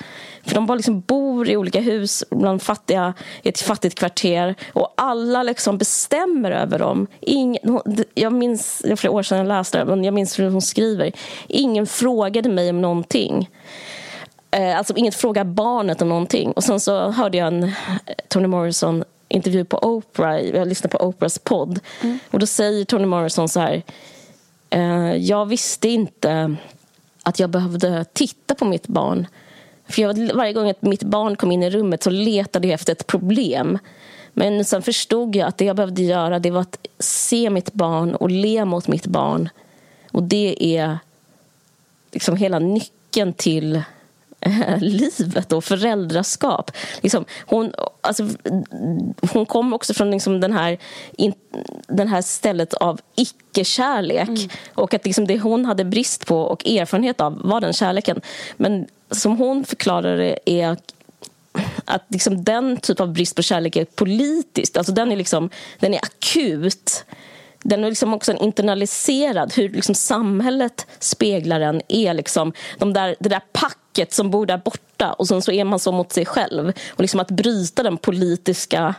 För 0.45 0.55
de 0.55 0.67
bara 0.67 0.75
liksom 0.75 1.01
bor 1.01 1.49
i 1.49 1.57
olika 1.57 1.81
hus 1.81 2.25
bland 2.31 2.63
fattiga, 2.63 3.15
i 3.43 3.49
ett 3.49 3.61
fattigt 3.61 3.99
kvarter 3.99 4.55
och 4.73 4.95
alla 4.97 5.43
liksom 5.43 5.79
bestämmer 5.79 6.51
över 6.51 6.79
dem. 6.79 7.07
Ingen, 7.21 7.81
jag 8.15 8.33
minns, 8.33 8.83
det 8.85 8.93
är 8.93 8.97
flera 8.97 9.13
år 9.13 9.23
sedan 9.23 9.39
jag 9.39 9.49
läste 9.49 9.79
det, 9.79 9.85
men 9.85 10.05
jag 10.05 10.15
minns 10.15 10.39
hur 10.39 10.51
hon 10.51 10.63
skriver. 10.63 11.13
Ingen 11.49 11.87
frågade 11.87 12.49
mig 12.49 12.71
om 12.71 12.83
någonting. 12.83 13.49
Eh, 14.51 14.79
alltså 14.79 14.97
inget 14.97 15.15
frågar 15.15 15.45
barnet 15.45 16.03
om 16.03 16.09
någonting. 16.09 16.53
Och 16.53 16.65
sen 16.65 16.81
så 16.81 17.11
hörde 17.11 17.39
jag 17.39 17.49
en 17.49 17.73
Toni 18.29 18.47
Morrison 18.47 19.05
intervju 19.33 19.65
på 19.65 19.79
Oprah, 19.79 20.41
jag 20.41 20.69
lyssnade 20.69 20.99
på 20.99 21.05
Oprahs 21.05 21.39
podd. 21.39 21.81
Mm. 22.03 22.19
Och 22.31 22.39
då 22.39 22.47
säger 22.47 22.85
Toni 22.85 23.07
Morrison 23.07 23.49
så 23.49 23.61
här. 23.61 23.83
Eh, 24.71 25.17
jag 25.17 25.47
visste 25.47 25.89
inte 25.89 26.57
att 27.23 27.39
jag 27.39 27.51
behövde 27.51 28.05
titta 28.13 28.55
på 28.55 28.65
mitt 28.65 28.87
barn. 28.87 29.27
För 29.89 30.03
jag, 30.03 30.35
varje 30.35 30.53
gång 30.53 30.71
att 30.71 30.83
mitt 30.83 31.03
barn 31.03 31.37
kom 31.37 31.53
in 31.53 31.63
i 31.63 31.71
rummet 31.71 32.03
så 32.03 32.11
letade 32.11 32.69
jag 32.69 32.75
efter 32.75 32.93
ett 32.93 33.07
problem. 33.07 33.79
Men 34.33 34.65
sen 34.65 34.83
förstod 34.83 35.37
jag 35.37 35.49
att 35.49 35.59
det 35.59 35.65
jag 35.65 35.77
behövde 35.77 36.03
göra 36.03 36.39
det 36.39 36.51
var 36.51 36.61
att 36.61 36.87
se 36.99 37.51
mitt 37.51 37.73
barn 37.73 38.15
och 38.15 38.31
le 38.31 38.65
mot 38.65 38.89
mitt 38.89 39.07
barn. 39.07 39.49
Och 40.13 40.23
det 40.23 40.77
är 40.77 40.99
liksom 42.13 42.37
hela 42.37 42.59
nyckeln 42.59 43.33
till 43.33 43.83
livet 44.81 45.53
och 45.53 45.65
föräldraskap. 45.65 46.71
Liksom, 47.01 47.25
hon, 47.47 47.73
alltså, 48.01 48.29
hon 49.33 49.47
kom 49.47 49.73
också 49.73 49.95
från 49.95 50.11
liksom 50.11 50.41
den 50.41 50.53
här, 50.53 50.79
in, 51.13 51.35
den 51.89 52.09
här 52.09 52.23
stället 52.23 52.75
av 52.75 53.01
icke-kärlek. 53.17 54.29
Mm. 54.29 54.49
Och 54.75 54.95
att 54.95 55.05
liksom 55.05 55.27
det 55.27 55.39
hon 55.39 55.65
hade 55.65 55.85
brist 55.85 56.27
på 56.27 56.39
och 56.39 56.67
erfarenhet 56.67 57.21
av 57.21 57.41
var 57.45 57.61
den 57.61 57.73
kärleken. 57.73 58.21
Men 58.57 58.87
som 59.11 59.37
hon 59.37 59.65
förklarar 59.65 60.17
det 60.17 60.39
är 60.45 60.77
att 61.85 62.05
liksom 62.09 62.45
den 62.45 62.77
typ 62.77 63.01
av 63.01 63.13
brist 63.13 63.37
på 63.37 63.43
kärlek 63.43 63.77
är 63.77 63.85
politiskt. 63.85 64.77
Alltså 64.77 64.93
den, 64.93 65.13
är 65.13 65.17
liksom, 65.17 65.51
den 65.79 65.95
är 65.95 66.01
akut 66.03 67.05
den 67.65 67.85
är 67.85 67.89
liksom 67.89 68.15
också 68.15 68.33
internaliserad, 68.33 69.53
hur 69.55 69.69
liksom 69.69 69.95
samhället 69.95 70.87
speglar 70.99 71.61
den 71.61 71.83
är 71.89 72.15
liksom 72.15 72.53
de 72.79 72.93
där, 72.93 73.17
det 73.21 73.29
där 73.29 73.43
packet 73.93 74.15
som 74.15 74.31
bor 74.31 74.47
där 74.47 74.59
borta 74.59 75.13
och 75.13 75.29
sen 75.29 75.43
så 75.43 75.53
är 75.53 75.65
man 75.65 75.79
så 75.79 75.93
mot 75.93 76.13
sig 76.13 76.27
själv. 76.27 76.73
Och 76.91 77.01
liksom 77.01 77.21
att 77.21 77.31
bryta 77.31 77.83
den 77.83 77.97
politiska 77.97 78.95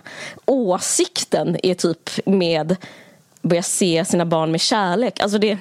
åsikten 0.46 1.58
är 1.64 1.74
typ 1.74 2.10
med 2.26 2.76
börja 3.42 3.64
se 3.64 4.06
sina 4.06 4.26
barn 4.26 4.52
med 4.52 4.62
kärlek. 4.62 5.20
Alltså 5.20 5.38
det, 5.38 5.58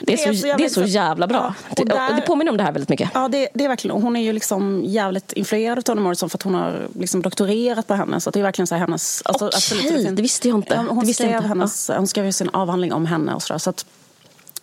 det, 0.00 0.12
är, 0.12 0.32
så, 0.32 0.46
det 0.56 0.64
är 0.64 0.68
så 0.68 0.82
jävla 0.82 1.26
bra. 1.26 1.54
Ja, 1.68 1.82
och 1.82 1.88
där, 1.88 2.14
det 2.14 2.22
påminner 2.22 2.50
om 2.50 2.56
det 2.56 2.62
här 2.62 2.72
väldigt 2.72 2.88
mycket. 2.88 3.10
Ja, 3.14 3.28
det, 3.28 3.48
det 3.54 3.64
är 3.64 3.68
verkligen. 3.68 4.02
Hon 4.02 4.16
är 4.16 4.20
ju 4.20 4.32
liksom 4.32 4.82
jävligt 4.84 5.32
influerad 5.32 5.78
av 5.78 5.82
Toni 5.82 6.00
Morrison 6.00 6.30
för 6.30 6.38
att 6.38 6.42
hon 6.42 6.54
har 6.54 6.88
liksom 6.98 7.22
doktorerat 7.22 7.86
på 7.86 7.94
henne. 7.94 8.20
Så 8.20 8.30
det 8.30 8.38
är 8.38 8.42
verkligen 8.42 8.66
så 8.66 8.74
hennes... 8.74 9.22
Alltså, 9.24 9.46
Okej, 9.46 9.56
absolut, 9.56 10.16
det 10.16 10.22
visste 10.22 10.48
jag 10.48 10.58
inte. 10.58 10.76
Hon, 10.76 11.06
det 11.06 11.14
skrev, 11.14 11.42
hennes, 11.42 11.88
ja. 11.88 11.96
hon 11.96 12.06
skrev 12.06 12.30
sin 12.30 12.48
avhandling 12.48 12.92
om 12.92 13.06
henne 13.06 13.34
och 13.34 13.42
sådär. 13.42 13.58
Så 13.58 13.70
att, 13.70 13.86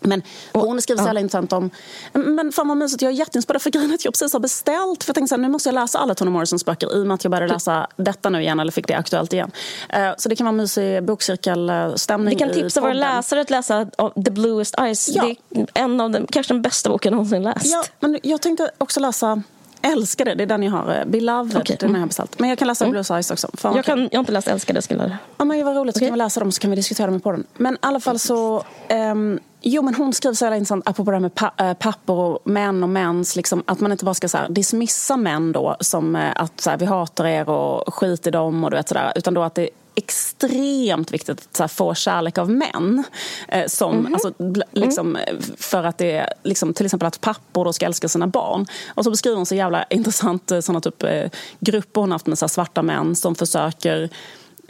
men 0.02 0.22
hon 0.54 0.82
skriver 0.82 1.02
så 1.02 1.08
jävla 1.08 1.20
ja. 1.20 1.24
intressant 1.24 1.54
om... 1.54 1.70
Men 2.14 2.52
fan 2.52 2.68
vad 2.68 2.78
mysigt, 2.78 3.02
jag 3.02 3.12
är 3.12 3.16
jätteinspirerad 3.16 3.62
för 3.62 3.70
grejen 3.70 3.94
att 3.94 4.06
jag 4.06 4.14
precis 4.14 4.34
har 4.34 4.40
beställt. 4.40 5.04
För 5.04 5.10
jag 5.10 5.16
tänkte 5.16 5.28
så 5.28 5.36
här, 5.36 5.42
nu 5.42 5.50
måste 5.50 5.70
jag 5.70 5.74
läsa 5.74 6.00
alla 6.00 6.16
Toni 6.16 6.32
Morrisons 6.32 6.66
böcker 6.66 6.98
i 6.98 7.04
och 7.04 7.08
med 7.08 7.16
att 7.16 7.24
jag 7.24 7.32
började 7.32 7.54
läsa 7.54 7.88
detta 7.96 8.30
nu 8.30 8.42
igen, 8.42 8.60
eller 8.60 8.72
fick 8.72 8.88
det 8.88 8.98
aktuellt 8.98 9.34
igen. 9.34 9.52
Uh, 9.98 10.14
så 10.18 10.30
det 10.30 10.36
kan 10.36 10.46
vara 10.46 10.56
mysig 10.56 11.04
bokcirkelstämning 11.04 12.30
Vi 12.30 12.40
kan 12.40 12.54
tipsa 12.54 12.82
våra 12.82 12.94
läsare 12.94 13.42
att 13.42 13.50
läsa 13.50 13.86
The 14.26 14.32
Bluest 14.32 14.80
Eyes. 14.80 15.10
Ja. 15.10 15.24
Det 15.50 15.60
är 15.60 15.68
en 15.74 16.02
av 16.02 16.12
de, 16.12 16.28
kanske 16.28 16.54
den 16.54 16.62
bästa 16.62 16.90
boken 16.90 17.10
jag 17.12 17.16
någonsin 17.16 17.44
läst. 17.44 17.66
Ja, 17.66 17.84
men 18.00 18.20
jag 18.24 18.42
tänkte 18.42 18.72
också 18.78 19.00
läsa 19.00 19.44
Älskade, 19.82 20.36
det 20.36 20.44
är 20.44 20.48
den 20.48 20.64
jag 20.64 20.72
har. 20.72 21.00
Eh, 21.00 21.06
Beloved, 21.06 21.58
okay. 21.58 21.76
den 21.80 21.90
har 21.90 21.96
jag 21.96 21.98
mm. 21.98 22.08
beställt. 22.08 22.40
Men 22.40 22.50
jag 22.50 22.58
kan 22.58 22.68
läsa 22.68 22.86
mm. 22.86 22.92
Blue 22.92 23.16
Eyes 23.18 23.32
också. 23.32 23.50
Fan, 23.54 23.76
jag, 23.76 23.86
kan, 23.86 24.00
jag 24.00 24.18
har 24.18 24.20
inte 24.20 24.32
läst 24.32 24.48
Älskade. 24.48 24.82
Skulle... 24.82 25.18
Ja, 25.38 25.46
men 25.46 25.66
vad 25.66 25.76
roligt, 25.76 25.96
så 25.96 26.00
kan 26.00 26.12
vi 26.12 26.18
läsa 26.18 26.40
dem 26.40 26.52
så 26.52 26.62
kan 26.62 26.70
vi 26.70 26.76
diskutera 26.76 27.08
dem 27.08 27.20
på 27.20 27.32
den. 27.32 27.44
Men 27.58 27.74
i 27.74 27.78
alla 27.82 28.00
fall 28.00 28.20
så... 28.20 28.64
Um, 28.90 29.40
Jo, 29.64 29.82
men 29.82 29.96
hon 29.96 30.14
skriver 30.14 30.34
så 30.34 30.46
jävla 30.46 30.58
intressant, 30.58 30.90
apropå 30.90 31.12
det 31.12 31.16
här 31.16 31.22
med 31.22 31.36
pa 31.36 31.52
äh, 31.58 31.74
pappor 31.74 32.18
och 32.18 32.48
män 32.48 32.84
och 32.84 32.90
mäns, 32.90 33.36
liksom, 33.36 33.64
att 33.68 33.80
man 33.80 33.92
inte 33.92 34.06
bara 34.06 34.14
ska 34.14 34.28
så 34.28 34.38
här, 34.38 34.50
dismissa 34.50 35.18
män 35.18 35.52
då 35.52 35.76
som 35.80 36.16
äh, 36.16 36.32
att 36.36 36.62
så 36.62 36.70
här, 36.70 36.78
vi 36.78 36.86
hatar 36.86 37.26
er 37.26 37.50
och 37.50 37.94
skit 37.94 38.28
i 38.28 38.32
dem 38.32 38.64
och 38.64 38.72
du 38.72 38.78
vet 38.78 38.88
sådär, 38.88 39.14
utan 39.16 39.34
då 39.34 39.44
att 39.44 39.56
det 39.56 39.70
extremt 40.04 41.12
viktigt 41.12 41.62
att 41.62 41.72
få 41.72 41.94
kärlek 41.94 42.38
av 42.38 42.50
män. 42.50 43.04
Eh, 43.48 43.68
som, 43.68 43.94
mm 43.94 44.06
-hmm. 44.06 44.14
alltså, 44.14 44.34
liksom, 44.72 45.16
mm. 45.16 45.42
För 45.58 45.84
att 45.84 45.98
det 45.98 46.12
är 46.12 46.34
liksom, 46.44 46.74
till 46.74 46.86
exempel 46.86 47.08
att 47.08 47.22
pappor 47.22 47.66
då 47.66 47.74
ska 47.74 47.86
älska 47.86 48.10
sina 48.10 48.28
barn. 48.28 48.66
Och 48.88 49.04
så 49.04 49.10
beskriver 49.12 49.38
hon 49.38 49.46
så 49.46 49.56
jävla 49.56 49.84
intressant 49.90 50.52
såna 50.62 50.82
typ, 50.82 51.04
eh, 51.04 51.30
grupper 51.60 52.02
hon 52.02 52.12
haft 52.12 52.28
med 52.28 52.38
så 52.38 52.48
svarta 52.48 52.82
män 52.82 53.16
som 53.16 53.36
försöker 53.36 54.10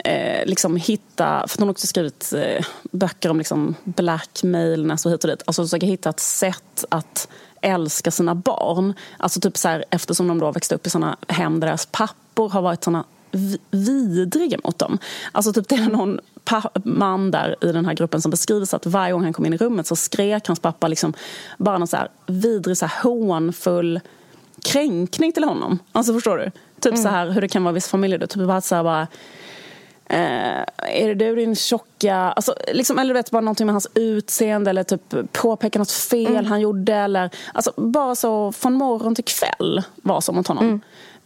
eh, 0.04 0.46
liksom 0.46 0.76
hitta, 0.76 1.44
för 1.48 1.58
hon 1.58 1.68
har 1.68 1.72
också 1.72 1.86
skrivit 1.86 2.32
eh, 2.32 2.64
böcker 2.90 3.30
om 3.30 3.38
liksom 3.38 3.74
blackmailness 3.84 5.06
och 5.06 5.12
hit 5.12 5.24
och 5.24 5.30
dit. 5.30 5.42
Alltså 5.44 5.62
försöka 5.62 5.86
hitta 5.86 6.10
ett 6.10 6.20
sätt 6.20 6.84
att 6.88 7.28
älska 7.62 8.10
sina 8.10 8.34
barn. 8.34 8.94
Alltså 9.16 9.40
typ 9.40 9.56
så 9.56 9.68
här, 9.68 9.84
eftersom 9.90 10.28
de 10.28 10.38
då 10.38 10.52
växte 10.52 10.74
upp 10.74 10.86
i 10.86 10.90
såna 10.90 11.16
hem 11.28 11.60
där 11.60 11.66
deras 11.66 11.86
pappor 11.86 12.50
har 12.50 12.62
varit 12.62 12.84
såna 12.84 13.04
vidriga 13.70 14.58
mot 14.64 14.78
dem. 14.78 14.98
Alltså 15.32 15.52
typ 15.52 15.68
det 15.68 15.74
är 15.74 15.90
någon 15.90 16.20
man 16.84 17.30
där 17.30 17.56
i 17.60 17.72
den 17.72 17.86
här 17.86 17.94
gruppen 17.94 18.22
som 18.22 18.30
beskriver 18.30 18.66
så 18.66 18.76
att 18.76 18.86
varje 18.86 19.12
gång 19.12 19.22
han 19.22 19.32
kom 19.32 19.46
in 19.46 19.52
i 19.52 19.56
rummet 19.56 19.86
så 19.86 19.96
skrek 19.96 20.46
hans 20.46 20.60
pappa 20.60 20.88
liksom 20.88 21.12
bara 21.58 21.78
någon 21.78 21.88
så 21.88 21.96
här 21.96 22.08
vidrig, 22.26 22.76
så 22.76 22.86
här 22.86 23.02
hånfull 23.02 24.00
kränkning 24.64 25.32
till 25.32 25.44
honom. 25.44 25.78
Alltså 25.92 26.14
förstår 26.14 26.38
du? 26.38 26.50
Typ 26.80 26.92
mm. 26.92 27.02
så 27.02 27.08
här 27.08 27.30
hur 27.30 27.40
det 27.40 27.48
kan 27.48 27.64
vara 27.64 27.72
i 27.72 27.74
vissa 27.74 27.88
familjer. 27.88 28.26
Typ 28.26 28.46
bara 28.46 28.60
så 28.60 28.74
här 28.74 28.82
bara 28.82 29.06
Eh, 30.12 30.64
är 30.78 31.08
det 31.08 31.14
du 31.14 31.36
din 31.36 31.56
tjocka... 31.56 32.14
Alltså, 32.16 32.54
liksom, 32.72 32.98
eller 32.98 33.14
vet 33.14 33.30
bara 33.30 33.40
någonting 33.40 33.66
med 33.66 33.74
hans 33.74 33.88
utseende 33.94 34.70
eller 34.70 34.82
typ 34.82 35.32
påpeka 35.32 35.78
något 35.78 35.90
fel 35.90 36.26
mm. 36.26 36.44
han 36.44 36.60
gjorde. 36.60 36.94
Eller, 36.94 37.30
alltså, 37.54 37.72
bara 37.76 38.14
så 38.14 38.52
från 38.52 38.74
morgon 38.74 39.14
till 39.14 39.24
kväll 39.24 39.82
var 39.96 40.20
så 40.20 40.32
mot 40.32 40.46
honom. 40.46 40.64
Mm. 40.64 40.80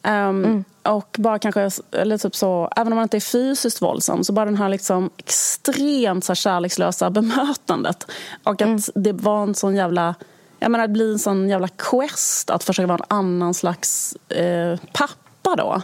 Um, 0.07 0.45
mm. 0.45 0.65
Och 0.83 1.17
bara 1.19 1.39
kanske, 1.39 1.71
eller 1.93 2.19
typ 2.19 2.35
så, 2.35 2.69
även 2.77 2.93
om 2.93 2.97
man 2.97 3.03
inte 3.03 3.17
är 3.17 3.21
fysiskt 3.21 3.83
våldsam, 3.83 4.25
så 4.25 4.33
bara 4.33 4.45
den 4.45 4.57
här 4.57 4.69
liksom 4.69 5.11
extremt 5.17 6.25
så 6.25 6.31
här 6.31 6.35
kärlekslösa 6.35 7.11
bemötandet. 7.11 8.07
Och 8.45 8.53
att 8.53 8.61
mm. 8.61 8.81
det 8.95 9.13
var 9.13 9.43
en 9.43 9.55
sån 9.55 9.75
jävla... 9.75 10.15
Jag 10.59 10.71
menar, 10.71 10.87
det 10.87 10.93
blir 10.93 11.13
en 11.13 11.19
sån 11.19 11.49
jävla 11.49 11.69
quest 11.69 12.51
att 12.51 12.65
försöka 12.65 12.87
vara 12.87 12.99
en 12.99 13.17
annan 13.17 13.55
slags 13.55 14.17
eh, 14.29 14.79
pappa 14.93 15.57
då. 15.57 15.83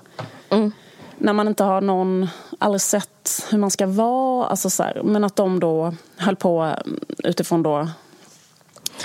Mm 0.50 0.72
när 1.22 1.32
man 1.32 1.48
inte 1.48 1.64
har 1.64 1.80
någon, 1.80 2.28
aldrig 2.58 2.80
sett 2.80 3.46
hur 3.50 3.58
man 3.58 3.70
ska 3.70 3.86
vara. 3.86 4.46
Alltså 4.46 4.70
så 4.70 4.82
här, 4.82 5.02
men 5.04 5.24
att 5.24 5.36
de 5.36 5.60
då 5.60 5.94
höll 6.16 6.36
på 6.36 6.74
utifrån 7.18 7.62
då 7.62 7.88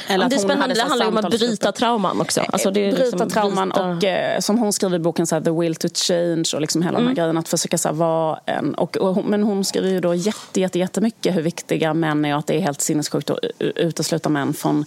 eller 0.07 0.29
det 0.29 0.35
är 0.35 0.39
spännande, 0.39 0.75
det 0.75 0.81
handlar 0.81 1.07
om 1.07 1.17
att 1.17 1.29
bryta 1.29 1.71
trauman 1.71 2.21
också. 2.21 2.41
Alltså 2.41 2.71
det 2.71 2.85
är 2.85 2.91
bryta 2.91 3.03
liksom 3.03 3.29
trauman 3.29 3.69
bryta... 3.69 3.85
och 3.85 4.03
eh, 4.03 4.39
som 4.39 4.57
hon 4.57 4.73
skriver 4.73 4.95
i 4.95 4.99
boken 4.99 5.27
så 5.27 5.35
här, 5.35 5.41
The 5.41 5.51
will 5.51 5.75
to 5.75 5.87
change 5.93 6.45
och 6.53 6.61
liksom 6.61 6.81
hela 6.81 6.97
mm. 6.97 7.01
den 7.01 7.07
här 7.07 7.11
mm. 7.11 7.15
grejen 7.15 7.37
att 7.37 7.49
försöka 7.49 7.77
så 7.77 7.87
här, 7.87 7.95
vara 7.95 8.39
en... 8.45 8.75
Och, 8.75 8.97
och, 8.97 9.25
men 9.25 9.43
hon 9.43 9.65
skriver 9.65 9.89
ju 9.89 9.99
då 9.99 10.13
jätte, 10.13 10.59
jätte, 10.59 10.79
jättemycket 10.79 11.35
hur 11.35 11.41
viktiga 11.41 11.93
män 11.93 12.25
är 12.25 12.33
och 12.33 12.39
att 12.39 12.47
det 12.47 12.55
är 12.55 12.59
helt 12.59 12.81
sinnessjukt 12.81 13.29
att 13.29 13.39
utesluta 13.59 14.29
män 14.29 14.53
från 14.53 14.85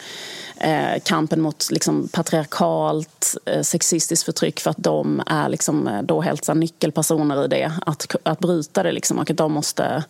eh, 0.57 1.01
kampen 1.05 1.41
mot 1.41 1.71
liksom, 1.71 2.09
patriarkalt, 2.09 3.37
eh, 3.45 3.63
sexistiskt 3.63 4.25
förtryck 4.25 4.61
för 4.61 4.71
att 4.71 4.79
de 4.79 5.23
är 5.27 5.49
liksom, 5.49 5.89
eh, 5.89 6.03
då 6.03 6.21
helt 6.21 6.45
så 6.45 6.53
här, 6.53 6.59
nyckelpersoner 6.59 7.45
i 7.45 7.49
det. 7.49 7.73
Att, 7.87 8.17
att 8.23 8.39
bryta 8.39 8.83
det 8.83 8.93
liksom, 8.93 9.19
och 9.19 9.31
att 9.31 9.37
de 9.37 9.53
måste 9.53 10.05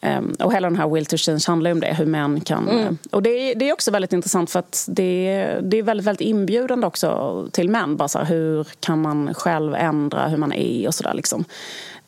Um, 0.00 0.36
och 0.38 0.54
hela 0.54 0.70
den 0.70 0.78
här 0.78 0.88
Will 0.88 1.06
to 1.06 1.16
Change 1.16 1.44
handlar 1.46 1.70
om 1.70 1.80
det, 1.80 1.94
hur 1.94 2.06
män 2.06 2.40
kan... 2.40 2.68
Mm. 2.68 2.98
Och 3.10 3.22
det, 3.22 3.54
det, 3.54 3.68
är 3.68 3.72
också 3.72 3.90
väldigt 3.90 4.12
intressant 4.12 4.50
för 4.50 4.58
att 4.58 4.84
det, 4.88 5.56
det 5.62 5.78
är 5.78 5.82
väldigt, 5.82 6.06
väldigt 6.06 6.28
inbjudande 6.28 6.86
också 6.86 7.48
till 7.52 7.70
män. 7.70 7.96
Bara 7.96 8.08
så 8.08 8.18
här, 8.18 8.26
hur 8.26 8.66
kan 8.80 9.02
man 9.02 9.34
själv 9.34 9.74
ändra 9.74 10.28
hur 10.28 10.36
man 10.36 10.52
är 10.52 10.86
och 10.86 10.94
sådär 10.94 11.14
liksom. 11.14 11.44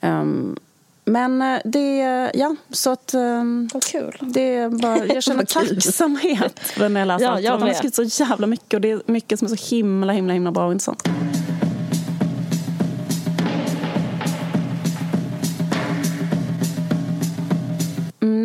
Um, 0.01 0.57
men 1.05 1.43
eh, 1.43 1.61
det, 1.65 1.99
ja, 2.35 2.57
så 2.71 2.91
att... 2.91 3.15
Um, 3.15 3.69
Vad 3.73 3.85
kul. 3.85 4.17
Det 4.21 4.55
är 4.55 4.69
bara, 4.69 5.07
jag 5.15 5.23
känner 5.23 5.45
tacksamhet 5.45 6.59
för 6.59 6.89
när 6.89 7.01
jag 7.01 7.07
läser 7.07 7.25
ja, 7.25 7.33
allt. 7.33 7.45
Jag 7.45 7.59
har 7.59 7.73
skrivit 7.73 7.95
så 7.95 8.25
jävla 8.25 8.47
mycket 8.47 8.75
och 8.75 8.81
det 8.81 8.91
är 8.91 9.01
mycket 9.07 9.39
som 9.39 9.53
är 9.53 9.57
så 9.57 9.75
himla, 9.75 10.13
himla, 10.13 10.33
himla 10.33 10.53
bra 10.53 10.67
och 10.67 10.73
intressant. 10.73 11.09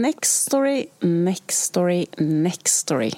Next 0.06 0.46
Story, 0.46 0.86
Next 1.00 1.64
Story, 1.64 2.06
Next 2.18 2.76
Story 2.76 3.12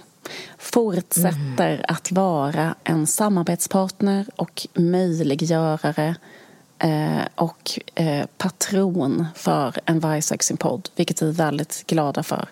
fortsätter 0.57 1.73
mm. 1.73 1.85
att 1.87 2.11
vara 2.11 2.75
en 2.83 3.07
samarbetspartner 3.07 4.25
och 4.35 4.67
möjliggörare 4.73 6.15
eh, 6.79 7.21
och 7.35 7.79
eh, 7.95 8.25
patron 8.37 9.25
för 9.35 9.75
en 9.85 9.99
Vargsexing-podd, 9.99 10.89
vilket 10.95 11.21
vi 11.21 11.27
är 11.27 11.31
väldigt 11.31 11.83
glada 11.87 12.23
för. 12.23 12.47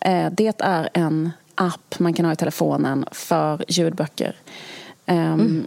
Eh, 0.00 0.30
det 0.32 0.60
är 0.60 0.88
en 0.94 1.30
app 1.54 1.98
man 1.98 2.14
kan 2.14 2.24
ha 2.24 2.32
i 2.32 2.36
telefonen 2.36 3.04
för 3.12 3.64
ljudböcker. 3.68 4.36
Ehm, 5.06 5.32
mm. 5.32 5.66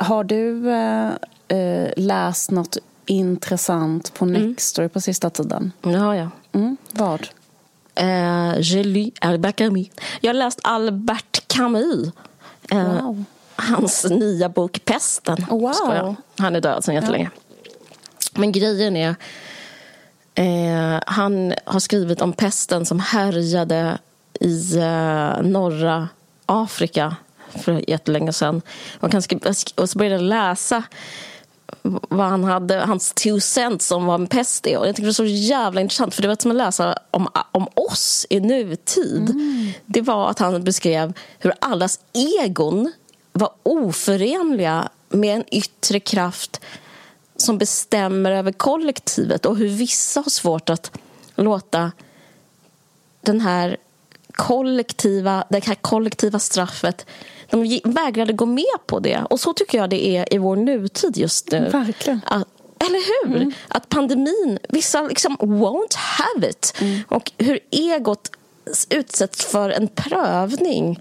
Har 0.00 0.24
du 0.24 0.70
eh, 0.70 1.10
eh, 1.48 1.92
läst 1.96 2.50
något 2.50 2.78
intressant 3.06 4.14
på. 4.14 4.24
Nextory 4.24 4.84
mm. 4.84 4.90
på 4.90 5.00
sista 5.00 5.30
tiden? 5.30 5.72
Ja, 5.82 6.16
ja. 6.16 6.30
Mm. 6.54 6.76
Vad? 6.90 7.28
Uh, 8.00 8.60
J'ai 8.60 8.84
lu 8.84 9.10
Albert 9.20 9.56
Camus. 9.56 9.88
Jag 10.20 10.28
har 10.28 10.34
läst 10.34 10.60
Albert 10.62 11.48
Camus. 11.48 12.12
Uh, 12.72 13.02
wow. 13.02 13.24
Hans 13.56 14.04
nya 14.04 14.48
bok 14.48 14.84
Pesten. 14.84 15.46
Wow. 15.50 16.16
Han 16.38 16.56
är 16.56 16.60
död 16.60 16.84
sedan 16.84 16.94
jättelänge. 16.94 17.30
Ja. 17.34 17.40
Men 18.34 18.52
grejen 18.52 18.96
är... 18.96 19.14
Eh, 20.34 21.00
han 21.06 21.54
har 21.64 21.80
skrivit 21.80 22.20
om 22.20 22.32
pesten 22.32 22.86
som 22.86 23.00
härjade 23.00 23.98
i 24.40 24.76
eh, 24.76 25.42
norra 25.42 26.08
Afrika 26.46 27.16
för 27.48 27.90
jättelänge 27.90 28.32
sedan. 28.32 28.62
Och, 29.00 29.12
han 29.12 29.22
skrev, 29.22 29.40
och 29.74 29.90
så 29.90 29.98
började 29.98 30.14
jag 30.14 30.22
läsa 30.22 30.82
vad 31.82 32.26
han 32.26 32.44
hade, 32.44 32.76
hans 32.76 33.12
two 33.12 33.38
cents 33.40 33.90
om 33.90 34.06
vad 34.06 34.20
en 34.20 34.26
pest 34.26 34.66
är. 34.66 34.78
Och 34.78 34.88
jag 34.88 34.96
tycker 34.96 35.06
det 35.06 35.10
är 35.10 35.12
så 35.12 35.24
jävla 35.24 35.80
intressant, 35.80 36.14
för 36.14 36.22
det 36.22 36.28
var 36.28 36.36
som 36.40 36.50
att 36.50 36.56
läsa 36.56 36.98
om, 37.10 37.28
om 37.52 37.68
oss 37.74 38.26
i 38.30 38.40
nutid. 38.40 39.30
Mm. 39.30 39.72
Det 39.86 40.00
var 40.00 40.30
att 40.30 40.38
han 40.38 40.64
beskrev 40.64 41.12
hur 41.38 41.52
allas 41.58 42.00
egon 42.12 42.92
var 43.32 43.50
oförenliga 43.62 44.88
med 45.08 45.36
en 45.36 45.44
yttre 45.54 46.00
kraft 46.00 46.60
som 47.36 47.58
bestämmer 47.58 48.30
över 48.30 48.52
kollektivet 48.52 49.46
och 49.46 49.56
hur 49.56 49.68
vissa 49.68 50.20
har 50.20 50.30
svårt 50.30 50.70
att 50.70 50.98
låta 51.34 51.92
den 53.20 53.40
här 53.40 53.76
kollektiva, 54.32 55.44
det 55.50 55.64
här 55.64 55.74
kollektiva 55.74 56.38
straffet 56.38 57.06
de 57.54 57.80
vägrade 57.84 58.32
gå 58.32 58.46
med 58.46 58.86
på 58.86 58.98
det. 58.98 59.26
Och 59.30 59.40
så 59.40 59.52
tycker 59.52 59.78
jag 59.78 59.90
det 59.90 60.06
är 60.06 60.34
i 60.34 60.38
vår 60.38 60.56
nutid 60.56 61.16
just 61.16 61.50
nu. 61.52 61.68
Verkligen. 61.68 62.20
Att, 62.26 62.48
eller 62.78 63.26
hur? 63.28 63.36
Mm. 63.36 63.52
Att 63.68 63.88
pandemin, 63.88 64.58
vissa 64.68 65.02
liksom 65.02 65.36
won't 65.36 65.96
have 65.96 66.48
it. 66.50 66.74
Mm. 66.80 67.00
Och 67.08 67.32
hur 67.38 67.58
egot 67.70 68.30
utsätts 68.90 69.44
för 69.44 69.70
en 69.70 69.88
prövning. 69.88 71.00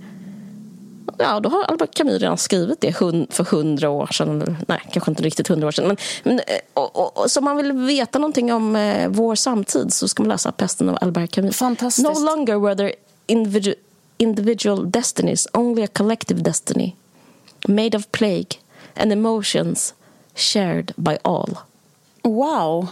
Ja, 1.17 1.39
då 1.39 1.49
har 1.49 1.63
Albert 1.63 1.95
Camus 1.95 2.21
redan 2.21 2.37
skrivit 2.37 2.81
det 2.81 2.93
för 2.93 3.43
hundra 3.51 3.89
år 3.89 4.07
sedan. 4.07 4.57
Nej, 4.67 4.81
kanske 4.91 5.11
inte 5.11 5.23
riktigt 5.23 5.47
hundra 5.47 5.67
år 5.67 5.71
sedan. 5.71 5.87
Men, 5.87 5.97
men 6.23 6.39
eh, 6.39 6.43
och, 6.73 6.95
och, 6.95 7.17
och, 7.17 7.31
så 7.31 7.39
om 7.39 7.45
man 7.45 7.57
vill 7.57 7.71
veta 7.71 8.19
någonting 8.19 8.53
om 8.53 8.75
eh, 8.75 9.07
vår 9.09 9.35
samtid 9.35 9.93
så 9.93 10.07
ska 10.07 10.23
man 10.23 10.29
läsa 10.29 10.51
Pesten 10.51 10.89
av 10.89 10.97
Albert 11.01 11.31
Camus. 11.31 11.57
Fantastiskt. 11.57 12.07
No 12.07 12.19
longer 12.19 12.59
whether 12.59 12.93
individual 13.27 13.75
individual 14.17 14.91
destinies, 14.91 15.47
only 15.53 15.83
a 15.83 15.87
collective 15.87 16.43
destiny, 16.43 16.95
made 17.67 17.97
of 17.97 18.11
plague 18.11 18.59
and 18.95 19.11
emotions 19.11 19.93
shared 20.35 20.93
by 20.95 21.17
all. 21.23 21.57
Wow! 22.23 22.87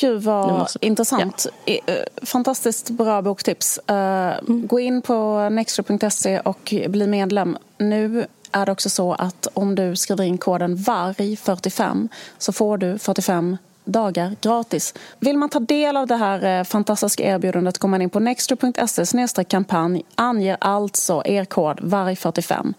Gud 0.00 0.22
vad 0.22 0.58
måste... 0.58 0.86
intressant. 0.86 1.46
Ja. 1.64 1.74
Eh, 1.86 2.04
fantastiskt 2.22 2.90
bra 2.90 3.22
boktips. 3.22 3.78
Uh, 3.90 3.96
mm. 3.96 4.66
Gå 4.66 4.80
in 4.80 5.02
på 5.02 5.48
nextra.se 5.48 6.40
och 6.40 6.74
bli 6.88 7.06
medlem. 7.06 7.58
Nu 7.78 8.26
är 8.52 8.66
det 8.66 8.72
också 8.72 8.90
så 8.90 9.12
att 9.12 9.48
om 9.54 9.74
du 9.74 9.96
skriver 9.96 10.24
in 10.24 10.38
koden 10.38 10.76
VARG45 10.76 12.08
så 12.38 12.52
får 12.52 12.78
du 12.78 12.98
45 12.98 13.56
dagar 13.86 14.36
gratis. 14.40 14.94
Vill 15.20 15.38
man 15.38 15.48
ta 15.48 15.60
del 15.60 15.96
av 15.96 16.06
det 16.06 16.16
här 16.16 16.58
eh, 16.58 16.64
fantastiska 16.64 17.22
erbjudandet 17.22 17.78
går 17.78 17.88
man 17.88 18.02
in 18.02 18.10
på 18.10 18.20
nextro.se 18.20 19.44
kampanj 19.44 20.02
anger 20.14 20.56
alltså 20.60 21.22
er 21.24 21.44
kod 21.44 21.80
VARG45. 21.80 22.74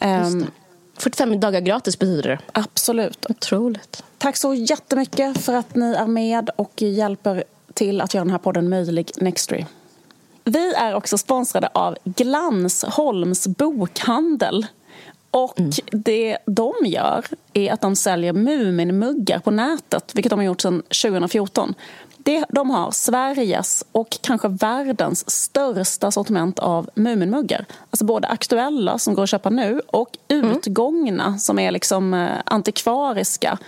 Um, 0.00 0.46
45 0.98 1.40
dagar 1.40 1.60
gratis 1.60 1.98
betyder 1.98 2.30
det. 2.30 2.38
Absolut. 2.52 3.26
Otroligt. 3.30 4.04
Tack 4.18 4.36
så 4.36 4.54
jättemycket 4.54 5.44
för 5.44 5.54
att 5.54 5.74
ni 5.74 5.94
är 5.94 6.06
med 6.06 6.50
och 6.56 6.82
hjälper 6.82 7.44
till 7.74 8.00
att 8.00 8.14
göra 8.14 8.24
den 8.24 8.30
här 8.30 8.38
podden 8.38 8.68
möjlig, 8.68 9.10
Nextory. 9.16 9.64
Vi 10.44 10.74
är 10.74 10.94
också 10.94 11.18
sponsrade 11.18 11.68
av 11.74 11.96
Glansholms 12.04 13.46
bokhandel. 13.46 14.66
Och 15.30 15.60
mm. 15.60 15.70
det 15.92 16.38
de 16.46 16.72
gör 16.84 17.24
är 17.52 17.72
att 17.72 17.80
de 17.80 17.96
säljer 17.96 18.32
Muminmuggar 18.32 19.38
på 19.38 19.50
nätet, 19.50 20.10
vilket 20.14 20.30
de 20.30 20.38
har 20.38 20.46
gjort 20.46 20.60
sedan 20.60 20.82
2014. 21.02 21.74
de 22.48 22.70
har 22.70 22.90
Sveriges 22.90 23.84
och 23.92 24.18
kanske 24.20 24.48
världens 24.48 25.30
största 25.30 26.10
sortiment 26.10 26.58
av 26.58 26.90
Muminmuggar. 26.94 27.64
Alltså 27.90 28.04
både 28.04 28.28
aktuella 28.28 28.98
som 28.98 29.14
går 29.14 29.22
att 29.22 29.30
köpa 29.30 29.50
nu 29.50 29.80
och 29.86 30.18
mm. 30.28 30.50
utgångna 30.50 31.38
som 31.38 31.58
är 31.58 31.70
liksom 31.70 32.14
eh, 32.14 32.30
antikvariska 32.44 33.58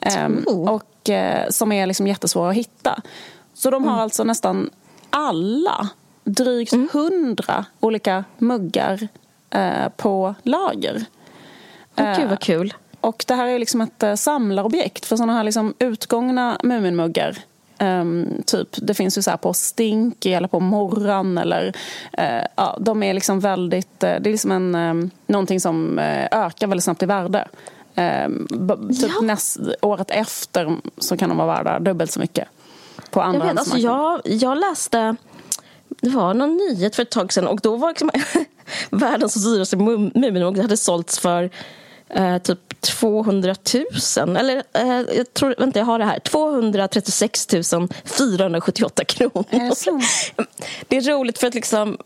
mm. 0.00 0.44
och 0.46 1.10
eh, 1.10 1.48
som 1.50 1.72
är 1.72 1.86
liksom 1.86 2.06
jättesvåra 2.06 2.50
att 2.50 2.56
hitta. 2.56 3.02
Så 3.54 3.70
de 3.70 3.84
har 3.84 3.92
mm. 3.92 4.02
alltså 4.02 4.24
nästan 4.24 4.70
alla, 5.10 5.88
drygt 6.24 6.72
mm. 6.72 6.88
hundra 6.92 7.64
olika 7.80 8.24
muggar 8.38 9.08
Eh, 9.50 9.88
på 9.96 10.34
lager. 10.42 11.04
Oh, 11.96 12.18
gud 12.18 12.28
vad 12.28 12.40
kul. 12.40 12.74
Och 13.00 13.24
det 13.28 13.34
här 13.34 13.46
är 13.46 13.58
liksom 13.58 13.80
ett 13.80 14.02
eh, 14.02 14.14
samlarobjekt 14.14 15.06
för 15.06 15.16
sådana 15.16 15.32
här 15.32 15.44
liksom 15.44 15.74
utgångna 15.78 16.58
Muminmuggar. 16.62 17.38
Um, 17.78 18.42
typ, 18.46 18.68
det 18.72 18.94
finns 18.94 19.18
ju 19.18 19.22
så 19.22 19.36
på 19.36 19.54
Stinky 19.54 20.32
eller 20.32 20.48
på 20.48 20.60
Morran. 20.60 21.38
Eller, 21.38 21.66
uh, 22.18 22.46
ja, 22.56 22.78
de 22.80 23.02
är 23.02 23.14
liksom 23.14 23.40
väldigt, 23.40 24.04
uh, 24.04 24.10
det 24.20 24.28
är 24.28 24.32
liksom 24.32 24.50
en, 24.50 24.74
um, 24.74 25.10
någonting 25.26 25.60
som 25.60 25.98
uh, 25.98 26.24
ökar 26.30 26.66
väldigt 26.66 26.84
snabbt 26.84 27.02
i 27.02 27.06
värde. 27.06 27.48
Eh, 27.94 28.28
typ 29.00 29.10
ja. 29.14 29.20
näst, 29.22 29.58
året 29.80 30.10
efter 30.10 30.76
så 30.98 31.16
kan 31.16 31.28
de 31.28 31.38
vara 31.38 31.46
värda 31.46 31.78
dubbelt 31.78 32.10
så 32.10 32.20
mycket. 32.20 32.48
På 33.10 33.22
andra 33.22 33.38
jag, 33.38 33.46
vet, 33.46 33.58
alltså 33.58 33.78
jag, 33.78 34.20
jag 34.24 34.58
läste 34.58 35.16
det 36.00 36.08
var 36.10 36.34
någon 36.34 36.56
nyhet 36.56 36.96
för 36.96 37.02
ett 37.02 37.10
tag 37.10 37.32
sedan 37.32 37.46
och 37.46 37.60
då 37.60 37.76
var 37.76 37.88
liksom 37.88 38.10
världens 38.90 39.34
dyraste 39.34 39.76
Muminmugg 39.76 40.58
hade 40.58 40.76
sålts 40.76 41.18
för 41.18 41.50
eh, 42.08 42.38
typ 42.38 42.80
200 42.80 43.54
000. 44.16 44.36
Eller 44.36 44.62
eh, 44.72 45.16
jag 45.16 45.34
tror, 45.34 45.54
vänta 45.58 45.78
jag 45.78 45.86
har 45.86 45.98
det 45.98 46.04
här. 46.04 46.18
236 46.18 47.46
478 48.04 49.04
kronor. 49.04 49.44
Är 49.50 49.58
det, 49.58 50.44
det 50.88 50.96
är 50.96 51.00
roligt 51.00 51.38
för 51.38 51.46
att 51.46 51.54
liksom 51.54 51.98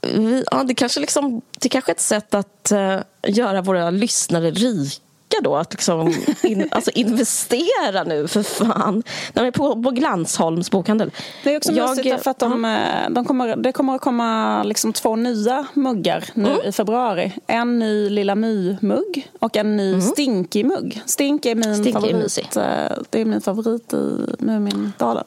vi, 0.00 0.44
ja, 0.50 0.64
det, 0.64 0.74
kanske 0.74 1.00
liksom, 1.00 1.42
det 1.60 1.68
kanske 1.68 1.90
är 1.90 1.94
ett 1.94 2.00
sätt 2.00 2.34
att 2.34 2.72
uh, 2.72 2.98
göra 3.26 3.62
våra 3.62 3.90
lyssnare 3.90 4.50
rika 4.50 5.05
då. 5.42 5.56
Att 5.56 5.72
liksom 5.72 6.14
in, 6.42 6.68
alltså 6.72 6.90
investera 6.90 8.04
nu, 8.04 8.28
för 8.28 8.42
fan. 8.42 9.02
När 9.32 9.42
vi 9.42 9.48
är 9.48 9.52
på, 9.52 9.82
på 9.82 9.90
Glansholms 9.90 10.70
bokhandel. 10.70 11.10
Det 11.44 11.52
är 11.52 11.56
också 11.56 11.72
jag, 11.72 11.96
lustigt 11.96 12.22
för 12.22 12.30
att 12.30 12.38
de, 12.38 12.64
uh, 12.64 13.10
de 13.10 13.24
kommer, 13.24 13.56
det 13.56 13.72
kommer 13.72 13.94
att 13.94 14.00
komma 14.00 14.62
liksom 14.62 14.92
två 14.92 15.16
nya 15.16 15.66
muggar 15.74 16.24
nu 16.34 16.50
mm. 16.50 16.66
i 16.66 16.72
februari. 16.72 17.32
En 17.46 17.78
ny 17.78 18.08
Lilla 18.08 18.34
My-mugg 18.34 19.30
och 19.38 19.56
en 19.56 19.76
ny 19.76 19.88
mm. 19.88 20.00
Stinky-mugg. 20.00 21.02
Stinky 21.06 21.50
är 21.50 21.54
min 21.54 21.74
Stinky 21.74 21.92
favorit. 21.92 22.56
Är 22.56 22.92
uh, 22.92 23.02
det 23.10 23.20
är 23.20 23.24
min 23.24 23.40
favorit 23.40 23.92
i 23.92 24.18
Mumindalen. 24.38 25.24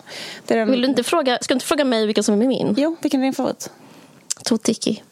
Vill 0.48 0.82
du 0.82 0.88
inte 0.88 1.04
fråga, 1.04 1.38
ska 1.42 1.54
du 1.54 1.56
inte 1.56 1.66
fråga 1.66 1.86
mig 1.86 2.06
vilken 2.06 2.24
som 2.24 2.42
är 2.42 2.48
min? 2.48 2.74
Jo, 2.78 2.96
vilken 3.02 3.22
är 3.22 3.24
din 3.24 3.34
favorit? 3.34 3.72
Totiki. 4.44 5.04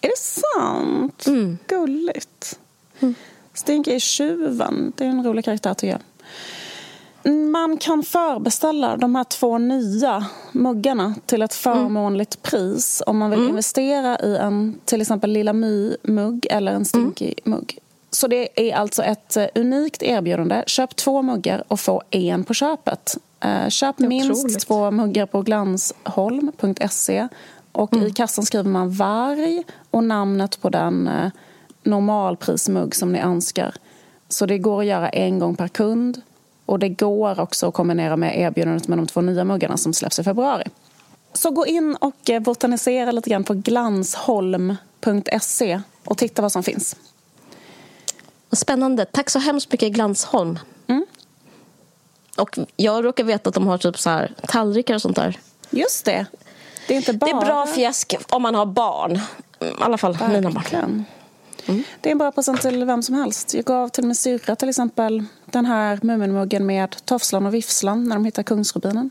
Är 0.00 0.08
det 0.08 0.18
sant? 0.18 1.26
Mm. 1.26 1.58
Gulligt. 1.66 2.58
Mm. 3.00 3.14
Stinky 3.54 3.94
är 3.94 3.98
tjuven. 3.98 4.92
Det 4.96 5.04
är 5.04 5.08
en 5.08 5.24
rolig 5.24 5.44
karaktär 5.44 5.74
tycker 5.74 5.92
jag. 5.92 6.00
Man 7.32 7.76
kan 7.76 8.02
förbeställa 8.02 8.96
de 8.96 9.14
här 9.14 9.24
två 9.24 9.58
nya 9.58 10.26
muggarna 10.52 11.14
till 11.26 11.42
ett 11.42 11.54
förmånligt 11.54 12.34
mm. 12.34 12.42
pris 12.42 13.02
om 13.06 13.18
man 13.18 13.30
vill 13.30 13.38
mm. 13.38 13.50
investera 13.50 14.18
i 14.18 14.36
en 14.36 14.78
till 14.84 15.00
exempel 15.00 15.30
Lilla 15.30 15.52
My-mugg 15.52 16.46
eller 16.50 16.72
en 16.72 16.84
Stinky-mugg. 16.84 17.78
Så 18.10 18.26
det 18.28 18.68
är 18.68 18.74
alltså 18.74 19.02
ett 19.02 19.36
eh, 19.36 19.46
unikt 19.54 20.02
erbjudande. 20.02 20.64
Köp 20.66 20.96
två 20.96 21.22
muggar 21.22 21.64
och 21.68 21.80
få 21.80 22.02
en 22.10 22.44
på 22.44 22.54
köpet. 22.54 23.16
Eh, 23.40 23.68
köp 23.68 23.98
minst 23.98 24.60
två 24.66 24.90
muggar 24.90 25.26
på 25.26 25.42
glansholm.se 25.42 27.28
och 27.72 27.92
mm. 27.92 28.06
i 28.06 28.10
kassan 28.10 28.44
skriver 28.44 28.70
man 28.70 28.90
varg 28.90 29.64
och 29.90 30.04
namnet 30.04 30.60
på 30.60 30.68
den 30.68 31.08
eh, 31.08 31.30
normalprismugg 31.84 32.94
som 32.94 33.12
ni 33.12 33.18
önskar. 33.18 33.74
Så 34.28 34.46
det 34.46 34.58
går 34.58 34.80
att 34.80 34.86
göra 34.86 35.08
en 35.08 35.38
gång 35.38 35.56
per 35.56 35.68
kund. 35.68 36.20
Och 36.66 36.78
det 36.78 36.88
går 36.88 37.40
också 37.40 37.68
att 37.68 37.74
kombinera 37.74 38.16
med 38.16 38.38
erbjudandet 38.40 38.88
med 38.88 38.98
de 38.98 39.06
två 39.06 39.20
nya 39.20 39.44
muggarna 39.44 39.76
som 39.76 39.92
släpps 39.92 40.18
i 40.18 40.24
februari. 40.24 40.64
Så 41.32 41.50
gå 41.50 41.66
in 41.66 41.96
och 42.00 42.30
eh, 42.30 42.40
botanisera 42.40 43.12
lite 43.12 43.30
grann 43.30 43.44
på 43.44 43.54
glansholm.se 43.54 44.80
och 46.04 46.18
titta 46.18 46.42
vad 46.42 46.52
som 46.52 46.62
finns. 46.62 46.96
Spännande. 48.52 49.04
Tack 49.04 49.30
så 49.30 49.38
hemskt 49.38 49.72
mycket 49.72 49.92
Glansholm. 49.92 50.58
Mm. 50.86 51.06
Och 52.36 52.58
jag 52.76 53.04
råkar 53.04 53.24
veta 53.24 53.48
att 53.48 53.54
de 53.54 53.66
har 53.66 53.78
typ 53.78 53.98
så 53.98 54.10
här 54.10 54.34
tallrikar 54.46 54.94
och 54.94 55.02
sånt 55.02 55.16
där. 55.16 55.38
Just 55.70 56.04
det. 56.04 56.26
Det 56.88 56.94
är, 56.94 56.98
inte 56.98 57.12
bara... 57.12 57.26
det 57.26 57.32
är 57.32 57.40
bra 57.46 57.66
fjäsk 57.66 58.14
om 58.28 58.42
man 58.42 58.54
har 58.54 58.66
barn. 58.66 59.16
I 59.60 59.72
alla 59.78 59.98
fall 59.98 60.12
Verkligen. 60.12 60.44
mina 60.44 60.50
barn. 60.50 61.04
Mm. 61.66 61.82
Det 62.00 62.08
är 62.08 62.12
en 62.12 62.18
bra 62.18 62.32
present 62.32 62.60
till 62.60 62.84
vem 62.84 63.02
som 63.02 63.14
helst. 63.14 63.54
Jag 63.54 63.64
gav 63.64 63.88
till 63.88 64.04
min 64.04 64.14
syrra 64.14 64.56
till 64.56 64.68
exempel 64.68 65.24
den 65.46 65.66
här 65.66 65.98
Muminmuggen 66.02 66.66
med 66.66 66.96
tofslan 67.04 67.46
och 67.46 67.54
viffslan 67.54 68.04
när 68.04 68.16
de 68.16 68.24
hittar 68.24 68.42
kungsrubinen. 68.42 69.10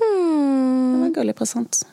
Mm. 0.00 0.92
Det 0.92 0.98
var 0.98 1.06
en 1.06 1.12
gullig 1.12 1.36
present. 1.36 1.86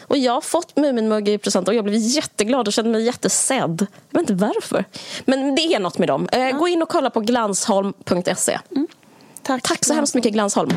Och 0.00 0.16
jag 0.16 0.32
har 0.32 0.40
fått 0.40 0.76
Muminmugg 0.76 1.28
i 1.28 1.38
present 1.38 1.68
och 1.68 1.74
jag 1.74 1.84
blev 1.84 1.96
jätteglad 1.96 2.66
och 2.66 2.72
kände 2.72 2.90
mig 2.90 3.02
jättesedd. 3.02 3.86
Jag 4.10 4.20
vet 4.20 4.30
inte 4.30 4.44
varför. 4.44 4.84
Men 5.24 5.54
det 5.54 5.62
är 5.62 5.80
något 5.80 5.98
med 5.98 6.08
dem. 6.08 6.28
Eh, 6.32 6.40
ja. 6.40 6.58
Gå 6.58 6.68
in 6.68 6.82
och 6.82 6.88
kolla 6.88 7.10
på 7.10 7.20
glansholm.se. 7.20 8.58
Mm. 8.70 8.86
Tack. 9.42 9.62
Tack 9.62 9.84
så 9.84 9.94
hemskt 9.94 10.14
mycket 10.14 10.32
Glansholm. 10.32 10.70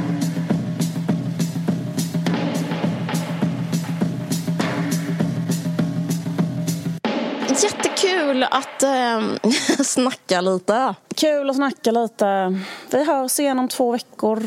Jättekul 8.29 8.43
att 8.43 8.83
äh, 8.83 9.83
snacka 9.83 10.41
lite. 10.41 10.95
Kul 11.15 11.49
att 11.49 11.55
snacka 11.55 11.91
lite. 11.91 12.59
Vi 12.89 13.03
hörs 13.03 13.39
igen 13.39 13.59
om 13.59 13.67
två 13.67 13.91
veckor. 13.91 14.43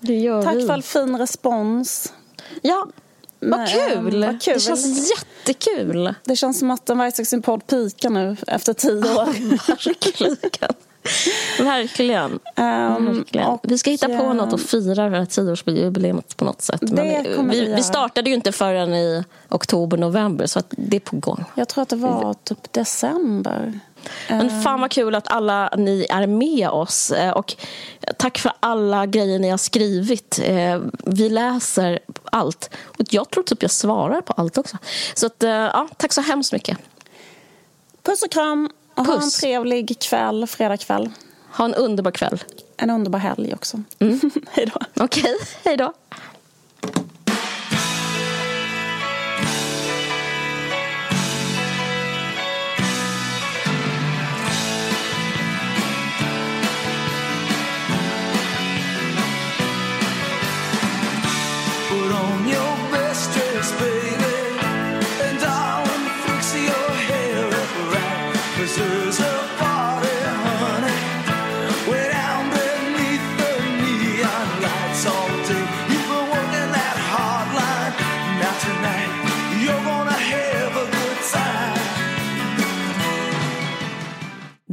Det 0.00 0.14
gör 0.14 0.42
Tack 0.42 0.56
vi. 0.56 0.66
för 0.66 0.72
all 0.72 0.82
fin 0.82 1.18
respons. 1.18 2.12
Ja, 2.62 2.86
vad 3.40 3.68
kul. 3.68 4.24
vad 4.24 4.42
kul! 4.42 4.54
Det 4.54 4.60
känns 4.60 5.10
jättekul. 5.10 6.14
Det 6.24 6.36
känns 6.36 6.58
som 6.58 6.70
att 6.70 6.90
en 6.90 6.98
Vargsaxin 6.98 7.42
podd 7.42 7.66
pikar 7.66 8.10
nu 8.10 8.36
efter 8.46 8.72
tio 8.72 9.14
år. 9.14 9.26
Verkligen. 9.26 10.74
Verkligen. 11.58 12.30
Um, 12.56 13.16
Verkligen. 13.16 13.46
Och, 13.46 13.60
vi 13.62 13.78
ska 13.78 13.90
hitta 13.90 14.08
på 14.08 14.32
något 14.32 14.52
och 14.52 14.60
fira 14.60 15.10
det 15.10 15.18
här 15.18 15.26
tioårsjubileet 15.26 16.36
på 16.36 16.44
något 16.44 16.62
sätt. 16.62 16.82
Men 16.82 17.04
vi, 17.04 17.36
vi, 17.50 17.74
vi, 17.74 17.82
startade 17.82 18.30
ju 18.30 18.36
inte 18.36 18.52
förrän 18.52 18.94
i 18.94 19.24
oktober, 19.48 19.96
november 19.96 20.46
så 20.46 20.62
det 20.70 20.96
är 20.96 21.00
på 21.00 21.16
gång. 21.16 21.44
Jag 21.54 21.68
tror 21.68 21.82
att 21.82 21.88
det 21.88 21.96
var 21.96 22.34
typ 22.44 22.72
december. 22.72 23.80
Men 24.28 24.62
fan 24.62 24.80
vad 24.80 24.90
kul 24.90 25.14
att 25.14 25.28
alla 25.28 25.70
ni 25.76 26.06
är 26.10 26.26
med 26.26 26.68
oss. 26.68 27.10
Eh, 27.10 27.30
och 27.30 27.54
tack 28.18 28.38
för 28.38 28.52
alla 28.60 29.06
grejer 29.06 29.38
ni 29.38 29.50
har 29.50 29.58
skrivit. 29.58 30.40
Eh, 30.44 30.80
vi 31.04 31.28
läser 31.28 31.98
allt. 32.24 32.70
Och 32.86 33.04
jag 33.10 33.30
tror 33.30 33.44
typ 33.44 33.62
jag 33.62 33.70
svarar 33.70 34.20
på 34.20 34.32
allt 34.32 34.58
också. 34.58 34.78
Så 35.14 35.26
att, 35.26 35.42
eh, 35.42 35.50
ja, 35.50 35.88
tack 35.96 36.12
så 36.12 36.20
hemskt 36.20 36.52
mycket. 36.52 36.78
Puss 38.02 38.22
och 38.22 38.30
kram. 38.30 38.70
Och 38.94 39.06
ha 39.06 39.22
en 39.22 39.30
trevlig 39.30 39.98
kväll, 40.00 40.46
fredagkväll. 40.46 41.10
Ha 41.52 41.64
en 41.64 41.74
underbar 41.74 42.10
kväll. 42.10 42.42
En 42.76 42.90
underbar 42.90 43.18
helg 43.18 43.54
också. 43.54 43.82
Mm. 43.98 44.20
hej 44.50 44.66
då. 44.74 45.04
Okej, 45.04 45.22
okay. 45.22 45.34
hej 45.64 45.76
då. 45.76 45.92